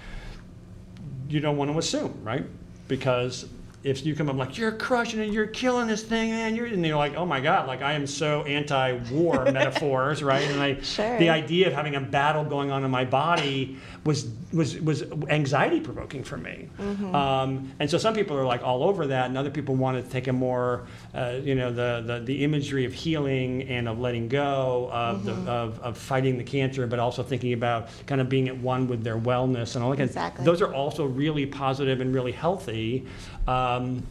you 1.28 1.38
don't 1.38 1.56
want 1.56 1.70
to 1.70 1.78
assume, 1.78 2.18
right? 2.24 2.44
Because 2.88 3.46
if 3.84 4.04
you 4.04 4.16
come 4.16 4.28
up 4.28 4.34
like 4.34 4.58
you're 4.58 4.72
crushing 4.72 5.20
it, 5.20 5.30
you're 5.30 5.46
killing 5.46 5.86
this 5.86 6.02
thing, 6.02 6.30
man, 6.30 6.56
you're 6.56 6.66
and 6.66 6.84
you're 6.84 6.96
like, 6.96 7.14
oh 7.14 7.24
my 7.24 7.38
god, 7.38 7.68
like 7.68 7.80
I 7.80 7.92
am 7.92 8.08
so 8.08 8.42
anti-war 8.42 9.44
metaphors, 9.52 10.20
right? 10.24 10.42
And 10.42 10.60
I, 10.60 10.80
Sure. 10.80 11.16
the 11.20 11.28
idea 11.28 11.68
of 11.68 11.74
having 11.74 11.94
a 11.94 12.00
battle 12.00 12.42
going 12.42 12.72
on 12.72 12.84
in 12.84 12.90
my 12.90 13.04
body 13.04 13.76
was 14.06 14.28
was 14.52 14.78
was 14.80 15.02
anxiety 15.28 15.80
provoking 15.80 16.22
for 16.24 16.36
me. 16.36 16.68
Um, 17.12 17.72
and 17.80 17.90
so 17.90 17.98
some 17.98 18.14
people 18.14 18.36
are 18.36 18.44
like 18.44 18.62
all 18.62 18.82
over 18.84 19.08
that, 19.08 19.26
and 19.26 19.36
other 19.36 19.50
people 19.50 19.74
want 19.74 20.02
to 20.02 20.10
take 20.10 20.28
a 20.28 20.32
more, 20.32 20.86
uh, 21.14 21.38
you 21.42 21.54
know, 21.56 21.72
the, 21.72 22.02
the 22.06 22.20
the 22.20 22.44
imagery 22.44 22.84
of 22.84 22.92
healing 22.94 23.62
and 23.64 23.88
of 23.88 23.98
letting 23.98 24.28
go 24.28 24.88
of 24.92 25.24
the 25.24 25.32
of, 25.50 25.80
of 25.80 25.98
fighting 25.98 26.38
the 26.38 26.44
cancer, 26.44 26.86
but 26.86 26.98
also 27.00 27.22
thinking 27.22 27.52
about 27.52 27.88
kind 28.06 28.20
of 28.20 28.28
being 28.28 28.48
at 28.48 28.56
one 28.58 28.86
with 28.86 29.02
their 29.02 29.18
wellness 29.18 29.74
and 29.74 29.84
all 29.84 29.90
that. 29.90 29.96
kind 29.98 30.08
of- 30.08 30.16
Exactly. 30.16 30.44
Those 30.44 30.62
are 30.62 30.72
also 30.72 31.04
really 31.04 31.44
positive 31.44 32.00
and 32.00 32.14
really 32.14 32.32
healthy. 32.32 33.04
Um, 33.48 34.02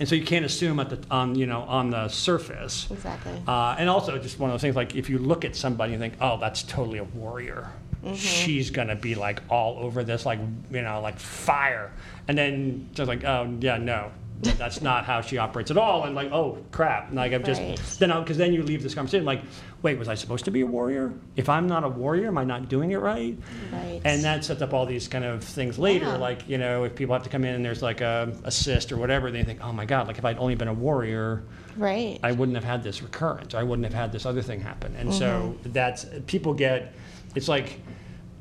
and 0.00 0.08
so 0.08 0.14
you 0.14 0.24
can't 0.24 0.44
assume 0.46 0.80
at 0.80 0.88
the 0.90 0.98
on 1.10 1.34
you 1.34 1.44
know 1.46 1.60
on 1.62 1.90
the 1.90 2.08
surface. 2.08 2.88
Exactly. 2.90 3.40
Uh, 3.46 3.76
and 3.78 3.88
also, 3.90 4.16
just 4.18 4.38
one 4.38 4.48
of 4.50 4.54
those 4.54 4.62
things 4.62 4.74
like 4.76 4.96
if 4.96 5.10
you 5.10 5.18
look 5.18 5.44
at 5.44 5.54
somebody 5.54 5.92
and 5.92 6.00
think, 6.00 6.14
oh, 6.20 6.38
that's 6.40 6.62
totally 6.62 6.98
a 6.98 7.04
warrior. 7.04 7.68
Mm-hmm. 8.04 8.14
She's 8.14 8.70
gonna 8.70 8.96
be 8.96 9.14
like 9.14 9.42
all 9.48 9.78
over 9.78 10.02
this, 10.04 10.26
like 10.26 10.40
you 10.70 10.82
know, 10.82 11.00
like 11.00 11.18
fire. 11.18 11.92
And 12.28 12.36
then 12.38 12.88
just 12.94 13.08
like, 13.08 13.24
oh 13.24 13.56
yeah, 13.60 13.76
no, 13.76 14.10
that's 14.42 14.80
not 14.82 15.04
how 15.04 15.20
she 15.20 15.38
operates 15.38 15.70
at 15.70 15.76
all. 15.76 16.04
And 16.04 16.14
like, 16.16 16.32
oh 16.32 16.58
crap, 16.72 17.08
and 17.08 17.16
like 17.16 17.32
I've 17.32 17.44
just 17.44 17.60
Right. 17.60 17.78
then 18.00 18.10
because 18.20 18.36
then 18.36 18.52
you 18.52 18.62
leave 18.64 18.82
this 18.82 18.94
conversation 18.94 19.24
like, 19.24 19.42
wait, 19.82 19.98
was 19.98 20.08
I 20.08 20.14
supposed 20.16 20.44
to 20.46 20.50
be 20.50 20.62
a 20.62 20.66
warrior? 20.66 21.12
If 21.36 21.48
I'm 21.48 21.68
not 21.68 21.84
a 21.84 21.88
warrior, 21.88 22.26
am 22.28 22.38
I 22.38 22.44
not 22.44 22.68
doing 22.68 22.90
it 22.90 22.96
right? 22.96 23.36
Right. 23.72 24.00
And 24.04 24.24
that 24.24 24.44
sets 24.44 24.62
up 24.62 24.72
all 24.74 24.84
these 24.86 25.06
kind 25.06 25.24
of 25.24 25.44
things 25.44 25.78
later, 25.78 26.06
Yeah. 26.06 26.16
like 26.16 26.48
you 26.48 26.58
know, 26.58 26.82
if 26.84 26.96
people 26.96 27.14
have 27.14 27.22
to 27.22 27.30
come 27.30 27.44
in 27.44 27.54
and 27.54 27.64
there's 27.64 27.82
like 27.82 28.00
a, 28.00 28.32
a 28.42 28.50
cyst 28.50 28.90
or 28.90 28.96
whatever, 28.96 29.30
they 29.30 29.44
think, 29.44 29.60
oh 29.62 29.72
my 29.72 29.84
god, 29.84 30.08
like 30.08 30.18
if 30.18 30.24
I'd 30.24 30.38
only 30.38 30.56
been 30.56 30.68
a 30.68 30.74
warrior. 30.74 31.44
right. 31.76 32.18
I 32.24 32.32
wouldn't 32.32 32.56
have 32.56 32.64
had 32.64 32.82
this 32.82 33.00
recurrence. 33.00 33.54
I 33.54 33.62
wouldn't 33.62 33.84
have 33.84 33.94
had 33.94 34.10
this 34.10 34.26
other 34.26 34.42
thing 34.42 34.60
happen. 34.60 34.96
And 34.96 35.14
so 35.14 35.56
mm-hmm. 35.56 35.72
that's 35.72 36.04
people 36.26 36.52
get. 36.52 36.94
It's 37.34 37.48
like 37.48 37.80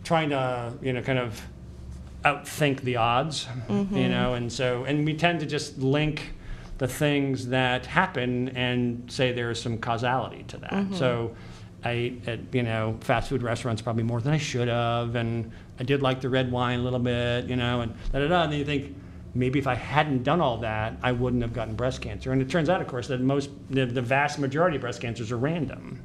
trying 0.04 0.30
to 0.30 0.74
you 0.82 0.94
know 0.94 1.02
kind 1.02 1.20
of 1.20 1.42
outthink 2.24 2.82
the 2.82 2.98
odds, 2.98 3.48
you 3.70 4.10
know. 4.10 4.34
And 4.36 4.52
so 4.52 4.84
and 4.84 5.06
we 5.06 5.14
tend 5.16 5.40
to 5.42 5.46
just 5.46 5.78
link 5.80 6.34
the 6.78 6.88
things 6.88 7.48
that 7.48 7.86
happen 7.86 8.50
and 8.50 9.12
say 9.12 9.32
there 9.32 9.52
is 9.52 9.62
some 9.62 9.78
causality 9.78 10.44
to 10.50 10.58
that. 10.58 10.94
So. 10.96 11.36
I 11.84 11.92
ate 11.94 12.28
at 12.28 12.40
you 12.54 12.62
know 12.62 12.96
fast 13.00 13.30
food 13.30 13.42
restaurants 13.42 13.82
probably 13.82 14.04
more 14.04 14.22
than 14.22 14.34
I 14.34 14.38
should 14.38 14.68
have, 14.68 15.16
and 15.16 15.52
I 15.80 15.84
did 15.84 16.04
like 16.04 16.22
the 16.22 16.30
red 16.30 16.52
wine 16.52 16.80
a 16.80 16.84
little 16.84 17.00
bit, 17.00 17.46
you 17.46 17.56
know, 17.56 17.82
and 17.82 17.96
da 18.14 18.20
da 18.20 18.28
da. 18.28 18.44
And 18.44 18.52
then 18.52 18.60
you 18.60 18.66
think, 18.66 18.96
maybe 19.34 19.58
if 19.58 19.66
I 19.66 19.74
hadn't 19.74 20.22
done 20.22 20.42
all 20.42 20.58
that, 20.60 20.98
I 21.02 21.12
wouldn't 21.12 21.42
have 21.42 21.54
gotten 21.54 21.74
breast 21.74 22.00
cancer. 22.00 22.32
And 22.34 22.40
it 22.40 22.52
turns 22.52 22.70
out, 22.70 22.82
of 22.82 22.88
course, 22.88 23.08
that 23.08 23.20
most, 23.22 23.50
the, 23.72 23.88
the 23.88 24.02
vast 24.04 24.38
majority 24.38 24.76
of 24.76 24.82
breast 24.82 25.02
cancers 25.02 25.32
are 25.32 25.38
random. 25.40 26.04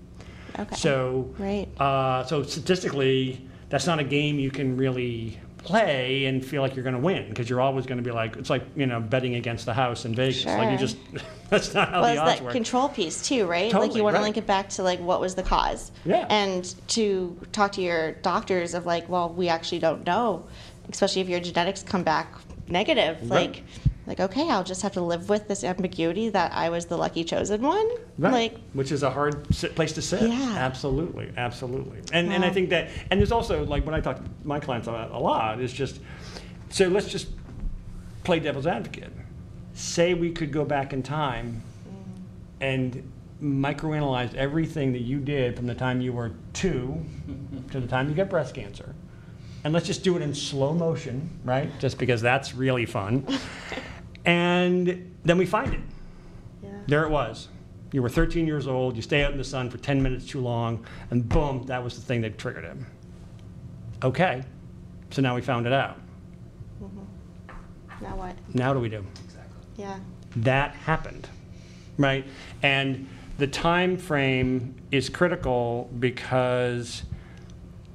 okay. 0.59 0.75
So, 0.77 1.35
Right. 1.39 1.69
uh, 1.79 2.25
so 2.25 2.43
statistically, 2.43 3.47
that's 3.69 3.87
not 3.87 3.99
a 3.99 4.05
game 4.05 4.39
you 4.39 4.51
can 4.51 4.77
really 4.77 5.39
play 5.59 6.27
and 6.27 6.45
feel 6.47 6.63
like 6.63 6.77
you're 6.77 6.85
going 6.85 6.95
to 6.95 7.01
win 7.01 7.29
because 7.29 7.51
you're 7.51 7.61
always 7.61 7.87
going 7.87 7.99
to 7.99 8.05
be 8.05 8.13
like, 8.13 8.37
it's 8.37 8.49
like 8.51 8.63
you 8.77 8.87
know 8.87 9.01
betting 9.01 9.35
against 9.35 9.67
the 9.67 9.75
house 9.75 10.05
in 10.05 10.15
Vegas. 10.15 10.45
Like 10.47 10.71
you 10.71 10.79
just, 10.79 10.97
that's 11.51 11.75
not 11.75 11.89
how 11.91 12.03
well, 12.03 12.05
the 12.05 12.13
it's 12.13 12.21
odds 12.21 12.39
that 12.39 12.45
work. 12.45 12.53
control 12.53 12.89
piece 12.89 13.27
too, 13.27 13.47
right? 13.47 13.71
Totally, 13.71 13.89
like 13.89 13.97
you 13.97 14.05
want 14.05 14.17
to 14.17 14.23
link 14.23 14.37
it 14.37 14.47
back 14.47 14.69
to 14.71 14.83
like 14.83 15.01
what 15.01 15.21
was 15.21 15.35
the 15.35 15.43
cause, 15.43 15.91
Yeah. 16.05 16.27
and 16.31 16.73
to 16.89 17.37
talk 17.53 17.73
to 17.73 17.83
your 17.83 18.13
doctors 18.13 18.75
of 18.75 18.87
like, 18.87 19.09
well, 19.09 19.29
we 19.29 19.49
actually 19.49 19.81
don't 19.81 20.07
know, 20.07 20.47
especially 20.91 21.23
if 21.23 21.29
your 21.29 21.41
genetics 21.41 21.83
come 21.83 22.05
back 22.05 22.33
negative. 22.69 23.19
Right. 23.23 23.53
Like, 23.53 23.63
like 24.07 24.21
okay, 24.21 24.49
I'll 24.51 24.65
just 24.65 24.83
have 24.83 24.93
to 24.93 25.01
live 25.01 25.29
with 25.29 25.49
this 25.49 25.65
ambiguity 25.65 26.29
that 26.31 26.53
I 26.53 26.71
was 26.71 26.87
the 26.87 26.97
lucky 26.97 27.25
chosen 27.25 27.63
one. 27.63 27.89
Right. 28.19 28.33
Like, 28.33 28.57
which 28.73 28.93
is 28.93 29.03
a 29.03 29.11
hard 29.11 29.49
place 29.51 29.93
to 29.93 30.03
sit. 30.03 30.23
Yeah. 30.23 30.55
Absolutely, 30.57 31.33
absolutely. 31.37 32.01
And 32.13 32.33
and 32.33 32.45
I 32.45 32.51
think 32.51 32.71
that 32.71 32.89
and 33.11 33.21
there's 33.21 33.33
also 33.33 33.65
like 33.65 33.85
when 33.85 33.95
I 33.95 34.01
talk 34.01 34.17
to 34.17 34.31
my 34.45 34.61
clients 34.61 34.89
about 34.89 35.11
a 35.11 35.19
lot 35.19 35.61
is 35.61 35.73
just 35.73 36.01
so 36.71 36.89
let's 36.89 37.09
just 37.09 37.29
play 38.25 38.41
devil's 38.41 38.67
advocate. 38.67 39.13
Say 39.75 40.15
we 40.15 40.33
could 40.33 40.53
go 40.53 40.65
back 40.65 40.93
in 40.93 41.03
time 41.03 41.63
mm-hmm. 41.89 42.63
and 42.63 43.13
microanalyze 43.43 44.35
everything 44.35 44.93
that 44.93 45.03
you 45.03 45.21
did 45.21 45.57
from 45.57 45.67
the 45.67 45.75
time 45.75 46.01
you 46.01 46.13
were 46.13 46.33
two 46.53 47.05
to 47.71 47.81
the 47.81 47.87
time 47.87 48.09
you 48.09 48.15
get 48.15 48.31
breast 48.31 48.55
cancer. 48.55 48.95
And 49.65 49.75
let's 49.75 49.87
just 49.87 50.05
do 50.05 50.15
it 50.17 50.23
in 50.23 50.33
slow 50.33 50.73
motion, 50.73 51.29
right? 51.45 51.69
Just 51.81 51.99
because 51.99 52.23
that's 52.23 52.55
really 52.55 52.87
fun. 52.87 53.27
and 54.27 55.17
then 55.25 55.39
we 55.39 55.47
find 55.47 55.73
it. 55.73 55.81
yeah. 56.63 56.71
There 56.87 57.05
it 57.05 57.11
was. 57.11 57.49
You 57.93 58.03
were 58.03 58.09
13 58.09 58.47
years 58.47 58.67
old, 58.67 58.97
you 58.97 59.03
stay 59.03 59.23
out 59.25 59.33
in 59.33 59.39
the 59.39 59.45
sun 59.45 59.71
for 59.71 59.79
10 59.79 60.03
minutes 60.03 60.27
too 60.27 60.41
long, 60.41 60.85
and 61.11 61.27
boom, 61.27 61.65
that 61.67 61.83
was 61.83 61.95
the 61.95 62.03
thing 62.03 62.21
that 62.23 62.37
triggered 62.37 62.65
it. 62.65 62.77
Okay, 64.03 64.43
so 65.11 65.23
now 65.23 65.35
we 65.35 65.41
found 65.41 65.67
it 65.67 65.73
out. 65.73 65.99
Mm-hmm. 66.83 68.05
Now 68.05 68.17
what? 68.17 68.37
Now 68.53 68.69
what 68.69 68.75
do 68.75 68.81
we 68.81 68.89
do? 68.89 69.07
Exactly. 69.25 69.57
Yeah. 69.77 69.99
That 70.37 70.75
happened, 70.75 71.29
right? 71.97 72.27
And 72.63 73.09
the 73.39 73.47
time 73.47 73.97
frame 73.97 74.75
is 74.91 75.09
critical 75.09 75.89
because 75.99 77.05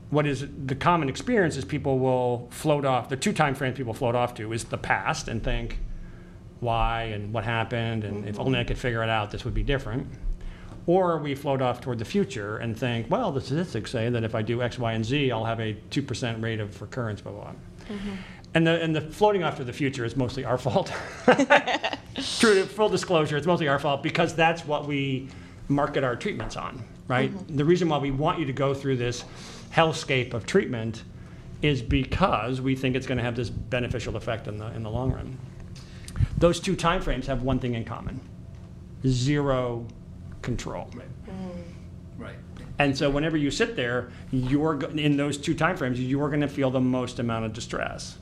what 0.10 0.26
is 0.26 0.46
the 0.66 0.76
common 0.76 1.10
experience 1.10 1.58
is 1.58 1.66
people 1.66 2.00
will 2.00 2.48
float 2.52 2.86
off. 2.86 3.10
The 3.10 3.18
two 3.18 3.34
time 3.34 3.56
frames 3.56 3.78
people 3.78 3.94
float 3.94 4.16
off 4.16 4.34
to 4.36 4.52
is 4.54 4.64
the 4.66 4.78
past 4.78 5.28
and 5.28 5.44
think, 5.44 5.80
why 6.62 7.04
and 7.06 7.34
what 7.34 7.44
happened, 7.44 8.04
and 8.04 8.28
if 8.28 8.40
only 8.40 8.60
I 8.60 8.64
could 8.64 8.78
figure 8.78 9.04
it 9.04 9.10
out, 9.10 9.32
this 9.32 9.44
would 9.44 9.54
be 9.54 9.64
different. 9.64 10.08
Or 10.88 11.18
we 11.18 11.36
float 11.36 11.62
off 11.62 11.82
toward 11.82 12.00
the 12.00 12.06
future 12.06 12.58
and 12.58 12.78
think, 12.78 13.10
well, 13.10 13.32
the 13.32 13.42
statistics 13.42 13.92
say 13.92 14.10
that 14.10 14.24
if 14.24 14.34
I 14.34 14.42
do 14.42 14.62
X, 14.62 14.80
Y, 14.80 14.94
and 14.94 15.06
Z, 15.06 15.32
I'll 15.32 15.46
have 15.46 15.60
a 15.60 15.74
2% 15.90 16.42
rate 16.42 16.60
of 16.60 16.82
recurrence, 16.82 17.22
blah, 17.22 17.32
blah, 17.32 17.42
blah. 17.42 17.52
Mm-hmm. 17.90 18.16
And 18.54 18.68
the, 18.68 18.82
and 18.82 18.96
the 18.96 19.02
floating 19.02 19.44
off 19.44 19.58
to 19.58 19.64
the 19.64 19.74
future 19.74 20.06
is 20.06 20.16
mostly 20.16 20.44
our 20.44 20.58
fault. 20.58 20.92
True, 22.40 22.66
full 22.66 22.90
disclosure, 22.90 23.38
it's 23.38 23.48
mostly 23.48 23.68
our 23.68 23.80
fault 23.80 24.04
because 24.04 24.36
that's 24.36 24.66
what 24.66 24.88
we 24.88 25.30
market 25.68 26.04
our 26.04 26.16
treatments 26.16 26.58
on, 26.58 26.84
right? 27.08 27.32
Mm-hmm. 27.32 27.56
The 27.56 27.66
reason 27.66 27.90
why 27.90 27.98
we 27.98 28.12
want 28.12 28.40
you 28.40 28.46
to 28.46 28.54
go 28.54 28.74
through 28.74 28.98
this 28.98 29.24
hellscape 29.74 30.34
of 30.34 30.46
treatment 30.46 31.04
is 31.62 31.82
because 31.82 32.60
we 32.60 32.76
think 32.76 32.96
it's 32.96 33.08
going 33.08 33.20
to 33.20 33.24
have 33.24 33.36
this 33.36 33.50
beneficial 33.50 34.16
effect 34.16 34.48
in 34.48 34.58
the, 34.58 34.68
in 34.74 34.84
the 34.84 34.90
long 34.90 35.14
run. 35.14 35.38
Those 36.42 36.60
two 36.60 36.76
timeframes 36.76 37.28
have 37.28 37.44
one 37.44 37.60
thing 37.60 37.76
in 37.76 37.86
common 37.86 38.20
zero 39.08 39.86
control. 40.42 40.90
Right. 40.94 41.08
Mm. 41.28 41.64
Right. 42.18 42.36
And 42.80 42.98
so 42.98 43.10
whenever 43.10 43.38
you 43.38 43.52
sit 43.52 43.76
there, 43.76 44.12
you're 44.32 44.84
in 44.86 45.18
those 45.18 45.38
two 45.38 45.56
timeframes, 45.56 45.96
you're 45.98 46.30
going 46.30 46.42
to 46.42 46.48
feel 46.48 46.72
the 46.72 46.82
most 46.82 47.20
amount 47.20 47.46
of 47.46 47.54
distress. 47.54 48.18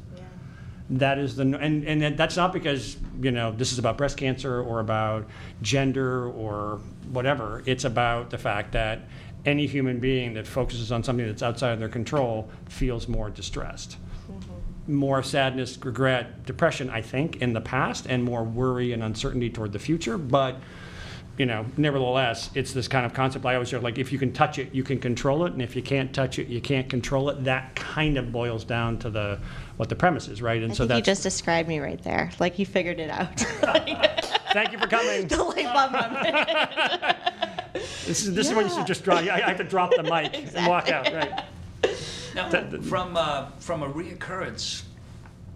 That 0.92 1.20
is 1.20 1.36
the 1.36 1.44
and 1.44 1.86
and 1.86 2.18
that's 2.18 2.36
not 2.36 2.52
because 2.52 2.98
you 3.22 3.30
know 3.30 3.52
this 3.52 3.72
is 3.72 3.78
about 3.78 3.96
breast 3.96 4.18
cancer 4.18 4.60
or 4.60 4.80
about 4.80 5.28
gender 5.62 6.28
or 6.30 6.80
whatever. 7.12 7.62
It's 7.68 7.86
about 7.86 8.32
the 8.32 8.40
fact 8.40 8.72
that 8.72 9.02
any 9.46 9.68
human 9.68 10.00
being 10.00 10.34
that 10.34 10.48
focuses 10.48 10.92
on 10.92 11.04
something 11.04 11.28
that's 11.28 11.44
outside 11.44 11.74
of 11.74 11.80
their 11.80 11.90
control 11.90 12.50
feels 12.68 13.08
more 13.08 13.30
distressed. 13.30 13.98
More 14.90 15.24
sadness, 15.24 15.78
regret, 15.84 16.46
depression, 16.46 16.90
I 16.90 17.02
think, 17.02 17.42
in 17.42 17.54
the 17.54 17.62
past, 17.62 18.08
and 18.10 18.24
more 18.24 18.44
worry 18.44 18.92
and 18.92 19.04
uncertainty 19.04 19.50
toward 19.50 19.72
the 19.72 19.80
future. 19.80 20.18
But 20.18 20.58
you 21.40 21.46
know, 21.46 21.66
nevertheless, 21.78 22.50
it's 22.54 22.74
this 22.74 22.90
kind 22.90 23.06
of 23.06 23.14
concept 23.14 23.46
I 23.46 23.54
always 23.54 23.70
say, 23.70 23.78
like, 23.78 23.98
if 23.98 24.12
you 24.12 24.20
can 24.20 24.34
touch 24.34 24.60
it, 24.60 24.76
you 24.76 24.84
can 24.84 25.00
control 25.00 25.46
it, 25.46 25.54
and 25.54 25.62
if 25.62 25.74
you 25.74 25.82
can't 25.82 26.14
touch 26.14 26.38
it, 26.38 26.48
you 26.48 26.60
can't 26.60 26.90
control 26.90 27.30
it. 27.30 27.46
That 27.46 27.76
kind 27.76 28.18
of 28.18 28.34
boils 28.34 28.66
down 28.66 29.00
to 29.00 29.10
the 29.10 29.40
what 29.78 29.88
the 29.88 29.96
premise 29.96 30.28
is, 30.28 30.42
right? 30.42 30.62
And 30.62 30.74
I 30.74 30.76
so 30.76 30.86
think 30.86 30.98
you 30.98 31.04
just 31.04 31.24
described 31.24 31.70
me 31.70 31.80
right 31.80 32.04
there. 32.04 32.30
Like 32.40 32.60
you 32.60 32.66
figured 32.66 33.00
it 33.00 33.10
out. 33.10 33.40
thank 34.52 34.74
you 34.74 34.80
for 34.80 34.88
coming. 34.88 35.28
light 35.30 35.74
bulb 35.74 35.94
moment. 35.94 37.18
This 38.06 38.26
is 38.26 38.34
this 38.34 38.50
is 38.50 38.54
when 38.54 38.68
you 38.68 38.74
should 38.74 38.88
just 38.88 39.06
drop. 39.06 39.24
I, 39.24 39.36
I 39.36 39.40
have 39.40 39.58
to 39.58 39.64
drop 39.64 39.96
the 39.96 40.04
mic 40.04 40.56
and 40.56 40.68
walk 40.68 40.90
out, 40.90 41.14
right? 41.14 41.46
Now, 42.40 42.50
That- 42.50 42.84
from, 42.86 43.18
uh, 43.18 43.48
from 43.60 43.84
a 43.84 43.90
reoccurrence 43.90 44.84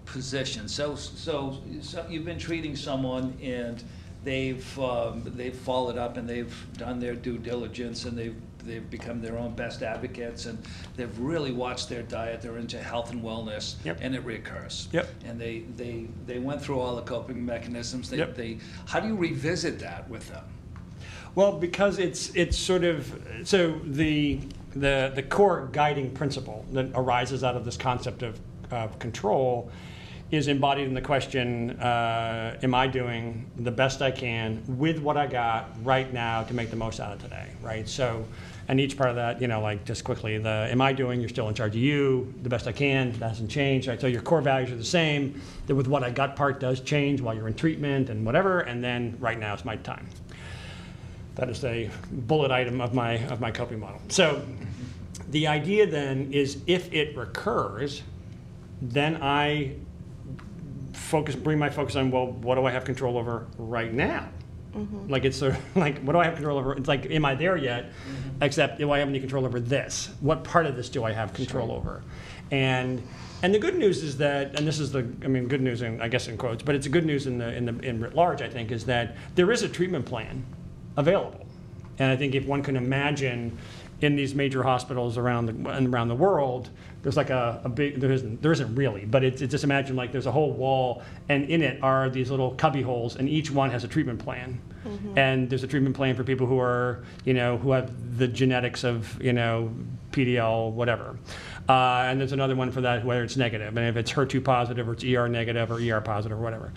position, 0.05 0.67
so, 0.67 0.95
so, 0.95 1.57
so 1.81 2.05
you've 2.09 2.25
been 2.25 2.37
treating 2.39 2.75
someone 2.75 3.33
and 3.41 3.81
they've, 4.23 4.79
um, 4.79 5.23
they've 5.35 5.55
followed 5.55 5.97
up 5.97 6.17
and 6.17 6.27
they've 6.29 6.53
done 6.77 6.99
their 6.99 7.15
due 7.15 7.37
diligence 7.37 8.05
and 8.05 8.17
they've, 8.17 8.35
they've 8.65 8.89
become 8.89 9.21
their 9.21 9.37
own 9.37 9.53
best 9.55 9.81
advocates 9.81 10.45
and 10.45 10.57
they've 10.95 11.17
really 11.19 11.51
watched 11.51 11.89
their 11.89 12.03
diet, 12.03 12.41
they're 12.41 12.57
into 12.57 12.77
health 12.81 13.11
and 13.11 13.21
wellness. 13.23 13.75
Yep. 13.85 13.99
And 14.01 14.15
it 14.15 14.25
reoccurs. 14.25 14.91
Yep. 14.93 15.07
And 15.25 15.39
they, 15.39 15.59
they, 15.77 16.07
they 16.25 16.39
went 16.39 16.61
through 16.61 16.79
all 16.79 16.95
the 16.95 17.01
coping 17.01 17.45
mechanisms. 17.45 18.09
They, 18.09 18.17
Yep. 18.17 18.35
they, 18.35 18.57
how 18.87 18.99
do 18.99 19.07
you 19.07 19.15
revisit 19.15 19.79
that 19.79 20.09
with 20.09 20.27
them? 20.29 20.43
Well, 21.35 21.53
because 21.53 21.97
it's 21.97 22.29
it's 22.35 22.55
sort 22.55 22.83
of 22.83 23.11
so 23.43 23.79
the 23.85 24.39
the 24.75 25.11
the 25.13 25.23
core 25.23 25.69
guiding 25.71 26.11
principle 26.11 26.65
that 26.71 26.91
arises 26.95 27.43
out 27.43 27.55
of 27.55 27.65
this 27.65 27.77
concept 27.77 28.23
of, 28.23 28.39
of 28.71 28.97
control 28.99 29.71
is 30.31 30.47
embodied 30.47 30.87
in 30.87 30.93
the 30.93 31.01
question: 31.01 31.71
uh, 31.79 32.57
Am 32.63 32.73
I 32.73 32.87
doing 32.87 33.49
the 33.57 33.71
best 33.71 34.01
I 34.01 34.11
can 34.11 34.63
with 34.67 34.99
what 34.99 35.17
I 35.17 35.27
got 35.27 35.69
right 35.83 36.11
now 36.11 36.43
to 36.43 36.53
make 36.53 36.69
the 36.69 36.75
most 36.75 36.99
out 36.99 37.13
of 37.13 37.21
today? 37.21 37.49
Right. 37.61 37.87
So. 37.87 38.25
And 38.69 38.79
each 38.79 38.95
part 38.95 39.09
of 39.09 39.17
that, 39.17 39.41
you 39.41 39.47
know, 39.49 39.59
like 39.59 39.83
just 39.83 40.05
quickly, 40.05 40.37
the 40.37 40.69
am 40.71 40.79
I 40.79 40.93
doing? 40.93 41.19
You're 41.19 41.27
still 41.27 41.49
in 41.49 41.53
charge 41.53 41.75
of 41.75 41.81
you. 41.81 42.33
The 42.43 42.49
best 42.49 42.65
I 42.65 42.71
can. 42.71 43.11
That 43.19 43.27
hasn't 43.27 43.51
changed, 43.51 43.89
right? 43.89 43.99
So 43.99 44.07
your 44.07 44.21
core 44.21 44.39
values 44.39 44.71
are 44.71 44.77
the 44.77 44.85
same. 44.85 45.41
The 45.67 45.75
with 45.75 45.87
what 45.87 46.01
I 46.01 46.09
got 46.09 46.37
part 46.37 46.61
does 46.61 46.79
change 46.79 47.19
while 47.19 47.35
you're 47.35 47.49
in 47.49 47.55
treatment 47.55 48.09
and 48.09 48.25
whatever. 48.25 48.61
And 48.61 48.81
then 48.81 49.17
right 49.19 49.37
now 49.37 49.53
is 49.53 49.65
my 49.65 49.75
time. 49.75 50.07
That 51.35 51.49
is 51.49 51.63
a 51.63 51.89
bullet 52.11 52.51
item 52.51 52.79
of 52.79 52.93
my, 52.93 53.13
of 53.25 53.41
my 53.41 53.51
coping 53.51 53.79
model. 53.79 53.99
So 54.09 54.43
the 55.29 55.47
idea 55.47 55.87
then 55.87 56.31
is 56.31 56.61
if 56.67 56.93
it 56.93 57.17
recurs, 57.17 58.03
then 58.81 59.21
I 59.21 59.75
focus, 60.93 61.35
bring 61.35 61.57
my 61.57 61.69
focus 61.69 61.95
on, 61.95 62.11
well, 62.11 62.27
what 62.27 62.55
do 62.55 62.65
I 62.65 62.71
have 62.71 62.85
control 62.85 63.17
over 63.17 63.47
right 63.57 63.93
now? 63.93 64.29
Mm-hmm. 64.75 65.09
Like 65.09 65.25
it's 65.25 65.37
sort 65.37 65.53
of 65.55 65.75
like, 65.75 65.99
what 66.01 66.13
do 66.13 66.19
I 66.19 66.25
have 66.25 66.35
control 66.35 66.57
over? 66.57 66.73
It's 66.73 66.87
like, 66.87 67.09
am 67.09 67.25
I 67.25 67.35
there 67.35 67.57
yet? 67.57 67.85
Mm-hmm. 67.85 68.43
Except, 68.43 68.77
do 68.77 68.91
I 68.91 68.99
have 68.99 69.07
any 69.07 69.19
control 69.19 69.45
over 69.45 69.59
this? 69.59 70.09
What 70.19 70.43
part 70.43 70.65
of 70.65 70.75
this 70.75 70.89
do 70.89 71.03
I 71.03 71.11
have 71.11 71.33
control 71.33 71.71
over? 71.71 72.03
And 72.51 73.01
and 73.41 73.53
the 73.53 73.59
good 73.59 73.75
news 73.75 74.03
is 74.03 74.17
that, 74.17 74.57
and 74.57 74.65
this 74.65 74.79
is 74.79 74.93
the, 74.93 74.99
I 75.21 75.27
mean, 75.27 75.49
good 75.49 75.59
news, 75.59 75.81
in, 75.81 75.99
I 75.99 76.07
guess 76.07 76.29
in 76.29 76.37
quotes, 76.37 76.63
but 76.63 76.75
it's 76.75 76.85
a 76.85 76.89
good 76.89 77.05
news 77.05 77.27
in 77.27 77.37
the 77.37 77.53
in 77.53 77.65
the 77.65 77.77
in 77.79 77.99
writ 77.99 78.15
large. 78.15 78.41
I 78.41 78.49
think 78.49 78.71
is 78.71 78.85
that 78.85 79.15
there 79.35 79.51
is 79.51 79.63
a 79.63 79.69
treatment 79.69 80.05
plan 80.05 80.45
available, 80.97 81.45
and 81.99 82.11
I 82.11 82.15
think 82.15 82.35
if 82.35 82.45
one 82.45 82.63
can 82.63 82.75
imagine 82.75 83.57
in 84.01 84.15
these 84.15 84.35
major 84.35 84.63
hospitals 84.63 85.17
around 85.17 85.45
the 85.45 85.87
around 85.89 86.09
the 86.09 86.15
world, 86.15 86.69
there's 87.03 87.17
like 87.17 87.29
a, 87.29 87.61
a 87.63 87.69
big 87.69 87.99
there 87.99 88.11
isn't 88.11 88.41
there 88.41 88.51
isn't 88.51 88.75
really, 88.75 89.05
but 89.05 89.23
it's, 89.23 89.41
it's 89.41 89.51
just 89.51 89.63
imagine 89.63 89.95
like 89.95 90.11
there's 90.11 90.25
a 90.25 90.31
whole 90.31 90.51
wall, 90.51 91.03
and 91.29 91.49
in 91.49 91.61
it 91.61 91.81
are 91.81 92.09
these 92.09 92.29
little 92.29 92.51
cubby 92.55 92.81
holes, 92.81 93.15
and 93.15 93.29
each 93.29 93.49
one 93.49 93.69
has 93.71 93.83
a 93.83 93.87
treatment 93.87 94.19
plan, 94.19 94.59
and 95.17 95.49
there's 95.49 95.63
a 95.63 95.67
treatment 95.67 95.95
plan 95.95 96.15
for 96.15 96.23
people 96.23 96.47
who 96.47 96.59
are 96.59 97.03
you 97.25 97.33
know 97.33 97.57
who 97.57 97.71
have 97.71 98.17
the 98.17 98.27
genetics 98.27 98.83
of 98.83 99.21
you 99.21 99.33
know 99.33 99.73
PDL 100.11 100.71
whatever. 100.71 101.17
Uh, 101.69 102.03
and 102.07 102.19
there's 102.19 102.33
another 102.33 102.57
one 102.57 102.71
for 102.71 102.81
that, 102.81 103.05
whether 103.05 103.23
it's 103.23 103.37
negative, 103.37 103.77
and 103.77 103.87
if 103.87 103.95
it's 103.95 104.11
HER2 104.11 104.43
positive 104.43 104.89
or 104.89 104.93
it's 104.93 105.03
ER 105.05 105.29
negative 105.29 105.71
or 105.71 105.75
ER 105.75 106.01
positive 106.01 106.37
or 106.37 106.41
whatever. 106.41 106.73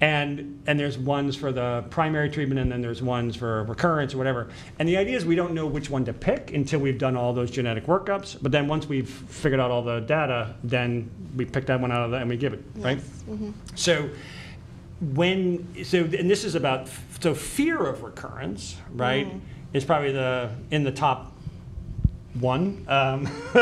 And 0.00 0.62
and 0.66 0.78
there's 0.78 0.98
ones 0.98 1.36
for 1.36 1.52
the 1.52 1.84
primary 1.88 2.28
treatment, 2.28 2.60
and 2.60 2.70
then 2.70 2.82
there's 2.82 3.00
ones 3.02 3.34
for 3.34 3.64
recurrence 3.64 4.12
or 4.12 4.18
whatever. 4.18 4.48
And 4.78 4.86
the 4.86 4.98
idea 4.98 5.16
is 5.16 5.24
we 5.24 5.36
don't 5.36 5.54
know 5.54 5.66
which 5.66 5.88
one 5.88 6.04
to 6.04 6.12
pick 6.12 6.52
until 6.52 6.80
we've 6.80 6.98
done 6.98 7.16
all 7.16 7.32
those 7.32 7.50
genetic 7.50 7.86
workups. 7.86 8.36
But 8.40 8.52
then 8.52 8.68
once 8.68 8.86
we've 8.86 9.08
figured 9.08 9.58
out 9.58 9.70
all 9.70 9.82
the 9.82 10.00
data, 10.00 10.54
then 10.62 11.10
we 11.34 11.46
pick 11.46 11.64
that 11.66 11.80
one 11.80 11.92
out 11.92 12.02
of 12.02 12.10
that 12.10 12.20
and 12.20 12.28
we 12.28 12.36
give 12.36 12.52
it, 12.52 12.62
right? 12.76 13.00
So 13.74 14.10
when 15.00 15.84
so 15.84 16.00
and 16.04 16.30
this 16.30 16.44
is 16.44 16.54
about 16.54 16.88
so 17.20 17.34
fear 17.34 17.78
of 17.86 18.02
recurrence, 18.02 18.76
right? 18.92 19.32
Is 19.72 19.84
probably 19.84 20.12
the 20.12 20.50
in 20.70 20.84
the 20.84 20.92
top 20.92 21.32
one 22.40 22.84
um, 22.88 23.26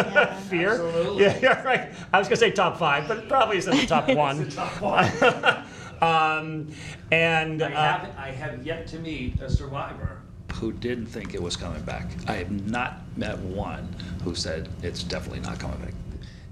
fear. 0.48 0.72
Absolutely. 0.72 1.22
Yeah, 1.22 1.38
yeah, 1.40 1.62
right. 1.62 1.92
I 2.12 2.18
was 2.18 2.28
gonna 2.28 2.36
say 2.36 2.50
top 2.50 2.78
five, 2.78 3.08
but 3.08 3.18
it 3.18 3.28
probably 3.28 3.58
is 3.58 3.68
in 3.68 3.76
the 3.76 3.86
top 3.86 4.08
one. 4.14 4.44
the 4.44 4.50
top 4.50 4.80
one. 4.80 5.64
um, 6.04 6.68
and 7.10 7.62
I 7.62 7.72
uh, 7.72 7.98
haven't, 7.98 8.18
I 8.18 8.30
have 8.30 8.66
yet 8.66 8.86
to 8.88 8.98
meet 8.98 9.40
a 9.40 9.50
survivor 9.50 10.20
who 10.54 10.72
didn't 10.72 11.06
think 11.06 11.34
it 11.34 11.42
was 11.42 11.56
coming 11.56 11.82
back. 11.82 12.10
I 12.28 12.34
have 12.34 12.50
not 12.70 13.02
met 13.16 13.38
one 13.38 13.94
who 14.22 14.34
said 14.34 14.68
it's 14.82 15.02
definitely 15.02 15.40
not 15.40 15.58
coming 15.58 15.78
back. 15.78 15.94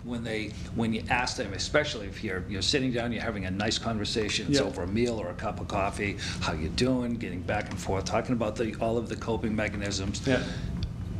When 0.05 0.25
they, 0.25 0.49
when 0.75 0.93
you 0.93 1.05
ask 1.09 1.37
them, 1.37 1.53
especially 1.53 2.09
if 2.09 2.25
you're, 2.25 2.43
you're 2.49 2.63
sitting 2.63 2.91
down, 2.91 3.13
you're 3.13 3.23
having 3.23 3.45
a 3.47 3.51
nice 3.53 3.79
conversation, 3.79 4.49
it's 4.49 4.59
Yeah. 4.59 4.67
over 4.67 4.83
a 4.83 4.87
meal 4.89 5.15
or 5.15 5.29
a 5.29 5.35
cup 5.35 5.61
of 5.61 5.69
coffee, 5.69 6.17
how 6.41 6.55
you 6.55 6.69
doing, 6.71 7.15
getting 7.15 7.41
back 7.41 7.71
and 7.71 7.79
forth, 7.79 8.05
talking 8.05 8.33
about 8.33 8.57
the, 8.57 8.75
all 8.81 8.99
of 8.99 9.09
the 9.09 9.15
coping 9.15 9.55
mechanisms. 9.55 10.27
Yeah. 10.27 10.43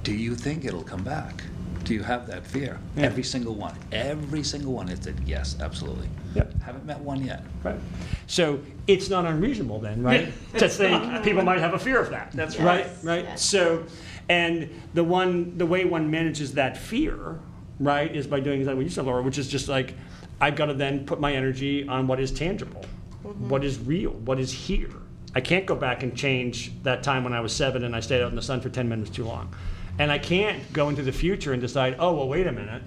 Do 0.03 0.13
you 0.13 0.35
think 0.35 0.65
it'll 0.65 0.83
come 0.83 1.05
back? 1.05 1.45
Do 1.85 1.95
you 1.95 2.03
have 2.03 2.27
that 2.27 2.45
fear? 2.45 2.81
Yeah. 2.97 3.05
Every 3.05 3.23
single 3.23 3.55
one, 3.55 3.77
every 3.93 4.43
single 4.43 4.73
one, 4.73 4.89
it 4.89 5.05
said, 5.05 5.21
yes, 5.27 5.57
absolutely. 5.61 6.09
Yep. 6.35 6.63
Haven't 6.63 6.85
met 6.85 7.01
one 7.01 7.25
yet. 7.25 7.45
Right. 7.63 7.79
So 8.27 8.61
it's 8.87 9.09
not 9.09 9.25
unreasonable 9.25 9.81
then, 9.81 10.03
right? 10.03 10.33
to 10.59 10.69
think 10.69 11.25
people 11.25 11.43
might 11.43 11.61
have 11.61 11.75
a 11.75 11.79
fear 11.79 12.01
of 12.01 12.11
that. 12.11 12.33
That's 12.33 12.59
right. 12.59 12.87
Yes, 12.87 13.05
Right. 13.05 13.25
yes. 13.25 13.45
So, 13.45 13.85
and 14.29 14.69
the 14.95 15.05
one, 15.05 15.57
the 15.59 15.67
way 15.67 15.85
one 15.85 16.11
manages 16.11 16.55
that 16.55 16.77
fear, 16.77 17.39
right, 17.79 18.15
is 18.15 18.27
by 18.27 18.41
doing 18.41 18.61
exactly 18.61 18.77
what 18.77 18.85
you 18.85 18.91
said, 18.91 19.05
Laura, 19.05 19.23
which 19.23 19.39
is 19.39 19.49
just 19.49 19.69
like, 19.69 19.95
I've 20.41 20.57
got 20.57 20.67
to 20.67 20.75
then 20.75 21.07
put 21.07 21.21
my 21.21 21.33
energy 21.33 21.87
on 21.87 22.07
what 22.07 22.21
is 22.21 22.33
tangible, 22.33 22.85
mm-hmm. 23.25 23.49
what 23.49 23.65
is 23.65 23.79
real, 23.79 24.11
what 24.11 24.41
is 24.41 24.53
here. 24.53 24.91
I 25.35 25.41
can't 25.41 25.65
go 25.65 25.75
back 25.75 26.03
and 26.03 26.17
change 26.17 26.73
that 26.83 27.03
time 27.03 27.25
when 27.25 27.33
I 27.33 27.41
was 27.41 27.55
seven 27.55 27.85
and 27.85 27.97
I 27.97 28.01
stayed 28.01 28.23
out 28.23 28.31
in 28.31 28.37
the 28.37 28.43
sun 28.43 28.61
for 28.61 28.69
10 28.69 28.89
minutes 28.89 29.11
too 29.11 29.25
long. 29.25 29.55
And 29.99 30.11
I 30.11 30.19
can't 30.19 30.73
go 30.73 30.89
into 30.89 31.03
the 31.03 31.13
future 31.13 31.53
and 31.53 31.61
decide, 31.61 31.97
oh, 31.99 32.13
well, 32.13 32.29
wait 32.29 32.47
a 32.47 32.53
minute 32.53 32.83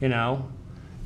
you 0.00 0.08
know, 0.08 0.48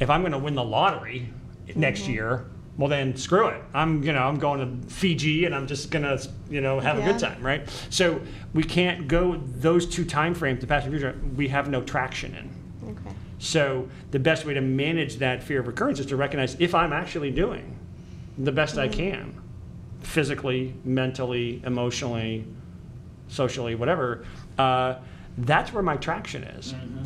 if 0.02 0.10
I'm 0.10 0.20
going 0.22 0.32
to 0.32 0.38
win 0.38 0.54
the 0.54 0.64
lottery 0.64 1.28
next 1.76 2.02
mm-hmm. 2.02 2.12
year, 2.12 2.44
well 2.76 2.88
then 2.88 3.16
screw 3.16 3.48
it. 3.48 3.62
I'm 3.72 4.02
you 4.02 4.12
know 4.12 4.22
I'm 4.22 4.38
going 4.38 4.80
to 4.82 4.88
Fiji 4.88 5.44
and 5.44 5.54
I'm 5.54 5.66
just 5.66 5.90
going 5.90 6.02
to 6.02 6.28
you 6.50 6.60
know 6.60 6.80
have 6.80 6.98
a 6.98 7.02
good 7.02 7.18
time, 7.18 7.40
right? 7.42 7.68
So 7.90 8.20
we 8.52 8.64
can't 8.64 9.06
go 9.06 9.36
those 9.36 9.86
two 9.86 10.04
time 10.04 10.34
frames, 10.34 10.60
the 10.60 10.66
past 10.66 10.86
and 10.86 10.92
future. 10.92 11.18
We 11.36 11.48
have 11.48 11.68
no 11.68 11.82
traction 11.82 12.34
in. 12.34 12.90
Okay. 12.90 13.16
So 13.38 13.88
the 14.10 14.18
best 14.18 14.44
way 14.44 14.54
to 14.54 14.60
manage 14.60 15.16
that 15.18 15.42
fear 15.42 15.60
of 15.60 15.66
recurrence 15.66 16.00
is 16.00 16.06
to 16.06 16.16
recognize 16.16 16.56
if 16.58 16.74
I'm 16.74 16.92
actually 16.92 17.30
doing 17.30 17.78
the 18.38 18.52
best 18.52 18.78
I 18.78 18.88
mm-hmm. 18.88 18.98
can, 18.98 19.42
physically, 20.00 20.74
mentally, 20.84 21.62
emotionally, 21.64 22.44
socially, 23.28 23.74
whatever, 23.74 24.24
uh, 24.58 24.96
that's 25.38 25.72
where 25.72 25.82
my 25.82 25.96
traction 25.96 26.42
is. 26.44 26.72
Mm-hmm. 26.72 27.04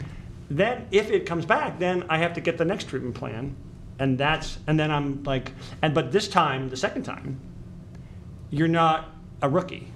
Then, 0.49 0.87
if 0.91 1.11
it 1.11 1.27
comes 1.27 1.45
back, 1.45 1.79
then 1.79 2.05
I 2.09 2.19
have 2.19 2.35
to 2.35 2.41
get 2.41 2.57
the 2.59 2.65
next 2.65 2.89
treatment 2.89 3.15
plan, 3.15 3.57
and 3.99 4.17
that's 4.17 4.59
and 4.67 4.79
then 4.79 4.91
I'm 4.91 5.23
like, 5.25 5.53
and 5.83 5.95
but 5.95 6.13
this 6.13 6.29
time, 6.29 6.69
the 6.69 6.77
second 6.77 7.03
time, 7.03 7.41
you're 8.51 8.69
not 8.69 9.11
a 9.43 9.49
rookie. 9.49 9.93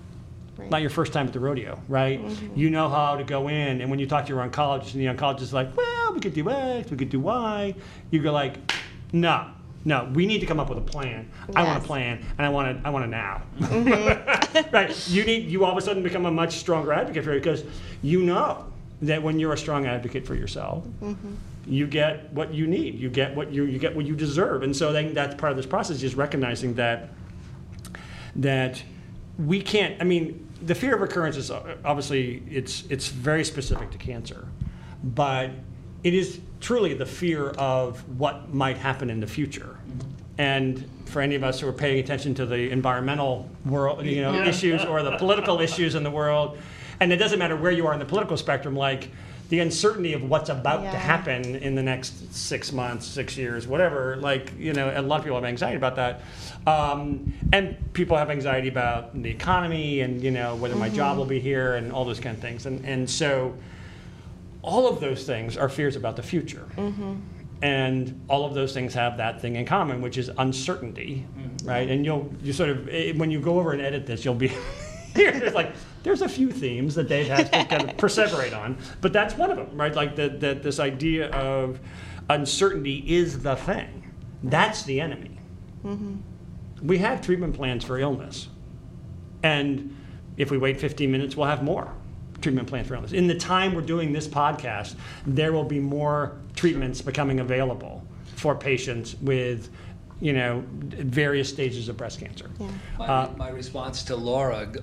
Right. 0.56 0.70
Not 0.70 0.80
your 0.82 0.90
first 0.90 1.12
time 1.12 1.26
at 1.26 1.32
the 1.32 1.40
rodeo, 1.40 1.80
right? 1.88 2.22
Mm-hmm. 2.22 2.58
You 2.58 2.68
know 2.68 2.88
how 2.88 3.16
to 3.16 3.24
go 3.24 3.48
in, 3.48 3.80
and 3.80 3.90
when 3.90 3.98
you 3.98 4.06
talk 4.06 4.26
to 4.26 4.32
your 4.32 4.46
oncologist, 4.46 4.94
and 4.94 5.00
the 5.00 5.06
oncologist 5.06 5.42
is 5.42 5.52
like, 5.52 5.74
"Well, 5.76 6.12
we 6.12 6.20
could 6.20 6.34
do 6.34 6.50
X, 6.50 6.90
we 6.90 6.96
could 6.96 7.08
do 7.08 7.20
Y," 7.20 7.74
you 8.10 8.20
go 8.20 8.32
like, 8.32 8.56
"No, 9.12 9.46
no, 9.84 10.10
we 10.12 10.26
need 10.26 10.40
to 10.40 10.46
come 10.46 10.60
up 10.60 10.68
with 10.68 10.78
a 10.78 10.82
plan. 10.82 11.30
I 11.54 11.62
want 11.62 11.82
a 11.82 11.86
plan, 11.86 12.24
and 12.36 12.46
I 12.46 12.50
want 12.50 12.76
it. 12.76 12.82
I 12.84 12.90
want 12.90 13.04
it 13.06 13.08
now." 13.08 13.42
Mm-hmm. 13.60 14.70
right? 14.74 15.08
You 15.08 15.24
need. 15.24 15.48
You 15.48 15.64
all 15.64 15.72
of 15.72 15.78
a 15.78 15.80
sudden 15.80 16.02
become 16.02 16.26
a 16.26 16.30
much 16.30 16.56
stronger 16.56 16.92
advocate 16.92 17.24
for 17.24 17.32
it 17.32 17.40
because 17.40 17.64
you 18.02 18.22
know 18.22 18.69
that 19.02 19.22
when 19.22 19.38
you're 19.38 19.52
a 19.52 19.58
strong 19.58 19.86
advocate 19.86 20.26
for 20.26 20.34
yourself, 20.34 20.86
you 21.66 21.86
get 21.86 22.32
what 22.32 22.52
you 22.52 22.66
need. 22.66 22.98
You 22.98 23.08
get 23.08 23.34
what 23.34 23.52
you 23.52 23.64
you 23.64 23.78
get 23.78 23.94
what 23.94 24.06
you 24.06 24.14
deserve, 24.14 24.62
and 24.62 24.76
so 24.76 24.92
then 24.92 25.14
that's 25.14 25.34
part 25.34 25.52
of 25.52 25.56
this 25.56 25.66
process 25.66 26.02
is 26.02 26.14
recognizing 26.14 26.74
that 26.74 27.10
that 28.36 28.82
we 29.38 29.60
can't. 29.62 30.00
I 30.00 30.04
mean, 30.04 30.48
the 30.62 30.74
fear 30.74 30.94
of 30.94 31.00
recurrence 31.00 31.36
is 31.36 31.50
uh, 31.50 31.76
obviously 31.84 32.42
it's 32.50 32.84
it's 32.90 33.08
very 33.08 33.44
specific 33.44 33.90
to 33.92 33.98
cancer, 33.98 34.48
but 35.02 35.50
it 36.02 36.14
is 36.14 36.40
truly 36.60 36.94
the 36.94 37.06
fear 37.06 37.50
of 37.50 38.00
what 38.18 38.52
might 38.52 38.76
happen 38.76 39.10
in 39.10 39.20
the 39.20 39.26
future. 39.26 39.78
And 40.38 40.88
for 41.04 41.20
any 41.20 41.34
of 41.34 41.44
us 41.44 41.60
who 41.60 41.68
are 41.68 41.72
paying 41.72 41.98
attention 41.98 42.34
to 42.36 42.46
the 42.46 42.70
environmental 42.70 43.48
world, 43.66 44.06
you 44.06 44.22
know, 44.22 44.34
issues 44.42 44.84
or 44.84 45.02
the 45.02 45.16
political 45.18 45.60
issues 45.68 45.94
in 45.94 46.02
the 46.02 46.10
world, 46.10 46.58
and 47.00 47.12
it 47.12 47.16
doesn't 47.16 47.38
matter 47.38 47.56
where 47.56 47.72
you 47.72 47.86
are 47.86 47.92
in 47.92 47.98
the 47.98 48.04
political 48.04 48.36
spectrum, 48.36 48.76
like 48.76 49.10
the 49.48 49.58
uncertainty 49.58 50.12
of 50.12 50.22
what's 50.28 50.48
about 50.48 50.82
Yeah. 50.82 50.92
to 50.92 50.96
happen 50.98 51.56
in 51.56 51.74
the 51.74 51.82
next 51.82 52.32
six 52.34 52.72
months, 52.72 53.04
six 53.06 53.36
years, 53.36 53.66
whatever. 53.66 54.16
Like, 54.16 54.52
you 54.58 54.72
know, 54.72 54.92
a 54.94 55.02
lot 55.02 55.16
of 55.18 55.24
people 55.24 55.36
have 55.38 55.44
anxiety 55.44 55.76
about 55.76 55.96
that. 55.96 56.20
Um, 56.68 57.32
and 57.52 57.76
people 57.94 58.16
have 58.16 58.30
anxiety 58.30 58.68
about 58.68 59.20
the 59.20 59.30
economy 59.30 60.00
and, 60.02 60.22
you 60.22 60.30
know, 60.30 60.54
whether 60.54 60.76
my 60.76 60.88
job 60.88 61.16
will 61.18 61.24
be 61.24 61.40
here 61.40 61.74
and 61.74 61.90
all 61.92 62.04
those 62.04 62.20
kind 62.20 62.36
of 62.36 62.40
things. 62.42 62.66
And, 62.66 62.84
and 62.84 63.10
so 63.10 63.54
all 64.62 64.86
of 64.86 65.00
those 65.00 65.24
things 65.24 65.56
are 65.56 65.68
fears 65.68 65.96
about 65.96 66.14
the 66.16 66.22
future. 66.22 66.66
And 67.62 68.20
all 68.28 68.44
of 68.46 68.54
those 68.54 68.72
things 68.72 68.94
have 68.94 69.16
that 69.18 69.40
thing 69.42 69.56
in 69.56 69.66
common, 69.66 70.00
which 70.00 70.16
is 70.16 70.30
uncertainty, 70.38 71.26
right? 71.64 71.90
And 71.90 72.04
you'll, 72.06 72.32
you 72.42 72.52
sort 72.52 72.70
of, 72.70 72.88
eh, 72.88 73.12
when 73.16 73.30
you 73.30 73.40
go 73.40 73.58
over 73.58 73.72
and 73.72 73.82
edit 73.82 74.06
this, 74.06 74.24
you'll 74.24 74.34
be, 74.34 74.50
here, 75.14 75.32
there's 75.32 75.54
like, 75.54 75.74
there's 76.02 76.22
a 76.22 76.28
few 76.28 76.50
themes 76.50 76.94
that 76.94 77.08
Dave 77.08 77.28
has 77.28 77.50
to 77.50 77.64
kind 77.64 77.90
of 77.90 77.96
perseverate 77.96 78.56
on, 78.56 78.78
but 79.00 79.12
that's 79.12 79.34
one 79.36 79.50
of 79.50 79.56
them, 79.56 79.76
right? 79.76 79.94
Like 79.94 80.16
that, 80.16 80.40
that 80.40 80.62
this 80.62 80.80
idea 80.80 81.30
of 81.30 81.80
uncertainty 82.28 83.04
is 83.06 83.42
the 83.42 83.56
thing. 83.56 84.10
That's 84.42 84.82
the 84.84 85.00
enemy. 85.00 85.38
Mm-hmm. 85.84 86.86
We 86.86 86.98
have 86.98 87.20
treatment 87.20 87.54
plans 87.54 87.84
for 87.84 87.98
illness. 87.98 88.48
And 89.42 89.96
if 90.36 90.50
we 90.50 90.58
wait 90.58 90.80
15 90.80 91.10
minutes, 91.10 91.36
we'll 91.36 91.48
have 91.48 91.62
more 91.62 91.92
treatment 92.40 92.68
plans 92.68 92.88
for 92.88 92.94
illness. 92.94 93.12
In 93.12 93.26
the 93.26 93.34
time 93.34 93.74
we're 93.74 93.82
doing 93.82 94.12
this 94.12 94.26
podcast, 94.26 94.94
there 95.26 95.52
will 95.52 95.64
be 95.64 95.78
more 95.78 96.38
treatments 96.56 97.02
becoming 97.02 97.40
available 97.40 98.06
for 98.36 98.54
patients 98.54 99.16
with, 99.16 99.70
you 100.20 100.32
know, 100.32 100.62
various 100.70 101.48
stages 101.48 101.88
of 101.88 101.96
breast 101.96 102.20
cancer. 102.20 102.50
My, 102.98 103.06
Uh, 103.06 103.30
my 103.36 103.48
response 103.48 104.02
to 104.04 104.16
Laura 104.16 104.66
g- 104.66 104.80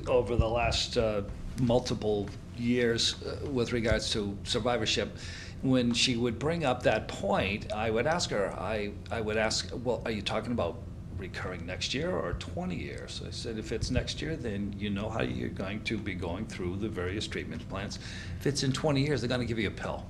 g- 0.00 0.06
over 0.06 0.36
the 0.36 0.48
last 0.48 0.96
uh, 0.98 1.22
multiple 1.60 2.28
years 2.56 3.14
uh, 3.22 3.48
with 3.48 3.72
regards 3.72 4.10
to 4.12 4.36
survivorship, 4.44 5.16
when 5.62 5.92
she 5.94 6.16
would 6.16 6.38
bring 6.38 6.64
up 6.64 6.82
that 6.82 7.06
point, 7.06 7.72
I 7.72 7.90
would 7.90 8.06
ask 8.08 8.30
her, 8.30 8.52
I, 8.58 8.92
I 9.12 9.20
would 9.20 9.36
ask, 9.36 9.70
well, 9.84 10.02
are 10.04 10.10
you 10.10 10.22
talking 10.22 10.50
about 10.50 10.78
recurring 11.16 11.64
next 11.64 11.94
year 11.94 12.10
or 12.10 12.32
20 12.32 12.74
years? 12.74 13.22
I 13.24 13.30
said, 13.30 13.58
if 13.58 13.70
it's 13.70 13.88
next 13.92 14.20
year, 14.20 14.34
then 14.34 14.74
you 14.76 14.90
know 14.90 15.08
how 15.08 15.22
you're 15.22 15.50
going 15.50 15.84
to 15.84 15.96
be 15.96 16.14
going 16.14 16.46
through 16.46 16.76
the 16.78 16.88
various 16.88 17.28
treatment 17.28 17.66
plans. 17.68 18.00
If 18.40 18.48
it's 18.48 18.64
in 18.64 18.72
20 18.72 19.00
years, 19.06 19.20
they're 19.20 19.28
going 19.28 19.40
to 19.40 19.46
give 19.46 19.60
you 19.60 19.68
a 19.68 19.70
pill, 19.70 20.04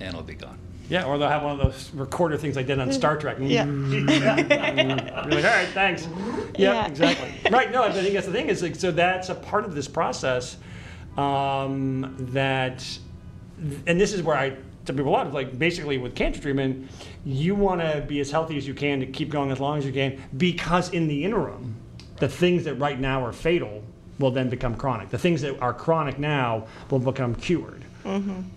and 0.00 0.10
it'll 0.10 0.22
be 0.22 0.34
gone. 0.34 0.58
Yeah, 0.90 1.04
or 1.04 1.16
they'll 1.18 1.28
have 1.28 1.44
one 1.44 1.52
of 1.52 1.58
those 1.58 1.90
recorder 1.94 2.36
things 2.36 2.56
I 2.58 2.62
did 2.62 2.78
on 2.80 2.92
Star 2.92 3.16
Trek. 3.16 3.36
Yeah. 3.40 3.64
You're 3.66 4.04
like, 4.06 4.50
all 4.52 5.26
right, 5.30 5.68
thanks. 5.68 6.08
Yeah, 6.56 6.72
Yeah. 6.74 6.86
exactly. 6.88 7.32
right. 7.50 7.70
No, 7.70 7.84
I 7.84 7.92
think 7.92 8.12
that's 8.12 8.26
the 8.26 8.32
thing. 8.32 8.48
Is 8.48 8.60
like, 8.62 8.74
so 8.74 8.90
that's 8.90 9.28
a 9.28 9.34
part 9.36 9.64
of 9.64 9.74
this 9.74 9.86
process 9.86 10.56
um, 11.16 12.16
that, 12.32 12.84
and 13.86 14.00
this 14.00 14.12
is 14.12 14.22
where 14.22 14.36
I 14.36 14.50
tell 14.84 14.96
people 14.96 15.08
a 15.08 15.16
lot 15.16 15.26
of 15.26 15.34
like 15.34 15.58
basically 15.58 15.98
with 15.98 16.14
cancer 16.16 16.40
treatment, 16.40 16.90
you 17.24 17.54
want 17.54 17.80
to 17.80 18.04
be 18.06 18.18
as 18.20 18.30
healthy 18.30 18.56
as 18.56 18.66
you 18.66 18.74
can 18.74 18.98
to 19.00 19.06
keep 19.06 19.30
going 19.30 19.50
as 19.52 19.60
long 19.60 19.78
as 19.78 19.86
you 19.86 19.92
can 19.92 20.20
because 20.36 20.90
in 20.90 21.06
the 21.06 21.24
interim, 21.24 21.76
the 22.16 22.28
things 22.28 22.64
that 22.64 22.74
right 22.74 22.98
now 22.98 23.24
are 23.24 23.32
fatal 23.32 23.82
will 24.18 24.30
then 24.30 24.48
become 24.50 24.74
chronic. 24.74 25.08
The 25.10 25.18
things 25.18 25.40
that 25.42 25.58
are 25.60 25.72
chronic 25.72 26.18
now 26.18 26.66
will 26.90 26.98
become 26.98 27.34
cured, 27.34 27.84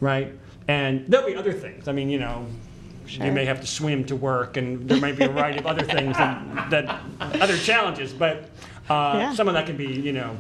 right? 0.02 0.34
And 0.68 1.06
there'll 1.08 1.28
be 1.28 1.36
other 1.36 1.54
things. 1.54 1.88
I 1.88 1.92
mean, 1.92 2.10
you 2.10 2.20
know, 2.20 2.46
Sure. 3.06 3.26
you 3.26 3.32
may 3.34 3.44
have 3.46 3.60
to 3.60 3.68
swim 3.68 4.06
to 4.06 4.16
work, 4.16 4.56
and 4.56 4.88
there 4.88 5.00
might 5.00 5.18
be 5.18 5.26
a 5.26 5.30
variety 5.30 5.60
of 5.60 5.66
other 5.68 5.84
things 5.84 6.16
that, 6.18 6.70
that 6.70 7.02
other 7.42 7.58
challenges. 7.58 8.14
But 8.14 8.50
uh, 8.90 9.16
Yeah. 9.18 9.34
some 9.34 9.48
of 9.50 9.54
that 9.56 9.66
can 9.66 9.76
be, 9.76 9.88
you 9.88 10.14
know, 10.14 10.38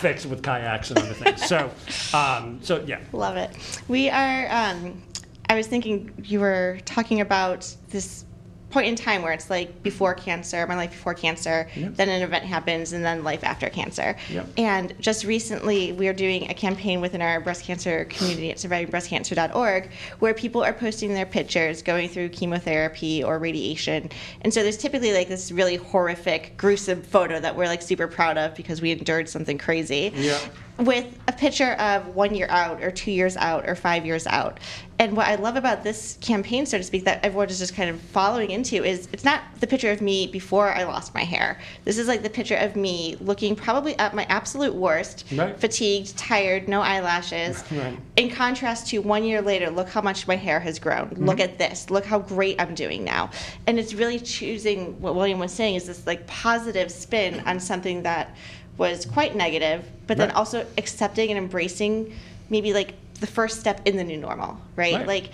fixed 0.00 0.26
with 0.26 0.42
kayaks 0.42 0.90
and 0.90 0.98
other 0.98 1.14
things. 1.14 1.46
So, 1.46 1.70
um, 2.12 2.58
so 2.62 2.82
yeah. 2.86 2.98
Love 3.12 3.36
it. 3.36 3.50
We 3.88 4.10
are. 4.10 4.48
Um, 4.50 5.00
I 5.48 5.54
was 5.54 5.66
thinking 5.68 6.12
you 6.24 6.40
were 6.40 6.78
talking 6.84 7.20
about 7.20 7.72
this 7.90 8.24
point 8.70 8.86
in 8.86 8.94
time 8.94 9.22
where 9.22 9.32
it's 9.32 9.50
like 9.50 9.82
before 9.82 10.14
cancer, 10.14 10.66
my 10.66 10.76
life 10.76 10.90
before 10.90 11.14
cancer, 11.14 11.68
Yep. 11.76 11.96
then 11.96 12.08
an 12.08 12.22
event 12.22 12.44
happens, 12.44 12.92
and 12.92 13.04
then 13.04 13.24
life 13.24 13.42
after 13.44 13.68
cancer. 13.68 14.16
Yep. 14.30 14.46
And 14.56 14.94
just 15.00 15.24
recently, 15.24 15.92
we 15.92 16.06
are 16.08 16.12
doing 16.12 16.48
a 16.50 16.54
campaign 16.54 17.00
within 17.00 17.20
our 17.20 17.40
breast 17.40 17.64
cancer 17.64 18.04
community 18.06 18.50
at 18.50 18.58
survivingbreastcancer.org 18.58 19.90
where 20.20 20.34
people 20.34 20.62
are 20.62 20.72
posting 20.72 21.14
their 21.14 21.26
pictures 21.26 21.82
going 21.82 22.08
through 22.08 22.28
chemotherapy 22.30 23.22
or 23.24 23.38
radiation. 23.38 24.10
And 24.42 24.52
so 24.54 24.62
there's 24.62 24.78
typically 24.78 25.12
like 25.12 25.28
this 25.28 25.50
really 25.50 25.76
horrific, 25.76 26.56
gruesome 26.56 27.02
photo 27.02 27.40
that 27.40 27.56
we're 27.56 27.66
like 27.66 27.82
super 27.82 28.06
proud 28.06 28.38
of 28.38 28.54
because 28.54 28.80
we 28.80 28.92
endured 28.92 29.28
something 29.28 29.58
crazy 29.58 30.12
Yeah. 30.14 30.38
With 30.80 31.18
a 31.28 31.32
picture 31.32 31.72
of 31.72 32.14
one 32.14 32.34
year 32.34 32.46
out 32.48 32.82
or 32.82 32.90
two 32.90 33.10
years 33.10 33.36
out 33.36 33.68
or 33.68 33.74
five 33.74 34.06
years 34.06 34.26
out. 34.26 34.58
And 34.98 35.16
what 35.16 35.28
I 35.28 35.36
love 35.36 35.56
about 35.56 35.82
this 35.82 36.18
campaign, 36.20 36.66
so 36.66 36.76
to 36.76 36.84
speak, 36.84 37.06
that 37.06 37.24
everyone 37.24 37.48
is 37.48 37.58
just 37.58 37.74
kind 37.74 37.88
of 37.88 37.98
following 37.98 38.50
into 38.50 38.84
is 38.84 39.08
it's 39.14 39.24
not 39.24 39.40
the 39.58 39.66
picture 39.66 39.90
of 39.90 40.02
me 40.02 40.26
before 40.26 40.74
I 40.74 40.82
lost 40.84 41.14
my 41.14 41.22
hair. 41.22 41.58
This 41.86 41.96
is 41.96 42.06
like 42.06 42.22
the 42.22 42.28
picture 42.28 42.56
of 42.56 42.76
me 42.76 43.16
looking 43.18 43.56
probably 43.56 43.98
at 43.98 44.14
my 44.14 44.24
absolute 44.24 44.74
worst, 44.74 45.24
Right. 45.32 45.58
fatigued, 45.58 46.18
tired, 46.18 46.68
no 46.68 46.80
eyelashes. 46.82 47.64
Right. 47.80 47.98
In 48.16 48.28
contrast 48.30 48.88
to 48.88 48.98
one 48.98 49.24
year 49.24 49.40
later, 49.40 49.70
look 49.70 49.88
how 49.88 50.02
much 50.02 50.28
my 50.28 50.36
hair 50.36 50.60
has 50.60 50.78
grown. 50.78 51.08
Mm-hmm. 51.08 51.24
Look 51.24 51.40
at 51.40 51.56
this. 51.56 51.88
Look 51.88 52.04
how 52.04 52.18
great 52.18 52.60
I'm 52.60 52.74
doing 52.74 53.02
now. 53.02 53.30
And 53.66 53.78
it's 53.78 53.94
really 53.94 54.18
choosing 54.18 55.00
what 55.00 55.14
William 55.14 55.38
was 55.38 55.52
saying 55.52 55.76
is 55.76 55.86
this 55.86 56.06
like 56.06 56.26
positive 56.26 56.90
spin 56.92 57.40
on 57.46 57.58
something 57.58 58.02
that 58.02 58.36
was 58.80 59.04
quite 59.04 59.36
negative, 59.36 59.84
but 60.06 60.16
then 60.16 60.28
Right. 60.28 60.36
also 60.36 60.66
accepting 60.78 61.28
and 61.28 61.36
embracing 61.38 62.12
maybe 62.48 62.72
like 62.72 62.94
the 63.20 63.26
first 63.26 63.60
step 63.60 63.82
in 63.84 63.98
the 63.98 64.02
new 64.02 64.16
normal, 64.16 64.58
right? 64.74 64.94
Right. 64.94 65.06
Like 65.06 65.30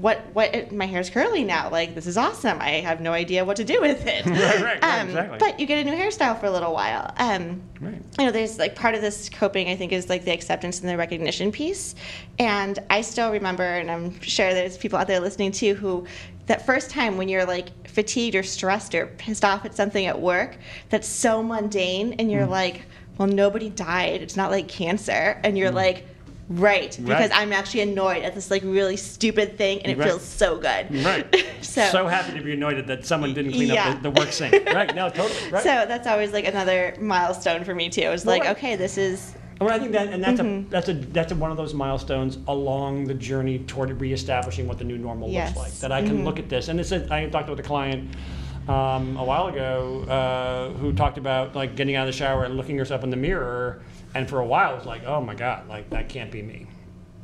what 0.00 0.18
what 0.32 0.72
my 0.72 0.86
hair's 0.86 1.10
curly 1.10 1.42
now. 1.44 1.70
Like 1.70 1.96
this 1.96 2.06
is 2.06 2.16
awesome. 2.16 2.58
I 2.60 2.80
have 2.88 3.00
no 3.00 3.12
idea 3.12 3.44
what 3.44 3.56
to 3.56 3.64
do 3.64 3.80
with 3.80 4.06
it. 4.06 4.24
Right, 4.26 4.38
right, 4.62 4.82
right, 4.82 4.84
Um, 5.00 5.08
exactly. 5.08 5.38
But 5.40 5.58
you 5.58 5.66
get 5.66 5.84
a 5.84 5.90
new 5.90 5.96
hairstyle 5.96 6.38
for 6.38 6.46
a 6.46 6.50
little 6.52 6.72
while. 6.72 7.12
Um, 7.18 7.62
Right. 7.80 8.00
you 8.18 8.24
know, 8.26 8.30
there's 8.30 8.58
like 8.60 8.76
part 8.76 8.94
of 8.94 9.00
this 9.00 9.28
coping, 9.28 9.68
I 9.68 9.74
think, 9.74 9.90
is 9.92 10.08
like 10.08 10.24
the 10.24 10.30
acceptance 10.32 10.80
and 10.80 10.88
the 10.88 10.96
recognition 10.96 11.50
piece. 11.50 11.96
And 12.38 12.78
I 12.90 13.00
still 13.02 13.32
remember, 13.32 13.64
and 13.64 13.90
I'm 13.90 14.20
sure 14.20 14.54
there's 14.54 14.78
people 14.78 14.98
out 15.00 15.08
there 15.08 15.18
listening 15.20 15.50
too, 15.50 15.74
who 15.74 16.06
that 16.46 16.64
first 16.66 16.90
time 16.90 17.16
when 17.16 17.28
you're 17.28 17.46
like 17.46 17.88
fatigued 17.88 18.34
or 18.34 18.42
stressed 18.42 18.94
or 18.94 19.06
pissed 19.06 19.44
off 19.44 19.64
at 19.64 19.74
something 19.74 20.06
at 20.06 20.20
work 20.20 20.56
that's 20.90 21.08
so 21.08 21.42
mundane, 21.42 22.14
and 22.18 22.28
Mm. 22.28 22.32
you're 22.32 22.46
like, 22.46 22.82
well, 23.18 23.28
nobody 23.28 23.70
died. 23.70 24.20
It's 24.22 24.36
not 24.36 24.50
like 24.50 24.68
cancer. 24.68 25.40
And 25.44 25.56
you're 25.56 25.70
like, 25.70 26.04
right, 26.50 26.90
because 26.90 27.00
Mm. 27.02 27.08
Right. 27.08 27.30
I'm 27.32 27.52
actually 27.52 27.80
annoyed 27.80 28.22
at 28.24 28.34
this 28.34 28.50
like 28.50 28.62
really 28.64 28.96
stupid 28.96 29.56
thing, 29.56 29.80
and 29.82 29.92
it 29.92 29.96
Right. 29.98 30.08
feels 30.08 30.22
so 30.22 30.56
good. 30.58 31.04
Right. 31.04 31.44
so, 31.62 31.88
so 31.90 32.06
happy 32.06 32.36
to 32.36 32.44
be 32.44 32.52
annoyed 32.52 32.86
that 32.86 33.06
someone 33.06 33.32
didn't 33.32 33.52
clean 33.52 33.68
Yeah. 33.68 33.90
up 33.90 34.02
the, 34.02 34.10
the 34.10 34.20
work 34.20 34.32
sink. 34.32 34.52
Right. 34.66 34.94
No, 34.94 35.08
totally. 35.08 35.34
Right. 35.50 35.62
so 35.62 35.86
that's 35.88 36.06
always 36.06 36.32
like 36.32 36.46
another 36.46 36.94
milestone 37.00 37.64
for 37.64 37.74
me 37.74 37.88
too. 37.88 38.02
It's 38.10 38.26
like, 38.26 38.42
right. 38.42 38.56
okay, 38.56 38.76
this 38.76 38.98
is 38.98 39.34
Well, 39.60 39.70
I 39.70 39.78
think 39.78 39.92
that, 39.92 40.08
and 40.12 40.22
that's 40.22 40.40
Mm-hmm. 40.40 40.66
a 40.66 40.70
that's 40.70 40.88
a 40.88 40.92
that's 40.94 41.32
a, 41.32 41.36
one 41.36 41.50
of 41.50 41.56
those 41.56 41.74
milestones 41.74 42.38
along 42.48 43.04
the 43.04 43.14
journey 43.14 43.60
toward 43.60 43.90
reestablishing 44.00 44.66
what 44.66 44.78
the 44.78 44.84
new 44.84 44.98
normal 44.98 45.28
Yes. 45.30 45.50
Mm-hmm. 45.50 45.58
looks 45.60 45.72
like. 45.72 45.80
That 45.80 45.92
I 45.92 46.02
can 46.02 46.24
look 46.24 46.38
at 46.38 46.48
this, 46.48 46.68
and 46.68 46.80
it's 46.80 46.92
a, 46.92 47.06
I 47.14 47.28
talked 47.28 47.48
with 47.48 47.60
a 47.60 47.62
client 47.62 48.10
um, 48.68 49.16
a 49.16 49.24
while 49.24 49.46
ago 49.46 50.02
uh, 50.08 50.70
who 50.78 50.92
talked 50.92 51.18
about 51.18 51.54
like 51.54 51.76
getting 51.76 51.94
out 51.96 52.08
of 52.08 52.12
the 52.14 52.18
shower 52.18 52.44
and 52.44 52.56
looking 52.56 52.76
herself 52.78 53.04
in 53.04 53.10
the 53.10 53.16
mirror, 53.16 53.82
and 54.14 54.28
for 54.28 54.40
a 54.40 54.46
while 54.46 54.72
it 54.74 54.78
was 54.78 54.86
like, 54.86 55.04
oh 55.04 55.20
my 55.20 55.34
god, 55.34 55.68
like 55.68 55.88
that 55.90 56.08
can't 56.08 56.30
be 56.32 56.42
me. 56.42 56.66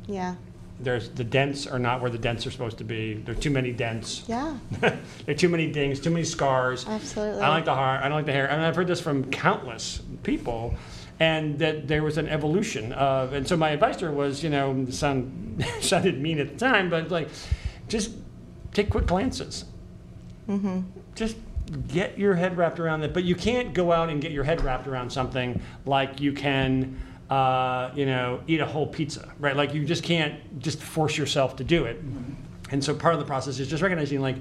Yeah. 0.07 0.35
There's 0.79 1.09
the 1.09 1.23
dents 1.23 1.67
are 1.67 1.77
not 1.77 2.01
where 2.01 2.09
the 2.09 2.17
dents 2.17 2.47
are 2.47 2.51
supposed 2.51 2.79
to 2.79 2.83
be. 2.83 3.13
There 3.13 3.35
are 3.35 3.37
too 3.37 3.51
many 3.51 3.71
dents. 3.71 4.23
Yeah. 4.27 4.57
there 4.79 4.97
are 5.27 5.33
too 5.35 5.49
many 5.49 5.71
dings, 5.71 5.99
too 5.99 6.09
many 6.09 6.23
scars. 6.23 6.87
Absolutely. 6.87 7.39
I 7.41 7.45
don't 7.47 7.55
like 7.57 7.65
the 7.65 7.75
hair. 7.75 7.99
I 7.99 8.03
don't 8.07 8.13
like 8.17 8.25
the 8.25 8.31
hair. 8.31 8.49
And 8.49 8.61
I've 8.61 8.75
heard 8.75 8.87
this 8.87 8.99
from 8.99 9.29
countless 9.29 10.01
people, 10.23 10.73
and 11.21 11.59
that 11.59 11.87
there 11.87 12.01
was 12.01 12.17
an 12.17 12.27
evolution 12.27 12.91
of. 12.93 13.33
And 13.33 13.47
so 13.47 13.55
my 13.55 13.69
advice 13.69 13.97
to 13.97 14.05
her 14.05 14.11
was, 14.11 14.43
you 14.43 14.49
know, 14.49 14.87
sound 14.89 15.63
sounded 15.79 16.19
mean 16.19 16.39
at 16.39 16.49
the 16.49 16.57
time, 16.57 16.89
but 16.89 17.11
like, 17.11 17.29
just 17.87 18.13
take 18.73 18.89
quick 18.89 19.05
glances. 19.05 19.65
Mm-hmm. 20.49 20.79
Just 21.13 21.37
get 21.87 22.17
your 22.17 22.33
head 22.33 22.57
wrapped 22.57 22.79
around 22.79 23.01
that. 23.01 23.13
But 23.13 23.23
you 23.23 23.35
can't 23.35 23.71
go 23.71 23.91
out 23.91 24.09
and 24.09 24.19
get 24.19 24.31
your 24.31 24.43
head 24.43 24.61
wrapped 24.61 24.87
around 24.87 25.11
something 25.11 25.61
like 25.85 26.19
you 26.19 26.33
can. 26.33 26.99
Uh, 27.29 27.91
you 27.95 28.05
know, 28.05 28.41
eat 28.45 28.59
a 28.59 28.65
whole 28.65 28.85
pizza, 28.85 29.31
right? 29.39 29.55
Like 29.55 29.73
you 29.73 29.85
just 29.85 30.03
can't 30.03 30.59
just 30.59 30.81
force 30.81 31.17
yourself 31.17 31.55
to 31.57 31.63
do 31.63 31.85
it. 31.85 32.01
And 32.71 32.83
so 32.83 32.93
part 32.93 33.13
of 33.13 33.21
the 33.21 33.25
process 33.25 33.57
is 33.57 33.69
just 33.69 33.81
recognizing 33.81 34.19
like 34.19 34.35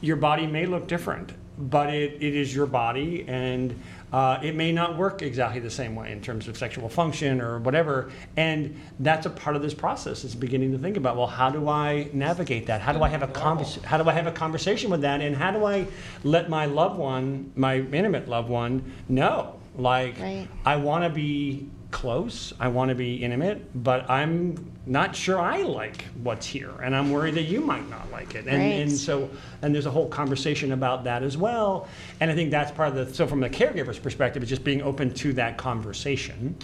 your 0.00 0.16
body 0.16 0.46
may 0.46 0.64
look 0.64 0.88
different, 0.88 1.32
but 1.60 1.92
it, 1.92 2.14
it 2.14 2.34
is 2.34 2.54
your 2.54 2.66
body 2.66 3.24
and 3.28 3.78
uh, 4.12 4.40
it 4.42 4.56
may 4.56 4.72
not 4.72 4.96
work 4.96 5.22
exactly 5.22 5.60
the 5.60 5.70
same 5.70 5.94
way 5.94 6.10
in 6.10 6.20
terms 6.20 6.48
of 6.48 6.56
sexual 6.56 6.88
function 6.88 7.40
or 7.40 7.58
whatever. 7.60 8.10
And 8.36 8.80
that's 8.98 9.26
a 9.26 9.30
part 9.30 9.54
of 9.54 9.62
this 9.62 9.74
process 9.74 10.24
is 10.24 10.34
beginning 10.34 10.72
to 10.72 10.78
think 10.78 10.96
about, 10.96 11.16
well, 11.16 11.28
how 11.28 11.50
do 11.50 11.68
I 11.68 12.10
navigate 12.12 12.66
that? 12.66 12.80
How 12.80 12.92
do 12.92 13.02
I 13.02 13.08
have 13.08 13.22
a 13.22 13.28
convers- 13.28 13.82
how 13.84 14.02
do 14.02 14.08
I 14.08 14.12
have 14.12 14.26
a 14.26 14.32
conversation 14.32 14.90
with 14.90 15.02
that? 15.02 15.20
And 15.20 15.36
how 15.36 15.52
do 15.52 15.64
I 15.64 15.86
let 16.24 16.50
my 16.50 16.66
loved 16.66 16.98
one, 16.98 17.52
my 17.54 17.76
intimate 17.78 18.28
loved 18.28 18.48
one, 18.48 18.82
know? 19.08 19.60
Like 19.76 20.18
Right. 20.18 20.48
I 20.66 20.76
want 20.76 21.04
to 21.04 21.10
be 21.10 21.68
close. 21.90 22.52
I 22.60 22.68
want 22.68 22.88
to 22.88 22.94
be 22.94 23.16
intimate, 23.16 23.82
but 23.82 24.08
I'm 24.08 24.72
not 24.86 25.14
sure 25.14 25.38
I 25.40 25.62
like 25.62 26.04
what's 26.22 26.46
here, 26.46 26.70
and 26.82 26.94
I'm 26.94 27.10
worried 27.10 27.34
that 27.34 27.42
you 27.44 27.60
might 27.60 27.88
not 27.90 28.10
like 28.10 28.34
it. 28.34 28.46
And, 28.46 28.58
Right. 28.58 28.80
and 28.80 28.92
so, 28.92 29.28
and 29.62 29.74
there's 29.74 29.86
a 29.86 29.90
whole 29.90 30.08
conversation 30.08 30.72
about 30.72 31.04
that 31.04 31.22
as 31.22 31.36
well. 31.36 31.88
And 32.20 32.30
I 32.30 32.34
think 32.34 32.50
that's 32.50 32.70
part 32.70 32.88
of 32.88 32.94
the. 33.08 33.14
So 33.14 33.26
from 33.26 33.40
the 33.40 33.50
caregiver's 33.50 33.98
perspective, 33.98 34.42
it's 34.42 34.50
just 34.50 34.64
being 34.64 34.82
open 34.82 35.12
to 35.14 35.32
that 35.34 35.56
conversation, 35.58 36.56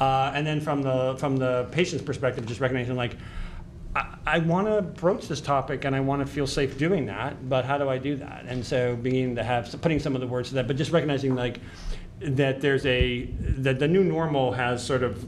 uh, 0.00 0.32
and 0.34 0.46
then 0.46 0.60
from 0.60 0.82
the 0.82 1.16
from 1.18 1.36
the 1.36 1.66
patient's 1.70 2.04
perspective, 2.04 2.46
just 2.46 2.60
recognizing 2.60 2.96
like. 2.96 3.16
I, 3.94 4.06
I 4.24 4.38
want 4.38 4.68
to 4.68 4.80
broach 4.80 5.28
this 5.28 5.42
topic 5.42 5.84
and 5.84 5.94
I 5.94 6.00
want 6.00 6.26
to 6.26 6.32
feel 6.32 6.46
safe 6.46 6.78
doing 6.78 7.04
that, 7.06 7.46
but 7.50 7.66
how 7.66 7.76
do 7.76 7.90
I 7.90 7.98
do 7.98 8.16
that? 8.16 8.46
And 8.48 8.64
so 8.64 8.96
beginning 8.96 9.36
to 9.36 9.44
have 9.44 9.70
putting 9.82 9.98
some 9.98 10.14
of 10.14 10.22
the 10.22 10.26
words 10.26 10.48
to 10.48 10.54
that, 10.54 10.66
but 10.66 10.76
just 10.76 10.92
recognizing 10.92 11.34
like 11.34 11.60
that 12.24 12.60
there's 12.60 12.86
a 12.86 13.24
that 13.40 13.78
the 13.78 13.88
new 13.88 14.04
normal 14.04 14.52
has 14.52 14.84
sort 14.84 15.02
of 15.02 15.24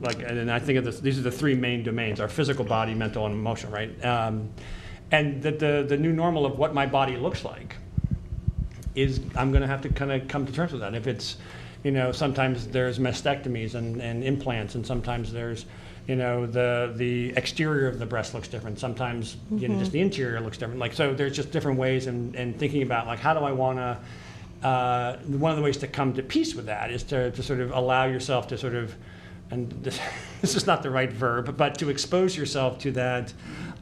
like 0.00 0.20
and 0.20 0.50
I 0.50 0.58
think 0.58 0.78
of 0.78 0.84
this 0.84 1.00
these 1.00 1.18
are 1.18 1.22
the 1.22 1.30
three 1.30 1.54
main 1.54 1.82
domains 1.82 2.20
our 2.20 2.28
physical 2.28 2.64
body 2.64 2.94
mental 2.94 3.26
and 3.26 3.34
emotional 3.34 3.72
right? 3.72 4.04
Um, 4.04 4.50
and 5.10 5.42
that 5.42 5.58
the 5.58 5.84
the 5.88 5.96
new 5.96 6.12
normal 6.12 6.46
of 6.46 6.58
what 6.58 6.74
my 6.74 6.86
body 6.86 7.16
looks 7.16 7.44
like 7.44 7.76
is 8.94 9.20
I'm 9.36 9.50
going 9.50 9.62
to 9.62 9.68
have 9.68 9.82
to 9.82 9.88
kind 9.88 10.12
of 10.12 10.28
come 10.28 10.44
to 10.46 10.52
terms 10.52 10.72
with 10.72 10.80
that. 10.80 10.94
If 10.94 11.06
it's 11.06 11.36
you 11.84 11.90
know 11.90 12.12
sometimes 12.12 12.66
there's 12.68 12.98
mastectomies 12.98 13.74
and, 13.74 14.00
and 14.02 14.24
implants 14.24 14.74
and 14.74 14.86
sometimes 14.86 15.32
there's 15.32 15.66
you 16.06 16.16
know 16.16 16.46
the 16.46 16.92
the 16.96 17.32
exterior 17.36 17.86
of 17.86 17.98
the 17.98 18.06
breast 18.06 18.34
looks 18.34 18.48
different. 18.48 18.78
Sometimes 18.78 19.36
you 19.50 19.68
know 19.68 19.78
just 19.78 19.92
the 19.92 20.00
interior 20.00 20.40
looks 20.40 20.58
different. 20.58 20.80
Like 20.80 20.92
so 20.92 21.14
there's 21.14 21.34
just 21.34 21.50
different 21.50 21.78
ways 21.78 22.06
and, 22.06 22.34
and 22.36 22.58
thinking 22.58 22.82
about 22.82 23.06
like 23.06 23.18
how 23.18 23.34
do 23.34 23.40
I 23.40 23.52
want 23.52 23.78
to 23.78 23.98
uh, 24.62 25.16
one 25.18 25.50
of 25.52 25.56
the 25.56 25.62
ways 25.62 25.76
to 25.78 25.86
come 25.86 26.12
to 26.14 26.22
peace 26.22 26.54
with 26.54 26.66
that 26.66 26.90
is 26.90 27.02
to, 27.04 27.30
to 27.30 27.42
sort 27.42 27.60
of 27.60 27.70
allow 27.72 28.06
yourself 28.06 28.48
to 28.48 28.58
sort 28.58 28.74
of 28.74 28.94
and 29.50 29.70
this, 29.82 29.98
this 30.40 30.54
is 30.54 30.66
not 30.66 30.82
the 30.82 30.90
right 30.90 31.10
verb, 31.12 31.56
but 31.56 31.78
to 31.78 31.88
expose 31.88 32.36
yourself 32.36 32.78
to 32.80 32.92
that 32.92 33.32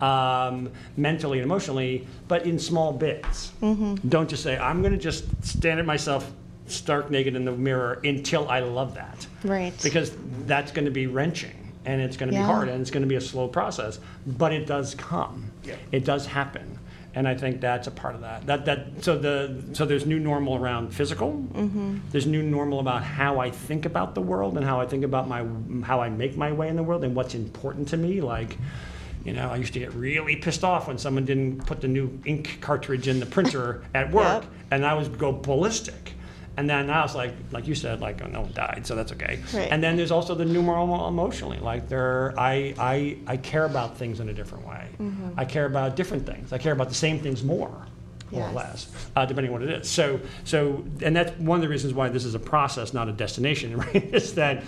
um, 0.00 0.70
mentally 0.96 1.38
and 1.38 1.44
emotionally, 1.44 2.06
but 2.28 2.46
in 2.46 2.58
small 2.58 2.92
bits. 2.92 3.52
Don't 3.60 4.28
just 4.28 4.42
say, 4.42 4.56
I'm 4.56 4.80
going 4.82 4.92
to 4.92 4.98
just 4.98 5.24
stand 5.44 5.80
at 5.80 5.86
myself 5.86 6.30
stark 6.66 7.10
naked 7.10 7.34
in 7.36 7.44
the 7.44 7.52
mirror 7.52 8.00
until 8.04 8.48
I 8.48 8.60
love 8.60 8.94
that. 8.94 9.26
Right. 9.44 9.72
Because 9.82 10.12
that's 10.46 10.72
going 10.72 10.84
to 10.84 10.90
be 10.90 11.06
wrenching 11.06 11.72
and 11.84 12.00
it's 12.00 12.16
going 12.16 12.28
to 12.30 12.34
Yeah. 12.34 12.42
be 12.42 12.46
hard 12.46 12.68
and 12.68 12.80
it's 12.80 12.90
going 12.90 13.02
to 13.04 13.08
be 13.08 13.14
a 13.14 13.20
slow 13.20 13.46
process, 13.48 14.00
but 14.26 14.52
it 14.52 14.66
does 14.66 14.94
come. 14.94 15.50
It 15.92 16.04
does 16.04 16.26
happen. 16.26 16.75
And 17.16 17.26
I 17.26 17.34
think 17.34 17.62
that's 17.62 17.86
a 17.86 17.90
part 17.90 18.14
of 18.14 18.20
that. 18.20 18.44
That 18.46 18.66
that 18.66 19.02
so 19.02 19.16
the 19.18 19.64
so 19.72 19.86
there's 19.86 20.04
new 20.04 20.18
normal 20.20 20.54
around 20.56 20.94
physical. 20.94 21.32
Mm-hmm. 21.32 21.98
There's 22.12 22.26
new 22.26 22.42
normal 22.42 22.78
about 22.78 23.02
how 23.02 23.40
I 23.40 23.50
think 23.50 23.86
about 23.86 24.14
the 24.14 24.20
world 24.20 24.56
and 24.58 24.64
how 24.66 24.80
I 24.80 24.86
think 24.86 25.02
about 25.02 25.26
my 25.26 25.44
how 25.82 26.02
I 26.02 26.10
make 26.10 26.36
my 26.36 26.52
way 26.52 26.68
in 26.68 26.76
the 26.76 26.82
world 26.82 27.02
and 27.04 27.16
what's 27.16 27.34
important 27.34 27.88
to 27.88 27.96
me. 27.96 28.20
Like, 28.20 28.58
you 29.24 29.32
know, 29.32 29.48
I 29.50 29.56
used 29.56 29.72
to 29.72 29.78
get 29.78 29.94
really 29.94 30.36
pissed 30.36 30.62
off 30.62 30.88
when 30.88 30.98
someone 30.98 31.24
didn't 31.24 31.64
put 31.66 31.80
the 31.80 31.88
new 31.88 32.20
ink 32.26 32.58
cartridge 32.60 33.08
in 33.08 33.18
the 33.18 33.26
printer 33.26 33.82
at 33.94 34.12
work, 34.12 34.42
Yep. 34.42 34.52
and 34.72 34.84
I 34.84 34.92
would 34.92 35.18
go 35.18 35.32
ballistic. 35.32 36.12
And 36.56 36.68
then 36.70 36.88
I 36.90 37.02
was 37.02 37.14
like, 37.14 37.32
like 37.52 37.66
you 37.66 37.74
said, 37.74 38.00
like 38.00 38.22
oh, 38.22 38.28
no 38.28 38.40
one 38.42 38.52
died, 38.54 38.86
so 38.86 38.94
that's 38.94 39.12
okay. 39.12 39.40
Right. 39.52 39.68
And 39.70 39.82
then 39.82 39.96
there's 39.96 40.10
also 40.10 40.34
the 40.34 40.44
normal 40.44 41.06
emotionally. 41.08 41.58
Like 41.58 41.88
there, 41.88 42.34
I, 42.38 42.74
I, 42.78 43.18
I 43.26 43.36
care 43.36 43.64
about 43.66 43.96
things 43.98 44.20
in 44.20 44.28
a 44.28 44.32
different 44.32 44.66
way. 44.66 44.88
Mm-hmm. 44.98 45.38
I 45.38 45.44
care 45.44 45.66
about 45.66 45.96
different 45.96 46.24
things. 46.26 46.52
I 46.52 46.58
care 46.58 46.72
about 46.72 46.88
the 46.88 46.94
same 46.94 47.18
things 47.18 47.42
more, 47.44 47.68
more 48.30 48.40
Yes. 48.42 48.50
or 48.50 48.54
less, 48.54 48.88
uh, 49.16 49.26
depending 49.26 49.52
on 49.54 49.60
what 49.60 49.68
it 49.68 49.82
is. 49.82 49.88
So, 49.90 50.20
so, 50.44 50.84
and 51.02 51.14
that's 51.14 51.38
one 51.38 51.58
of 51.58 51.62
the 51.62 51.68
reasons 51.68 51.92
why 51.94 52.08
this 52.08 52.24
is 52.24 52.34
a 52.34 52.38
process, 52.40 52.94
not 52.94 53.08
a 53.08 53.12
destination, 53.12 53.76
right? 53.78 54.14
is 54.14 54.34
that 54.34 54.64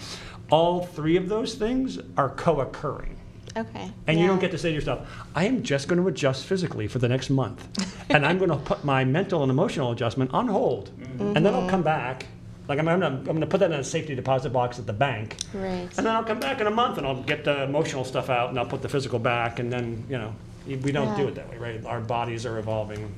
all 0.50 0.84
three 0.84 1.16
of 1.16 1.28
those 1.28 1.54
things 1.54 1.98
are 2.16 2.30
co-occurring. 2.30 3.17
Okay. 3.56 3.90
And 4.06 4.18
you 4.18 4.26
don't 4.26 4.38
get 4.38 4.50
to 4.52 4.58
say 4.58 4.70
to 4.70 4.74
yourself, 4.74 5.08
I 5.34 5.46
am 5.46 5.62
just 5.62 5.88
going 5.88 6.00
to 6.00 6.08
adjust 6.08 6.44
physically 6.44 6.86
for 6.86 6.98
the 6.98 7.08
next 7.08 7.30
month. 7.30 7.66
and 8.10 8.24
I'm 8.24 8.38
going 8.38 8.50
to 8.50 8.56
put 8.56 8.84
my 8.84 9.04
mental 9.04 9.42
and 9.42 9.50
emotional 9.50 9.92
adjustment 9.92 10.32
on 10.32 10.48
hold. 10.48 10.90
Mm-hmm. 10.98 11.36
And 11.36 11.46
then 11.46 11.54
I'll 11.54 11.68
come 11.68 11.82
back. 11.82 12.26
Like 12.68 12.78
I'm, 12.78 12.88
I'm, 12.88 13.02
I'm 13.02 13.40
to 13.40 13.46
put 13.46 13.60
that 13.60 13.70
in 13.72 13.80
a 13.80 13.84
safety 13.84 14.14
deposit 14.14 14.50
box 14.50 14.78
at 14.78 14.86
the 14.86 14.92
bank. 14.92 15.36
Right. 15.54 15.88
And 15.96 16.06
then 16.06 16.08
I'll 16.08 16.24
come 16.24 16.38
back 16.38 16.60
in 16.60 16.66
a 16.66 16.70
month 16.70 16.98
and 16.98 17.06
I'll 17.06 17.22
get 17.22 17.44
the 17.44 17.62
emotional 17.62 18.04
stuff 18.04 18.28
out 18.28 18.50
and 18.50 18.58
I'll 18.58 18.66
put 18.66 18.82
the 18.82 18.88
physical 18.88 19.18
back. 19.18 19.58
And 19.58 19.72
then, 19.72 20.04
you 20.08 20.18
know, 20.18 20.34
we 20.66 20.92
don't 20.92 21.16
do 21.16 21.26
it 21.28 21.34
that 21.36 21.48
way, 21.48 21.56
right? 21.56 21.84
Our 21.86 22.00
bodies 22.00 22.44
are 22.44 22.58
evolving. 22.58 23.14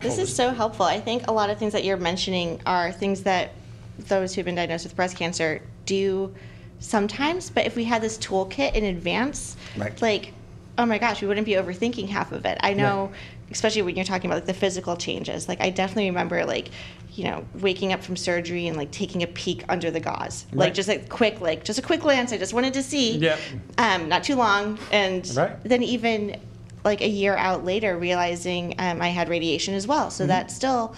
This 0.00 0.18
is 0.18 0.34
so 0.34 0.50
helpful. 0.50 0.86
I 0.86 1.00
think 1.00 1.26
a 1.28 1.32
lot 1.32 1.50
of 1.50 1.58
things 1.58 1.72
that 1.72 1.84
you're 1.84 1.96
mentioning 1.96 2.60
are 2.66 2.92
things 2.92 3.22
that 3.22 3.52
those 3.98 4.34
who've 4.34 4.44
been 4.44 4.54
diagnosed 4.54 4.84
with 4.84 4.96
breast 4.96 5.16
cancer 5.16 5.62
do 5.84 6.34
sometimes, 6.78 7.50
but 7.50 7.66
if 7.66 7.76
we 7.76 7.84
had 7.84 8.02
this 8.02 8.18
toolkit 8.18 8.74
in 8.74 8.84
advance, 8.84 9.56
Right. 9.76 10.00
like, 10.02 10.32
oh 10.78 10.86
my 10.86 10.98
gosh, 10.98 11.22
we 11.22 11.28
wouldn't 11.28 11.46
be 11.46 11.52
overthinking 11.54 12.08
half 12.08 12.32
of 12.32 12.44
it. 12.44 12.58
I 12.60 12.74
know, 12.74 13.12
especially 13.50 13.82
when 13.82 13.96
you're 13.96 14.04
talking 14.04 14.28
about 14.30 14.36
like 14.36 14.46
the 14.46 14.54
physical 14.54 14.96
changes. 14.96 15.48
Like, 15.48 15.60
I 15.60 15.70
definitely 15.70 16.10
remember 16.10 16.44
like, 16.44 16.68
you 17.14 17.24
know, 17.24 17.46
waking 17.54 17.92
up 17.94 18.02
from 18.02 18.16
surgery 18.16 18.66
and 18.66 18.76
like 18.76 18.90
taking 18.90 19.22
a 19.22 19.26
peek 19.26 19.64
under 19.70 19.90
the 19.90 20.00
gauze, 20.00 20.44
like 20.52 20.74
just 20.74 20.88
like 20.88 21.08
quick, 21.08 21.40
like 21.40 21.64
just 21.64 21.78
a 21.78 21.82
quick 21.82 22.02
glance. 22.02 22.30
I 22.32 22.36
just 22.38 22.52
wanted 22.52 22.74
to 22.74 22.82
see, 22.82 23.16
Yep. 23.18 23.38
um, 23.78 24.08
not 24.10 24.22
too 24.22 24.34
long, 24.36 24.78
and 24.92 25.26
Right. 25.34 25.52
then 25.64 25.82
even 25.82 26.38
like 26.84 27.00
a 27.00 27.08
year 27.08 27.34
out 27.36 27.64
later 27.64 27.98
realizing 27.98 28.72
um, 28.78 29.02
i 29.02 29.08
had 29.08 29.28
radiation 29.28 29.74
as 29.74 29.88
well 29.88 30.02
Mm-hmm. 30.06 30.10
so 30.10 30.26
that 30.28 30.52
still 30.52 30.94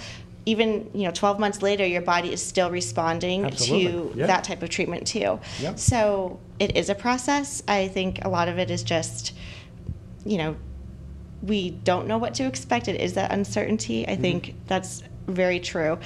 even 0.49 0.91
you 0.95 1.05
know 1.05 1.11
12 1.11 1.39
months 1.39 1.61
later 1.61 1.87
your 1.87 2.01
body 2.01 2.33
is 2.33 2.43
still 2.43 2.71
responding 2.71 3.45
Absolutely. 3.45 4.13
to 4.13 4.19
Yeah. 4.19 4.27
that 4.27 4.45
type 4.45 4.63
of 4.63 4.71
treatment 4.71 5.07
too 5.07 5.39
Yep. 5.61 5.79
so 5.79 6.41
it 6.59 6.77
is 6.77 6.89
a 6.89 6.95
process 6.95 7.63
i 7.69 7.89
think 7.89 8.25
a 8.25 8.29
lot 8.29 8.49
of 8.49 8.59
it 8.59 8.71
is 8.71 8.83
just 8.83 9.35
you 10.25 10.39
know 10.39 10.57
we 11.43 11.71
don't 11.71 12.09
know 12.09 12.19
what 12.19 12.35
to 12.35 12.45
expect 12.45 12.89
it 12.89 13.01
is 13.01 13.13
that 13.15 13.31
uncertainty 13.31 14.09
i 14.09 14.13
mm-hmm. 14.13 14.23
think 14.23 14.55
that's 14.67 15.03
very 15.27 15.61
true 15.61 15.99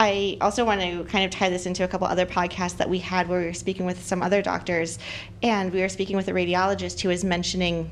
I 0.00 0.38
also 0.40 0.64
want 0.64 0.80
to 0.80 1.02
kind 1.10 1.24
of 1.24 1.32
tie 1.32 1.50
this 1.50 1.66
into 1.66 1.82
a 1.82 1.88
couple 1.88 2.06
other 2.06 2.24
podcasts 2.24 2.76
that 2.76 2.88
we 2.88 3.00
had 3.00 3.28
where 3.28 3.40
we 3.40 3.46
were 3.46 3.52
speaking 3.52 3.84
with 3.84 4.00
some 4.06 4.22
other 4.22 4.42
doctors, 4.42 4.96
and 5.42 5.72
we 5.72 5.80
were 5.80 5.88
speaking 5.88 6.14
with 6.16 6.28
a 6.28 6.30
radiologist 6.30 7.00
who 7.00 7.08
was 7.08 7.24
mentioning, 7.24 7.90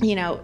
you 0.00 0.14
know, 0.14 0.38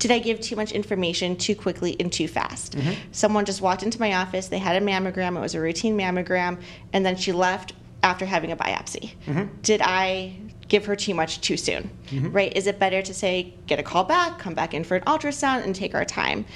did 0.00 0.10
I 0.10 0.18
give 0.18 0.40
too 0.40 0.56
much 0.56 0.72
information 0.72 1.36
too 1.36 1.54
quickly 1.54 1.94
and 2.00 2.12
too 2.12 2.26
fast? 2.26 2.76
Mm-hmm. 2.76 2.92
Someone 3.12 3.44
just 3.44 3.60
walked 3.60 3.84
into 3.84 4.00
my 4.00 4.14
office, 4.14 4.48
they 4.48 4.58
had 4.58 4.82
a 4.82 4.84
mammogram, 4.84 5.36
it 5.36 5.40
was 5.40 5.54
a 5.54 5.60
routine 5.60 5.96
mammogram, 5.96 6.60
and 6.92 7.06
then 7.06 7.16
she 7.16 7.32
left 7.32 7.74
after 8.02 8.24
having 8.24 8.50
a 8.50 8.56
biopsy. 8.56 9.12
Mm-hmm. 9.26 9.60
Did 9.62 9.82
I 9.84 10.34
give 10.68 10.86
her 10.86 10.96
too 10.96 11.14
much 11.14 11.42
too 11.42 11.58
soon? 11.58 11.90
Mm-hmm. 12.06 12.32
Right? 12.32 12.56
Is 12.56 12.66
it 12.66 12.78
better 12.78 13.02
to 13.02 13.12
say, 13.12 13.54
get 13.66 13.78
a 13.78 13.82
call 13.82 14.04
back, 14.04 14.38
come 14.38 14.54
back 14.54 14.72
in 14.72 14.84
for 14.84 14.96
an 14.96 15.02
ultrasound, 15.04 15.64
and 15.64 15.74
take 15.74 15.94
our 15.94 16.06
time? 16.06 16.46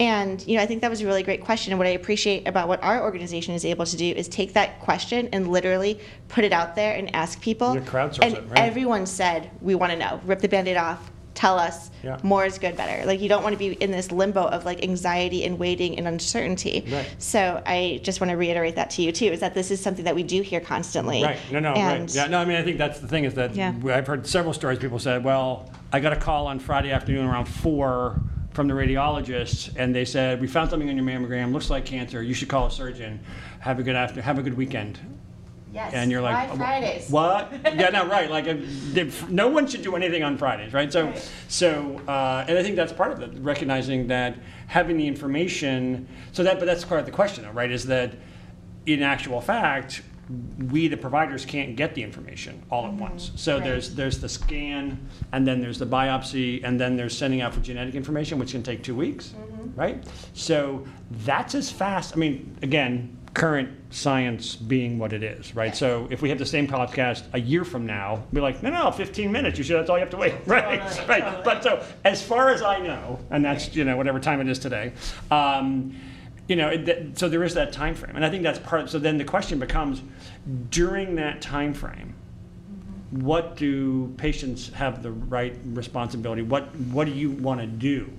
And 0.00 0.44
you 0.46 0.56
know, 0.56 0.62
I 0.62 0.66
think 0.66 0.80
that 0.80 0.90
was 0.90 1.02
a 1.02 1.06
really 1.06 1.22
great 1.22 1.44
question. 1.44 1.72
And 1.72 1.78
what 1.78 1.86
I 1.86 1.90
appreciate 1.90 2.48
about 2.48 2.68
what 2.68 2.82
our 2.82 3.02
organization 3.02 3.54
is 3.54 3.66
able 3.66 3.84
to 3.84 3.96
do 3.96 4.06
is 4.06 4.28
take 4.28 4.54
that 4.54 4.80
question 4.80 5.28
and 5.32 5.48
literally 5.48 6.00
put 6.28 6.42
it 6.42 6.52
out 6.52 6.74
there 6.74 6.96
and 6.96 7.14
ask 7.14 7.40
people. 7.40 7.72
And 8.24 8.34
it, 8.34 8.44
right. 8.48 8.58
everyone 8.58 9.06
said, 9.06 9.50
"We 9.60 9.74
want 9.74 9.92
to 9.92 9.98
know." 9.98 10.20
Rip 10.24 10.40
the 10.40 10.48
band-aid 10.48 10.76
off. 10.76 11.12
Tell 11.34 11.58
us 11.58 11.90
Yeah. 12.02 12.18
more 12.22 12.44
is 12.44 12.58
good, 12.58 12.76
better. 12.76 13.04
Like 13.06 13.20
you 13.20 13.28
don't 13.28 13.42
want 13.42 13.52
to 13.54 13.58
be 13.58 13.72
in 13.72 13.90
this 13.90 14.12
limbo 14.12 14.44
of 14.44 14.64
like 14.64 14.82
anxiety 14.82 15.44
and 15.44 15.58
waiting 15.58 15.98
and 15.98 16.06
uncertainty. 16.06 16.84
Right. 16.90 17.06
So 17.18 17.62
I 17.66 18.00
just 18.02 18.20
want 18.20 18.30
to 18.30 18.36
reiterate 18.36 18.76
that 18.76 18.90
to 18.90 19.02
you 19.02 19.12
too, 19.12 19.26
is 19.26 19.40
that 19.40 19.54
this 19.54 19.70
is 19.70 19.80
something 19.80 20.04
that 20.04 20.14
we 20.14 20.22
do 20.22 20.42
hear 20.42 20.60
constantly. 20.60 21.22
Right. 21.22 21.38
No, 21.50 21.58
no, 21.58 21.72
and 21.72 22.02
right. 22.02 22.14
Yeah, 22.14 22.26
no, 22.26 22.38
I 22.38 22.44
mean, 22.44 22.56
I 22.56 22.62
think 22.62 22.78
that's 22.78 23.00
the 23.00 23.08
thing 23.08 23.24
is 23.24 23.34
that 23.34 23.54
Yeah. 23.54 23.72
I've 23.86 24.06
heard 24.06 24.26
several 24.26 24.52
stories. 24.54 24.78
People 24.78 24.98
said, 24.98 25.24
well, 25.24 25.70
I 25.92 26.00
got 26.00 26.12
a 26.12 26.16
call 26.16 26.46
on 26.46 26.58
Friday 26.58 26.90
afternoon 26.92 27.26
around 27.26 27.46
four 27.46 28.20
from 28.52 28.68
the 28.68 28.74
radiologist, 28.74 29.70
and 29.76 29.92
they 29.92 30.04
said, 30.04 30.40
we 30.40 30.46
found 30.46 30.70
something 30.70 30.88
on 30.88 30.96
your 30.96 31.04
mammogram, 31.04 31.52
looks 31.52 31.70
like 31.70 31.84
cancer. 31.84 32.22
You 32.22 32.34
should 32.34 32.48
call 32.48 32.66
a 32.66 32.70
surgeon. 32.70 33.18
Have 33.58 33.80
a 33.80 33.82
good 33.82 33.96
after, 33.96 34.22
have 34.22 34.38
a 34.38 34.42
good 34.42 34.56
weekend. 34.56 35.00
Yes. 35.74 35.92
And 35.92 36.08
you're 36.10 36.22
like, 36.22 36.50
Why 36.50 36.56
Fridays? 36.56 37.10
What? 37.10 37.52
yeah, 37.64 37.90
no, 37.90 38.06
right. 38.06 38.30
Like, 38.30 38.46
um, 38.46 38.64
they- 38.92 39.10
no 39.28 39.48
one 39.48 39.66
should 39.66 39.82
do 39.82 39.96
anything 39.96 40.22
on 40.22 40.38
Fridays, 40.38 40.72
right? 40.72 40.92
So, 40.92 41.06
Right. 41.06 41.30
so, 41.48 42.00
uh, 42.06 42.44
and 42.46 42.56
I 42.56 42.62
think 42.62 42.76
that's 42.76 42.92
part 42.92 43.10
of 43.10 43.20
it, 43.20 43.32
recognizing 43.40 44.06
that 44.06 44.36
having 44.68 44.96
the 44.96 45.06
information. 45.08 46.06
So 46.30 46.44
that, 46.44 46.60
but 46.60 46.66
that's 46.66 46.84
part 46.84 47.00
of 47.00 47.06
the 47.06 47.12
question, 47.12 47.42
though, 47.42 47.50
right? 47.50 47.72
Is 47.72 47.86
that 47.86 48.12
in 48.86 49.02
actual 49.02 49.40
fact, 49.40 50.02
we 50.70 50.88
the 50.88 50.96
providers 50.96 51.44
can't 51.44 51.76
get 51.76 51.94
the 51.94 52.02
information 52.02 52.62
all 52.70 52.84
at 52.86 52.92
mm-hmm. 52.92 53.00
once. 53.00 53.32
So 53.34 53.56
Right. 53.56 53.64
there's 53.64 53.94
there's 53.94 54.20
the 54.20 54.28
scan, 54.28 54.98
and 55.32 55.46
then 55.46 55.60
there's 55.60 55.78
the 55.78 55.86
biopsy, 55.86 56.62
and 56.64 56.80
then 56.80 56.96
there's 56.96 57.16
sending 57.18 57.40
out 57.40 57.52
for 57.52 57.60
genetic 57.60 57.94
information, 57.94 58.38
which 58.38 58.52
can 58.52 58.62
take 58.62 58.82
two 58.82 58.94
weeks, 58.94 59.34
mm-hmm. 59.36 59.78
right? 59.78 60.04
So 60.32 60.86
that's 61.24 61.54
as 61.54 61.70
fast. 61.70 62.14
I 62.14 62.16
mean, 62.16 62.56
again, 62.62 63.18
current 63.34 63.68
science 63.90 64.54
being 64.54 64.96
what 64.98 65.12
it 65.12 65.24
is, 65.24 65.54
right? 65.56 65.74
So 65.74 66.06
if 66.10 66.22
we 66.22 66.28
have 66.28 66.38
the 66.38 66.46
same 66.46 66.68
podcast 66.68 67.24
a 67.32 67.40
year 67.40 67.64
from 67.64 67.84
now, 67.84 68.22
be 68.32 68.40
like, 68.40 68.62
no, 68.62 68.70
no, 68.70 68.90
15 68.92 69.30
minutes. 69.30 69.58
You 69.58 69.64
should. 69.64 69.76
That's 69.76 69.90
all 69.90 69.96
you 69.96 70.02
have 70.02 70.10
to 70.10 70.16
wait, 70.16 70.34
right? 70.46 70.80
Totally, 70.80 71.08
right. 71.08 71.44
But 71.44 71.62
so 71.64 71.84
as 72.04 72.22
far 72.22 72.50
as 72.50 72.62
I 72.62 72.78
know, 72.78 73.18
and 73.30 73.44
that's 73.44 73.74
you 73.74 73.84
know 73.84 73.96
whatever 73.96 74.20
time 74.20 74.40
it 74.40 74.48
is 74.48 74.58
today. 74.58 74.92
Um, 75.30 75.96
you 76.46 76.56
know, 76.56 76.68
it, 76.68 76.84
that, 76.86 77.18
so 77.18 77.28
there 77.28 77.42
is 77.42 77.54
that 77.54 77.72
time 77.72 77.94
frame, 77.94 78.16
and 78.16 78.24
I 78.24 78.30
think 78.30 78.42
that's 78.42 78.58
part. 78.58 78.88
So 78.90 78.98
then 78.98 79.18
the 79.18 79.24
question 79.24 79.58
becomes, 79.58 80.02
during 80.70 81.14
that 81.16 81.40
time 81.40 81.72
frame, 81.72 82.14
what 83.10 83.56
do 83.56 84.12
patients 84.16 84.70
have 84.74 85.02
the 85.02 85.10
right 85.10 85.56
responsibility? 85.64 86.42
What 86.42 86.74
what 86.76 87.06
do 87.06 87.12
you 87.12 87.30
want 87.30 87.60
to 87.60 87.66
do 87.66 88.12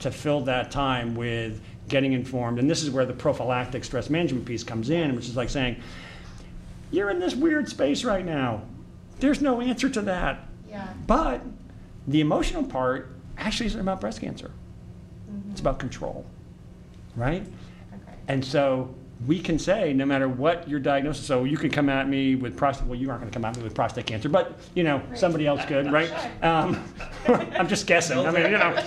to 0.00 0.10
fill 0.10 0.42
that 0.42 0.70
time 0.70 1.14
with 1.14 1.60
getting 1.88 2.12
informed? 2.12 2.58
And 2.58 2.68
this 2.70 2.82
is 2.82 2.90
where 2.90 3.06
the 3.06 3.12
prophylactic 3.12 3.84
stress 3.84 4.10
management 4.10 4.44
piece 4.44 4.64
comes 4.64 4.90
in, 4.90 5.14
which 5.14 5.28
is 5.28 5.36
like 5.36 5.50
saying, 5.50 5.80
you're 6.90 7.10
in 7.10 7.18
this 7.18 7.34
weird 7.34 7.68
space 7.68 8.04
right 8.04 8.24
now. 8.24 8.62
There's 9.20 9.40
no 9.40 9.60
answer 9.60 9.88
to 9.88 10.02
that. 10.02 10.46
Yeah. 10.68 10.88
But 11.06 11.42
the 12.06 12.20
emotional 12.20 12.64
part 12.64 13.10
actually 13.38 13.66
isn't 13.66 13.80
about 13.80 14.00
breast 14.00 14.20
cancer. 14.20 14.50
It's 15.26 15.36
mm-hmm. 15.36 15.60
about 15.60 15.78
control, 15.78 16.26
right? 17.16 17.42
Okay. 17.42 18.16
And 18.28 18.44
so 18.44 18.94
we 19.26 19.38
can 19.40 19.58
say, 19.58 19.92
no 19.92 20.04
matter 20.04 20.28
what 20.28 20.68
your 20.68 20.80
diagnosis, 20.80 21.24
so 21.24 21.44
you 21.44 21.56
can 21.56 21.70
come 21.70 21.88
at 21.88 22.08
me 22.08 22.34
with 22.34 22.56
prostate, 22.56 22.86
well, 22.86 22.98
you 22.98 23.08
aren't 23.08 23.22
going 23.22 23.30
to 23.30 23.34
come 23.34 23.44
at 23.44 23.56
me 23.56 23.62
with 23.62 23.74
prostate 23.74 24.06
cancer, 24.06 24.28
but, 24.28 24.58
you 24.74 24.82
know, 24.82 25.02
somebody 25.14 25.46
else 25.46 25.64
could, 25.64 25.90
right? 25.90 26.10
Um, 26.42 26.82
I'm 27.26 27.68
just 27.68 27.86
guessing. 27.86 28.18
I 28.18 28.30
mean, 28.30 28.50
you 28.50 28.58
know, 28.58 28.82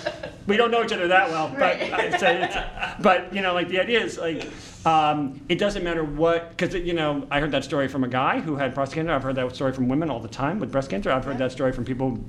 we 0.46 0.58
don't 0.58 0.70
know 0.70 0.84
each 0.84 0.92
other 0.92 1.08
that 1.08 1.30
well, 1.30 1.50
but, 1.50 1.60
Right. 1.60 1.80
it's, 1.82 2.22
it's, 2.22 2.56
but 3.02 3.34
you 3.34 3.42
know, 3.42 3.54
like 3.54 3.70
the 3.70 3.80
idea 3.80 4.04
is 4.04 4.18
like, 4.18 4.48
um, 4.86 5.42
it 5.50 5.58
doesn't 5.60 5.84
matter 5.84 6.04
what, 6.04 6.50
because, 6.56 6.76
you 6.76 6.94
know, 6.94 7.26
I 7.32 7.40
heard 7.40 7.52
that 7.52 7.64
story 7.64 7.88
from 7.88 8.04
a 8.04 8.08
guy 8.08 8.40
who 8.40 8.56
had 8.58 8.76
prostate 8.76 8.96
cancer. 8.96 9.14
I've 9.14 9.24
heard 9.24 9.36
that 9.36 9.56
story 9.56 9.74
from 9.74 9.88
women 9.88 10.10
all 10.10 10.20
the 10.20 10.28
time 10.28 10.60
with 10.60 10.72
breast 10.72 10.90
cancer. 10.90 11.12
I've 11.12 11.26
heard 11.26 11.38
that 11.40 11.52
story 11.52 11.72
from 11.72 11.84
people 11.86 12.20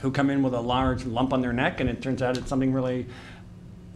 who 0.00 0.10
come 0.10 0.30
in 0.30 0.42
with 0.42 0.52
a 0.52 0.60
large 0.60 1.04
lump 1.06 1.32
on 1.32 1.40
their 1.40 1.52
neck 1.52 1.80
and 1.80 1.88
it 1.88 2.02
turns 2.02 2.22
out 2.22 2.36
it's 2.36 2.48
something 2.48 2.72
really 2.72 3.06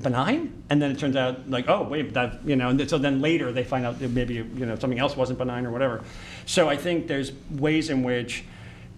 benign 0.02 0.62
and 0.68 0.80
then 0.80 0.90
it 0.90 0.98
turns 0.98 1.16
out 1.16 1.48
like 1.48 1.68
oh 1.68 1.82
wait 1.82 2.12
that 2.12 2.44
you 2.44 2.54
know 2.54 2.68
and 2.68 2.90
so 2.90 2.98
then 2.98 3.20
later 3.20 3.50
they 3.50 3.64
find 3.64 3.86
out 3.86 3.98
that 3.98 4.10
maybe 4.10 4.34
you 4.34 4.66
know 4.66 4.76
something 4.76 4.98
else 4.98 5.16
wasn't 5.16 5.38
benign 5.38 5.64
or 5.64 5.70
whatever. 5.70 6.04
So 6.44 6.68
i 6.68 6.76
think 6.76 7.06
there's 7.06 7.32
ways 7.50 7.88
in 7.88 8.02
which 8.02 8.44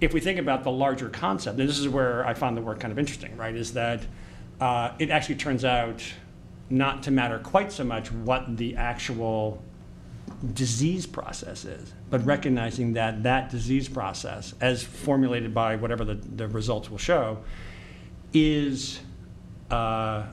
if 0.01 0.13
we 0.13 0.21
think 0.21 0.39
about 0.39 0.65
the 0.65 0.71
larger 0.71 1.09
concept 1.09 1.59
and 1.59 1.69
this 1.69 1.79
is 1.79 1.89
where 1.89 2.27
i 2.27 2.35
found 2.35 2.57
the 2.57 2.63
work 2.63 2.81
kind 2.81 2.91
of 2.91 2.99
interesting 2.99 3.37
right 3.37 3.55
is 3.55 3.73
that 3.75 4.03
uh, 4.61 4.93
it 4.99 5.11
actually 5.11 5.37
turns 5.37 5.65
out 5.65 6.03
not 6.71 7.03
to 7.05 7.11
matter 7.11 7.39
quite 7.39 7.73
so 7.73 7.85
much 7.85 8.11
what 8.11 8.57
the 8.57 8.77
actual 8.77 9.63
disease 10.53 11.07
process 11.07 11.65
is, 11.65 11.93
but 12.11 12.25
recognizing 12.25 12.93
that 12.93 13.23
that 13.23 13.51
disease 13.51 13.89
process, 13.89 14.55
as 14.61 14.83
formulated 14.83 15.55
by 15.55 15.77
whatever 15.77 16.05
the, 16.05 16.15
the 16.15 16.47
results 16.49 16.91
will 16.91 16.99
show, 16.99 17.39
is 18.33 19.01
uh, 19.71 20.27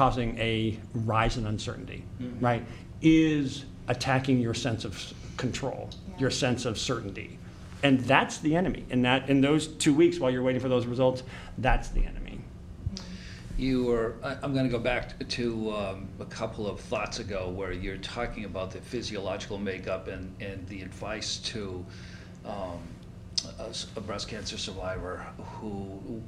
causing 0.00 0.38
a 0.38 0.78
rise 0.92 1.38
in 1.38 1.46
uncertainty, 1.46 2.04
right? 2.38 2.62
Is 3.00 3.64
attacking 3.88 4.40
your 4.40 4.52
sense 4.52 4.84
of 4.84 4.94
s- 4.94 5.14
control, 5.38 5.88
your 6.18 6.30
sense 6.30 6.66
of 6.66 6.76
certainty. 6.78 7.38
And 7.82 8.00
that's 8.00 8.36
the 8.38 8.56
enemy. 8.56 8.84
And 8.90 9.06
that, 9.06 9.30
in 9.30 9.40
those 9.40 9.68
two 9.68 9.94
weeks 9.94 10.18
while 10.20 10.30
you're 10.30 10.42
waiting 10.42 10.60
for 10.60 10.68
those 10.68 10.84
results, 10.84 11.22
that's 11.56 11.88
the 11.88 12.04
enemy. 12.04 12.40
You 13.56 13.84
were, 13.84 14.16
I- 14.22 14.36
I'm 14.42 14.52
going 14.52 14.66
to 14.66 14.70
go 14.70 14.78
back 14.78 15.18
to 15.28 15.72
um, 15.74 16.08
a 16.20 16.26
couple 16.26 16.66
of 16.68 16.78
thoughts 16.78 17.18
ago 17.18 17.48
where 17.48 17.72
you're 17.72 17.96
talking 17.96 18.44
about 18.44 18.72
the 18.72 18.82
physiological 18.82 19.56
makeup 19.56 20.08
and, 20.08 20.30
and 20.42 20.66
the 20.68 20.82
advice 20.82 21.38
to 21.38 21.82
um, 22.44 22.80
a, 23.60 23.68
s- 23.70 23.86
a 23.96 24.00
breast 24.02 24.28
cancer 24.28 24.58
survivor 24.58 25.24
who 25.38 26.20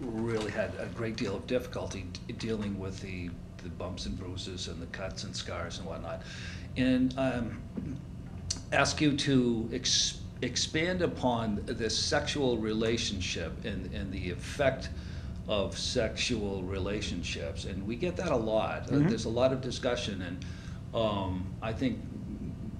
really 0.00 0.50
had 0.50 0.72
a 0.78 0.86
great 0.86 1.16
deal 1.16 1.34
of 1.36 1.46
difficulty 1.46 2.06
d- 2.26 2.32
dealing 2.34 2.78
with 2.78 3.00
the, 3.00 3.30
the 3.62 3.68
bumps 3.70 4.06
and 4.06 4.18
bruises 4.18 4.68
and 4.68 4.80
the 4.80 4.86
cuts 4.86 5.24
and 5.24 5.34
scars 5.34 5.78
and 5.78 5.86
whatnot. 5.86 6.22
And 6.76 7.14
um, 7.18 7.60
ask 8.72 9.00
you 9.00 9.16
to 9.16 9.68
ex- 9.72 10.20
expand 10.42 11.02
upon 11.02 11.62
this 11.66 11.98
sexual 11.98 12.58
relationship 12.58 13.64
and, 13.64 13.92
and 13.92 14.12
the 14.12 14.30
effect 14.30 14.90
of 15.48 15.76
sexual 15.76 16.62
relationships. 16.62 17.64
And 17.64 17.86
we 17.86 17.96
get 17.96 18.16
that 18.16 18.30
a 18.30 18.36
lot. 18.36 18.88
Uh, 18.88 18.96
Mhm. 18.96 19.08
There's 19.08 19.24
a 19.24 19.30
lot 19.30 19.52
of 19.52 19.60
discussion, 19.62 20.22
and 20.22 20.44
um, 20.94 21.46
I 21.62 21.72
think 21.72 21.98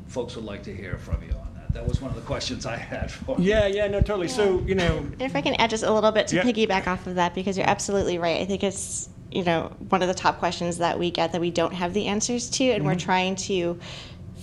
folks 0.06 0.36
would 0.36 0.44
like 0.44 0.62
to 0.64 0.74
hear 0.74 0.98
from 0.98 1.22
you 1.22 1.34
that. 1.68 1.78
That 1.78 1.88
was 1.88 2.00
one 2.00 2.10
of 2.10 2.16
the 2.16 2.22
questions 2.22 2.66
I 2.66 2.76
had 2.76 3.10
for 3.10 3.38
you. 3.38 3.50
Yeah, 3.50 3.66
yeah, 3.66 3.86
no, 3.86 4.00
totally. 4.00 4.28
So, 4.28 4.60
you 4.66 4.74
know, 4.74 4.98
And 4.98 5.22
if 5.22 5.36
I 5.36 5.40
can 5.40 5.54
add 5.54 5.70
just 5.70 5.84
a 5.84 5.92
little 5.92 6.12
bit 6.12 6.28
to 6.28 6.36
Yeah. 6.36 6.42
piggyback 6.42 6.86
off 6.86 7.06
of 7.06 7.14
that, 7.16 7.34
because 7.34 7.56
you're 7.56 7.68
absolutely 7.68 8.18
right. 8.18 8.40
I 8.40 8.44
think 8.44 8.62
it's 8.62 9.08
you 9.30 9.44
know 9.44 9.70
one 9.90 10.00
of 10.00 10.08
the 10.08 10.14
top 10.14 10.38
questions 10.38 10.78
that 10.78 10.98
we 10.98 11.10
get 11.10 11.32
that 11.32 11.40
we 11.40 11.50
don't 11.50 11.74
have 11.74 11.92
the 11.94 12.06
answers 12.06 12.48
to, 12.50 12.64
and 12.64 12.84
we're 12.84 12.92
mm-hmm. 12.92 12.98
trying 12.98 13.36
to 13.36 13.78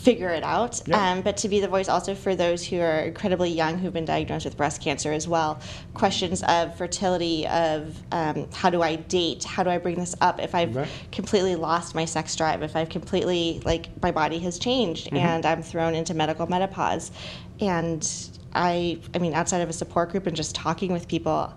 figure 0.05 0.29
it 0.29 0.43
out. 0.43 0.79
Yeah. 0.87 1.11
Um, 1.13 1.21
but 1.23 1.35
to 1.37 1.49
be 1.49 1.59
the 1.59 1.67
voice 1.67 1.89
also 1.89 2.13
for 2.13 2.35
those 2.35 2.63
who 2.65 2.79
are 2.79 2.99
incredibly 2.99 3.49
young 3.49 3.79
who've 3.79 3.91
been 3.91 4.05
diagnosed 4.05 4.45
with 4.45 4.55
breast 4.55 4.79
cancer 4.81 5.11
as 5.11 5.27
well. 5.27 5.59
Questions 5.95 6.43
of 6.43 6.77
fertility, 6.77 7.47
of 7.47 7.99
um, 8.11 8.47
how 8.53 8.69
do 8.69 8.83
I 8.83 8.97
date? 8.97 9.43
How 9.43 9.63
do 9.63 9.71
I 9.71 9.79
bring 9.79 9.95
this 9.95 10.13
up 10.21 10.39
if 10.39 10.53
I've 10.53 10.75
Right. 10.75 10.87
completely 11.11 11.55
lost 11.55 11.95
my 11.95 12.05
sex 12.05 12.35
drive? 12.35 12.61
If 12.61 12.75
I've 12.75 12.89
completely 12.89 13.61
like 13.65 13.89
my 14.03 14.11
body 14.11 14.37
has 14.39 14.59
changed 14.59 15.07
Mm-hmm. 15.07 15.17
and 15.17 15.45
I'm 15.45 15.63
thrown 15.63 15.95
into 15.95 16.13
medical 16.13 16.45
menopause, 16.47 17.11
and 17.59 18.07
I, 18.53 18.99
I 19.15 19.17
mean, 19.17 19.33
outside 19.33 19.61
of 19.61 19.69
a 19.69 19.73
support 19.73 20.11
group 20.11 20.27
and 20.27 20.35
just 20.35 20.53
talking 20.53 20.91
with 20.93 21.07
people, 21.07 21.51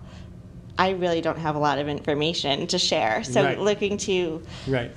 I 0.79 0.91
really 0.91 1.21
don't 1.21 1.37
have 1.37 1.55
a 1.55 1.59
lot 1.59 1.77
of 1.77 1.87
information 1.87 2.65
to 2.67 2.79
share. 2.79 3.23
So 3.23 3.43
Right. 3.43 3.59
looking 3.59 3.97
to 3.97 4.41
Right. 4.65 4.91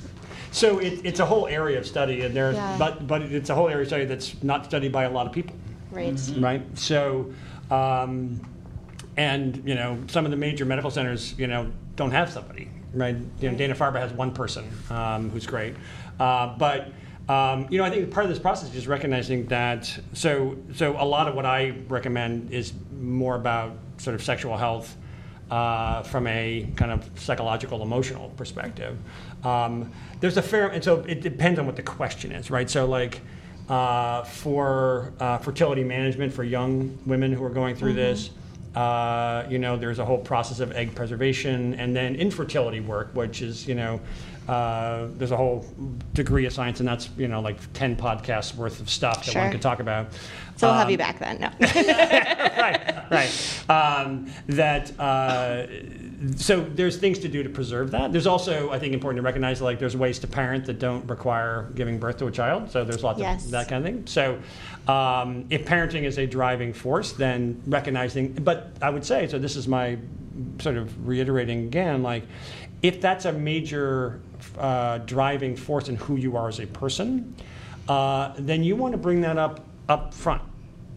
So 0.53 0.79
it, 0.79 1.01
it's 1.03 1.19
a 1.19 1.27
whole 1.27 1.47
area 1.47 1.79
of 1.79 1.87
study, 1.87 2.21
and 2.21 2.37
there's, 2.37 2.57
Yeah. 2.57 2.77
but, 2.79 3.07
but 3.07 3.23
it's 3.23 3.51
a 3.51 3.55
whole 3.55 3.69
area 3.69 3.83
of 3.83 3.89
study 3.89 4.05
that's 4.05 4.41
not 4.43 4.65
studied 4.67 4.93
by 4.93 5.05
a 5.05 5.11
lot 5.11 5.27
of 5.27 5.33
people, 5.33 5.57
right. 5.91 6.15
right? 6.39 6.63
So, 6.79 7.33
um, 7.71 8.41
and, 9.17 9.63
you 9.67 9.75
know, 9.75 9.99
some 10.09 10.25
of 10.25 10.31
the 10.31 10.37
major 10.37 10.65
medical 10.65 10.91
centers, 10.91 11.37
you 11.39 11.47
know, 11.47 11.73
don't 11.97 12.11
have 12.11 12.31
somebody, 12.31 12.69
right? 12.93 13.17
You 13.41 13.51
know, 13.51 13.57
Dana-Farber 13.57 13.99
has 13.99 14.13
one 14.13 14.33
person 14.33 14.71
um, 14.91 15.31
who's 15.31 15.47
great. 15.47 15.75
Uh, 16.21 16.55
but, 16.59 16.93
um, 17.29 17.67
you 17.71 17.79
know, 17.79 17.85
I 17.85 17.91
think 17.91 18.11
part 18.11 18.27
of 18.27 18.31
this 18.31 18.39
process 18.39 18.69
is 18.69 18.75
just 18.75 18.87
recognizing 18.87 19.47
that, 19.47 19.91
so, 20.13 20.57
so 20.75 20.97
a 20.99 21.05
lot 21.05 21.29
of 21.29 21.35
what 21.35 21.47
I 21.47 21.75
recommend 21.89 22.53
is 22.53 22.75
more 23.01 23.37
about 23.37 23.73
sort 23.97 24.15
of 24.15 24.23
sexual 24.23 24.57
health, 24.57 24.97
uh, 25.51 26.03
from 26.03 26.27
a 26.27 26.67
kind 26.77 26.91
of 26.91 27.09
psychological, 27.15 27.83
emotional 27.83 28.31
perspective. 28.37 28.99
Um, 29.45 29.93
there's 30.23 30.37
a 30.37 30.43
fair, 30.43 30.69
and 30.69 30.83
so 30.83 31.01
it 31.01 31.21
depends 31.21 31.59
on 31.59 31.67
what 31.67 31.75
the 31.75 31.83
question 31.83 32.31
is, 32.31 32.49
right? 32.49 32.71
So, 32.71 32.87
like, 32.87 33.21
uh, 33.69 34.23
for 34.23 35.13
uh, 35.19 35.39
fertility 35.39 35.83
management 35.83 36.33
for 36.33 36.45
young 36.45 36.97
women 37.05 37.33
who 37.33 37.43
are 37.43 37.51
going 37.51 37.75
through 37.75 37.95
this, 37.95 38.31
uh, 38.77 39.45
you 39.51 39.59
know, 39.59 39.77
there's 39.77 39.99
a 39.99 40.05
whole 40.05 40.19
process 40.19 40.61
of 40.61 40.71
egg 40.73 40.95
preservation 40.95 41.75
and 41.75 41.95
then 41.95 42.15
infertility 42.15 42.79
work, 42.79 43.11
which 43.15 43.43
is, 43.43 43.67
you 43.67 43.75
know, 43.75 44.01
uh, 44.49 45.07
there's 45.17 45.31
a 45.31 45.37
whole 45.37 45.65
degree 46.15 46.47
of 46.47 46.53
science, 46.53 46.81
and 46.81 46.89
that's 46.89 47.09
you 47.17 47.29
know 47.29 47.41
like 47.41 47.57
ten 47.73 47.97
podcasts 47.97 48.55
worth 48.55 48.81
of 48.81 48.91
stuff 48.91 49.25
that 49.25 49.33
Sure. 49.33 49.43
one 49.43 49.51
could 49.53 49.63
talk 49.63 49.81
about. 49.81 50.13
So 50.57 50.67
we'll 50.69 50.75
have 50.77 50.87
Um, 50.87 50.91
you 50.91 50.99
back 50.99 51.19
then. 51.19 51.41
No. 51.41 51.51
right, 51.61 53.11
right. 53.11 53.65
Um, 53.71 54.31
that 54.49 54.99
uh, 55.01 55.67
so 56.37 56.61
there's 56.61 56.99
things 56.99 57.19
to 57.21 57.29
do 57.29 57.43
to 57.43 57.49
preserve 57.49 57.91
that. 57.93 58.13
There's 58.13 58.27
also, 58.27 58.71
I 58.71 58.79
think, 58.79 58.93
important 58.95 59.19
to 59.19 59.25
recognize 59.25 59.61
like 59.63 59.79
there's 59.79 59.97
ways 59.97 60.19
to 60.21 60.27
parent 60.27 60.67
that 60.67 60.79
don't 60.79 61.05
require 61.09 61.71
giving 61.75 61.99
birth 61.99 62.19
to 62.19 62.27
a 62.27 62.31
child. 62.31 62.71
So 62.71 62.85
there's 62.85 63.03
lots 63.03 63.19
Yes. 63.19 63.47
of 63.47 63.53
that 63.53 63.69
kind 63.69 63.85
of 63.87 63.93
thing. 63.93 64.07
So 64.07 64.39
um, 64.93 65.47
if 65.51 65.65
parenting 65.65 66.03
is 66.05 66.19
a 66.19 66.27
driving 66.27 66.73
force, 66.73 67.13
then 67.13 67.61
recognizing. 67.67 68.33
But 68.33 68.73
I 68.83 68.91
would 68.91 69.05
say 69.05 69.27
so. 69.29 69.39
This 69.39 69.57
is 69.57 69.67
my 69.67 69.97
sort 70.61 70.77
of 70.77 71.07
reiterating 71.07 71.65
again, 71.65 72.03
like 72.03 72.25
if 72.83 73.01
that's 73.01 73.25
a 73.27 73.33
major 73.33 74.21
uh, 74.59 74.99
driving 74.99 75.57
force 75.57 75.89
in 75.89 75.97
who 75.97 76.17
you 76.17 76.37
are 76.37 76.49
as 76.49 76.61
a 76.61 76.67
person, 76.67 77.35
uh, 77.89 78.33
then 78.39 78.63
you 78.63 78.77
want 78.77 78.93
to 78.93 78.99
bring 78.99 79.21
that 79.23 79.39
up 79.39 79.61
up 79.89 80.15
front. 80.15 80.43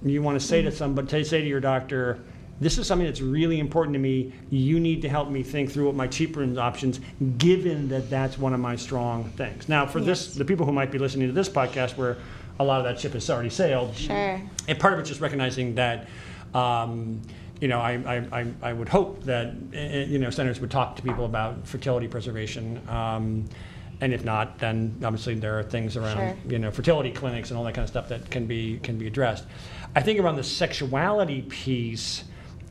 You 0.03 0.21
want 0.21 0.39
to 0.39 0.45
say 0.45 0.61
to 0.61 0.71
somebody, 0.71 1.07
to 1.07 1.25
say 1.25 1.41
to 1.41 1.47
your 1.47 1.59
doctor, 1.59 2.19
this 2.61 2.77
is 2.77 2.87
something 2.87 3.05
that's 3.07 3.21
really 3.21 3.59
important 3.59 3.93
to 3.95 3.99
me. 3.99 4.31
You 4.49 4.79
need 4.79 5.01
to 5.01 5.09
help 5.09 5.29
me 5.29 5.43
think 5.43 5.71
through 5.71 5.87
what 5.87 5.95
my 5.95 6.07
cheaper 6.07 6.43
options, 6.59 7.01
given 7.37 7.89
that 7.89 8.09
that's 8.09 8.37
one 8.37 8.53
of 8.53 8.59
my 8.59 8.75
strong 8.75 9.25
things. 9.31 9.67
Now, 9.67 9.85
for 9.85 9.99
this, 9.99 10.33
the 10.35 10.45
people 10.45 10.65
who 10.65 10.71
might 10.71 10.91
be 10.91 10.97
listening 10.99 11.27
to 11.27 11.33
this 11.33 11.49
podcast, 11.49 11.97
where 11.97 12.17
a 12.59 12.63
lot 12.63 12.79
of 12.79 12.85
that 12.85 12.99
ship 12.99 13.13
has 13.13 13.29
already 13.29 13.49
sailed, 13.49 13.95
Sure. 13.95 14.41
and 14.67 14.79
part 14.79 14.93
of 14.93 14.99
it's 14.99 15.09
just 15.09 15.19
recognizing 15.21 15.75
that, 15.75 16.07
um, 16.53 17.21
you 17.61 17.67
know, 17.67 17.79
I, 17.79 17.93
I, 17.93 18.41
I, 18.41 18.53
I 18.61 18.73
would 18.73 18.89
hope 18.89 19.23
that, 19.23 19.53
eh, 19.73 19.77
eh, 19.77 20.05
you 20.05 20.19
know, 20.19 20.29
centers 20.29 20.59
would 20.59 20.71
talk 20.71 20.95
to 20.97 21.01
people 21.01 21.25
about 21.25 21.67
fertility 21.67 22.07
preservation. 22.07 22.81
Um, 22.89 23.45
and 24.01 24.13
if 24.13 24.25
not, 24.25 24.59
then 24.59 24.93
obviously 25.03 25.35
there 25.35 25.57
are 25.57 25.63
things 25.63 25.95
around, 25.95 26.17
Sure. 26.17 26.51
you 26.51 26.59
know, 26.59 26.69
fertility 26.69 27.11
clinics 27.11 27.49
and 27.49 27.57
all 27.57 27.63
that 27.63 27.73
kind 27.73 27.83
of 27.83 27.89
stuff 27.89 28.09
that 28.09 28.29
can 28.29 28.45
be, 28.45 28.77
can 28.83 28.97
be 28.97 29.07
addressed. 29.07 29.45
I 29.95 30.01
think 30.01 30.19
around 30.19 30.35
the 30.35 30.43
sexuality 30.43 31.43
piece, 31.43 32.25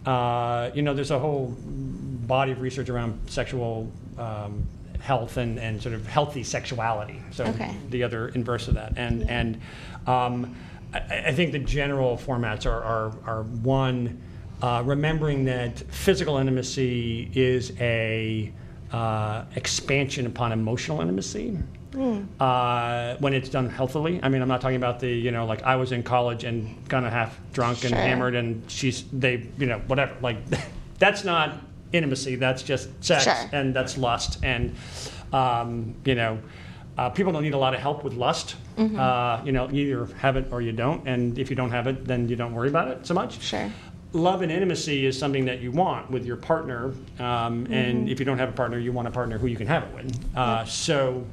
uh, 0.05 0.71
you 0.75 0.83
know, 0.83 0.93
there's 0.93 1.11
a 1.11 1.19
whole 1.19 1.57
body 1.59 2.53
of 2.53 2.61
research 2.61 2.91
around 2.91 3.19
sexual 3.31 3.91
um, 4.19 4.67
health 5.01 5.39
and, 5.39 5.59
and 5.59 5.83
sort 5.83 5.95
of 5.95 6.07
healthy 6.07 6.43
sexuality. 6.43 7.23
So 7.31 7.45
Okay. 7.45 7.75
the 7.89 8.03
other 8.03 8.29
inverse 8.29 8.69
of 8.69 8.75
that. 8.75 8.93
And, 8.99 9.29
and 9.31 9.61
um, 10.07 10.55
I, 10.93 11.29
I 11.29 11.33
think 11.33 11.53
the 11.53 11.59
general 11.59 12.19
formats 12.19 12.67
are, 12.67 12.83
are, 12.83 13.13
are 13.25 13.43
one, 13.45 14.21
uh, 14.65 14.83
remembering 14.83 15.45
that 15.45 15.79
physical 15.93 16.39
intimacy 16.39 17.31
is 17.35 17.71
a 17.81 18.51
uh, 18.93 19.45
expansion 19.57 20.25
upon 20.25 20.53
emotional 20.53 21.03
intimacy. 21.03 21.59
Uh, 22.41 23.15
when 23.19 23.35
it's 23.35 23.51
done 23.51 23.69
healthily, 23.69 24.19
I 24.23 24.31
mean, 24.31 24.41
I'm 24.41 24.49
not 24.49 24.63
talking 24.63 24.79
about 24.79 25.01
the, 25.01 25.11
you 25.11 25.31
know, 25.33 25.45
like 25.45 25.63
I 25.65 25.77
was 25.77 25.93
in 25.93 26.03
college 26.03 26.45
and 26.45 26.89
kind 26.89 27.05
of 27.05 27.13
half 27.13 27.39
drunk 27.53 27.85
and 27.85 27.95
hammered, 27.95 28.35
and 28.35 28.69
she's 28.69 29.05
they, 29.13 29.47
you 29.59 29.67
know, 29.67 29.81
whatever. 29.87 30.17
Like, 30.23 30.39
that's 30.99 31.25
not 31.25 31.61
intimacy. 31.93 32.37
That's 32.37 32.63
just 32.63 32.89
sex, 33.05 33.25
Sure. 33.25 33.51
and 33.53 33.77
that's 33.77 33.99
lust, 33.99 34.39
and 34.43 34.75
um, 35.33 35.95
you 36.07 36.15
know, 36.15 36.41
uh, 36.97 37.11
people 37.11 37.33
don't 37.33 37.43
need 37.43 37.55
a 37.55 37.59
lot 37.59 37.75
of 37.75 37.81
help 37.81 38.03
with 38.03 38.15
lust. 38.15 38.57
Mm-hmm. 38.77 38.99
Uh, 38.99 39.45
you 39.45 39.53
know, 39.53 39.69
you 39.69 39.85
either 40.03 40.15
have 40.17 40.37
it 40.37 40.47
or 40.51 40.63
you 40.63 40.73
don't, 40.73 41.07
and 41.07 41.39
if 41.39 41.51
you 41.51 41.55
don't 41.55 41.71
have 41.71 41.87
it, 41.87 42.07
then 42.07 42.29
you 42.29 42.35
don't 42.35 42.55
worry 42.55 42.71
about 42.71 42.89
it 42.89 43.07
so 43.07 43.13
much. 43.15 43.41
Sure. 43.41 43.71
Love 44.15 44.43
and 44.43 44.53
intimacy 44.53 45.07
is 45.07 45.19
something 45.19 45.45
that 45.47 45.61
you 45.61 45.73
want 45.73 46.09
with 46.09 46.25
your 46.25 46.37
partner, 46.37 46.87
um, 47.19 47.65
Mm-hmm. 47.65 47.73
and 47.73 48.09
if 48.09 48.21
you 48.21 48.25
don't 48.25 48.39
have 48.39 48.49
a 48.49 48.53
partner, 48.53 48.79
you 48.79 48.93
want 48.93 49.09
a 49.09 49.11
partner 49.11 49.39
who 49.39 49.49
you 49.49 49.57
can 49.57 49.67
have 49.67 49.83
it 49.83 49.93
with. 49.95 50.37
Uh, 50.37 50.65
So, 50.65 51.27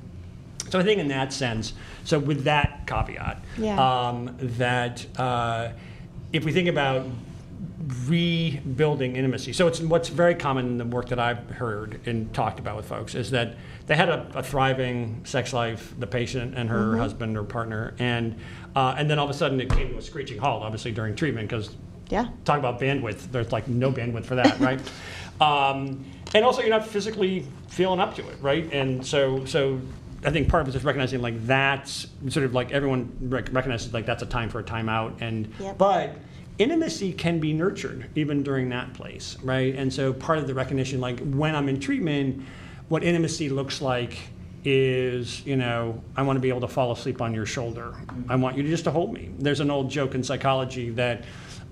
so 0.69 0.79
I 0.79 0.83
think 0.83 0.99
in 0.99 1.07
that 1.09 1.31
sense, 1.31 1.73
so 2.05 2.17
with 2.17 2.43
that 2.45 2.87
caveat, 2.87 3.43
Yeah. 3.59 3.77
um, 3.79 4.35
that 4.57 5.05
uh, 5.19 5.69
if 6.33 6.43
we 6.43 6.51
think 6.51 6.67
about 6.69 7.05
rebuilding 8.07 9.15
intimacy, 9.15 9.53
so 9.53 9.67
it's 9.67 9.79
what's 9.81 10.09
very 10.09 10.33
common 10.33 10.65
in 10.65 10.77
the 10.79 10.85
work 10.85 11.09
that 11.09 11.19
I've 11.19 11.49
heard 11.51 11.99
and 12.07 12.33
talked 12.33 12.59
about 12.59 12.77
with 12.77 12.85
folks 12.87 13.13
is 13.13 13.29
that 13.31 13.55
they 13.85 13.95
had 13.95 14.09
a, 14.09 14.25
a 14.33 14.41
thriving 14.41 15.21
sex 15.23 15.53
life, 15.53 15.93
the 15.99 16.07
patient 16.07 16.55
and 16.57 16.67
her 16.69 16.97
husband 16.97 17.37
or 17.37 17.43
partner, 17.43 17.93
and 17.99 18.35
uh, 18.75 18.95
and 18.97 19.07
then 19.09 19.19
all 19.19 19.25
of 19.25 19.31
a 19.31 19.33
sudden 19.37 19.59
it 19.61 19.69
came 19.69 19.89
to 19.89 19.97
a 19.97 20.01
screeching 20.01 20.39
halt, 20.39 20.63
obviously 20.63 20.91
during 20.91 21.15
treatment 21.15 21.47
because 21.49 21.75
Yeah. 22.11 22.27
talk 22.45 22.59
about 22.59 22.79
bandwidth. 22.79 23.31
There's 23.31 23.51
like 23.51 23.67
no 23.67 23.91
bandwidth 23.91 24.25
for 24.25 24.35
that, 24.35 24.59
right? 24.59 24.79
Um, 25.41 26.05
and 26.35 26.45
also, 26.45 26.61
you're 26.61 26.69
not 26.69 26.85
physically 26.85 27.47
feeling 27.67 27.99
up 27.99 28.13
to 28.17 28.27
it, 28.29 28.37
right? 28.41 28.71
And 28.71 29.03
so, 29.03 29.43
so 29.45 29.81
I 30.23 30.29
think 30.29 30.49
part 30.49 30.61
of 30.61 30.67
it 30.67 30.69
is 30.69 30.73
just 30.75 30.85
recognizing 30.85 31.19
like 31.19 31.47
that's 31.47 32.05
sort 32.29 32.45
of 32.45 32.53
like 32.53 32.71
everyone 32.71 33.11
rec- 33.21 33.51
recognizes 33.51 33.91
like 33.91 34.05
that's 34.05 34.21
a 34.21 34.27
time 34.27 34.49
for 34.49 34.59
a 34.59 34.63
timeout, 34.63 35.19
and 35.19 35.51
Yep. 35.59 35.79
but 35.79 36.15
intimacy 36.59 37.11
can 37.11 37.39
be 37.39 37.53
nurtured 37.53 38.07
even 38.13 38.43
during 38.43 38.69
that 38.69 38.93
place, 38.93 39.35
right? 39.41 39.73
And 39.73 39.91
so 39.91 40.13
part 40.13 40.37
of 40.37 40.45
the 40.45 40.53
recognition, 40.53 41.01
like 41.01 41.19
when 41.21 41.55
I'm 41.55 41.67
in 41.69 41.79
treatment, 41.79 42.43
what 42.89 43.03
intimacy 43.03 43.49
looks 43.49 43.81
like 43.81 44.15
is 44.63 45.43
you 45.43 45.55
know 45.55 45.99
i 46.15 46.21
want 46.21 46.37
to 46.37 46.39
be 46.39 46.49
able 46.49 46.61
to 46.61 46.67
fall 46.67 46.91
asleep 46.91 47.19
on 47.19 47.33
your 47.33 47.47
shoulder 47.47 47.95
i 48.29 48.35
want 48.35 48.55
you 48.55 48.61
to 48.61 48.69
just 48.69 48.83
to 48.83 48.91
hold 48.91 49.11
me 49.11 49.31
there's 49.39 49.59
an 49.59 49.71
old 49.71 49.89
joke 49.89 50.13
in 50.13 50.21
psychology 50.23 50.91
that 50.91 51.23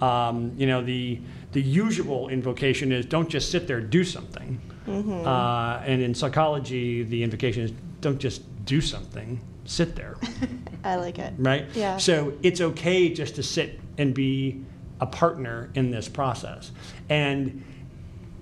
um, 0.01 0.53
you 0.57 0.67
know 0.67 0.81
the 0.83 1.19
the 1.51 1.61
usual 1.61 2.29
invocation 2.29 2.91
is 2.91 3.05
don't 3.05 3.29
just 3.29 3.51
sit 3.51 3.67
there 3.67 3.81
do 3.81 4.03
something 4.03 4.59
uh, 4.87 5.81
and 5.85 6.01
in 6.01 6.15
psychology 6.15 7.03
the 7.03 7.21
invocation 7.23 7.63
is 7.63 7.71
don't 8.01 8.19
just 8.19 8.41
do 8.65 8.81
something 8.81 9.39
sit 9.65 9.95
there 9.95 10.15
I 10.83 10.95
like 10.95 11.19
it. 11.19 11.33
right? 11.37 11.65
Yeah. 11.75 11.97
So 11.97 12.33
it's 12.41 12.61
okay 12.61 13.09
just 13.13 13.35
to 13.35 13.43
sit 13.43 13.79
and 13.97 14.13
be 14.13 14.63
a 15.01 15.05
partner 15.05 15.69
in 15.75 15.91
this 15.91 16.07
process. 16.07 16.71
And 17.09 17.61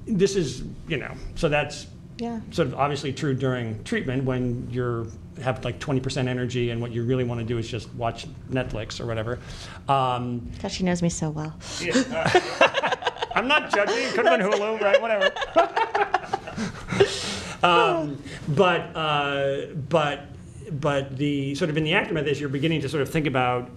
this 0.06 0.36
is, 0.36 0.64
you 0.88 0.98
know, 0.98 1.14
so 1.36 1.50
that's 1.50 1.88
Yeah. 2.20 2.40
sort 2.52 2.68
of 2.68 2.76
obviously 2.76 3.12
true 3.12 3.34
during 3.34 3.84
treatment 3.84 4.24
when 4.24 4.68
you're 4.72 5.08
have 5.42 5.64
like 5.64 5.80
20% 5.80 6.28
energy 6.28 6.70
and 6.72 6.82
what 6.82 6.92
you 6.92 7.04
really 7.04 7.24
want 7.24 7.40
to 7.40 7.46
do 7.46 7.58
is 7.58 7.68
just 7.68 7.94
watch 7.96 8.28
Netflix 8.50 9.00
or 9.00 9.06
whatever. 9.06 9.40
Um, 9.88 10.50
God, 10.62 10.72
she 10.72 10.84
knows 10.84 11.02
me 11.02 11.10
so 11.10 11.30
well. 11.30 11.56
I'm 13.36 13.48
not 13.48 13.72
judging. 13.72 14.12
Could 14.14 14.26
have 14.26 14.40
been 14.40 14.50
Hulu, 14.50 14.82
right? 14.82 15.02
Whatever. 15.02 15.32
um, 17.64 18.22
but 18.50 18.96
uh, 18.96 19.74
but 19.90 20.26
but 20.72 21.18
the 21.18 21.54
sort 21.56 21.70
of 21.70 21.78
in 21.78 21.84
the 21.84 21.94
aftermath 21.94 22.26
is 22.26 22.40
you're 22.40 22.50
beginning 22.50 22.82
to 22.82 22.90
sort 22.90 23.02
of 23.02 23.10
think 23.10 23.28
about 23.28 23.70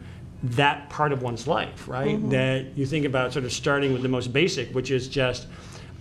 that 0.42 0.88
part 0.88 1.12
of 1.12 1.22
one's 1.22 1.46
life, 1.46 1.86
right? 1.86 2.18
That 2.30 2.76
you 2.76 2.86
think 2.86 3.04
about 3.04 3.32
sort 3.32 3.44
of 3.44 3.52
starting 3.52 3.92
with 3.92 4.02
the 4.02 4.08
most 4.08 4.32
basic, 4.32 4.74
which 4.74 4.90
is 4.90 5.08
just 5.08 5.46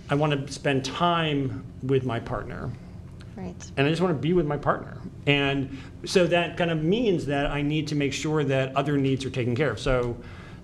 I 0.10 0.16
want 0.16 0.48
to 0.48 0.54
spend 0.54 0.86
time 0.86 1.66
with 1.84 2.06
my 2.06 2.20
partner 2.20 2.72
Right. 3.40 3.72
and 3.78 3.88
I 3.88 3.90
just 3.90 4.02
want 4.02 4.14
to 4.16 4.20
be 4.22 4.34
with 4.34 4.46
my 4.46 4.58
partner. 4.58 4.98
And 5.26 5.78
so 6.06 6.28
that 6.28 6.58
kind 6.58 6.72
of 6.72 6.84
means 6.84 7.26
that 7.28 7.46
I 7.48 7.62
need 7.62 7.88
to 7.88 7.96
make 7.96 8.12
sure 8.14 8.44
that 8.44 8.76
other 8.76 8.98
needs 8.98 9.24
are 9.26 9.30
taken 9.30 9.56
care 9.56 9.72
of. 9.72 9.80
So 9.80 10.18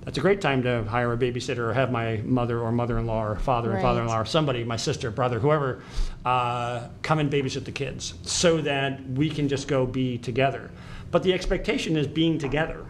that's 0.04 0.18
a 0.18 0.22
great 0.22 0.42
time 0.42 0.62
to 0.64 0.84
hire 0.84 1.14
a 1.14 1.18
babysitter 1.18 1.60
or 1.60 1.74
have 1.74 1.92
my 1.92 2.18
mother 2.26 2.60
or 2.60 2.72
mother-in-law 2.72 3.24
or 3.26 3.36
father 3.38 3.70
and 3.70 3.76
Right. 3.78 3.82
father-in-law 3.82 4.20
or 4.20 4.26
somebody, 4.26 4.64
my 4.64 4.76
sister, 4.76 5.10
brother, 5.10 5.40
whoever, 5.40 5.82
uh, 6.26 6.88
come 7.02 7.20
and 7.20 7.32
babysit 7.32 7.64
the 7.64 7.72
kids 7.72 8.14
so 8.24 8.60
that 8.62 9.00
we 9.12 9.30
can 9.30 9.48
just 9.48 9.68
go 9.68 9.86
be 9.86 10.18
together. 10.18 10.70
But 11.12 11.24
the 11.24 11.34
expectation 11.34 11.96
is 11.96 12.08
being 12.08 12.38
together, 12.38 12.86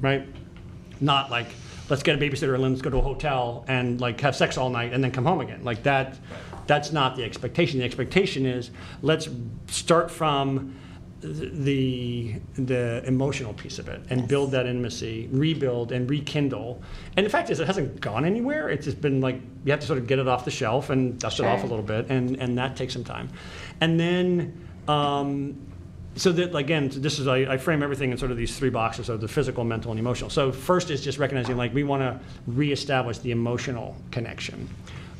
right? 0.00 0.26
Not 1.00 1.30
like 1.30 1.46
let's 1.88 2.02
get 2.02 2.14
a 2.14 2.18
babysitter 2.18 2.54
and 2.54 2.62
let's 2.62 2.82
go 2.82 2.90
to 2.90 2.96
a 2.96 3.02
hotel 3.02 3.64
and 3.68 4.00
like 4.00 4.20
have 4.22 4.34
sex 4.34 4.56
all 4.58 4.70
night 4.70 4.92
and 4.92 5.04
then 5.04 5.12
come 5.12 5.24
home 5.24 5.40
again. 5.40 5.60
Like 5.62 5.82
that, 5.84 6.16
that's 6.66 6.92
not 6.92 7.16
the 7.16 7.24
expectation. 7.24 7.78
The 7.78 7.84
expectation 7.84 8.46
is 8.46 8.70
let's 9.02 9.28
start 9.68 10.10
from 10.10 10.74
the 11.20 12.34
the 12.56 13.02
emotional 13.06 13.54
piece 13.54 13.78
of 13.78 13.88
it 13.88 14.00
and 14.10 14.20
Yes. 14.20 14.28
build 14.28 14.50
that 14.52 14.66
intimacy, 14.66 15.28
rebuild 15.32 15.90
and 15.90 16.08
rekindle. 16.08 16.82
And 17.16 17.24
the 17.24 17.30
fact 17.30 17.48
is, 17.50 17.60
it 17.60 17.66
hasn't 17.66 18.00
gone 18.00 18.24
anywhere. 18.26 18.68
It's 18.68 18.84
just 18.84 19.00
been 19.00 19.20
like 19.22 19.40
you 19.64 19.70
have 19.72 19.80
to 19.80 19.86
sort 19.86 19.98
of 19.98 20.06
get 20.06 20.18
it 20.18 20.28
off 20.28 20.44
the 20.44 20.50
shelf 20.50 20.90
and 20.90 21.18
dust 21.18 21.40
it 21.40 21.46
off 21.46 21.62
a 21.64 21.66
little 21.66 21.82
bit, 21.84 22.10
and 22.10 22.36
and 22.36 22.58
that 22.58 22.76
takes 22.76 22.92
some 22.92 23.04
time. 23.04 23.28
And 23.80 23.98
then. 23.98 24.66
Um, 24.86 25.56
so 26.16 26.30
that 26.30 26.54
again, 26.54 26.90
this 26.94 27.18
is 27.18 27.26
I, 27.26 27.38
I 27.38 27.56
frame 27.56 27.82
everything 27.82 28.12
in 28.12 28.18
sort 28.18 28.30
of 28.30 28.36
these 28.36 28.56
three 28.56 28.70
boxes 28.70 29.08
of 29.08 29.20
the 29.20 29.26
physical, 29.26 29.64
mental, 29.64 29.90
and 29.90 29.98
emotional. 29.98 30.30
So 30.30 30.52
first 30.52 30.90
is 30.90 31.02
just 31.02 31.18
recognizing 31.18 31.56
like 31.56 31.74
we 31.74 31.82
want 31.82 32.02
to 32.02 32.20
reestablish 32.46 33.18
the 33.18 33.32
emotional 33.32 33.96
connection, 34.12 34.68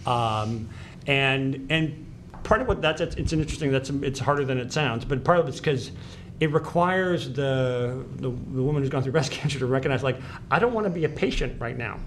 um, 0.06 0.68
and 1.06 1.66
and 1.70 2.06
part 2.42 2.60
of 2.60 2.68
what 2.68 2.82
that's 2.82 3.00
it's, 3.00 3.16
it's 3.16 3.32
an 3.32 3.40
interesting 3.40 3.70
that's 3.72 3.90
it's 3.90 4.20
harder 4.20 4.44
than 4.44 4.58
it 4.58 4.72
sounds, 4.72 5.04
but 5.04 5.24
part 5.24 5.38
of 5.38 5.48
it's 5.48 5.58
because 5.58 5.92
it 6.40 6.50
requires 6.52 7.28
the, 7.32 8.04
the 8.16 8.28
the 8.28 8.62
woman 8.62 8.82
who's 8.82 8.90
gone 8.90 9.02
through 9.02 9.12
breast 9.18 9.30
cancer 9.32 9.58
to 9.58 9.66
recognize 9.66 10.02
like 10.02 10.16
I 10.50 10.58
don't 10.58 10.72
want 10.74 10.86
to 10.86 10.90
be 10.90 11.04
a 11.04 11.08
patient 11.08 11.60
right 11.60 11.76
now. 11.76 11.98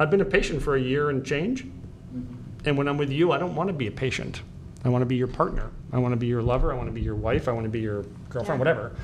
I've 0.00 0.10
been 0.10 0.20
a 0.22 0.24
patient 0.24 0.60
for 0.60 0.74
a 0.74 0.80
year 0.80 1.10
and 1.10 1.24
change, 1.24 1.64
and 2.64 2.76
when 2.76 2.88
I'm 2.88 2.96
with 2.96 3.10
you, 3.12 3.30
I 3.30 3.38
don't 3.38 3.54
want 3.54 3.68
to 3.68 3.72
be 3.72 3.86
a 3.86 3.92
patient. 3.92 4.42
I 4.84 4.88
want 4.88 5.02
to 5.02 5.06
be 5.06 5.14
your 5.14 5.28
partner. 5.28 5.70
I 5.92 5.98
want 5.98 6.12
to 6.12 6.16
be 6.16 6.26
your 6.26 6.42
lover. 6.42 6.72
I 6.72 6.76
want 6.76 6.88
to 6.88 6.92
be 6.92 7.00
your 7.00 7.14
wife. 7.14 7.46
I 7.46 7.52
want 7.52 7.62
to 7.64 7.70
be 7.70 7.78
your 7.80 8.02
girlfriend, 8.28 8.58
Yeah. 8.58 8.58
whatever. 8.58 8.96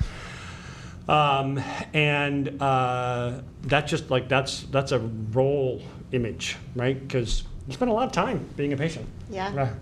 Um, 1.09 1.63
and 1.95 2.61
uh, 2.63 3.41
that's 3.63 3.91
just 3.91 4.11
like 4.11 4.29
that's 4.29 4.63
that's 4.65 4.91
a 4.93 4.99
role 4.99 5.81
image, 6.13 6.57
right? 6.75 7.01
Because 7.01 7.45
you 7.67 7.73
spend 7.75 7.91
a 7.91 7.95
lot 7.95 8.07
of 8.07 8.13
time 8.13 8.49
being 8.57 8.73
a 8.73 8.77
patient. 8.77 9.07
Yeah. 9.31 9.73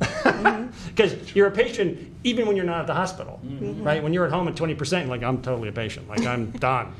Because 0.88 1.34
you're 1.34 1.46
a 1.46 1.50
patient 1.50 2.14
even 2.24 2.46
when 2.46 2.56
you're 2.56 2.64
not 2.66 2.80
at 2.82 2.86
the 2.86 2.94
hospital, 2.94 3.40
Mm-hmm. 3.44 3.82
right? 3.82 4.02
When 4.02 4.12
you're 4.12 4.26
at 4.26 4.32
home 4.32 4.48
at 4.48 4.54
20%, 4.54 5.08
like 5.08 5.22
I'm 5.22 5.40
totally 5.42 5.68
a 5.68 5.72
patient. 5.72 6.08
Like 6.08 6.26
I'm 6.26 6.50
done. 6.68 6.92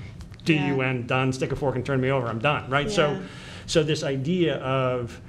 D 0.44 0.56
U 0.56 0.80
N 0.80 1.06
done. 1.06 1.32
Stick 1.34 1.52
a 1.52 1.56
fork 1.56 1.76
and 1.76 1.84
turn 1.84 2.00
me 2.00 2.10
over. 2.10 2.26
I'm 2.26 2.38
done, 2.38 2.68
right? 2.70 2.86
Yeah. 2.86 2.92
So, 2.94 3.22
so 3.66 3.82
this 3.82 4.02
idea 4.02 4.56
of 4.56 5.20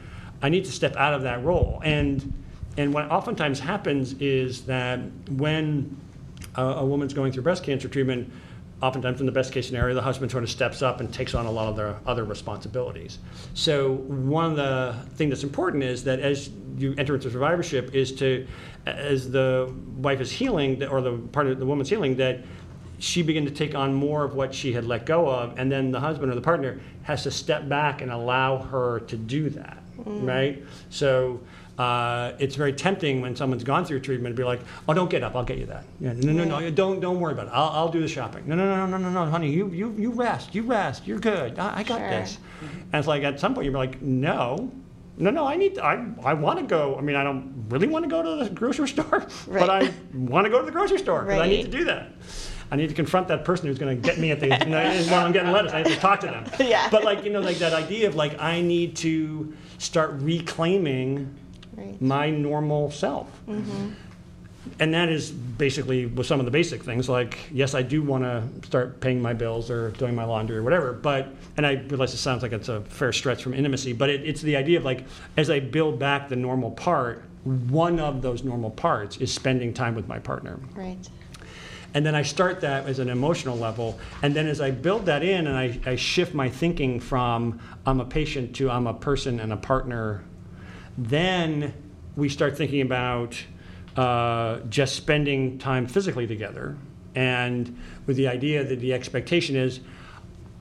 I 0.41 0.48
need 0.49 0.64
to 0.65 0.72
step 0.72 0.95
out 0.95 1.14
of 1.14 1.23
that 1.23 1.44
role, 1.44 1.82
and 1.84 2.34
and 2.78 2.94
what 2.94 3.11
oftentimes 3.11 3.60
happens 3.60 4.14
is 4.22 4.61
that 4.68 5.02
when 5.32 5.98
a, 6.56 6.64
a 6.64 6.86
woman's 6.86 7.14
going 7.14 7.34
through 7.34 7.44
breast 7.44 7.64
cancer 7.65 7.90
treatment, 7.90 8.32
oftentimes 8.82 9.20
in 9.20 9.26
the 9.26 9.32
best 9.32 9.53
case 9.53 9.68
scenario, 9.68 9.94
the 9.94 10.02
husband 10.02 10.32
sort 10.32 10.44
of 10.44 10.49
steps 10.49 10.82
up 10.82 10.99
and 10.99 11.14
takes 11.14 11.36
on 11.36 11.45
a 11.45 11.52
lot 11.52 11.68
of 11.68 11.76
the 11.76 11.95
other 12.10 12.24
responsibilities. 12.24 13.20
So 13.53 13.94
one 13.94 14.45
of 14.45 14.56
the 14.56 14.95
things 15.16 15.30
that's 15.30 15.44
important 15.44 15.84
is 15.84 16.03
that 16.06 16.20
as 16.20 16.49
you 16.78 16.95
enter 16.98 17.16
into 17.16 17.30
survivorship 17.30 17.94
is 17.94 18.12
to, 18.14 18.48
as 18.86 19.30
the 19.30 19.74
wife 19.98 20.20
is 20.20 20.32
healing, 20.32 20.84
or 20.84 21.02
the 21.02 21.18
part 21.32 21.48
of 21.48 21.60
the 21.60 21.66
woman's 21.66 21.90
healing, 21.90 22.16
that 22.18 22.40
she 22.98 23.22
begin 23.22 23.45
to 23.45 23.52
take 23.52 23.76
on 23.76 23.94
more 23.94 24.24
of 24.24 24.36
what 24.36 24.53
she 24.53 24.74
had 24.74 24.86
let 24.86 25.06
go 25.06 25.28
of, 25.28 25.58
and 25.60 25.72
then 25.72 25.91
the 25.91 25.99
husband 25.99 26.32
or 26.32 26.36
the 26.36 26.41
partner 26.41 26.80
has 27.03 27.24
to 27.24 27.32
step 27.32 27.68
back 27.68 28.02
and 28.02 28.12
allow 28.12 28.58
her 28.60 28.99
to 29.02 29.18
do 29.18 29.49
that, 29.49 29.78
mm. 29.98 30.28
right? 30.28 30.64
So 30.90 31.40
uh, 31.82 32.34
it's 32.38 32.56
very 32.56 32.74
tempting 32.74 33.22
when 33.22 33.36
someone's 33.36 33.64
gone 33.64 33.84
through 33.86 33.99
treatment 34.02 34.36
to 34.36 34.40
be 34.40 34.45
like, 34.45 34.60
"Oh, 34.88 34.94
don't 34.94 35.10
get 35.10 35.24
up, 35.24 35.36
I'll 35.36 35.44
get 35.44 35.58
you 35.58 35.66
that." 35.66 35.84
Yeah, 35.99 36.14
no, 36.14 36.32
no, 36.32 36.44
no, 36.44 36.60
no, 36.60 36.70
don't 36.70 36.99
don't 36.99 37.20
worry 37.20 37.34
about 37.34 37.48
it. 37.48 37.53
I'll, 37.53 37.70
I'll 37.70 37.90
do 37.90 38.02
the 38.02 38.08
shopping. 38.08 38.44
No, 38.48 38.56
no, 38.56 38.66
no, 38.66 38.86
no, 38.86 38.98
no, 38.98 39.10
no, 39.10 39.26
no, 39.26 39.32
honey, 39.32 39.49
you 39.49 39.68
you 39.70 39.95
you 39.98 40.12
rest, 40.12 40.53
you 40.53 40.62
rest, 40.62 41.08
you're 41.08 41.20
good. 41.20 41.58
I, 41.58 41.80
I 41.80 41.84
got 41.84 41.98
Sure. 41.99 42.10
this. 42.10 42.38
And 42.62 42.95
it's 42.99 43.08
like 43.08 43.24
at 43.24 43.40
some 43.40 43.53
point 43.56 43.66
you're 43.66 43.74
like, 43.74 44.02
"No." 44.02 44.72
No, 45.18 45.30
no, 45.30 45.45
I 45.45 45.56
need. 45.56 45.78
I, 45.78 46.06
I 46.24 46.34
want 46.34 46.58
to 46.60 46.66
go. 46.66 46.95
I 46.98 47.02
mean, 47.02 47.16
I 47.16 47.24
don't 47.24 47.66
really 47.70 47.86
want 47.86 48.03
to 48.06 48.10
go 48.10 48.24
to 48.24 48.44
the 48.44 48.49
grocery 48.49 48.88
store, 48.95 49.28
but 49.48 49.70
I 49.70 49.91
want 50.14 50.45
to 50.45 50.49
go 50.49 50.60
to 50.60 50.66
the 50.66 50.72
grocery 50.72 50.98
store 50.99 51.24
because 51.24 51.41
I 51.41 51.48
need 51.48 51.64
to 51.64 51.70
do 51.72 51.84
that. 51.86 52.14
I 52.72 52.78
need 52.78 52.88
to 52.88 52.95
confront 52.95 53.28
that 53.28 53.44
person 53.44 53.68
who's 53.68 53.78
going 53.78 54.02
to 54.02 54.08
get 54.10 54.18
me 54.18 54.32
at 54.32 54.40
the 54.40 54.48
you 54.48 54.72
know, 54.72 54.82
while 55.10 55.26
I'm 55.26 55.34
getting 55.34 55.52
lettuce. 55.52 55.74
I 55.74 55.80
have 55.80 55.88
to 55.88 55.95
talk 55.98 56.22
to 56.22 56.28
them. 56.28 56.45
Yeah. 56.66 56.88
But 56.90 57.03
like 57.03 57.26
you 57.26 57.32
know, 57.32 57.41
like 57.41 57.58
that 57.58 57.74
idea 57.74 58.08
of 58.08 58.16
like 58.16 58.40
I 58.40 58.62
need 58.62 58.95
to 58.98 59.53
start 59.78 60.12
reclaiming 60.14 61.36
Right. 61.76 62.02
my 62.02 62.30
normal 62.30 62.91
self. 62.91 63.27
Mm-hmm. 63.48 63.91
And 64.80 64.93
that 64.93 65.10
is 65.10 65.31
basically 65.31 66.06
with 66.06 66.27
some 66.27 66.39
of 66.39 66.45
the 66.45 66.52
basic 66.52 66.84
things 66.84 67.10
like 67.10 67.39
yes, 67.52 67.73
I 67.73 67.81
do 67.81 68.03
want 68.03 68.23
to 68.23 68.48
start 68.68 68.99
paying 68.99 69.22
my 69.22 69.34
bills 69.34 69.72
or 69.72 69.91
doing 69.91 70.14
my 70.14 70.23
laundry 70.23 70.57
or 70.57 70.64
whatever. 70.64 70.93
But 70.93 71.30
and 71.57 71.65
I 71.65 71.73
realize 71.73 72.14
it 72.14 72.18
sounds 72.18 72.43
like 72.43 72.52
it's 72.52 72.69
a 72.69 72.81
fair 72.81 73.11
stretch 73.11 73.41
from 73.41 73.53
intimacy, 73.53 73.93
but 73.93 74.10
it, 74.10 74.23
it's 74.23 74.41
the 74.41 74.56
idea 74.56 74.77
of 74.77 74.85
like 74.85 75.06
as 75.38 75.49
I 75.49 75.60
build 75.60 75.98
back 75.98 76.30
the 76.30 76.35
normal 76.35 76.72
part, 76.72 77.23
one 77.43 77.99
of 77.99 78.22
those 78.22 78.43
normal 78.43 78.69
parts 78.69 79.18
is 79.18 79.34
spending 79.34 79.73
time 79.73 79.95
with 79.95 80.07
my 80.07 80.19
partner. 80.19 80.60
Right. 80.76 81.10
And 81.93 82.06
then 82.06 82.15
I 82.15 82.22
start 82.22 82.61
that 82.61 82.88
as 82.88 82.99
an 82.99 83.10
emotional 83.10 83.57
level. 83.57 83.99
And 84.22 84.34
then 84.34 84.48
as 84.48 84.61
I 84.61 84.72
build 84.72 85.06
that 85.07 85.23
in 85.23 85.48
and 85.48 85.57
I, 85.57 85.80
I 85.85 85.95
shift 85.95 86.34
my 86.34 86.49
thinking 86.49 86.99
from 86.99 87.60
I'm 87.85 87.99
a 87.99 88.06
patient 88.06 88.56
to 88.57 88.69
I'm 88.69 88.88
a 88.88 88.93
person 88.93 89.39
and 89.39 89.52
a 89.52 89.57
partner, 89.57 90.23
then 91.10 91.73
we 92.15 92.30
start 92.30 92.57
thinking 92.57 92.82
about 92.82 93.41
uh, 93.98 94.60
just 94.69 94.95
spending 94.95 95.57
time 95.57 95.88
physically 95.88 96.28
together. 96.28 96.78
And 97.15 97.78
with 98.06 98.15
the 98.18 98.28
idea 98.28 98.64
that 98.64 98.80
the 98.80 98.94
expectation 98.94 99.56
is, 99.56 99.82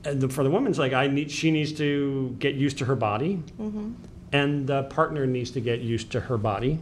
and 0.05 0.21
the, 0.21 0.29
for 0.29 0.43
the 0.43 0.51
woman's 0.51 0.79
like, 0.79 0.93
I 0.93 1.07
need, 1.07 1.31
she 1.31 1.51
needs 1.51 1.73
to 1.75 2.35
get 2.39 2.55
used 2.55 2.79
to 2.79 2.85
her 2.87 2.97
body, 2.97 3.43
and 4.33 4.67
the 4.67 4.85
partner 4.85 5.27
needs 5.27 5.51
to 5.53 5.61
get 5.61 5.81
used 5.81 6.11
to 6.13 6.21
her 6.21 6.39
body. 6.39 6.79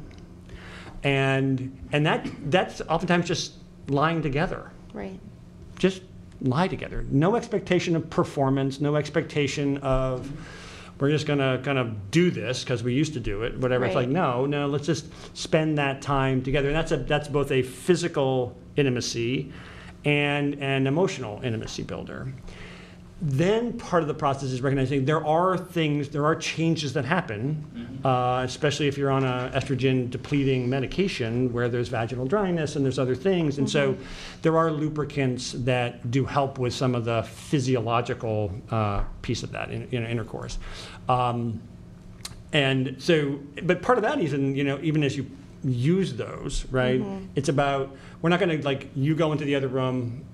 And 1.02 1.76
and 1.92 2.04
that 2.06 2.28
that's 2.50 2.80
oftentimes 2.82 3.26
just 3.26 3.54
lying 3.88 4.22
together. 4.22 4.70
Right. 4.92 5.18
just 5.78 6.02
lie 6.40 6.66
together. 6.68 7.04
No 7.10 7.36
expectation 7.36 7.94
of 7.94 8.08
performance 8.10 8.80
no 8.80 8.96
expectation 8.96 9.76
of 9.78 10.30
we're 10.98 11.10
just 11.10 11.26
going 11.26 11.38
to 11.38 11.60
kind 11.64 11.78
of 11.78 12.10
do 12.10 12.30
this 12.30 12.64
because 12.64 12.82
we 12.82 12.92
used 12.94 13.14
to 13.14 13.20
do 13.20 13.42
it 13.42 13.58
whatever. 13.58 13.84
It's 13.84 13.94
like 13.94 14.08
no 14.08 14.46
no 14.46 14.66
let's 14.66 14.86
just 14.86 15.06
spend 15.36 15.78
that 15.78 16.02
time 16.02 16.42
together. 16.42 16.68
And 16.68 16.76
that's 16.76 16.92
a 16.92 16.96
that's 16.96 17.28
both 17.28 17.50
a 17.52 17.62
physical 17.62 18.56
intimacy 18.76 19.52
and 20.04 20.54
an 20.62 20.86
emotional 20.86 21.40
intimacy 21.42 21.82
builder 21.82 22.32
then 23.20 23.72
part 23.72 24.02
of 24.02 24.08
the 24.08 24.14
process 24.14 24.50
is 24.50 24.60
recognizing 24.60 25.04
there 25.04 25.26
are 25.26 25.58
things, 25.58 26.08
there 26.08 26.24
are 26.24 26.36
changes 26.36 26.92
that 26.92 27.04
happen, 27.04 28.00
uh, 28.04 28.42
especially 28.44 28.86
if 28.86 28.96
you're 28.96 29.10
on 29.10 29.24
a 29.24 29.50
estrogen 29.54 30.08
depleting 30.08 30.68
medication 30.70 31.52
where 31.52 31.68
there's 31.68 31.88
vaginal 31.88 32.26
dryness 32.26 32.76
and 32.76 32.84
there's 32.84 32.98
other 32.98 33.16
things. 33.16 33.58
And 33.58 33.68
so 33.68 33.96
there 34.42 34.56
are 34.56 34.70
lubricants 34.70 35.52
that 35.52 36.10
do 36.12 36.24
help 36.24 36.58
with 36.60 36.72
some 36.72 36.94
of 36.94 37.04
the 37.04 37.24
physiological 37.24 38.52
uh, 38.70 39.02
piece 39.22 39.42
of 39.42 39.50
that 39.50 39.70
in, 39.70 39.88
in 39.90 40.06
intercourse. 40.06 40.58
Um, 41.08 41.60
and 42.52 42.96
so, 42.98 43.40
but 43.64 43.82
part 43.82 43.98
of 43.98 44.02
that 44.02 44.20
even, 44.20 44.54
you 44.54 44.62
know, 44.64 44.78
even 44.80 45.02
as 45.02 45.16
you 45.16 45.26
use 45.64 46.14
those, 46.14 46.66
right? 46.70 47.00
It's 47.34 47.48
about 47.48 47.96
we're 48.22 48.30
not 48.30 48.38
going 48.38 48.60
to 48.60 48.64
like 48.64 48.90
you 48.94 49.16
go 49.16 49.32
into 49.32 49.44
the 49.44 49.56
other 49.56 49.68
room, 49.68 50.24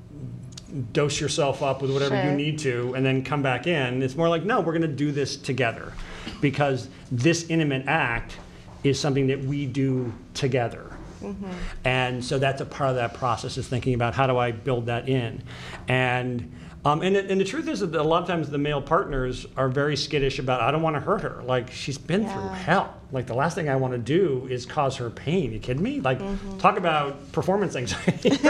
dose 0.92 1.20
yourself 1.20 1.62
up 1.62 1.82
with 1.82 1.92
whatever 1.92 2.16
Sure. 2.16 2.30
you 2.30 2.36
need 2.36 2.58
to, 2.60 2.94
and 2.94 3.04
then 3.04 3.22
come 3.22 3.42
back 3.42 3.66
in. 3.66 4.02
It's 4.02 4.16
more 4.16 4.28
like 4.28 4.44
no, 4.44 4.60
we're 4.60 4.72
going 4.72 4.82
to 4.82 4.88
do 4.88 5.12
this 5.12 5.36
together, 5.36 5.92
because 6.40 6.88
this 7.12 7.48
intimate 7.48 7.86
act 7.86 8.36
is 8.82 8.98
something 8.98 9.28
that 9.28 9.42
we 9.44 9.66
do 9.66 10.12
together. 10.34 10.90
Mm-hmm. 11.22 11.50
And 11.84 12.24
so 12.24 12.38
that's 12.38 12.60
a 12.60 12.66
part 12.66 12.90
of 12.90 12.96
that 12.96 13.14
process 13.14 13.56
is 13.56 13.66
thinking 13.68 13.94
about 13.94 14.14
how 14.14 14.26
do 14.26 14.36
I 14.36 14.52
build 14.52 14.86
that 14.86 15.08
in, 15.08 15.42
and. 15.88 16.52
Um, 16.86 17.00
and, 17.00 17.16
it, 17.16 17.30
and 17.30 17.40
the 17.40 17.44
truth 17.44 17.66
is 17.68 17.80
that 17.80 17.94
a 17.94 18.02
lot 18.02 18.20
of 18.22 18.28
times 18.28 18.50
the 18.50 18.58
male 18.58 18.82
partners 18.82 19.46
are 19.56 19.70
very 19.70 19.96
skittish 19.96 20.38
about, 20.38 20.60
I 20.60 20.70
don't 20.70 20.82
want 20.82 20.96
to 20.96 21.00
hurt 21.00 21.22
her. 21.22 21.42
Like, 21.42 21.70
she's 21.70 21.96
been 21.96 22.28
through 22.28 22.48
hell. 22.48 22.94
Like, 23.10 23.26
the 23.26 23.34
last 23.34 23.54
thing 23.54 23.70
I 23.70 23.76
want 23.76 23.92
to 23.94 23.98
do 23.98 24.46
is 24.50 24.66
cause 24.66 24.96
her 24.96 25.08
pain. 25.08 25.52
You 25.52 25.58
kidding 25.60 25.82
me? 25.82 26.00
Like, 26.00 26.18
Mm-hmm. 26.18 26.58
talk 26.58 26.76
about 26.76 27.32
performance 27.32 27.74
anxiety. 27.76 28.30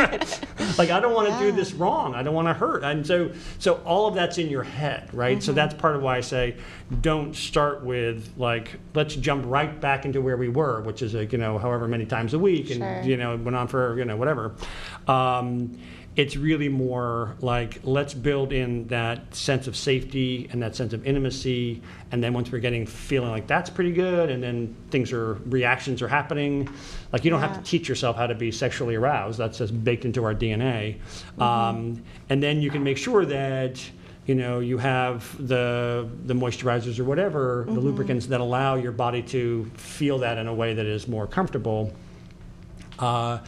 like, 0.79 0.91
I 0.91 0.99
don't 1.01 1.15
want 1.15 1.29
to 1.29 1.39
do 1.39 1.53
this 1.53 1.73
wrong. 1.75 2.15
I 2.17 2.23
don't 2.25 2.35
want 2.35 2.49
to 2.49 2.55
hurt. 2.55 2.83
And 2.83 3.07
so, 3.07 3.31
so 3.61 3.75
all 3.85 4.09
of 4.09 4.15
that's 4.15 4.39
in 4.39 4.49
your 4.49 4.63
head, 4.65 5.09
right? 5.15 5.39
Mm-hmm. 5.39 5.45
So 5.45 5.53
that's 5.53 5.75
part 5.75 5.95
of 5.97 6.03
why 6.03 6.17
I 6.17 6.21
say, 6.21 6.57
don't 7.03 7.35
start 7.37 7.85
with 7.85 8.33
like, 8.37 8.69
let's 8.95 9.15
jump 9.15 9.45
right 9.47 9.81
back 9.81 10.05
into 10.07 10.21
where 10.21 10.37
we 10.37 10.49
were, 10.49 10.81
which 10.83 11.03
is 11.03 11.15
like, 11.15 11.31
you 11.33 11.39
know, 11.39 11.59
however 11.59 11.87
many 11.87 12.05
times 12.07 12.35
a 12.35 12.39
week, 12.39 12.71
and 12.71 12.81
Sure. 12.81 13.03
you 13.03 13.17
know, 13.17 13.35
it 13.35 13.41
went 13.41 13.57
on 13.57 13.69
for 13.69 13.97
you 13.99 14.05
know 14.05 14.17
whatever. 14.17 14.55
Um, 15.09 15.79
it's 16.17 16.37
really 16.37 16.69
more 16.69 17.35
like 17.41 17.81
let's 17.83 18.15
build 18.15 18.53
in 18.53 18.87
that 18.87 19.35
sense 19.35 19.67
of 19.67 19.77
safety 19.77 20.49
and 20.53 20.63
that 20.63 20.77
sense 20.77 20.93
of 20.93 21.05
intimacy, 21.07 21.83
and 22.13 22.23
then 22.23 22.33
once 22.33 22.53
we're 22.53 22.61
getting 22.61 22.87
feeling 22.87 23.31
like 23.31 23.47
that's 23.49 23.69
pretty 23.69 23.93
good, 23.93 24.31
and 24.31 24.41
then 24.43 24.77
things 24.91 25.13
are 25.13 25.35
reactions 25.47 26.01
are 26.03 26.09
happening, 26.09 26.69
like 27.13 27.25
you 27.25 27.31
don't 27.31 27.41
have 27.41 27.57
to 27.57 27.63
teach 27.69 27.89
yourself 27.89 28.17
how 28.17 28.29
to 28.29 28.35
be 28.35 28.53
sexually 28.53 28.95
aroused. 28.95 29.39
That's 29.39 29.59
just 29.59 29.83
baked 29.83 30.05
into 30.05 30.23
our 30.25 30.35
DNA, 30.35 30.99
Mm-hmm. 31.37 31.43
um, 31.43 32.03
and 32.29 32.41
then 32.43 32.63
you 32.63 32.71
can 32.71 32.85
make 32.85 32.97
sure 32.99 33.25
that 33.27 33.83
you 34.27 34.37
know 34.37 34.61
you 34.61 34.79
have 34.79 35.37
the 35.49 36.09
the 36.27 36.35
moisturizers 36.35 37.01
or 37.01 37.05
whatever 37.05 37.65
Mm-hmm. 37.65 37.75
the 37.75 37.81
lubricants 37.81 38.27
that 38.27 38.41
allow 38.41 38.77
your 38.77 38.93
body 38.93 39.23
to 39.23 39.69
feel 39.77 40.19
that 40.19 40.39
in 40.39 40.47
a 40.47 40.55
way 40.55 40.75
that 40.75 40.87
is 40.87 41.09
more 41.09 41.27
comfortable 41.27 41.93
uh, 43.01 43.39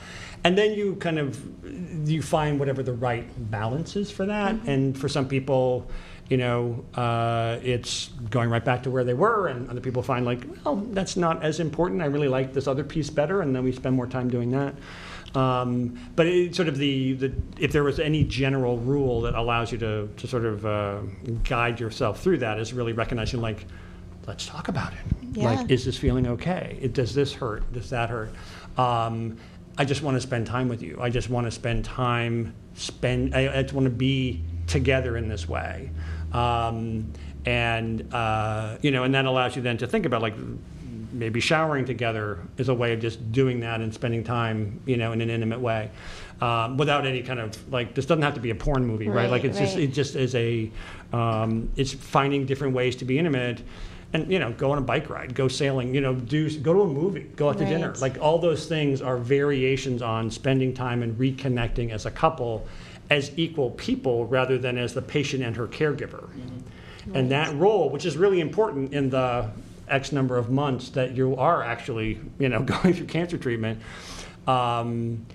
and 0.47 0.57
then 0.57 0.75
you 0.75 0.95
kind 0.97 1.19
of 1.19 2.09
you 2.09 2.23
find 2.23 2.61
whatever 2.61 2.81
the 2.83 2.93
right 2.93 3.27
balance 3.51 3.97
is 3.97 4.13
for 4.13 4.27
that. 4.27 4.55
And 4.67 4.97
for 4.97 5.09
some 5.09 5.27
people 5.27 5.91
you 6.29 6.37
know 6.37 6.85
uh, 6.95 7.59
it's 7.63 8.09
going 8.31 8.49
right 8.51 8.65
back 8.65 8.85
to 8.85 8.91
where 8.91 9.03
they 9.03 9.15
were. 9.15 9.49
And 9.49 9.69
other 9.69 9.81
people 9.81 10.03
find 10.05 10.25
like 10.25 10.45
well 10.65 10.77
that's 10.77 11.17
not 11.17 11.43
as 11.43 11.59
important. 11.59 12.01
I 12.01 12.07
really 12.07 12.29
like 12.29 12.53
this 12.53 12.69
other 12.69 12.85
piece 12.85 13.11
better. 13.11 13.43
And 13.43 13.55
then 13.57 13.65
we 13.65 13.73
spend 13.73 13.97
more 13.97 14.07
time 14.07 14.31
doing 14.31 14.53
that. 14.53 14.75
Um, 15.35 15.99
but 16.15 16.27
it's 16.27 16.57
sort 16.57 16.69
of 16.69 16.79
the, 16.79 17.15
the 17.15 17.33
if 17.59 17.73
there 17.73 17.83
was 17.83 17.99
any 17.99 18.23
general 18.23 18.79
rule 18.79 19.23
that 19.23 19.35
allows 19.35 19.73
you 19.73 19.79
to, 19.79 20.09
to 20.17 20.27
sort 20.29 20.47
of 20.47 20.65
uh, 20.65 21.01
guide 21.43 21.81
yourself 21.81 22.23
through 22.23 22.39
that 22.39 22.59
is 22.59 22.73
really 22.73 22.93
recognizing 22.93 23.41
like 23.41 23.67
let's 24.29 24.47
talk 24.47 24.69
about 24.69 24.93
it. 24.93 24.99
Yeah. 25.33 25.51
like 25.51 25.71
is 25.71 25.85
this 25.85 25.99
feeling 25.99 26.29
okay? 26.29 26.79
It, 26.81 26.93
does 26.93 27.15
this 27.15 27.33
hurt? 27.33 27.71
Does 27.73 27.91
that 27.91 28.11
hurt? 28.11 28.31
Um, 28.79 29.37
i 29.79 29.85
just 29.85 30.03
want 30.03 30.17
to 30.17 30.21
spend 30.21 30.47
time 30.47 30.69
with 30.69 30.83
you 30.83 30.99
i 31.01 31.11
just 31.11 31.31
want 31.31 31.47
to 31.47 31.51
spend 31.51 31.85
time 31.85 32.55
spend 32.75 33.35
i, 33.35 33.59
I 33.59 33.63
just 33.63 33.75
want 33.75 33.85
to 33.85 33.91
be 33.91 34.43
together 34.67 35.17
in 35.17 35.29
this 35.29 35.49
way 35.49 35.91
um, 36.33 37.13
and 37.45 38.13
uh, 38.13 38.77
you 38.83 38.91
know 38.91 39.05
and 39.05 39.15
that 39.15 39.25
allows 39.25 39.57
you 39.57 39.63
then 39.63 39.79
to 39.79 39.87
think 39.87 40.07
about 40.07 40.23
like 40.23 40.35
maybe 41.17 41.41
showering 41.41 41.85
together 41.85 42.41
is 42.59 42.69
a 42.69 42.75
way 42.75 42.93
of 42.93 43.01
just 43.01 43.33
doing 43.33 43.61
that 43.61 43.81
and 43.81 43.93
spending 43.93 44.23
time, 44.23 44.81
you 44.87 44.97
know, 44.97 45.13
in 45.13 45.21
an 45.21 45.31
intimate 45.31 45.61
way, 45.61 45.91
um, 46.41 46.77
without 46.77 47.07
any 47.07 47.23
kind 47.23 47.41
of 47.41 47.73
like 47.73 47.95
this 47.95 48.07
doesn't 48.07 48.23
have 48.23 48.35
to 48.35 48.41
be 48.41 48.51
a 48.51 48.55
porn 48.55 48.85
movie, 48.87 49.09
right? 49.09 49.23
Right, 49.23 49.31
like 49.31 49.45
it's 49.45 49.59
just 49.59 49.77
it 49.77 49.89
just 49.89 50.15
is 50.15 50.35
a 50.35 50.71
um, 51.13 51.71
it's 51.77 51.93
finding 51.93 52.47
different 52.47 52.75
ways 52.75 52.97
to 52.97 53.05
be 53.05 53.19
intimate. 53.19 53.63
And 54.17 54.33
you 54.33 54.39
know, 54.39 54.51
go 54.53 54.71
on 54.71 54.79
a 54.79 54.81
bike 54.81 55.11
ride, 55.11 55.35
go 55.35 55.47
sailing, 55.47 55.95
you 55.95 56.01
know, 56.01 56.15
do 56.15 56.49
go 56.61 56.73
to 56.73 56.81
a 56.81 56.87
movie, 56.87 57.31
go 57.37 57.51
out 57.51 57.59
to 57.59 57.67
dinner. 57.67 57.93
Like 58.01 58.17
all 58.19 58.39
those 58.39 58.65
things 58.65 59.03
are 59.03 59.19
variations 59.19 60.01
on 60.01 60.31
spending 60.31 60.73
time 60.73 61.03
and 61.03 61.19
reconnecting 61.19 61.91
as 61.91 62.07
a 62.07 62.11
couple, 62.11 62.67
as 63.11 63.31
equal 63.37 63.73
people, 63.73 64.25
rather 64.25 64.57
than 64.57 64.79
as 64.79 64.95
the 64.95 65.03
patient 65.03 65.43
and 65.43 65.55
her 65.55 65.67
caregiver. 65.67 66.31
And 67.13 67.31
that 67.31 67.55
role, 67.57 67.91
which 67.91 68.07
is 68.07 68.17
really 68.17 68.41
important 68.41 68.95
in 68.95 69.11
the 69.11 69.51
X 69.87 70.13
number 70.13 70.39
of 70.39 70.51
months 70.51 70.89
that 70.91 71.15
you 71.15 71.37
are 71.37 71.63
actually, 71.63 72.19
you 72.39 72.49
know, 72.49 72.63
going 72.83 72.95
through 72.95 73.07
cancer 73.07 73.37
treatment, 73.37 73.83
um, 74.47 75.27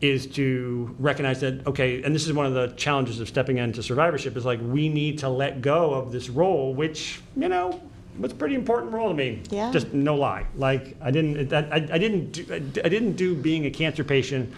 is 0.00 0.26
to 0.26 0.96
recognize 0.98 1.40
that 1.40 1.66
okay, 1.66 2.02
and 2.02 2.14
this 2.14 2.26
is 2.26 2.32
one 2.32 2.46
of 2.46 2.54
the 2.54 2.68
challenges 2.68 3.20
of 3.20 3.28
stepping 3.28 3.58
into 3.58 3.82
survivorship 3.82 4.34
is 4.34 4.46
like 4.46 4.60
we 4.62 4.88
need 4.88 5.18
to 5.18 5.28
let 5.28 5.60
go 5.60 5.92
of 5.92 6.10
this 6.10 6.30
role, 6.30 6.72
which 6.72 7.20
you 7.36 7.50
know 7.50 7.78
was 8.18 8.32
a 8.32 8.34
pretty 8.34 8.54
important 8.54 8.92
role 8.92 9.08
to 9.08 9.14
me. 9.14 9.42
Yeah. 9.50 9.70
Just 9.72 9.92
no 9.92 10.16
lie. 10.16 10.46
Like 10.56 10.96
I 11.00 11.10
didn't, 11.10 11.52
I, 11.52 11.58
I, 11.58 11.74
I 11.74 11.98
didn't, 11.98 12.32
do, 12.32 12.46
I 12.84 12.88
didn't 12.88 13.12
do 13.12 13.34
being 13.34 13.66
a 13.66 13.70
cancer 13.70 14.04
patient. 14.04 14.52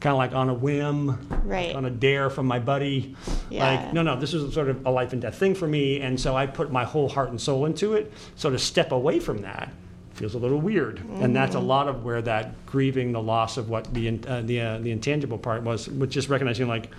Kind 0.00 0.12
of 0.12 0.16
like 0.18 0.32
on 0.32 0.48
a 0.48 0.54
whim, 0.54 1.18
Right. 1.44 1.76
on 1.76 1.84
a 1.84 1.90
dare 1.90 2.30
from 2.30 2.46
my 2.46 2.58
buddy. 2.58 3.14
Yeah. 3.50 3.66
Like, 3.66 3.92
no, 3.92 4.00
no, 4.00 4.18
this 4.18 4.32
is 4.32 4.54
sort 4.54 4.70
of 4.70 4.86
a 4.86 4.90
life 4.90 5.12
and 5.12 5.20
death 5.20 5.36
thing 5.36 5.54
for 5.54 5.66
me. 5.68 6.00
And 6.00 6.18
so 6.18 6.34
I 6.34 6.46
put 6.46 6.72
my 6.72 6.84
whole 6.84 7.06
heart 7.06 7.28
and 7.28 7.38
soul 7.38 7.66
into 7.66 7.92
it. 7.92 8.10
So 8.34 8.48
to 8.48 8.58
step 8.58 8.92
away 8.92 9.20
from 9.20 9.42
that 9.42 9.70
feels 10.14 10.34
a 10.34 10.38
little 10.38 10.58
weird. 10.60 11.00
And 11.20 11.36
that's 11.36 11.54
a 11.54 11.60
lot 11.60 11.86
of 11.86 12.02
where 12.02 12.22
that 12.22 12.64
grieving 12.64 13.12
the 13.12 13.20
loss 13.22 13.58
of 13.58 13.68
what 13.68 13.92
the, 13.92 14.18
uh, 14.26 14.40
the, 14.40 14.60
uh, 14.60 14.78
the 14.78 14.90
intangible 14.90 15.36
part 15.38 15.62
was, 15.64 15.86
which 15.88 16.10
just 16.10 16.30
recognizing 16.30 16.66
like, 16.66 16.90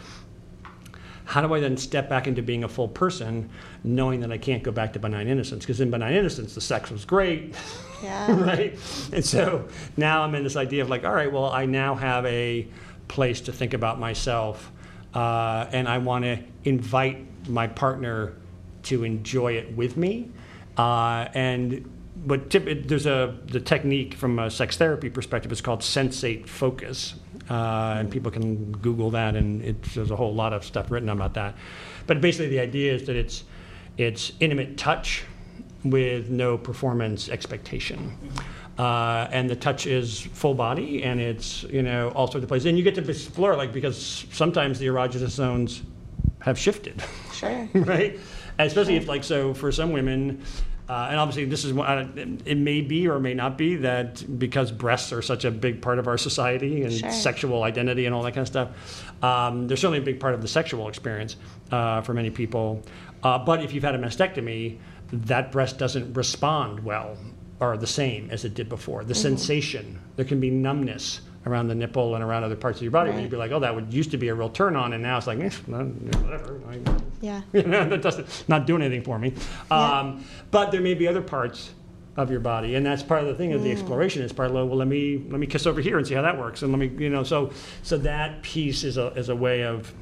how 1.31 1.39
do 1.39 1.53
I 1.53 1.61
then 1.61 1.77
step 1.77 2.09
back 2.09 2.27
into 2.27 2.41
being 2.41 2.65
a 2.65 2.67
full 2.67 2.89
person, 2.89 3.49
knowing 3.85 4.19
that 4.19 4.33
I 4.33 4.37
can't 4.37 4.63
go 4.63 4.71
back 4.71 4.91
to 4.93 4.99
benign 4.99 5.29
innocence? 5.29 5.63
Because 5.63 5.79
in 5.79 5.89
benign 5.89 6.13
innocence, 6.13 6.55
the 6.55 6.59
sex 6.59 6.91
was 6.91 7.05
great, 7.05 7.55
Yeah. 8.03 8.29
right? 8.43 8.73
And 9.13 9.23
so 9.23 9.65
now 9.95 10.23
I'm 10.23 10.35
in 10.35 10.43
this 10.43 10.57
idea 10.57 10.81
of 10.83 10.89
like, 10.89 11.05
all 11.05 11.13
right, 11.13 11.31
well, 11.31 11.45
I 11.45 11.65
now 11.65 11.95
have 11.95 12.25
a 12.25 12.67
place 13.07 13.39
to 13.41 13.53
think 13.53 13.73
about 13.73 13.97
myself, 13.97 14.69
uh, 15.13 15.67
and 15.71 15.87
I 15.87 15.99
want 15.99 16.25
to 16.25 16.37
invite 16.65 17.25
my 17.47 17.67
partner 17.67 18.33
to 18.83 19.05
enjoy 19.05 19.53
it 19.53 19.73
with 19.77 19.95
me. 19.95 20.29
Uh, 20.75 21.29
and 21.33 21.89
but 22.25 22.49
tip, 22.49 22.67
it, 22.67 22.89
there's 22.89 23.05
a 23.05 23.37
the 23.45 23.61
technique 23.61 24.15
from 24.15 24.37
a 24.37 24.51
sex 24.51 24.75
therapy 24.75 25.09
perspective 25.09 25.49
is 25.53 25.61
called 25.61 25.79
sensate 25.79 26.45
focus, 26.47 27.13
uh, 27.51 27.97
and 27.99 28.09
people 28.09 28.31
can 28.31 28.71
Google 28.71 29.11
that, 29.11 29.35
and 29.35 29.61
it, 29.61 29.83
there's 29.93 30.09
a 30.09 30.15
whole 30.15 30.33
lot 30.33 30.53
of 30.53 30.63
stuff 30.63 30.89
written 30.89 31.09
about 31.09 31.33
that. 31.33 31.55
But 32.07 32.21
basically, 32.21 32.47
the 32.47 32.61
idea 32.61 32.93
is 32.93 33.05
that 33.07 33.17
it's 33.17 33.43
it's 33.97 34.31
intimate 34.39 34.77
touch 34.77 35.25
with 35.83 36.29
no 36.29 36.57
performance 36.57 37.27
expectation. 37.27 38.17
Uh, 38.77 39.27
and 39.31 39.49
the 39.49 39.55
touch 39.55 39.85
is 39.85 40.21
full 40.21 40.53
body, 40.53 41.03
and 41.03 41.19
it's 41.19 41.63
you 41.63 41.83
know 41.83 42.09
all 42.11 42.27
sorts 42.27 42.43
of 42.43 42.47
places, 42.47 42.67
and 42.67 42.77
you 42.77 42.85
get 42.85 42.95
to 42.95 43.09
explore 43.09 43.57
like 43.57 43.73
because 43.73 44.25
sometimes 44.31 44.79
the 44.79 44.87
erogenous 44.87 45.31
zones 45.31 45.83
have 46.39 46.57
shifted 46.57 47.03
Sure. 47.33 47.69
right? 47.73 48.17
And 48.57 48.67
especially 48.67 48.95
if, 48.95 49.07
like, 49.07 49.23
so 49.23 49.53
for 49.53 49.71
some 49.71 49.91
women, 49.91 50.43
uh, 50.91 51.07
and 51.09 51.17
obviously 51.21 51.45
this 51.45 51.63
is 51.63 51.71
what 51.71 51.87
I 51.87 52.05
it 52.45 52.57
may 52.57 52.81
be 52.81 53.07
or 53.07 53.17
may 53.17 53.33
not 53.33 53.57
be 53.57 53.77
that 53.77 54.37
because 54.37 54.73
breasts 54.73 55.13
are 55.13 55.21
such 55.21 55.45
a 55.45 55.51
big 55.51 55.81
part 55.81 55.99
of 55.99 56.07
our 56.07 56.17
society 56.17 56.83
and 56.83 56.91
Sure. 56.91 57.09
sexual 57.11 57.63
identity 57.63 58.05
and 58.07 58.13
all 58.13 58.23
that 58.23 58.33
kind 58.33 58.41
of 58.41 58.47
stuff, 58.49 58.69
um, 59.23 59.67
they're 59.67 59.77
certainly 59.77 59.99
a 59.99 60.01
big 60.01 60.19
part 60.19 60.33
of 60.33 60.41
the 60.41 60.49
sexual 60.49 60.89
experience 60.89 61.37
uh, 61.71 62.01
for 62.01 62.13
many 62.13 62.29
people. 62.29 62.83
Uh, 63.23 63.37
but 63.39 63.63
if 63.63 63.73
you've 63.73 63.85
had 63.85 63.95
a 63.95 63.99
mastectomy, 63.99 64.79
that 65.13 65.49
breast 65.53 65.77
doesn't 65.77 66.13
respond 66.13 66.81
well 66.83 67.15
or 67.61 67.77
the 67.77 67.87
same 67.87 68.29
as 68.29 68.43
it 68.43 68.53
did 68.53 68.67
before. 68.67 69.05
The 69.05 69.15
sensation, 69.15 69.97
there 70.17 70.25
can 70.25 70.41
be 70.41 70.49
numbness 70.49 71.21
around 71.45 71.69
the 71.69 71.75
nipple 71.75 72.15
and 72.15 72.23
around 72.23 72.43
other 72.43 72.57
parts 72.57 72.79
of 72.79 72.83
your 72.83 72.91
body 72.91 73.11
Right. 73.11 73.21
you'd 73.21 73.31
be 73.31 73.37
like, 73.37 73.51
oh, 73.51 73.59
that 73.61 73.73
would 73.73 73.93
used 73.93 74.11
to 74.11 74.17
be 74.17 74.27
a 74.27 74.35
real 74.35 74.49
turn 74.49 74.75
on, 74.75 74.91
and 74.91 75.01
now 75.01 75.17
it's 75.17 75.27
like, 75.27 75.39
eh, 75.39 75.51
whatever. 75.67 76.59
Yeah. 77.21 77.41
you 77.53 77.63
know, 77.63 77.87
that 77.87 78.01
doesn't 78.01 78.45
not 78.47 78.65
doing 78.65 78.81
anything 78.81 79.03
for 79.03 79.17
me. 79.17 79.33
Yeah. 79.69 79.99
Um, 79.99 80.25
but 80.49 80.71
there 80.71 80.81
may 80.81 80.93
be 80.93 81.07
other 81.07 81.21
parts 81.21 81.71
of 82.17 82.29
your 82.29 82.41
body, 82.41 82.75
and 82.75 82.85
that's 82.85 83.03
part 83.03 83.21
of 83.21 83.27
the 83.27 83.35
thing 83.35 83.53
of 83.53 83.63
the 83.63 83.71
exploration. 83.71 84.21
Is 84.21 84.33
part 84.33 84.49
of 84.49 84.55
well, 84.55 84.75
let 84.75 84.87
me 84.87 85.23
let 85.29 85.39
me 85.39 85.47
kiss 85.47 85.65
over 85.65 85.79
here 85.79 85.97
and 85.97 86.05
see 86.05 86.13
how 86.13 86.21
that 86.23 86.37
works, 86.37 86.61
and 86.61 86.71
let 86.71 86.79
me 86.79 86.91
you 87.01 87.09
know. 87.09 87.23
So 87.23 87.51
so 87.83 87.97
that 87.99 88.41
piece 88.41 88.83
is 88.83 88.97
a 88.97 89.07
is 89.13 89.29
a 89.29 89.35
way 89.35 89.63
of, 89.63 89.93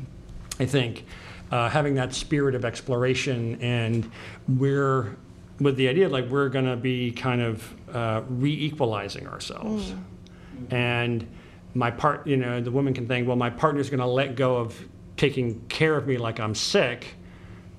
I 0.59 0.65
think, 0.65 1.05
uh, 1.51 1.69
having 1.69 1.95
that 1.95 2.13
spirit 2.13 2.55
of 2.55 2.65
exploration, 2.65 3.59
and 3.61 4.09
we're 4.47 5.17
with 5.59 5.75
the 5.75 5.87
idea 5.89 6.07
like 6.07 6.27
we're 6.29 6.49
going 6.49 6.65
to 6.65 6.77
be 6.77 7.11
kind 7.11 7.41
of 7.41 7.75
uh, 7.93 8.21
re-equalizing 8.29 9.27
ourselves 9.27 9.93
and 10.71 11.27
my 11.73 11.91
part 11.91 12.25
you 12.25 12.37
know 12.37 12.61
the 12.61 12.71
woman 12.71 12.93
can 12.93 13.07
think 13.07 13.27
well 13.27 13.35
my 13.35 13.49
partner's 13.49 13.89
going 13.89 13.99
to 13.99 14.05
let 14.05 14.35
go 14.35 14.57
of 14.57 14.87
taking 15.19 15.59
care 15.67 15.97
of 15.97 16.07
me 16.07 16.17
like 16.17 16.39
i'm 16.39 16.55
sick 16.55 17.15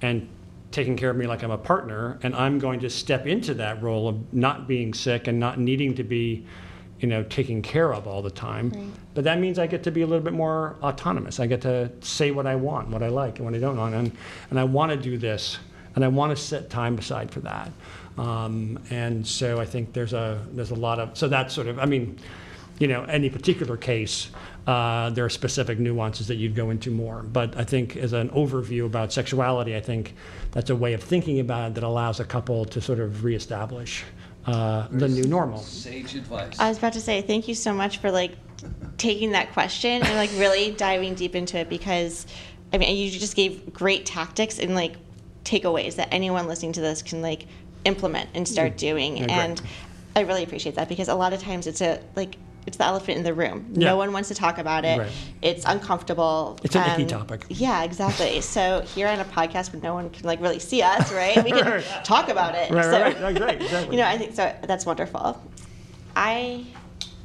and 0.02 0.28
taking 0.72 0.94
care 0.94 1.08
of 1.08 1.16
me 1.16 1.26
like 1.26 1.42
i'm 1.42 1.50
a 1.50 1.56
partner 1.56 2.18
and 2.22 2.34
i'm 2.34 2.58
going 2.58 2.78
to 2.78 2.90
step 2.90 3.26
into 3.26 3.54
that 3.54 3.82
role 3.82 4.08
of 4.08 4.34
not 4.34 4.68
being 4.68 4.92
sick 4.92 5.26
and 5.26 5.40
not 5.40 5.58
needing 5.58 5.94
to 5.94 6.04
be 6.04 6.44
you 6.98 7.08
know 7.08 7.22
taken 7.24 7.62
care 7.62 7.94
of 7.94 8.06
all 8.06 8.20
the 8.20 8.30
time. 8.30 8.68
Right. 8.68 8.84
but 9.14 9.24
that 9.24 9.38
means 9.38 9.58
i 9.58 9.66
get 9.66 9.82
to 9.84 9.90
be 9.90 10.02
a 10.02 10.06
little 10.06 10.22
bit 10.22 10.34
more 10.34 10.76
autonomous. 10.82 11.40
I 11.40 11.46
get 11.46 11.62
to 11.62 11.90
say 12.02 12.30
what 12.30 12.46
i 12.46 12.54
want 12.54 12.88
what 12.88 13.02
i 13.02 13.08
like 13.08 13.38
and 13.38 13.46
what 13.46 13.54
i 13.54 13.58
don't 13.58 13.78
want 13.78 13.94
and, 13.94 14.12
and 14.50 14.60
i 14.60 14.64
want 14.64 14.92
to 14.92 14.98
do 14.98 15.16
this 15.16 15.58
and 15.94 16.04
i 16.04 16.08
want 16.08 16.36
to 16.36 16.42
set 16.42 16.68
time 16.68 16.98
aside 16.98 17.30
for 17.30 17.40
that. 17.40 17.72
Um, 18.18 18.78
and 18.90 19.26
so 19.26 19.58
i 19.58 19.64
think 19.64 19.94
there's 19.94 20.12
a 20.12 20.44
there's 20.52 20.72
a 20.72 20.80
lot 20.88 20.98
of 20.98 21.16
so 21.16 21.26
that's 21.26 21.54
sort 21.54 21.68
of 21.68 21.78
i 21.78 21.86
mean 21.86 22.18
you 22.80 22.88
know, 22.88 23.04
any 23.04 23.30
particular 23.30 23.76
case, 23.76 24.30
uh, 24.66 25.10
there 25.10 25.24
are 25.24 25.30
specific 25.30 25.78
nuances 25.78 26.26
that 26.28 26.36
you'd 26.36 26.56
go 26.56 26.70
into 26.70 26.90
more. 26.90 27.22
But 27.22 27.56
I 27.56 27.62
think 27.62 27.96
as 27.96 28.14
an 28.14 28.30
overview 28.30 28.86
about 28.86 29.12
sexuality, 29.12 29.76
I 29.76 29.80
think 29.80 30.14
that's 30.50 30.70
a 30.70 30.76
way 30.76 30.94
of 30.94 31.02
thinking 31.02 31.38
about 31.40 31.70
it 31.70 31.74
that 31.74 31.84
allows 31.84 32.20
a 32.20 32.24
couple 32.24 32.64
to 32.64 32.80
sort 32.80 32.98
of 32.98 33.22
reestablish 33.22 34.02
uh, 34.46 34.88
the 34.90 35.08
new 35.08 35.24
normal. 35.24 35.58
Sage 35.58 36.14
advice. 36.14 36.58
I 36.58 36.70
was 36.70 36.78
about 36.78 36.94
to 36.94 37.00
say 37.00 37.20
thank 37.20 37.46
you 37.46 37.54
so 37.54 37.74
much 37.74 37.98
for 37.98 38.10
like 38.10 38.32
taking 38.96 39.32
that 39.32 39.52
question 39.52 40.02
and 40.02 40.14
like 40.16 40.30
really 40.36 40.70
diving 40.72 41.14
deep 41.14 41.34
into 41.34 41.58
it 41.58 41.68
because 41.68 42.26
I 42.72 42.78
mean 42.78 42.96
you 42.96 43.10
just 43.10 43.36
gave 43.36 43.72
great 43.72 44.06
tactics 44.06 44.58
and 44.58 44.74
like 44.74 44.96
takeaways 45.44 45.96
that 45.96 46.08
anyone 46.10 46.46
listening 46.46 46.72
to 46.72 46.80
this 46.80 47.02
can 47.02 47.20
like 47.20 47.46
implement 47.84 48.30
and 48.34 48.48
start 48.48 48.78
doing 48.78 49.18
Yeah, 49.18 49.44
and 49.44 49.62
I 50.16 50.20
really 50.20 50.42
appreciate 50.42 50.74
that 50.76 50.88
because 50.88 51.08
a 51.08 51.14
lot 51.14 51.34
of 51.34 51.42
times 51.42 51.66
it's 51.66 51.82
a 51.82 52.00
like 52.16 52.36
it's 52.66 52.76
the 52.76 52.84
elephant 52.84 53.18
in 53.18 53.24
the 53.24 53.34
room. 53.34 53.66
Yeah. 53.72 53.88
No 53.88 53.96
one 53.96 54.12
wants 54.12 54.28
to 54.28 54.34
talk 54.34 54.58
about 54.58 54.84
it. 54.84 54.98
Right. 54.98 55.12
It's 55.42 55.64
uncomfortable. 55.64 56.58
It's 56.62 56.74
an 56.76 56.82
icky 56.90 57.02
Um, 57.02 57.08
topic. 57.08 57.46
Yeah, 57.48 57.82
exactly. 57.84 58.40
so 58.54 58.82
here 58.94 59.08
on 59.08 59.18
a 59.20 59.24
podcast 59.24 59.72
where 59.72 59.82
no 59.82 59.94
one 59.94 60.10
can 60.10 60.26
like 60.26 60.40
really 60.40 60.58
see 60.58 60.82
us, 60.82 61.12
right? 61.12 61.42
We 61.42 61.50
can 61.52 61.64
Right. 61.70 61.84
talk 62.04 62.28
about 62.28 62.54
it. 62.54 62.70
Right, 62.70 62.84
so, 62.84 62.90
right, 63.00 63.20
right, 63.20 63.40
right, 63.46 63.60
exactly. 63.62 63.96
You 63.96 64.02
know, 64.02 64.08
I 64.08 64.18
think 64.18 64.34
so. 64.34 64.54
That's 64.62 64.84
wonderful. 64.86 65.40
I 66.16 66.66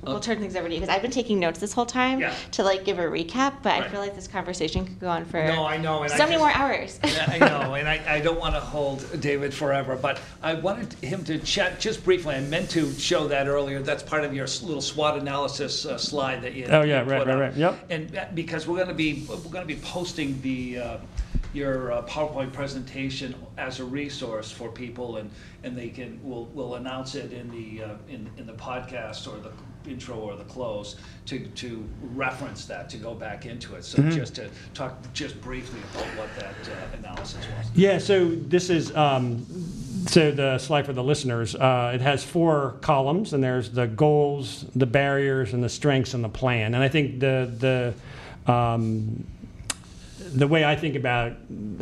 will 0.03 0.19
turn 0.19 0.39
things 0.39 0.55
over 0.55 0.67
to 0.67 0.73
you 0.73 0.79
because 0.79 0.93
I've 0.95 1.01
been 1.01 1.11
taking 1.11 1.39
notes 1.39 1.59
this 1.59 1.73
whole 1.73 1.85
time 1.85 2.19
Yeah. 2.19 2.33
to 2.51 2.63
like 2.63 2.83
give 2.85 2.99
a 2.99 3.03
recap, 3.03 3.55
but 3.63 3.73
I 3.73 3.79
Right. 3.79 3.91
feel 3.91 3.99
like 3.99 4.15
this 4.15 4.27
conversation 4.27 4.85
could 4.85 4.99
go 4.99 5.07
on 5.09 5.25
for 5.25 5.43
No, 5.43 5.65
I 5.65 5.77
know, 5.77 6.03
and 6.03 6.11
so 6.11 6.17
I 6.17 6.19
many 6.19 6.31
just- 6.33 6.39
more 6.41 6.51
hours. 6.51 6.99
Yeah, 7.03 7.25
I 7.31 7.37
know, 7.39 7.73
and 7.75 7.87
I, 7.89 8.01
I 8.07 8.19
don't 8.19 8.39
want 8.39 8.53
to 8.55 8.59
hold 8.59 9.05
David 9.21 9.53
forever, 9.53 9.95
but 9.95 10.19
I 10.43 10.53
wanted 10.55 10.93
him 11.03 11.23
to 11.25 11.39
chat 11.39 11.79
just 11.79 12.03
briefly. 12.03 12.35
I 12.35 12.41
meant 12.41 12.69
to 12.71 12.91
show 12.93 13.27
that 13.29 13.47
earlier. 13.47 13.81
That's 13.81 14.03
part 14.03 14.23
of 14.25 14.33
your 14.33 14.43
s- 14.45 14.61
little 14.61 14.81
SWOT 14.81 15.17
analysis 15.19 15.85
uh, 15.85 15.97
slide 15.97 16.41
that 16.43 16.53
you. 16.53 16.65
Oh, 16.69 16.83
yeah, 16.83 17.03
you 17.03 17.09
right, 17.09 17.19
put 17.19 17.27
right, 17.27 17.35
up. 17.35 17.39
right, 17.41 17.53
yep. 17.55 17.85
And 17.89 18.09
that- 18.09 18.35
because 18.35 18.67
we're 18.67 18.75
going 18.75 18.89
to 18.89 18.93
be 18.93 19.25
we're 19.27 19.37
going 19.51 19.67
to 19.67 19.73
be 19.73 19.79
posting 19.81 20.39
the 20.41 20.77
uh, 20.79 20.97
your 21.53 21.93
uh, 21.93 22.01
PowerPoint 22.03 22.51
presentation 22.51 23.33
as 23.57 23.79
a 23.79 23.85
resource 23.85 24.51
for 24.51 24.69
people, 24.69 25.17
and 25.17 25.31
and 25.63 25.75
they 25.77 25.87
can 25.89 26.19
we'll 26.21 26.45
we'll 26.53 26.75
announce 26.75 27.15
it 27.15 27.31
in 27.31 27.49
the 27.49 27.83
uh, 27.83 27.89
in 28.09 28.29
in 28.37 28.45
the 28.45 28.53
podcast 28.53 29.25
or 29.27 29.39
the 29.39 29.51
intro 29.87 30.15
or 30.15 30.35
the 30.35 30.43
close 30.45 30.95
to 31.25 31.39
to 31.47 31.83
reference 32.13 32.65
that 32.65 32.89
to 32.89 32.97
go 32.97 33.13
back 33.13 33.45
into 33.45 33.75
it. 33.75 33.83
So 33.83 34.01
Mm-hmm. 34.01 34.11
just 34.11 34.35
to 34.35 34.49
talk 34.73 34.93
just 35.13 35.39
briefly 35.41 35.79
about 35.93 36.05
what 36.17 36.29
that 36.35 36.53
uh, 36.69 36.97
analysis 36.97 37.37
was. 37.57 37.67
Yeah, 37.73 37.97
so 37.97 38.29
this 38.29 38.69
is 38.69 38.95
um, 38.95 39.45
so 40.07 40.31
the 40.31 40.57
slide 40.59 40.85
for 40.85 40.93
the 40.93 41.03
listeners. 41.03 41.55
Uh, 41.55 41.91
it 41.95 42.01
has 42.01 42.23
four 42.23 42.75
columns, 42.81 43.33
and 43.33 43.43
there's 43.43 43.71
the 43.71 43.87
goals, 43.87 44.65
the 44.75 44.85
barriers, 44.85 45.53
and 45.53 45.63
the 45.63 45.69
strengths, 45.69 46.13
and 46.13 46.23
the 46.23 46.29
plan. 46.29 46.75
And 46.75 46.83
I 46.83 46.87
think 46.89 47.19
the 47.19 47.93
the 48.45 48.51
um, 48.51 49.25
the 50.19 50.47
way 50.47 50.65
I 50.65 50.75
think 50.75 50.95
about 50.95 51.33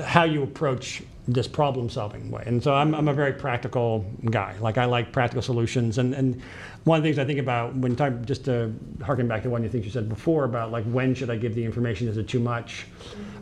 how 0.04 0.24
you 0.24 0.44
approach 0.44 1.04
this 1.28 1.48
problem 1.48 1.90
solving 1.90 2.30
way. 2.30 2.44
And 2.46 2.62
so 2.62 2.74
I'm, 2.74 2.94
I'm 2.94 3.08
a 3.08 3.14
very 3.14 3.32
practical 3.34 4.06
guy. 4.30 4.56
Like 4.60 4.78
I 4.78 4.86
like 4.86 5.14
practical 5.14 5.42
solutions. 5.42 5.98
And, 5.98 6.14
and 6.14 6.42
one 6.84 6.98
of 6.98 7.04
the 7.04 7.08
things 7.08 7.20
I 7.20 7.26
think 7.26 7.40
about 7.40 7.76
when 7.76 7.96
time, 7.96 8.26
just 8.26 8.46
to 8.46 8.74
harken 9.02 9.28
back 9.28 9.44
to 9.44 9.50
one 9.50 9.64
of 9.64 9.72
the 9.72 9.72
things 9.72 9.86
you 9.86 9.92
said 9.92 10.10
before 10.10 10.44
about 10.44 10.72
like 10.72 10.84
when 10.86 11.16
should 11.16 11.30
I 11.30 11.38
give 11.38 11.56
the 11.56 11.64
information? 11.64 12.08
Is 12.08 12.18
it 12.18 12.28
too 12.28 12.40
much 12.40 12.86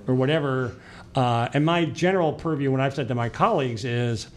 or 0.07 0.13
whatever? 0.13 0.75
Uh, 1.15 1.49
and 1.53 1.65
my 1.65 1.85
general 1.85 2.33
purview, 2.33 2.71
when 2.71 2.81
I've 2.81 2.93
said 2.93 3.07
to 3.07 3.15
my 3.15 3.29
colleagues, 3.29 3.83
is 3.83 4.27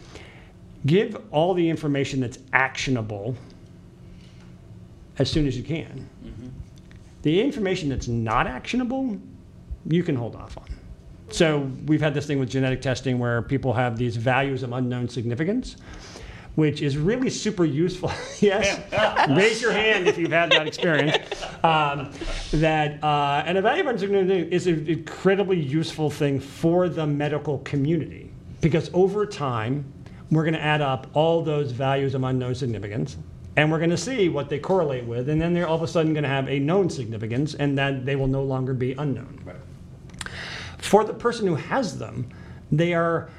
give 0.85 1.21
all 1.31 1.53
the 1.53 1.69
information 1.69 2.19
that's 2.19 2.39
actionable 2.51 3.35
as 5.17 5.29
soon 5.29 5.47
as 5.47 5.55
you 5.55 5.63
can. 5.63 6.09
Mm-hmm. 6.25 6.47
The 7.21 7.41
information 7.41 7.89
that's 7.89 8.07
not 8.07 8.47
actionable, 8.47 9.17
you 9.87 10.03
can 10.03 10.15
hold 10.15 10.35
off 10.35 10.57
on. 10.57 10.65
So 11.29 11.71
we've 11.85 12.01
had 12.01 12.13
this 12.13 12.25
thing 12.27 12.39
with 12.39 12.49
genetic 12.49 12.81
testing 12.81 13.17
where 13.19 13.41
people 13.41 13.73
have 13.73 13.97
these 13.97 14.15
values 14.15 14.63
of 14.63 14.73
unknown 14.73 15.09
significance, 15.09 15.77
which 16.55 16.81
is 16.81 16.97
really 16.97 17.29
super 17.29 17.65
useful. 17.65 18.11
yes, 18.39 18.79
raise 19.29 19.61
your 19.61 19.71
hand 19.71 20.07
if 20.07 20.17
you've 20.17 20.31
had 20.31 20.51
that 20.51 20.67
experience. 20.67 21.17
Um, 21.63 22.11
that 22.51 23.03
uh, 23.03 23.43
and 23.45 23.57
a 23.57 23.61
value 23.61 23.83
significance 23.97 24.49
is 24.51 24.67
an 24.67 24.87
incredibly 24.87 25.59
useful 25.59 26.09
thing 26.09 26.39
for 26.39 26.89
the 26.89 27.05
medical 27.05 27.59
community 27.59 28.31
because 28.61 28.89
over 28.93 29.25
time 29.25 29.85
we're 30.31 30.43
going 30.43 30.53
to 30.53 30.63
add 30.63 30.81
up 30.81 31.07
all 31.13 31.41
those 31.41 31.71
values 31.71 32.15
of 32.15 32.23
unknown 32.23 32.55
significance 32.55 33.17
and 33.57 33.71
we're 33.71 33.77
going 33.77 33.89
to 33.89 33.97
see 33.97 34.29
what 34.29 34.49
they 34.49 34.59
correlate 34.59 35.05
with, 35.05 35.29
and 35.29 35.39
then 35.39 35.53
they're 35.53 35.67
all 35.67 35.77
of 35.77 35.81
a 35.81 35.87
sudden 35.87 36.13
going 36.13 36.23
to 36.23 36.29
have 36.29 36.49
a 36.49 36.59
known 36.59 36.89
significance, 36.89 37.55
and 37.55 37.77
that 37.77 38.05
they 38.05 38.15
will 38.15 38.27
no 38.27 38.43
longer 38.43 38.73
be 38.73 38.93
unknown. 38.93 39.39
Right. 39.45 39.55
For 40.77 41.03
the 41.03 41.13
person 41.13 41.47
who 41.47 41.55
has 41.55 41.97
them, 41.97 42.29
they 42.71 42.93
are, 42.93 43.29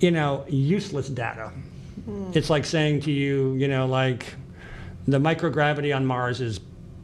you 0.00 0.10
know, 0.10 0.44
useless 0.48 1.08
data. 1.08 1.50
Mm. 2.08 2.34
It's 2.34 2.50
like 2.50 2.64
saying 2.64 3.02
to 3.02 3.12
you, 3.12 3.54
you 3.54 3.68
know, 3.68 3.86
like 3.86 4.34
the 5.06 5.18
microgravity 5.18 5.94
on 5.94 6.06
Mars 6.06 6.40
is 6.40 6.60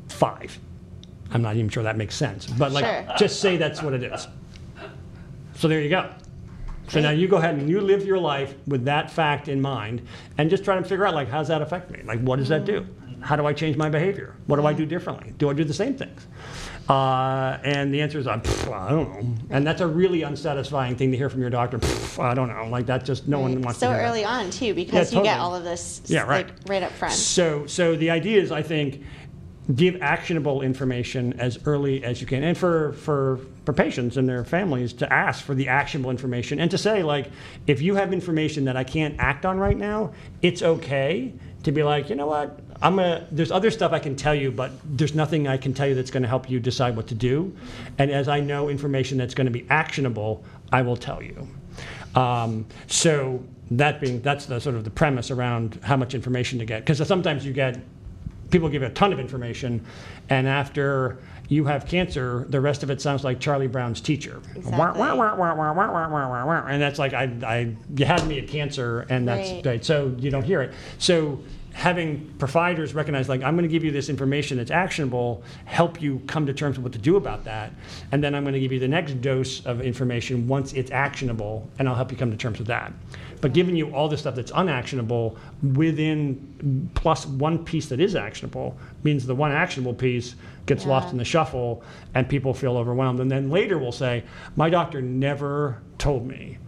five. 0.09 0.59
I'm 1.31 1.43
not 1.43 1.57
even 1.57 1.69
sure 1.69 1.83
that 1.83 1.97
makes 1.97 2.15
sense, 2.15 2.47
but 2.47 2.73
like, 2.73 2.85
sure. 2.85 3.17
just 3.19 3.41
say 3.41 3.57
that's 3.57 3.83
what 3.83 3.93
it 3.93 4.03
is. 4.03 4.27
So 5.57 5.69
there 5.69 5.81
you 5.81 5.89
go. 5.89 6.11
So 6.89 7.01
now 7.01 7.11
you 7.11 7.29
go 7.29 7.39
ahead 7.39 7.55
and 7.55 7.69
you 7.69 7.81
live 7.81 8.05
your 8.05 8.19
life 8.19 8.55
with 8.67 8.85
that 8.85 9.11
fact 9.11 9.49
in 9.49 9.61
mind 9.61 10.07
and 10.37 10.51
just 10.51 10.65
try 10.65 10.77
to 10.77 10.83
figure 10.83 11.07
out 11.07 11.15
like 11.15 11.29
how 11.29 11.39
does 11.39 11.49
that 11.49 11.63
affect 11.63 11.91
me? 11.91 12.03
Like 12.05 12.21
what 12.21 12.39
does 12.39 12.49
that 12.49 12.65
do? 12.65 12.87
How 13.21 13.37
do 13.37 13.47
I 13.47 13.55
change 13.55 13.77
my 13.77 13.89
behavior? 13.89 14.37
What 14.47 14.57
do 14.57 14.67
I 14.67 14.75
do 14.75 14.85
differently? 14.85 15.33
Do 15.39 15.49
I 15.49 15.55
do 15.55 15.65
the 15.65 15.73
same 15.73 15.95
things? 15.95 16.27
Uh, 16.89 17.59
and 17.65 17.95
the 17.95 18.03
answer 18.03 18.19
is, 18.19 18.27
uh, 18.27 18.33
I 18.73 18.91
don't 18.91 19.11
know. 19.11 19.35
And 19.51 19.67
that's 19.67 19.81
a 19.81 19.87
really 19.87 20.23
unsatisfying 20.23 20.97
thing 20.97 21.11
to 21.13 21.17
hear 21.17 21.31
from 21.31 21.41
your 21.41 21.51
doctor. 21.51 21.81
I 22.21 22.35
don't 22.35 22.49
know. 22.49 22.69
Like 22.69 22.87
that 22.87 23.05
just 23.05 23.27
no 23.27 23.39
right. 23.39 23.43
one 23.53 23.63
wants 23.63 23.81
so 23.81 23.91
to 23.91 23.97
So 23.97 24.01
early 24.01 24.23
that. 24.23 24.29
on 24.29 24.51
too, 24.51 24.75
because 24.75 25.13
yeah, 25.13 25.19
you 25.19 25.25
totally. 25.25 25.37
get 25.37 25.41
all 25.41 25.55
of 25.55 25.65
this 25.65 26.03
yeah, 26.07 26.23
right. 26.23 26.47
Like, 26.47 26.55
right 26.69 26.83
up 26.83 26.93
front. 26.93 27.15
So 27.15 27.67
so 27.67 27.97
the 27.97 28.11
idea 28.11 28.41
is 28.41 28.53
I 28.53 28.63
think 28.63 29.03
give 29.75 29.97
actionable 30.03 30.61
information 30.61 31.33
as 31.41 31.59
early 31.67 32.05
as 32.05 32.21
you 32.21 32.27
can 32.27 32.43
and 32.43 32.57
for, 32.57 32.93
for, 32.93 33.41
for 33.65 33.73
patients 33.73 34.19
and 34.19 34.29
their 34.29 34.45
families 34.45 34.93
to 34.93 35.11
ask 35.11 35.43
for 35.43 35.55
the 35.55 35.69
actionable 35.69 36.11
information 36.11 36.61
and 36.61 36.71
to 36.71 36.77
say 36.77 37.03
like 37.03 37.31
if 37.67 37.81
you 37.81 37.95
have 37.95 38.13
information 38.13 38.67
that 38.67 38.77
i 38.77 38.85
can't 38.85 39.15
act 39.19 39.47
on 39.47 39.59
right 39.59 39.79
now 39.79 40.13
it's 40.43 40.63
okay 40.63 41.33
to 41.65 41.73
be 41.73 41.83
like 41.83 42.09
you 42.09 42.15
know 42.15 42.27
what? 42.27 42.59
I'm 42.81 42.97
gonna 42.97 43.27
there's 43.31 43.51
other 43.51 43.71
stuff 43.71 43.93
i 43.93 43.99
can 43.99 44.15
tell 44.17 44.35
you 44.35 44.51
but 44.51 44.71
there's 44.85 45.15
nothing 45.15 45.49
i 45.49 45.57
can 45.57 45.75
tell 45.75 45.87
you 45.87 45.95
that's 45.95 46.11
going 46.11 46.23
to 46.23 46.29
help 46.29 46.49
you 46.49 46.61
decide 46.61 46.97
what 46.97 47.07
to 47.09 47.15
do. 47.15 47.55
And 47.99 48.11
as 48.11 48.29
i 48.29 48.41
know 48.41 48.69
information 48.69 49.19
that's 49.19 49.35
going 49.35 49.47
to 49.47 49.51
be 49.51 49.67
actionable 49.71 50.45
i 50.73 50.83
will 50.83 50.97
tell 50.97 51.23
you. 51.23 51.49
Um, 52.15 52.67
so 52.87 53.43
that 53.73 54.01
being 54.01 54.21
that's 54.21 54.47
the 54.47 54.61
sort 54.61 54.77
of 54.77 54.85
the 54.85 54.91
premise 54.91 55.31
around 55.31 55.81
how 55.83 55.97
much 55.97 56.15
information 56.15 56.59
to 56.59 56.65
get. 56.65 56.85
Because 56.85 57.07
sometimes 57.07 57.45
you 57.45 57.53
get 57.53 57.79
people 58.51 58.69
give 58.69 58.83
you 58.83 58.89
a 58.89 58.93
ton 58.93 59.13
of 59.13 59.19
information, 59.19 59.85
and 60.29 60.47
after 60.47 61.19
you 61.49 61.65
have 61.65 61.87
cancer, 61.87 62.47
the 62.49 62.61
rest 62.61 62.83
of 62.83 62.91
it 62.91 63.01
sounds 63.01 63.25
like 63.25 63.41
Charlie 63.41 63.67
Brown's 63.67 64.01
teacher. 64.01 64.41
Exactly. 64.55 64.77
And 66.69 66.81
that's 66.81 66.99
like, 66.99 67.13
I, 67.13 67.25
I, 67.45 67.77
you 67.97 68.07
had 68.07 68.27
me 68.27 68.39
at 68.39 68.49
cancer, 68.49 69.07
and 69.11 69.29
that's 69.29 69.51
right. 69.51 69.67
right. 69.67 69.85
So 69.85 70.15
you 70.19 70.31
don't 70.31 70.45
hear 70.45 70.63
it. 70.63 70.73
So 70.99 71.41
having 71.75 72.33
providers 72.39 72.95
recognize, 72.95 73.29
like, 73.29 73.43
I'm 73.43 73.57
going 73.57 73.69
to 73.69 73.73
give 73.73 73.85
you 73.85 73.91
this 73.91 74.09
information 74.09 74.57
that's 74.57 74.71
actionable, 74.71 75.43
help 75.65 76.01
you 76.01 76.23
come 76.27 76.47
to 76.47 76.55
terms 76.55 76.77
with 76.77 76.85
what 76.85 76.93
to 76.93 76.99
do 76.99 77.17
about 77.17 77.45
that, 77.45 77.73
and 78.13 78.23
then 78.23 78.35
I'm 78.35 78.45
going 78.45 78.55
to 78.55 78.61
give 78.61 78.73
you 78.73 78.79
the 78.79 78.89
next 78.89 79.21
dose 79.21 79.65
of 79.67 79.81
information 79.81 80.47
once 80.47 80.73
it's 80.73 80.93
actionable, 80.93 81.69
and 81.79 81.89
I'll 81.89 81.97
help 81.97 82.13
you 82.13 82.17
come 82.17 82.31
to 82.31 82.37
terms 82.37 82.59
with 82.59 82.69
that. 82.69 82.93
But 83.41 83.53
giving 83.53 83.77
you 83.77 83.95
all 83.95 84.09
the 84.09 84.17
stuff 84.17 84.37
that's 84.37 84.53
unactionable 84.53 85.37
within 85.75 86.89
plus 86.95 87.27
one 87.27 87.63
piece 87.63 87.87
that 87.89 88.01
is 88.01 88.15
actionable 88.15 88.79
means 89.03 89.27
the 89.27 89.35
one 89.35 89.53
actionable 89.53 89.93
piece 89.93 90.37
gets 90.67 90.85
yeah. 90.85 90.91
lost 90.91 91.13
in 91.13 91.19
the 91.19 91.25
shuffle 91.25 91.83
and 92.15 92.29
people 92.29 92.55
feel 92.55 92.77
overwhelmed. 92.77 93.21
And 93.21 93.31
then 93.31 93.51
later 93.51 93.79
we'll 93.79 93.93
say, 93.93 94.25
My 94.57 94.71
doctor 94.71 95.01
never 95.01 95.83
told 95.99 96.27
me 96.27 96.59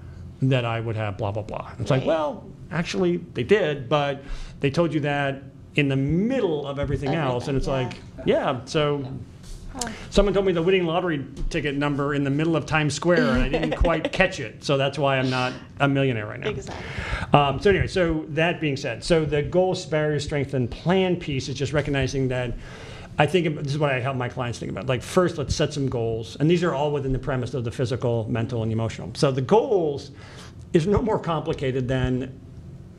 that 0.42 0.64
I 0.64 0.80
would 0.80 0.96
have 0.96 1.16
blah, 1.16 1.32
blah, 1.32 1.42
blah. 1.42 1.72
It's 1.78 1.90
right. 1.90 1.98
like, 1.98 2.06
well, 2.06 2.44
actually, 2.70 3.18
they 3.34 3.42
did, 3.42 3.88
but 3.88 4.22
they 4.60 4.70
told 4.70 4.92
you 4.92 5.00
that 5.00 5.42
in 5.74 5.88
the 5.88 5.96
middle 5.96 6.66
of 6.66 6.78
everything, 6.78 7.08
everything 7.08 7.32
else. 7.32 7.48
And 7.48 7.56
it's 7.56 7.66
yeah. 7.66 7.72
like, 7.72 7.94
yeah, 8.24 8.60
so. 8.64 9.00
Yeah 9.02 9.10
Someone 10.10 10.32
told 10.32 10.46
me 10.46 10.52
the 10.52 10.62
winning 10.62 10.86
lottery 10.86 11.24
ticket 11.50 11.76
number 11.76 12.14
in 12.14 12.24
the 12.24 12.30
middle 12.30 12.56
of 12.56 12.66
Times 12.66 12.94
Square, 12.94 13.30
and 13.30 13.42
I 13.42 13.48
didn't 13.48 13.76
quite 13.82 14.12
catch 14.12 14.40
it. 14.40 14.64
So 14.64 14.76
that's 14.76 14.98
why 14.98 15.18
I'm 15.18 15.30
not 15.30 15.52
a 15.80 15.88
millionaire 15.88 16.26
right 16.26 16.40
now. 16.40 16.50
Exactly. 16.50 16.84
Um, 17.32 17.60
so 17.60 17.70
anyway, 17.70 17.86
so 17.86 18.24
that 18.28 18.60
being 18.60 18.76
said, 18.76 19.04
so 19.04 19.24
the 19.24 19.42
goals, 19.42 19.84
barriers, 19.84 20.24
strength, 20.24 20.54
and 20.54 20.70
plan 20.70 21.16
piece 21.16 21.48
is 21.48 21.56
just 21.56 21.72
recognizing 21.72 22.28
that. 22.28 22.54
I 23.18 23.26
think 23.26 23.56
this 23.62 23.72
is 23.72 23.78
what 23.78 23.90
I 23.90 24.00
help 24.00 24.16
my 24.16 24.28
clients 24.28 24.58
think 24.58 24.70
about. 24.70 24.86
Like, 24.86 25.02
first, 25.02 25.38
let's 25.38 25.54
set 25.54 25.72
some 25.72 25.88
goals. 25.88 26.36
And 26.38 26.50
these 26.50 26.62
are 26.62 26.74
all 26.74 26.92
within 26.92 27.12
the 27.12 27.18
premise 27.18 27.54
of 27.54 27.64
the 27.64 27.70
physical, 27.70 28.26
mental, 28.28 28.62
and 28.62 28.70
emotional. 28.70 29.10
So, 29.14 29.30
the 29.30 29.40
goals 29.40 30.10
is 30.72 30.86
no 30.86 31.00
more 31.00 31.18
complicated 31.18 31.88
than 31.88 32.38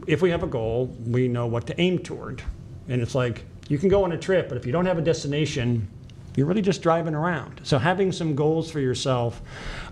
if 0.07 0.21
we 0.21 0.29
have 0.31 0.41
a 0.41 0.47
goal, 0.47 0.95
we 1.05 1.27
know 1.27 1.45
what 1.45 1.67
to 1.67 1.79
aim 1.79 1.99
toward. 1.99 2.41
And 2.87 3.01
it's 3.01 3.13
like, 3.13 3.45
you 3.67 3.77
can 3.77 3.89
go 3.89 4.03
on 4.03 4.13
a 4.13 4.17
trip, 4.17 4.47
but 4.47 4.57
if 4.57 4.65
you 4.65 4.71
don't 4.71 4.85
have 4.85 4.97
a 4.97 5.01
destination, 5.01 5.87
you're 6.35 6.45
really 6.45 6.61
just 6.61 6.81
driving 6.81 7.13
around. 7.13 7.59
So 7.63 7.77
having 7.77 8.11
some 8.11 8.35
goals 8.35 8.71
for 8.71 8.79
yourself 8.79 9.41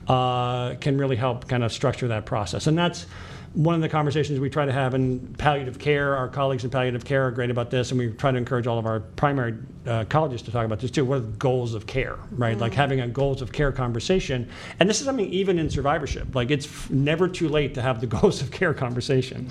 uh, 0.08 0.76
can 0.76 0.98
really 0.98 1.18
help 1.18 1.48
kind 1.48 1.64
of 1.64 1.74
structure 1.74 2.08
that 2.08 2.26
process. 2.26 2.68
And 2.68 2.78
that's 2.78 3.08
one 3.56 3.74
of 3.74 3.80
the 3.80 3.88
conversations 3.88 4.38
we 4.38 4.50
try 4.50 4.66
to 4.66 4.72
have 4.72 4.94
in 4.94 5.34
palliative 5.38 5.80
care. 5.80 6.16
Our 6.18 6.28
colleagues 6.28 6.66
in 6.66 6.70
palliative 6.70 7.06
care 7.06 7.28
are 7.28 7.32
great 7.32 7.50
about 7.50 7.72
this, 7.72 7.90
and 7.92 7.98
we 7.98 8.12
try 8.12 8.32
to 8.32 8.38
encourage 8.38 8.68
all 8.68 8.78
of 8.78 8.86
our 8.86 9.00
primary 9.00 9.56
uh, 9.88 10.04
colleges 10.10 10.42
to 10.44 10.52
talk 10.52 10.66
about 10.66 10.80
this 10.80 10.92
too. 10.92 11.06
What 11.06 11.16
are 11.16 11.22
the 11.22 11.38
goals 11.38 11.74
of 11.74 11.88
care, 11.88 12.18
right? 12.32 12.52
Mm-hmm. 12.52 12.62
Like 12.62 12.74
having 12.74 13.00
a 13.00 13.08
goals 13.08 13.42
of 13.42 13.54
care 13.54 13.72
conversation. 13.72 14.50
And 14.80 14.90
this 14.90 15.00
is 15.00 15.06
something 15.06 15.30
even 15.30 15.58
in 15.58 15.70
survivorship. 15.70 16.36
Like 16.36 16.52
it's 16.52 16.66
f- 16.66 16.90
never 16.90 17.30
too 17.30 17.48
late 17.48 17.74
to 17.76 17.82
have 17.82 18.02
the 18.02 18.08
goals 18.18 18.42
of 18.42 18.52
care 18.52 18.74
conversation. 18.74 19.48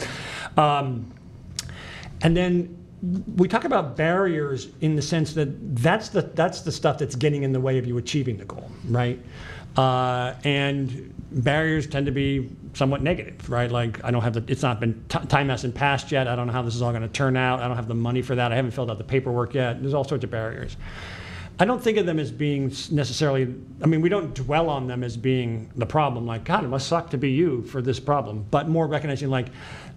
Um, 0.58 1.10
and 2.20 2.36
then 2.36 2.76
we 3.36 3.48
talk 3.48 3.64
about 3.64 3.96
barriers 3.96 4.68
in 4.82 4.96
the 4.96 5.02
sense 5.02 5.32
that 5.34 5.76
that's 5.76 6.10
the 6.10 6.22
that's 6.22 6.60
the 6.60 6.72
stuff 6.72 6.98
that's 6.98 7.14
getting 7.14 7.42
in 7.42 7.52
the 7.52 7.60
way 7.60 7.78
of 7.78 7.86
you 7.86 7.96
achieving 7.96 8.36
the 8.36 8.44
goal, 8.44 8.70
right? 8.88 9.18
Uh, 9.76 10.34
and 10.44 11.12
barriers 11.30 11.86
tend 11.86 12.06
to 12.06 12.12
be 12.12 12.50
somewhat 12.74 13.02
negative, 13.02 13.48
right? 13.48 13.70
Like 13.70 14.02
I 14.04 14.10
don't 14.10 14.22
have 14.22 14.34
the 14.34 14.44
it's 14.48 14.62
not 14.62 14.80
been 14.80 15.04
t- 15.08 15.18
time 15.26 15.48
hasn't 15.48 15.74
passed 15.74 16.12
yet. 16.12 16.28
I 16.28 16.36
don't 16.36 16.46
know 16.46 16.52
how 16.52 16.62
this 16.62 16.74
is 16.74 16.82
all 16.82 16.90
going 16.90 17.02
to 17.02 17.08
turn 17.08 17.36
out. 17.36 17.60
I 17.60 17.68
don't 17.68 17.76
have 17.76 17.88
the 17.88 17.94
money 17.94 18.22
for 18.22 18.34
that. 18.34 18.52
I 18.52 18.56
haven't 18.56 18.72
filled 18.72 18.90
out 18.90 18.98
the 18.98 19.04
paperwork 19.04 19.54
yet. 19.54 19.80
There's 19.80 19.94
all 19.94 20.04
sorts 20.04 20.24
of 20.24 20.30
barriers. 20.30 20.76
I 21.58 21.64
don't 21.64 21.80
think 21.80 21.98
of 21.98 22.06
them 22.06 22.18
as 22.18 22.32
being 22.32 22.72
necessarily. 22.90 23.54
I 23.82 23.86
mean, 23.86 24.00
we 24.00 24.08
don't 24.08 24.34
dwell 24.34 24.68
on 24.68 24.88
them 24.88 25.04
as 25.04 25.16
being 25.16 25.70
the 25.76 25.86
problem. 25.86 26.26
Like 26.26 26.44
God, 26.44 26.64
it 26.64 26.68
must 26.68 26.88
suck 26.88 27.10
to 27.10 27.18
be 27.18 27.30
you 27.30 27.62
for 27.62 27.80
this 27.80 28.00
problem. 28.00 28.44
But 28.50 28.68
more 28.68 28.86
recognizing 28.86 29.30
like 29.30 29.48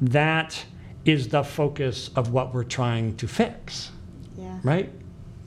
that 0.01 0.63
is 1.03 1.29
the 1.29 1.43
focus 1.43 2.09
of 2.15 2.31
what 2.31 2.53
we're 2.53 2.63
trying 2.63 3.15
to 3.17 3.27
fix. 3.27 3.91
Yeah. 4.37 4.59
Right? 4.63 4.91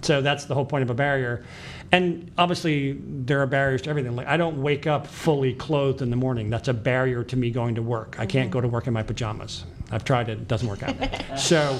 So 0.03 0.21
that's 0.21 0.45
the 0.45 0.55
whole 0.55 0.65
point 0.65 0.83
of 0.83 0.91
a 0.91 0.95
barrier. 0.95 1.45
And 1.93 2.31
obviously, 2.39 2.99
there 3.03 3.41
are 3.43 3.47
barriers 3.47 3.83
to 3.83 3.91
everything. 3.91 4.15
Like, 4.15 4.29
I 4.29 4.37
don't 4.37 4.63
wake 4.63 4.87
up 4.87 5.07
fully 5.07 5.55
clothed 5.55 6.03
in 6.03 6.11
the 6.11 6.17
morning. 6.17 6.49
That's 6.49 6.69
a 6.69 6.75
barrier 6.75 7.25
to 7.25 7.37
me 7.37 7.51
going 7.51 7.75
to 7.75 7.83
work. 7.83 8.17
I 8.19 8.27
can't 8.27 8.47
mm-hmm. 8.47 8.53
go 8.53 8.61
to 8.61 8.69
work 8.69 8.87
in 8.87 8.93
my 8.93 9.03
pajamas. 9.03 9.65
I've 9.91 10.05
tried 10.05 10.29
it, 10.29 10.39
it 10.39 10.49
doesn't 10.49 10.69
work 10.69 10.83
out. 10.85 10.95
so, 11.39 11.79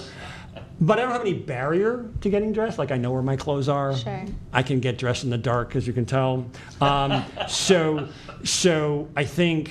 but 0.81 0.99
I 0.99 1.03
don't 1.03 1.13
have 1.13 1.21
any 1.21 1.35
barrier 1.35 2.11
to 2.23 2.29
getting 2.29 2.53
dressed. 2.53 2.79
Like, 2.79 2.91
I 2.91 2.97
know 2.97 3.13
where 3.13 3.23
my 3.23 3.37
clothes 3.37 3.69
are. 3.69 3.97
Sure. 3.97 4.25
I 4.53 4.63
can 4.65 4.81
get 4.81 4.99
dressed 4.99 5.23
in 5.23 5.31
the 5.31 5.39
dark, 5.39 5.77
as 5.77 5.87
you 5.87 5.93
can 5.93 6.07
tell. 6.07 6.51
Um, 6.81 7.25
so, 7.49 8.09
so 8.43 9.09
I 9.15 9.25
think 9.25 9.71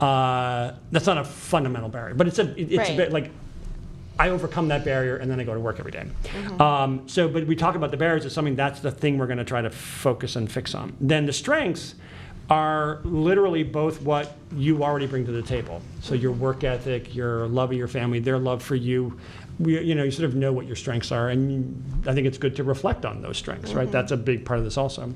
uh, 0.00 0.72
that's 0.92 1.06
not 1.06 1.18
a 1.18 1.24
fundamental 1.24 1.88
barrier, 1.88 2.14
but 2.14 2.26
it's 2.26 2.38
a 2.38 2.54
it's 2.60 2.76
right. 2.76 2.90
a 2.90 2.96
bit 2.96 3.12
like 3.12 3.30
I 4.20 4.28
overcome 4.28 4.68
that 4.68 4.84
barrier 4.84 5.16
and 5.16 5.30
then 5.30 5.40
I 5.40 5.44
go 5.44 5.54
to 5.54 5.60
work 5.60 5.80
every 5.80 5.92
day. 5.92 6.04
Mm-hmm. 6.24 6.60
Um, 6.60 7.08
so, 7.08 7.26
but 7.26 7.46
we 7.46 7.56
talk 7.56 7.74
about 7.74 7.90
the 7.90 7.96
barriers 7.96 8.26
as 8.26 8.34
something 8.34 8.54
that's 8.54 8.80
the 8.80 8.90
thing 8.90 9.16
we're 9.16 9.26
going 9.26 9.38
to 9.38 9.46
try 9.46 9.62
to 9.62 9.70
focus 9.70 10.36
and 10.36 10.52
fix 10.52 10.74
on. 10.74 10.94
Then 11.00 11.24
the 11.24 11.32
strengths 11.32 11.94
are 12.50 13.00
literally 13.04 13.62
both 13.62 14.02
what 14.02 14.36
you 14.54 14.84
already 14.84 15.06
bring 15.06 15.24
to 15.24 15.32
the 15.32 15.40
table. 15.40 15.80
So 16.02 16.14
your 16.14 16.32
work 16.32 16.64
ethic, 16.64 17.14
your 17.14 17.46
love 17.46 17.70
of 17.70 17.78
your 17.78 17.88
family, 17.88 18.20
their 18.20 18.38
love 18.38 18.62
for 18.62 18.74
you. 18.74 19.18
We, 19.58 19.80
you 19.80 19.94
know, 19.94 20.02
you 20.02 20.10
sort 20.10 20.28
of 20.28 20.34
know 20.34 20.52
what 20.52 20.66
your 20.66 20.76
strengths 20.76 21.12
are, 21.12 21.30
and 21.30 21.82
I 22.06 22.12
think 22.12 22.26
it's 22.26 22.38
good 22.38 22.56
to 22.56 22.64
reflect 22.64 23.06
on 23.06 23.22
those 23.22 23.38
strengths, 23.38 23.72
right? 23.72 23.90
That's 23.90 24.12
a 24.12 24.16
big 24.16 24.44
part 24.44 24.58
of 24.58 24.64
this 24.64 24.76
also. 24.76 25.14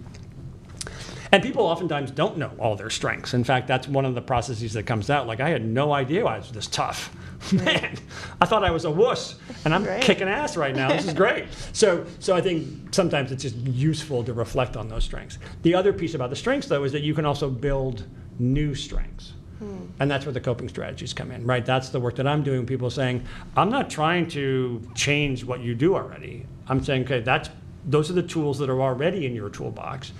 And 1.35 1.43
people 1.43 1.65
oftentimes 1.65 2.13
don't 2.13 2.39
know 2.39 2.53
all 2.61 2.77
their 2.77 2.91
strengths. 2.91 3.35
In 3.35 3.43
fact, 3.43 3.67
that's 3.67 3.89
one 3.89 4.05
of 4.05 4.15
the 4.15 4.23
processes 4.23 4.73
that 4.75 4.85
comes 4.85 5.11
out. 5.11 5.27
Like, 5.27 5.41
I 5.41 5.49
had 5.49 5.65
no 5.67 5.93
idea 5.93 6.25
I 6.25 6.39
was 6.39 6.53
this 6.53 6.69
tough. 6.69 7.13
Man, 7.53 7.97
I 8.41 8.47
thought 8.47 8.63
I 8.63 8.71
was 8.71 8.85
a 8.85 8.91
wuss, 8.93 9.35
and 9.65 9.75
I'm 9.75 9.83
Right. 9.83 10.01
kicking 10.01 10.29
ass 10.29 10.57
right 10.57 10.77
now. 10.77 10.91
This 10.91 11.07
is 11.09 11.13
great. 11.25 11.47
So, 11.73 12.07
so 12.21 12.37
I 12.37 12.41
think 12.41 12.95
sometimes 12.95 13.33
it's 13.33 13.43
just 13.43 13.57
useful 13.57 14.23
to 14.23 14.33
reflect 14.33 14.77
on 14.77 14.87
those 14.87 15.03
strengths. 15.03 15.39
The 15.63 15.75
other 15.75 15.93
piece 15.93 16.15
about 16.15 16.31
the 16.31 16.37
strengths, 16.37 16.69
though, 16.69 16.85
is 16.85 16.93
that 16.93 17.03
you 17.03 17.15
can 17.15 17.27
also 17.27 17.51
build 17.51 18.05
new 18.39 18.73
strengths. 18.77 19.33
Hmm. 19.59 19.87
And 19.99 20.09
that's 20.09 20.27
where 20.27 20.33
the 20.33 20.41
coping 20.41 20.69
strategies 20.69 21.13
come 21.13 21.33
in, 21.33 21.45
right? 21.45 21.67
That's 21.67 21.89
the 21.89 21.99
work 21.99 22.15
that 22.15 22.29
I'm 22.29 22.45
doing. 22.45 22.65
People 22.65 22.91
saying, 22.91 23.25
I'm 23.57 23.71
not 23.71 23.91
trying 23.91 24.29
to 24.29 24.81
change 24.95 25.43
what 25.43 25.59
you 25.59 25.75
do 25.75 25.97
already. 25.97 26.47
I'm 26.69 26.81
saying, 26.85 27.07
okay, 27.07 27.23
that's 27.23 27.51
those 27.87 28.09
are 28.09 28.15
the 28.15 28.23
tools 28.23 28.57
that 28.61 28.71
are 28.71 28.81
already 28.81 29.27
in 29.27 29.35
your 29.35 29.51
toolbox. 29.51 30.13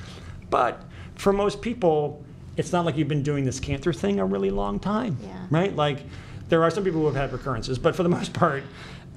But 0.51 0.83
for 1.17 1.33
most 1.33 1.61
people, 1.63 2.23
it's 2.57 2.73
not 2.73 2.85
like 2.85 2.97
you've 2.97 3.09
been 3.09 3.23
doing 3.23 3.45
this 3.45 3.61
cancer 3.61 3.93
thing 3.93 4.19
a 4.21 4.25
really 4.25 4.51
long 4.51 4.79
time, 4.79 5.17
Yeah. 5.23 5.47
right? 5.51 5.75
Like 5.75 6.01
there 6.49 6.63
are 6.63 6.71
some 6.71 6.85
people 6.85 7.01
who 7.01 7.07
have 7.07 7.17
had 7.17 7.33
recurrences, 7.33 7.79
but 7.79 7.95
for 7.97 8.03
the 8.03 8.09
most 8.19 8.33
part, 8.33 8.63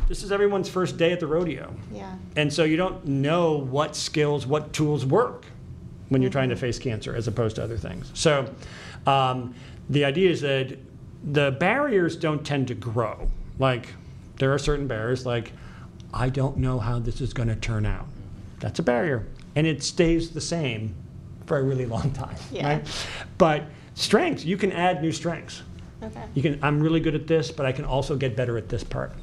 this 0.07 0.24
is 0.24 0.32
everyone's 0.32 0.69
first 0.69 0.98
day 0.98 1.11
at 1.11 1.19
the 1.19 1.28
rodeo. 1.28 1.74
Yeah. 1.91 2.15
And 2.36 2.52
so 2.52 2.64
you 2.64 2.78
don't 2.78 3.06
know 3.06 3.53
what 3.57 3.95
skills, 3.95 4.45
what 4.48 4.72
tools 4.74 5.06
work 5.06 5.45
when 6.10 6.22
you're 6.22 6.32
trying 6.32 6.49
to 6.49 6.56
face 6.56 6.80
cancer 6.80 7.14
as 7.15 7.28
opposed 7.28 7.57
to 7.57 7.64
other 7.64 7.78
things. 7.78 8.10
So 8.14 8.49
um, 9.06 9.53
the 9.90 10.06
idea 10.06 10.30
is 10.30 10.41
that 10.41 10.78
the 11.24 11.52
barriers 11.60 12.15
don't 12.15 12.45
tend 12.45 12.69
to 12.69 12.76
grow. 12.76 13.28
Like 13.60 13.94
there 14.38 14.53
are 14.53 14.60
certain 14.60 14.88
barriers, 14.88 15.26
like 15.26 15.52
I 16.14 16.30
don't 16.30 16.57
know 16.57 16.80
how 16.80 16.99
this 16.99 17.19
is 17.19 17.34
going 17.34 17.49
to 17.49 17.56
turn 17.56 17.86
out. 17.86 18.06
That's 18.60 18.80
a 18.80 18.84
barrier. 18.84 19.28
And 19.56 19.68
it 19.68 19.84
stays 19.84 20.30
the 20.32 20.41
same 20.41 20.95
for 21.48 21.57
a 21.57 21.64
really 21.64 21.86
long 21.86 22.11
time. 22.11 22.36
Yeah. 22.52 22.68
Right? 22.68 23.07
But 23.38 23.64
strengths, 23.95 24.45
you 24.45 24.57
can 24.57 24.72
add 24.72 25.02
new 25.02 25.11
strengths. 25.11 25.64
Okay. 26.03 26.24
You 26.36 26.44
can, 26.44 26.60
I'm 26.61 26.80
really 26.80 26.99
good 26.99 27.15
at 27.15 27.26
this, 27.26 27.49
but 27.49 27.65
I 27.65 27.72
can 27.72 27.86
also 27.86 28.15
get 28.15 28.36
better 28.36 28.57
at 28.57 28.69
this 28.69 28.84
part. 28.84 29.14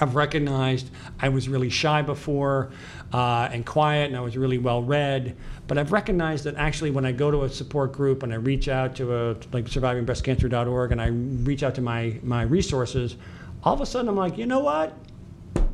I've 0.00 0.14
recognized 0.14 0.90
I 1.20 1.28
was 1.28 1.48
really 1.48 1.70
shy 1.70 2.02
before 2.02 2.70
uh, 3.12 3.48
and 3.52 3.66
quiet, 3.66 4.08
and 4.08 4.16
I 4.16 4.20
was 4.20 4.36
really 4.36 4.58
well 4.58 4.82
read. 4.82 5.36
But 5.66 5.76
I've 5.76 5.92
recognized 5.92 6.44
that 6.44 6.56
actually, 6.56 6.90
when 6.90 7.04
I 7.04 7.12
go 7.12 7.30
to 7.30 7.44
a 7.44 7.48
support 7.48 7.92
group 7.92 8.22
and 8.22 8.32
I 8.32 8.36
reach 8.36 8.68
out 8.68 8.94
to 8.96 9.14
a 9.14 9.28
like 9.52 9.64
survivingbreastcancer.org 9.64 10.92
and 10.92 11.00
I 11.00 11.08
reach 11.08 11.62
out 11.62 11.74
to 11.76 11.80
my 11.80 12.18
my 12.22 12.42
resources, 12.42 13.16
all 13.64 13.74
of 13.74 13.80
a 13.80 13.86
sudden 13.86 14.08
I'm 14.08 14.16
like, 14.16 14.38
you 14.38 14.46
know 14.46 14.60
what? 14.60 14.92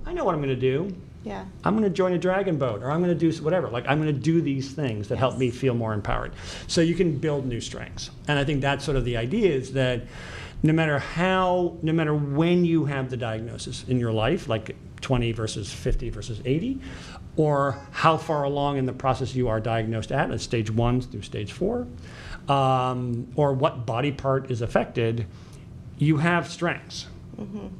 I 0.07 0.13
know 0.13 0.25
what 0.25 0.35
I'm 0.35 0.41
going 0.41 0.55
to 0.55 0.57
do. 0.57 0.95
Yeah. 1.25 1.47
I'm 1.65 1.75
going 1.75 1.85
to 1.85 1.91
join 1.91 2.13
a 2.13 2.19
dragon 2.19 2.59
boat 2.59 2.83
or 2.83 2.91
I'm 2.91 3.03
going 3.03 3.17
to 3.17 3.33
do 3.33 3.43
whatever. 3.43 3.69
Like, 3.69 3.87
I'm 3.89 4.01
going 4.01 4.15
to 4.15 4.21
do 4.21 4.41
these 4.43 4.73
things 4.73 5.09
that 5.09 5.19
help 5.19 5.39
me 5.39 5.51
feel 5.51 5.75
more 5.75 5.95
empowered. 5.95 6.33
So 6.67 6.83
you 6.83 6.95
can 6.95 7.19
build 7.19 7.47
new 7.47 7.61
strengths. 7.61 8.11
And 8.29 8.39
I 8.39 8.45
think 8.45 8.61
that's 8.61 8.85
sort 8.85 8.97
of 8.97 9.05
the 9.05 9.17
idea 9.17 9.53
is 9.53 9.73
that 9.73 10.03
no 10.63 10.73
matter 10.73 10.99
how, 10.99 11.77
no 11.83 11.93
matter 11.93 12.15
when 12.15 12.65
you 12.65 12.85
have 12.85 13.11
the 13.11 13.17
diagnosis 13.17 13.85
in 13.89 13.99
your 13.99 14.13
life, 14.13 14.49
like 14.49 14.77
20 15.01 15.33
versus 15.33 15.73
50 15.73 16.11
versus 16.11 16.41
80, 16.45 16.81
or 17.37 17.79
how 17.91 18.17
far 18.17 18.45
along 18.45 18.77
in 18.77 18.87
the 18.87 18.93
process 18.93 19.35
you 19.35 19.49
are 19.49 19.61
diagnosed 19.61 20.13
at, 20.13 20.31
at 20.31 20.41
stage 20.41 20.71
one 20.71 21.01
through 21.01 21.23
stage 21.23 21.53
four, 21.53 21.87
um, 22.49 23.27
or 23.35 23.53
what 23.55 23.87
body 23.87 24.13
part 24.13 24.51
is 24.51 24.63
affected, 24.63 25.27
you 25.99 26.19
have 26.19 26.51
strengths, 26.51 27.07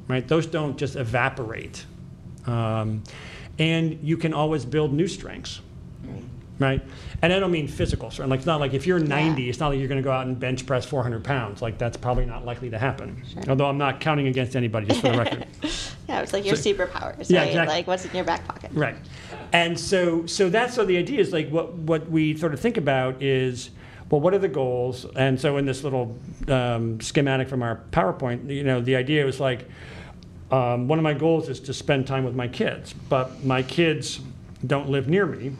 right? 0.07 0.27
Those 0.27 0.45
don't 0.45 0.77
just 0.77 0.95
evaporate. 0.95 1.85
Um, 2.45 3.03
and 3.59 3.99
you 4.03 4.17
can 4.17 4.33
always 4.33 4.65
build 4.65 4.93
new 4.93 5.07
strengths, 5.07 5.61
right? 6.59 6.81
And 7.21 7.31
I 7.33 7.39
don't 7.39 7.51
mean 7.51 7.67
physical 7.67 8.11
strength. 8.11 8.29
Like 8.29 8.39
it's 8.39 8.45
not 8.47 8.59
like 8.59 8.73
if 8.73 8.85
you're 8.85 8.99
90, 8.99 9.49
it's 9.49 9.59
not 9.59 9.69
like 9.69 9.79
you're 9.79 9.87
going 9.87 10.01
to 10.01 10.03
go 10.03 10.11
out 10.11 10.27
and 10.27 10.39
bench 10.39 10.65
press 10.65 10.85
400 10.85 11.23
pounds. 11.23 11.61
Like 11.61 11.77
that's 11.77 11.97
probably 11.97 12.25
not 12.25 12.45
likely 12.45 12.69
to 12.69 12.77
happen. 12.77 13.23
Although 13.47 13.65
I'm 13.67 13.77
not 13.77 13.99
counting 13.99 14.27
against 14.27 14.55
anybody, 14.55 14.87
just 14.87 15.01
for 15.01 15.09
the 15.11 15.17
record. 15.17 15.45
Yeah, 16.07 16.21
it's 16.21 16.33
like 16.33 16.45
your 16.45 16.55
So- 16.55 16.71
superpowers, 16.71 17.31
Yeah, 17.31 17.39
right? 17.39 17.47
exactly. 17.47 17.75
Like 17.77 17.87
what's 17.87 18.05
in 18.05 18.15
your 18.15 18.23
back 18.25 18.47
pocket. 18.47 18.69
Right. 18.75 18.95
And 19.53 19.77
so 19.79 20.27
so 20.27 20.49
that's 20.51 20.77
what 20.77 20.85
the 20.85 20.97
idea 20.97 21.19
is 21.19 21.33
like 21.33 21.49
what 21.49 21.73
what 21.73 22.07
we 22.11 22.37
sort 22.37 22.53
of 22.53 22.59
think 22.59 22.77
about 22.77 23.23
is 23.23 23.71
well 24.11 24.21
what 24.21 24.31
are 24.35 24.37
the 24.37 24.47
goals? 24.47 25.05
And 25.15 25.41
so 25.41 25.57
in 25.57 25.65
this 25.65 25.83
little 25.83 26.15
um, 26.47 27.01
schematic 27.01 27.49
from 27.49 27.63
our 27.63 27.81
PowerPoint, 27.91 28.51
you 28.51 28.63
know, 28.63 28.81
the 28.81 28.95
idea 28.95 29.25
was 29.25 29.39
like 29.39 29.67
um, 30.51 30.87
one 30.87 30.99
of 30.99 31.03
my 31.03 31.13
goals 31.13 31.49
is 31.49 31.59
to 31.61 31.73
spend 31.73 32.07
time 32.07 32.23
with 32.23 32.35
my 32.35 32.47
kids, 32.47 32.93
but 32.93 33.43
my 33.43 33.63
kids 33.63 34.19
don't 34.65 34.89
live 34.89 35.07
near 35.07 35.25
me. 35.25 35.53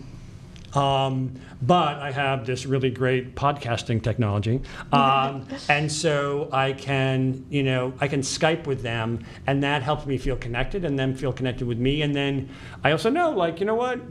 Um, 0.74 1.34
but 1.62 2.00
I 2.00 2.12
have 2.12 2.46
this 2.46 2.66
really 2.66 2.90
great 2.90 3.34
podcasting 3.34 4.04
technology, 4.04 4.62
um, 4.92 5.48
and 5.70 5.90
so 5.90 6.50
I 6.52 6.74
can, 6.74 7.46
you 7.50 7.64
know, 7.64 7.94
I 8.02 8.10
can 8.10 8.20
Skype 8.20 8.68
with 8.68 8.82
them, 8.82 9.24
and 9.48 9.64
that 9.64 9.84
helps 9.84 10.06
me 10.06 10.18
feel 10.18 10.36
connected, 10.36 10.84
and 10.84 11.00
them 11.00 11.16
feel 11.16 11.32
connected 11.32 11.66
with 11.66 11.78
me. 11.78 12.02
And 12.02 12.14
then 12.14 12.50
I 12.84 12.92
also 12.92 13.10
know, 13.10 13.32
like, 13.32 13.62
you 13.62 13.66
know 13.66 13.76
what? 13.76 14.02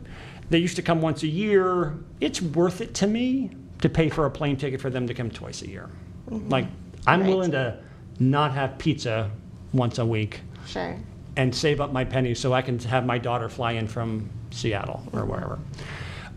They 0.49 0.57
used 0.59 0.77
to 0.77 0.83
come 0.83 1.03
once 1.03 1.23
a 1.23 1.27
year. 1.29 1.99
It's 2.21 2.41
worth 2.41 2.81
it 2.81 2.95
to 2.95 3.07
me 3.07 3.51
to 3.83 3.91
pay 3.91 4.09
for 4.09 4.25
a 4.25 4.31
plane 4.31 4.57
ticket 4.57 4.81
for 4.81 4.89
them 4.89 5.07
to 5.07 5.13
come 5.13 5.31
twice 5.31 5.61
a 5.61 5.69
year. 5.69 5.91
Like, 6.31 6.67
I'm 7.07 7.21
Right. 7.21 7.29
willing 7.29 7.51
to 7.51 7.77
not 8.19 8.53
have 8.53 8.79
pizza 8.79 9.31
once 9.75 9.99
a 9.99 10.07
week 10.07 10.41
Sure. 10.66 10.97
and 11.36 11.55
save 11.55 11.81
up 11.81 11.93
my 11.93 12.05
pennies 12.05 12.39
so 12.39 12.53
I 12.53 12.62
can 12.62 12.78
have 12.81 13.05
my 13.05 13.19
daughter 13.19 13.49
fly 13.49 13.73
in 13.73 13.89
from 13.89 14.31
Seattle 14.51 15.03
or 15.12 15.24
wherever. 15.24 15.59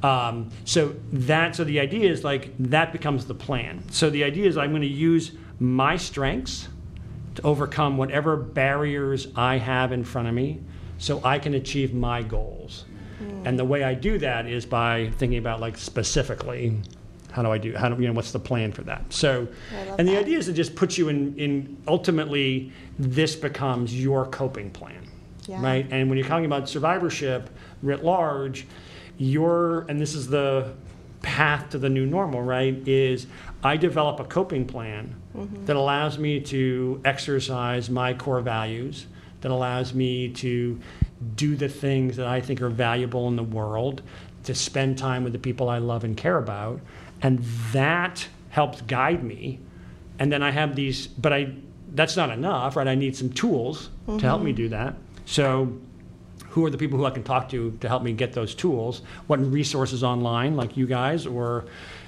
Um, 0.03 0.49
so 0.65 0.95
that 1.11 1.55
so 1.55 1.63
the 1.63 1.79
idea 1.79 2.09
is 2.11 2.23
like 2.23 2.51
that 2.59 2.91
becomes 2.91 3.25
the 3.25 3.33
plan. 3.35 3.83
So 3.91 4.09
the 4.09 4.23
idea 4.23 4.47
is 4.47 4.57
I'm 4.57 4.71
going 4.71 4.81
to 4.81 4.87
use 4.87 5.31
my 5.59 5.97
strengths 5.97 6.67
to 7.35 7.41
overcome 7.43 7.97
whatever 7.97 8.35
barriers 8.37 9.27
I 9.35 9.57
have 9.57 9.91
in 9.91 10.03
front 10.03 10.27
of 10.27 10.33
me 10.33 10.61
so 10.97 11.21
I 11.23 11.39
can 11.39 11.53
achieve 11.53 11.93
my 11.93 12.23
goals. 12.23 12.85
And 13.45 13.57
the 13.57 13.65
way 13.65 13.83
I 13.83 13.93
do 13.95 14.19
that 14.19 14.45
is 14.45 14.65
by 14.65 15.11
thinking 15.17 15.39
about 15.39 15.59
like 15.59 15.77
specifically 15.77 16.79
how 17.37 17.43
do 17.43 17.51
I 17.51 17.59
do 17.59 17.75
how 17.75 17.87
do 17.87 18.01
you 18.01 18.07
know 18.07 18.13
what's 18.15 18.31
the 18.31 18.39
plan 18.39 18.71
for 18.71 18.81
that? 18.81 19.13
So 19.13 19.47
and 19.97 20.07
the 20.07 20.13
that. 20.13 20.21
idea 20.21 20.39
is 20.39 20.47
to 20.47 20.53
just 20.53 20.75
put 20.75 20.97
you 20.97 21.09
in 21.09 21.37
in 21.37 21.77
ultimately 21.87 22.71
this 22.97 23.35
becomes 23.35 23.97
your 23.97 24.25
coping 24.25 24.71
plan. 24.71 25.07
Yeah. 25.47 25.63
Right? 25.63 25.87
And 25.91 26.09
when 26.09 26.17
you're 26.17 26.27
talking 26.27 26.47
about 26.47 26.67
survivorship 26.67 27.51
writ 27.83 28.03
large, 28.03 28.65
your 29.19 29.81
and 29.87 30.01
this 30.01 30.15
is 30.15 30.27
the 30.27 30.73
path 31.21 31.69
to 31.69 31.77
the 31.77 31.89
new 31.89 32.07
normal, 32.07 32.41
right? 32.41 32.75
Is 32.87 33.27
I 33.63 33.77
develop 33.77 34.19
a 34.19 34.23
coping 34.23 34.65
plan 34.65 35.15
mm-hmm. 35.35 35.65
that 35.65 35.75
allows 35.75 36.17
me 36.17 36.39
to 36.41 36.99
exercise 37.05 37.87
my 37.87 38.15
core 38.15 38.41
values, 38.41 39.05
that 39.41 39.51
allows 39.51 39.93
me 39.93 40.29
to 40.29 40.79
do 41.35 41.55
the 41.55 41.69
things 41.69 42.17
that 42.17 42.25
I 42.25 42.41
think 42.41 42.63
are 42.63 42.69
valuable 42.69 43.27
in 43.27 43.35
the 43.35 43.43
world, 43.43 44.01
to 44.45 44.55
spend 44.55 44.97
time 44.97 45.23
with 45.23 45.33
the 45.33 45.39
people 45.39 45.69
I 45.69 45.77
love 45.77 46.03
and 46.03 46.17
care 46.17 46.37
about, 46.37 46.79
and 47.21 47.39
that 47.73 48.27
helps 48.49 48.81
guide 48.81 49.23
me. 49.23 49.59
And 50.19 50.31
then 50.31 50.41
I 50.41 50.51
have 50.51 50.75
these, 50.75 51.07
but 51.07 51.31
I 51.33 51.53
that's 51.93 52.17
not 52.17 52.29
enough, 52.29 52.75
right? 52.75 52.87
I 52.87 52.95
need 52.95 53.15
some 53.15 53.29
tools 53.29 53.89
to 54.07 54.19
help 54.19 54.41
me 54.41 54.51
do 54.53 54.69
that. 54.69 54.95
So 55.25 55.77
who 56.49 56.65
are 56.65 56.69
the 56.69 56.77
people 56.77 56.97
who 56.97 57.05
I 57.05 57.11
can 57.11 57.23
talk 57.23 57.49
to 57.49 57.71
to 57.81 57.87
help 57.87 58.03
me 58.03 58.13
get 58.13 58.33
those 58.33 58.55
tools? 58.55 59.01
What 59.27 59.39
resources 59.39 60.03
online, 60.03 60.55
like 60.55 60.75
you 60.75 60.87
guys, 60.87 61.25
or 61.25 61.65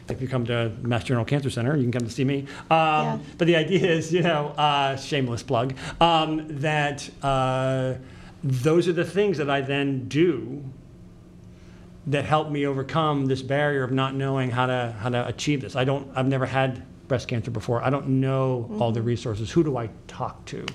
if 0.10 0.22
you 0.22 0.28
come 0.28 0.46
to 0.46 0.72
Mass 0.82 1.04
General 1.04 1.24
Cancer 1.26 1.50
Center, 1.50 1.76
you 1.76 1.84
can 1.84 1.92
come 1.92 2.08
to 2.08 2.14
see 2.14 2.26
me. 2.26 2.40
Um, 2.72 3.06
Yeah. 3.06 3.18
But 3.38 3.48
the 3.48 3.56
idea 3.56 3.86
is, 3.92 4.12
you 4.12 4.22
know, 4.24 4.48
uh, 4.58 4.96
shameless 4.96 5.44
plug, 5.44 5.76
um, 6.02 6.46
that 6.62 7.10
uh, 7.22 7.94
those 8.44 8.88
are 8.88 8.94
the 8.94 9.06
things 9.06 9.38
that 9.38 9.50
I 9.50 9.62
then 9.62 10.08
do 10.08 10.64
that 12.08 12.26
helped 12.26 12.52
me 12.52 12.66
overcome 12.66 13.26
this 13.26 13.42
barrier 13.42 13.84
of 13.84 13.92
not 13.92 14.16
knowing 14.16 14.50
how 14.50 14.66
to 14.66 14.96
how 15.00 15.10
to 15.10 15.28
achieve 15.28 15.62
this. 15.62 15.76
I 15.76 15.84
don't. 15.84 16.10
I've 16.16 16.28
never 16.28 16.46
had 16.46 16.86
breast 17.08 17.28
cancer 17.28 17.52
before. 17.52 17.84
I 17.84 17.90
don't 17.90 18.08
know 18.08 18.70
all 18.80 18.92
the 18.92 19.00
mm-hmm. 19.00 19.08
resources. 19.08 19.52
Who 19.52 19.64
do 19.64 19.76
I 19.78 19.90
talk 20.08 20.46
to? 20.46 20.66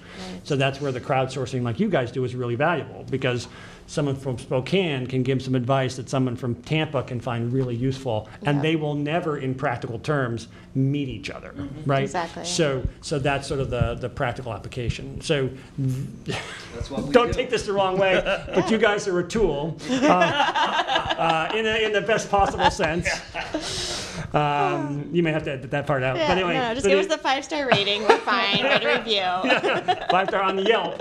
So 0.42 0.56
that's 0.56 0.80
where 0.80 0.92
the 0.92 1.00
crowdsourcing, 1.00 1.62
like 1.62 1.80
you 1.80 1.88
guys 1.88 2.12
do, 2.12 2.24
is 2.24 2.34
really 2.34 2.56
valuable 2.56 3.04
because 3.08 3.48
someone 3.86 4.16
from 4.16 4.38
Spokane 4.38 5.06
can 5.06 5.22
give 5.22 5.42
some 5.42 5.54
advice 5.54 5.96
that 5.96 6.08
someone 6.08 6.36
from 6.36 6.54
Tampa 6.56 7.02
can 7.02 7.20
find 7.20 7.52
really 7.52 7.74
useful, 7.76 8.28
and 8.44 8.56
Yeah. 8.56 8.62
they 8.62 8.76
will 8.76 8.94
never, 8.94 9.36
in 9.38 9.54
practical 9.54 9.98
terms, 9.98 10.48
meet 10.74 11.08
each 11.08 11.30
other, 11.30 11.54
right? 11.86 12.02
Exactly. 12.02 12.44
So, 12.44 12.82
so 13.00 13.18
that's 13.18 13.46
sort 13.46 13.60
of 13.60 13.70
the 13.70 13.94
the 13.94 14.08
practical 14.08 14.52
application. 14.52 15.20
So. 15.20 15.48
That's 16.74 16.90
what 16.90 17.04
we 17.04 17.12
Don't 17.12 17.28
do. 17.28 17.32
take 17.34 17.50
this 17.50 17.66
the 17.66 17.72
wrong 17.72 17.96
way, 17.98 18.20
but 18.54 18.70
you 18.70 18.78
guys 18.78 19.06
are 19.06 19.20
a 19.20 19.24
tool 19.28 19.76
uh, 19.88 19.94
uh, 20.04 21.52
in, 21.54 21.64
a, 21.66 21.84
in 21.86 21.92
the 21.92 22.00
best 22.00 22.30
possible 22.30 22.70
sense. 22.70 23.08
Um, 24.32 25.08
you 25.12 25.22
may 25.22 25.30
have 25.30 25.44
to 25.44 25.52
edit 25.52 25.70
that 25.70 25.86
part 25.86 26.02
out. 26.02 26.16
Yeah, 26.16 26.26
but 26.26 26.38
anyway, 26.38 26.54
no, 26.54 26.74
just 26.74 26.82
so 26.84 26.88
give 26.88 26.98
the- 26.98 27.14
us 27.14 27.16
the 27.18 27.22
five 27.22 27.44
star 27.44 27.68
rating. 27.68 28.02
We're 28.02 28.18
fine. 28.18 28.64
Write 28.64 28.82
a 28.82 28.98
review. 28.98 30.04
five 30.10 30.28
star 30.28 30.42
on 30.42 30.56
the 30.56 30.64
Yelp, 30.64 30.98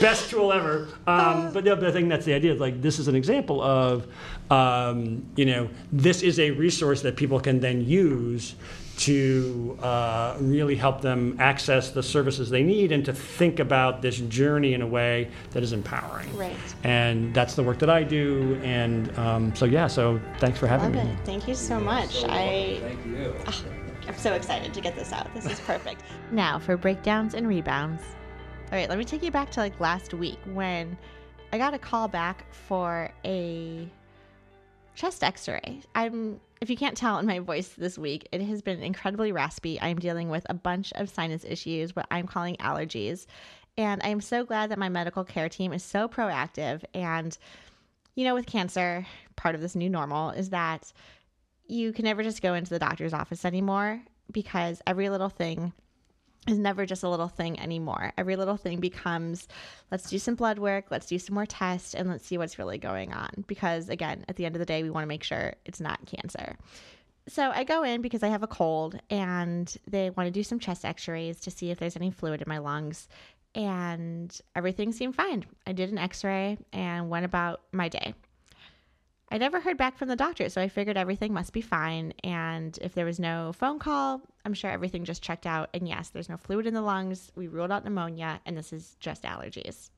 best 0.00 0.28
tool 0.28 0.52
ever. 0.52 0.88
Um, 1.06 1.50
but 1.52 1.64
the 1.64 1.72
other 1.72 1.90
thing 1.90 2.07
that's 2.08 2.24
the 2.24 2.34
idea 2.34 2.54
like 2.54 2.80
this 2.82 2.98
is 2.98 3.08
an 3.08 3.14
example 3.14 3.62
of, 3.62 4.06
um, 4.50 5.26
you 5.36 5.44
know, 5.46 5.68
this 5.92 6.22
is 6.22 6.38
a 6.38 6.50
resource 6.52 7.02
that 7.02 7.16
people 7.16 7.40
can 7.40 7.60
then 7.60 7.84
use 7.84 8.54
to 8.98 9.78
uh, 9.80 10.36
really 10.40 10.74
help 10.74 11.00
them 11.00 11.36
access 11.38 11.90
the 11.90 12.02
services 12.02 12.50
they 12.50 12.64
need 12.64 12.90
and 12.90 13.04
to 13.04 13.12
think 13.12 13.60
about 13.60 14.02
this 14.02 14.18
journey 14.18 14.74
in 14.74 14.82
a 14.82 14.86
way 14.86 15.30
that 15.52 15.62
is 15.62 15.72
empowering. 15.72 16.36
Right. 16.36 16.56
And 16.82 17.32
that's 17.32 17.54
the 17.54 17.62
work 17.62 17.78
that 17.78 17.90
I 17.90 18.02
do. 18.02 18.60
And 18.64 19.16
um, 19.16 19.54
so 19.54 19.66
yeah, 19.66 19.86
so 19.86 20.20
thanks 20.38 20.58
for 20.58 20.66
having 20.66 20.94
Love 20.94 21.06
me. 21.06 21.12
it. 21.12 21.18
Thank 21.24 21.46
you 21.46 21.54
so 21.54 21.78
much. 21.78 22.24
I 22.24 22.80
Thank 22.82 23.06
you. 23.06 23.34
I'm 24.08 24.16
so 24.16 24.32
excited 24.32 24.74
to 24.74 24.80
get 24.80 24.96
this 24.96 25.12
out. 25.12 25.32
This 25.32 25.46
is 25.46 25.60
perfect. 25.60 26.02
now 26.32 26.58
for 26.58 26.76
breakdowns 26.76 27.34
and 27.34 27.46
rebounds. 27.46 28.02
All 28.72 28.78
right, 28.78 28.88
let 28.88 28.98
me 28.98 29.04
take 29.04 29.22
you 29.22 29.30
back 29.30 29.50
to 29.52 29.60
like 29.60 29.78
last 29.80 30.12
week 30.12 30.38
when 30.52 30.98
I 31.50 31.56
got 31.56 31.72
a 31.72 31.78
call 31.78 32.08
back 32.08 32.44
for 32.52 33.10
a 33.24 33.88
chest 34.94 35.24
x-ray. 35.24 35.80
I'm 35.94 36.40
if 36.60 36.68
you 36.68 36.76
can't 36.76 36.96
tell 36.96 37.18
in 37.18 37.26
my 37.26 37.38
voice 37.38 37.68
this 37.68 37.96
week, 37.96 38.28
it 38.32 38.42
has 38.42 38.62
been 38.62 38.82
incredibly 38.82 39.30
raspy. 39.30 39.80
I'm 39.80 39.98
dealing 39.98 40.28
with 40.28 40.44
a 40.50 40.54
bunch 40.54 40.92
of 40.94 41.08
sinus 41.08 41.44
issues, 41.44 41.94
what 41.94 42.06
I'm 42.10 42.26
calling 42.26 42.56
allergies. 42.56 43.26
And 43.76 44.00
I'm 44.02 44.20
so 44.20 44.44
glad 44.44 44.72
that 44.72 44.78
my 44.78 44.88
medical 44.88 45.24
care 45.24 45.48
team 45.48 45.72
is 45.72 45.84
so 45.84 46.08
proactive 46.08 46.82
and 46.94 47.38
you 48.14 48.24
know 48.24 48.34
with 48.34 48.46
cancer, 48.46 49.06
part 49.36 49.54
of 49.54 49.60
this 49.60 49.76
new 49.76 49.88
normal 49.88 50.30
is 50.30 50.50
that 50.50 50.92
you 51.66 51.92
can 51.92 52.04
never 52.04 52.22
just 52.22 52.42
go 52.42 52.54
into 52.54 52.70
the 52.70 52.78
doctor's 52.78 53.14
office 53.14 53.44
anymore 53.44 54.02
because 54.32 54.82
every 54.86 55.08
little 55.08 55.28
thing 55.28 55.72
is 56.48 56.58
never 56.58 56.86
just 56.86 57.02
a 57.02 57.08
little 57.08 57.28
thing 57.28 57.60
anymore. 57.60 58.12
Every 58.16 58.36
little 58.36 58.56
thing 58.56 58.80
becomes 58.80 59.46
let's 59.90 60.08
do 60.08 60.18
some 60.18 60.34
blood 60.34 60.58
work, 60.58 60.86
let's 60.90 61.06
do 61.06 61.18
some 61.18 61.34
more 61.34 61.46
tests, 61.46 61.94
and 61.94 62.08
let's 62.08 62.26
see 62.26 62.38
what's 62.38 62.58
really 62.58 62.78
going 62.78 63.12
on. 63.12 63.44
Because 63.46 63.88
again, 63.88 64.24
at 64.28 64.36
the 64.36 64.46
end 64.46 64.54
of 64.54 64.60
the 64.60 64.66
day, 64.66 64.82
we 64.82 64.90
want 64.90 65.04
to 65.04 65.08
make 65.08 65.22
sure 65.22 65.54
it's 65.64 65.80
not 65.80 66.04
cancer. 66.06 66.56
So 67.28 67.50
I 67.50 67.64
go 67.64 67.82
in 67.82 68.00
because 68.00 68.22
I 68.22 68.28
have 68.28 68.42
a 68.42 68.46
cold 68.46 68.98
and 69.10 69.74
they 69.86 70.10
want 70.10 70.26
to 70.26 70.30
do 70.30 70.42
some 70.42 70.58
chest 70.58 70.84
x 70.84 71.08
rays 71.08 71.40
to 71.40 71.50
see 71.50 71.70
if 71.70 71.78
there's 71.78 71.96
any 71.96 72.10
fluid 72.10 72.40
in 72.40 72.48
my 72.48 72.58
lungs. 72.58 73.08
And 73.54 74.38
everything 74.54 74.92
seemed 74.92 75.14
fine. 75.14 75.44
I 75.66 75.72
did 75.72 75.90
an 75.90 75.98
x 75.98 76.24
ray 76.24 76.58
and 76.72 77.10
went 77.10 77.24
about 77.24 77.60
my 77.72 77.88
day. 77.88 78.14
I 79.30 79.36
never 79.36 79.60
heard 79.60 79.76
back 79.76 79.98
from 79.98 80.08
the 80.08 80.16
doctor, 80.16 80.48
so 80.48 80.60
I 80.60 80.68
figured 80.68 80.96
everything 80.96 81.34
must 81.34 81.52
be 81.52 81.60
fine. 81.60 82.14
And 82.24 82.78
if 82.80 82.94
there 82.94 83.04
was 83.04 83.20
no 83.20 83.52
phone 83.52 83.78
call, 83.78 84.22
I'm 84.44 84.54
sure 84.54 84.70
everything 84.70 85.04
just 85.04 85.22
checked 85.22 85.46
out. 85.46 85.68
And 85.74 85.86
yes, 85.86 86.08
there's 86.08 86.30
no 86.30 86.38
fluid 86.38 86.66
in 86.66 86.72
the 86.72 86.80
lungs. 86.80 87.30
We 87.36 87.46
ruled 87.46 87.70
out 87.70 87.84
pneumonia, 87.84 88.40
and 88.46 88.56
this 88.56 88.72
is 88.72 88.96
just 89.00 89.24
allergies. 89.24 89.90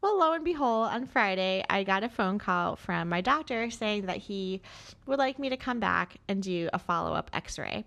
Well, 0.00 0.20
lo 0.20 0.32
and 0.34 0.44
behold, 0.44 0.90
on 0.90 1.06
Friday, 1.06 1.64
I 1.68 1.82
got 1.82 2.04
a 2.04 2.08
phone 2.08 2.38
call 2.38 2.76
from 2.76 3.08
my 3.08 3.20
doctor 3.20 3.68
saying 3.70 4.06
that 4.06 4.18
he 4.18 4.62
would 5.06 5.18
like 5.18 5.40
me 5.40 5.48
to 5.48 5.56
come 5.56 5.80
back 5.80 6.18
and 6.28 6.40
do 6.40 6.68
a 6.72 6.78
follow 6.78 7.14
up 7.14 7.30
x 7.32 7.58
ray. 7.58 7.84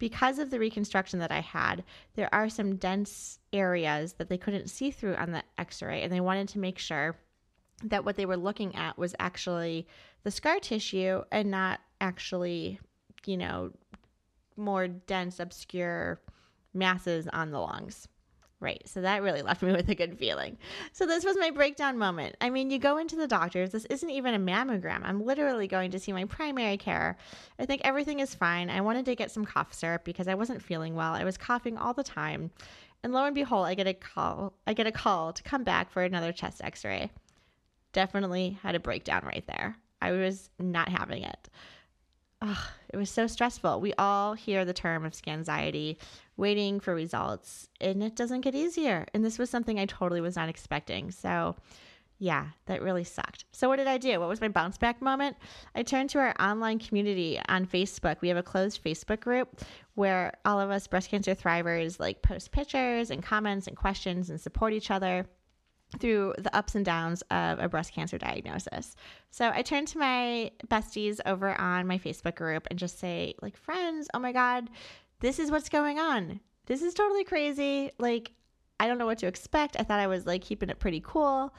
Because 0.00 0.40
of 0.40 0.50
the 0.50 0.58
reconstruction 0.58 1.20
that 1.20 1.30
I 1.30 1.40
had, 1.40 1.84
there 2.16 2.34
are 2.34 2.48
some 2.48 2.76
dense 2.76 3.38
areas 3.52 4.14
that 4.14 4.28
they 4.28 4.38
couldn't 4.38 4.70
see 4.70 4.90
through 4.90 5.14
on 5.14 5.30
the 5.30 5.44
x 5.58 5.82
ray, 5.82 6.02
and 6.02 6.12
they 6.12 6.20
wanted 6.20 6.48
to 6.48 6.58
make 6.58 6.78
sure 6.78 7.16
that 7.84 8.04
what 8.04 8.16
they 8.16 8.26
were 8.26 8.36
looking 8.36 8.74
at 8.76 8.98
was 8.98 9.14
actually 9.18 9.86
the 10.22 10.30
scar 10.30 10.58
tissue 10.60 11.22
and 11.32 11.50
not 11.50 11.80
actually, 12.00 12.78
you 13.26 13.36
know, 13.36 13.72
more 14.56 14.88
dense, 14.88 15.40
obscure 15.40 16.20
masses 16.74 17.26
on 17.32 17.50
the 17.50 17.58
lungs. 17.58 18.06
Right. 18.60 18.82
So 18.84 19.00
that 19.00 19.22
really 19.22 19.40
left 19.40 19.62
me 19.62 19.72
with 19.76 19.88
a 19.88 19.94
good 19.94 20.18
feeling. 20.18 20.58
So 20.92 21.06
this 21.06 21.24
was 21.24 21.38
my 21.38 21.50
breakdown 21.50 21.96
moment. 21.96 22.36
I 22.42 22.50
mean, 22.50 22.70
you 22.70 22.78
go 22.78 22.98
into 22.98 23.16
the 23.16 23.26
doctors. 23.26 23.70
This 23.70 23.86
isn't 23.86 24.10
even 24.10 24.34
a 24.34 24.38
mammogram. 24.38 25.00
I'm 25.02 25.24
literally 25.24 25.66
going 25.66 25.92
to 25.92 25.98
see 25.98 26.12
my 26.12 26.26
primary 26.26 26.76
care. 26.76 27.16
I 27.58 27.64
think 27.64 27.80
everything 27.84 28.20
is 28.20 28.34
fine. 28.34 28.68
I 28.68 28.82
wanted 28.82 29.06
to 29.06 29.14
get 29.14 29.30
some 29.30 29.46
cough 29.46 29.72
syrup 29.72 30.04
because 30.04 30.28
I 30.28 30.34
wasn't 30.34 30.62
feeling 30.62 30.94
well. 30.94 31.14
I 31.14 31.24
was 31.24 31.38
coughing 31.38 31.78
all 31.78 31.94
the 31.94 32.04
time. 32.04 32.50
And 33.02 33.14
lo 33.14 33.24
and 33.24 33.34
behold, 33.34 33.66
I 33.66 33.74
get 33.74 33.86
a 33.86 33.94
call. 33.94 34.52
I 34.66 34.74
get 34.74 34.86
a 34.86 34.92
call 34.92 35.32
to 35.32 35.42
come 35.42 35.64
back 35.64 35.90
for 35.90 36.02
another 36.02 36.32
chest 36.32 36.60
x-ray 36.62 37.10
definitely 37.92 38.58
had 38.62 38.74
a 38.74 38.80
breakdown 38.80 39.22
right 39.24 39.44
there. 39.46 39.76
I 40.02 40.12
was 40.12 40.50
not 40.58 40.88
having 40.88 41.24
it. 41.24 41.48
It 42.92 42.96
was 42.96 43.10
so 43.10 43.26
stressful. 43.26 43.80
We 43.80 43.92
all 43.98 44.34
hear 44.34 44.64
the 44.64 44.72
term 44.72 45.04
of 45.04 45.14
anxiety, 45.26 45.98
waiting 46.36 46.80
for 46.80 46.94
results, 46.94 47.68
and 47.80 48.02
it 48.02 48.16
doesn't 48.16 48.40
get 48.40 48.54
easier. 48.54 49.06
And 49.12 49.24
this 49.24 49.38
was 49.38 49.50
something 49.50 49.78
I 49.78 49.86
totally 49.86 50.20
was 50.20 50.36
not 50.36 50.48
expecting. 50.48 51.10
So, 51.10 51.54
yeah, 52.18 52.46
that 52.66 52.82
really 52.82 53.04
sucked. 53.04 53.44
So, 53.52 53.68
what 53.68 53.76
did 53.76 53.86
I 53.86 53.98
do? 53.98 54.18
What 54.20 54.28
was 54.28 54.40
my 54.40 54.48
bounce 54.48 54.78
back 54.78 55.00
moment? 55.00 55.36
I 55.74 55.82
turned 55.82 56.10
to 56.10 56.18
our 56.18 56.34
online 56.40 56.78
community 56.78 57.40
on 57.48 57.66
Facebook. 57.66 58.22
We 58.22 58.28
have 58.28 58.36
a 58.36 58.42
closed 58.42 58.82
Facebook 58.82 59.20
group 59.20 59.60
where 59.94 60.32
all 60.44 60.58
of 60.58 60.70
us 60.70 60.86
breast 60.86 61.10
cancer 61.10 61.34
thrivers 61.34 62.00
like 62.00 62.22
post 62.22 62.52
pictures 62.52 63.10
and 63.10 63.22
comments 63.22 63.66
and 63.66 63.76
questions 63.76 64.30
and 64.30 64.40
support 64.40 64.72
each 64.72 64.90
other 64.90 65.26
through 65.98 66.34
the 66.38 66.54
ups 66.54 66.74
and 66.74 66.84
downs 66.84 67.22
of 67.30 67.58
a 67.58 67.68
breast 67.68 67.92
cancer 67.92 68.18
diagnosis. 68.18 68.94
So 69.30 69.50
I 69.52 69.62
turn 69.62 69.86
to 69.86 69.98
my 69.98 70.52
besties 70.68 71.20
over 71.26 71.58
on 71.60 71.86
my 71.86 71.98
Facebook 71.98 72.36
group 72.36 72.66
and 72.70 72.78
just 72.78 72.98
say, 72.98 73.34
like, 73.42 73.56
friends, 73.56 74.08
oh 74.14 74.18
my 74.18 74.32
God, 74.32 74.70
this 75.20 75.38
is 75.38 75.50
what's 75.50 75.68
going 75.68 75.98
on. 75.98 76.40
This 76.66 76.82
is 76.82 76.94
totally 76.94 77.24
crazy. 77.24 77.90
Like, 77.98 78.30
I 78.78 78.86
don't 78.86 78.98
know 78.98 79.06
what 79.06 79.18
to 79.18 79.26
expect. 79.26 79.76
I 79.78 79.82
thought 79.82 80.00
I 80.00 80.06
was 80.06 80.26
like 80.26 80.42
keeping 80.42 80.70
it 80.70 80.78
pretty 80.78 81.02
cool. 81.04 81.54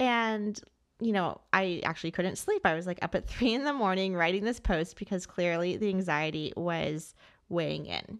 And, 0.00 0.60
you 1.00 1.12
know, 1.12 1.40
I 1.52 1.80
actually 1.84 2.10
couldn't 2.10 2.36
sleep. 2.36 2.62
I 2.64 2.74
was 2.74 2.86
like 2.86 2.98
up 3.02 3.14
at 3.14 3.26
three 3.28 3.54
in 3.54 3.64
the 3.64 3.72
morning 3.72 4.14
writing 4.14 4.44
this 4.44 4.60
post 4.60 4.96
because 4.98 5.24
clearly 5.26 5.76
the 5.76 5.88
anxiety 5.88 6.52
was 6.56 7.14
weighing 7.48 7.86
in. 7.86 8.18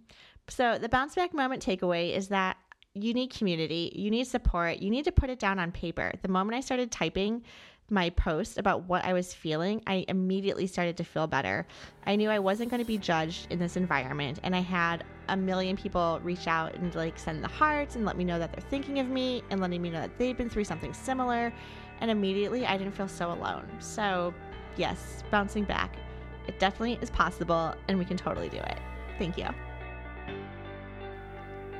So 0.48 0.78
the 0.78 0.88
bounce 0.88 1.14
back 1.14 1.34
moment 1.34 1.64
takeaway 1.64 2.16
is 2.16 2.28
that 2.28 2.56
you 2.94 3.14
need 3.14 3.30
community, 3.30 3.92
you 3.94 4.10
need 4.10 4.26
support, 4.26 4.78
you 4.78 4.90
need 4.90 5.04
to 5.04 5.12
put 5.12 5.30
it 5.30 5.38
down 5.38 5.58
on 5.58 5.72
paper. 5.72 6.12
The 6.22 6.28
moment 6.28 6.56
I 6.56 6.60
started 6.60 6.90
typing 6.90 7.42
my 7.90 8.10
post 8.10 8.58
about 8.58 8.84
what 8.84 9.04
I 9.04 9.12
was 9.12 9.32
feeling, 9.32 9.82
I 9.86 10.04
immediately 10.08 10.66
started 10.66 10.96
to 10.98 11.04
feel 11.04 11.26
better. 11.26 11.66
I 12.06 12.16
knew 12.16 12.28
I 12.28 12.38
wasn't 12.38 12.70
going 12.70 12.82
to 12.82 12.86
be 12.86 12.98
judged 12.98 13.46
in 13.50 13.58
this 13.58 13.76
environment, 13.76 14.40
and 14.42 14.54
I 14.54 14.60
had 14.60 15.04
a 15.28 15.36
million 15.36 15.76
people 15.76 16.20
reach 16.22 16.46
out 16.46 16.74
and 16.74 16.94
like 16.94 17.18
send 17.18 17.42
the 17.42 17.48
hearts 17.48 17.96
and 17.96 18.04
let 18.04 18.16
me 18.16 18.24
know 18.24 18.38
that 18.38 18.52
they're 18.52 18.68
thinking 18.68 18.98
of 18.98 19.08
me 19.08 19.42
and 19.50 19.60
letting 19.60 19.80
me 19.80 19.90
know 19.90 20.00
that 20.00 20.18
they've 20.18 20.36
been 20.36 20.50
through 20.50 20.64
something 20.64 20.92
similar. 20.92 21.52
And 22.00 22.10
immediately 22.10 22.66
I 22.66 22.76
didn't 22.76 22.94
feel 22.94 23.08
so 23.08 23.32
alone. 23.32 23.66
So, 23.80 24.32
yes, 24.76 25.22
bouncing 25.30 25.64
back, 25.64 25.96
it 26.46 26.58
definitely 26.58 26.98
is 27.02 27.10
possible, 27.10 27.74
and 27.88 27.98
we 27.98 28.04
can 28.04 28.16
totally 28.16 28.48
do 28.48 28.58
it. 28.58 28.78
Thank 29.18 29.36
you. 29.36 29.48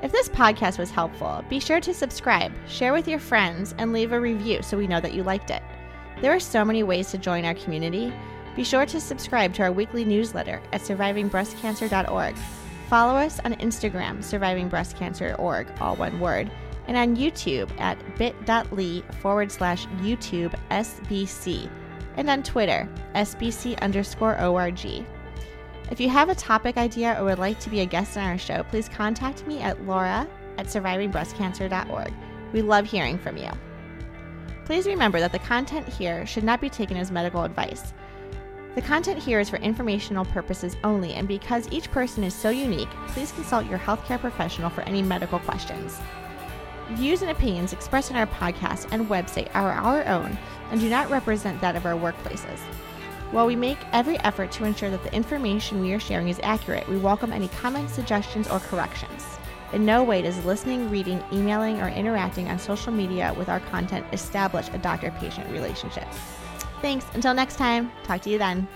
If 0.01 0.13
this 0.13 0.29
podcast 0.29 0.79
was 0.79 0.91
helpful, 0.91 1.43
be 1.49 1.59
sure 1.59 1.81
to 1.81 1.93
subscribe, 1.93 2.53
share 2.69 2.93
with 2.93 3.07
your 3.07 3.19
friends, 3.19 3.75
and 3.77 3.91
leave 3.91 4.13
a 4.13 4.19
review 4.19 4.61
so 4.61 4.77
we 4.77 4.87
know 4.87 5.01
that 5.01 5.13
you 5.13 5.23
liked 5.23 5.51
it. 5.51 5.61
There 6.21 6.33
are 6.33 6.39
so 6.39 6.63
many 6.63 6.83
ways 6.83 7.11
to 7.11 7.17
join 7.17 7.43
our 7.43 7.53
community. 7.53 8.13
Be 8.55 8.63
sure 8.63 8.85
to 8.85 9.01
subscribe 9.01 9.53
to 9.55 9.63
our 9.63 9.71
weekly 9.73 10.05
newsletter 10.05 10.61
at 10.71 10.81
survivingbreastcancer.org. 10.81 12.35
Follow 12.89 13.19
us 13.19 13.39
on 13.41 13.55
Instagram, 13.55 14.19
survivingbreastcancer.org, 14.19 15.67
all 15.81 15.95
one 15.97 16.19
word, 16.19 16.49
and 16.87 16.95
on 16.95 17.17
YouTube 17.17 17.69
at 17.79 17.97
bit.ly 18.17 19.03
forward 19.21 19.51
slash 19.51 19.85
YouTube 20.01 20.53
SBC, 20.71 21.69
and 22.15 22.29
on 22.29 22.41
Twitter, 22.41 22.89
SBC 23.15 23.79
underscore 23.81 24.41
ORG. 24.41 25.05
If 25.91 25.99
you 25.99 26.09
have 26.09 26.29
a 26.29 26.35
topic 26.35 26.77
idea 26.77 27.19
or 27.19 27.25
would 27.25 27.39
like 27.39 27.59
to 27.61 27.69
be 27.69 27.79
a 27.79 27.85
guest 27.85 28.15
on 28.15 28.23
our 28.23 28.37
show, 28.37 28.63
please 28.63 28.87
contact 28.87 29.47
me 29.47 29.59
at 29.59 29.85
laura 29.85 30.27
at 30.57 30.67
survivingbreastcancer.org. 30.67 32.13
We 32.53 32.61
love 32.61 32.85
hearing 32.85 33.17
from 33.17 33.37
you. 33.37 33.49
Please 34.65 34.85
remember 34.85 35.19
that 35.19 35.31
the 35.31 35.39
content 35.39 35.87
here 35.87 36.27
should 36.27 36.43
not 36.43 36.61
be 36.61 36.69
taken 36.69 36.95
as 36.95 37.11
medical 37.11 37.43
advice. 37.43 37.93
The 38.75 38.83
content 38.83 39.17
here 39.17 39.39
is 39.39 39.49
for 39.49 39.57
informational 39.57 40.25
purposes 40.25 40.77
only, 40.83 41.15
and 41.15 41.27
because 41.27 41.67
each 41.71 41.89
person 41.89 42.23
is 42.23 42.35
so 42.35 42.51
unique, 42.51 42.89
please 43.07 43.31
consult 43.31 43.65
your 43.65 43.79
healthcare 43.79 44.19
professional 44.19 44.69
for 44.69 44.81
any 44.81 45.01
medical 45.01 45.39
questions. 45.39 45.99
Views 46.91 47.23
and 47.23 47.31
opinions 47.31 47.73
expressed 47.73 48.11
in 48.11 48.15
our 48.15 48.27
podcast 48.27 48.87
and 48.91 49.09
website 49.09 49.49
are 49.55 49.71
our 49.71 50.05
own 50.05 50.37
and 50.71 50.79
do 50.79 50.87
not 50.87 51.09
represent 51.09 51.59
that 51.61 51.75
of 51.75 51.87
our 51.87 51.93
workplaces. 51.93 52.59
While 53.31 53.45
we 53.45 53.55
make 53.55 53.77
every 53.93 54.17
effort 54.21 54.51
to 54.53 54.63
ensure 54.63 54.89
that 54.89 55.03
the 55.03 55.13
information 55.13 55.79
we 55.79 55.93
are 55.93 55.99
sharing 55.99 56.29
is 56.29 56.39
accurate, 56.41 56.89
we 56.89 56.97
welcome 56.97 57.31
any 57.31 57.47
comments, 57.49 57.93
suggestions, 57.93 58.47
or 58.47 58.59
corrections. 58.59 59.23
In 59.71 59.85
no 59.85 60.03
way 60.03 60.23
does 60.23 60.43
listening, 60.45 60.89
reading, 60.89 61.23
emailing, 61.31 61.79
or 61.79 61.89
interacting 61.89 62.49
on 62.49 62.57
social 62.57 62.91
media 62.91 63.35
with 63.37 63.47
our 63.47 63.59
content 63.59 64.03
establish 64.11 64.67
a 64.69 64.79
doctor 64.79 65.11
patient 65.19 65.47
relationship. 65.51 66.07
Thanks. 66.81 67.05
Until 67.13 67.35
next 67.35 67.57
time, 67.57 67.91
talk 68.03 68.21
to 68.21 68.31
you 68.31 68.39
then. 68.39 68.67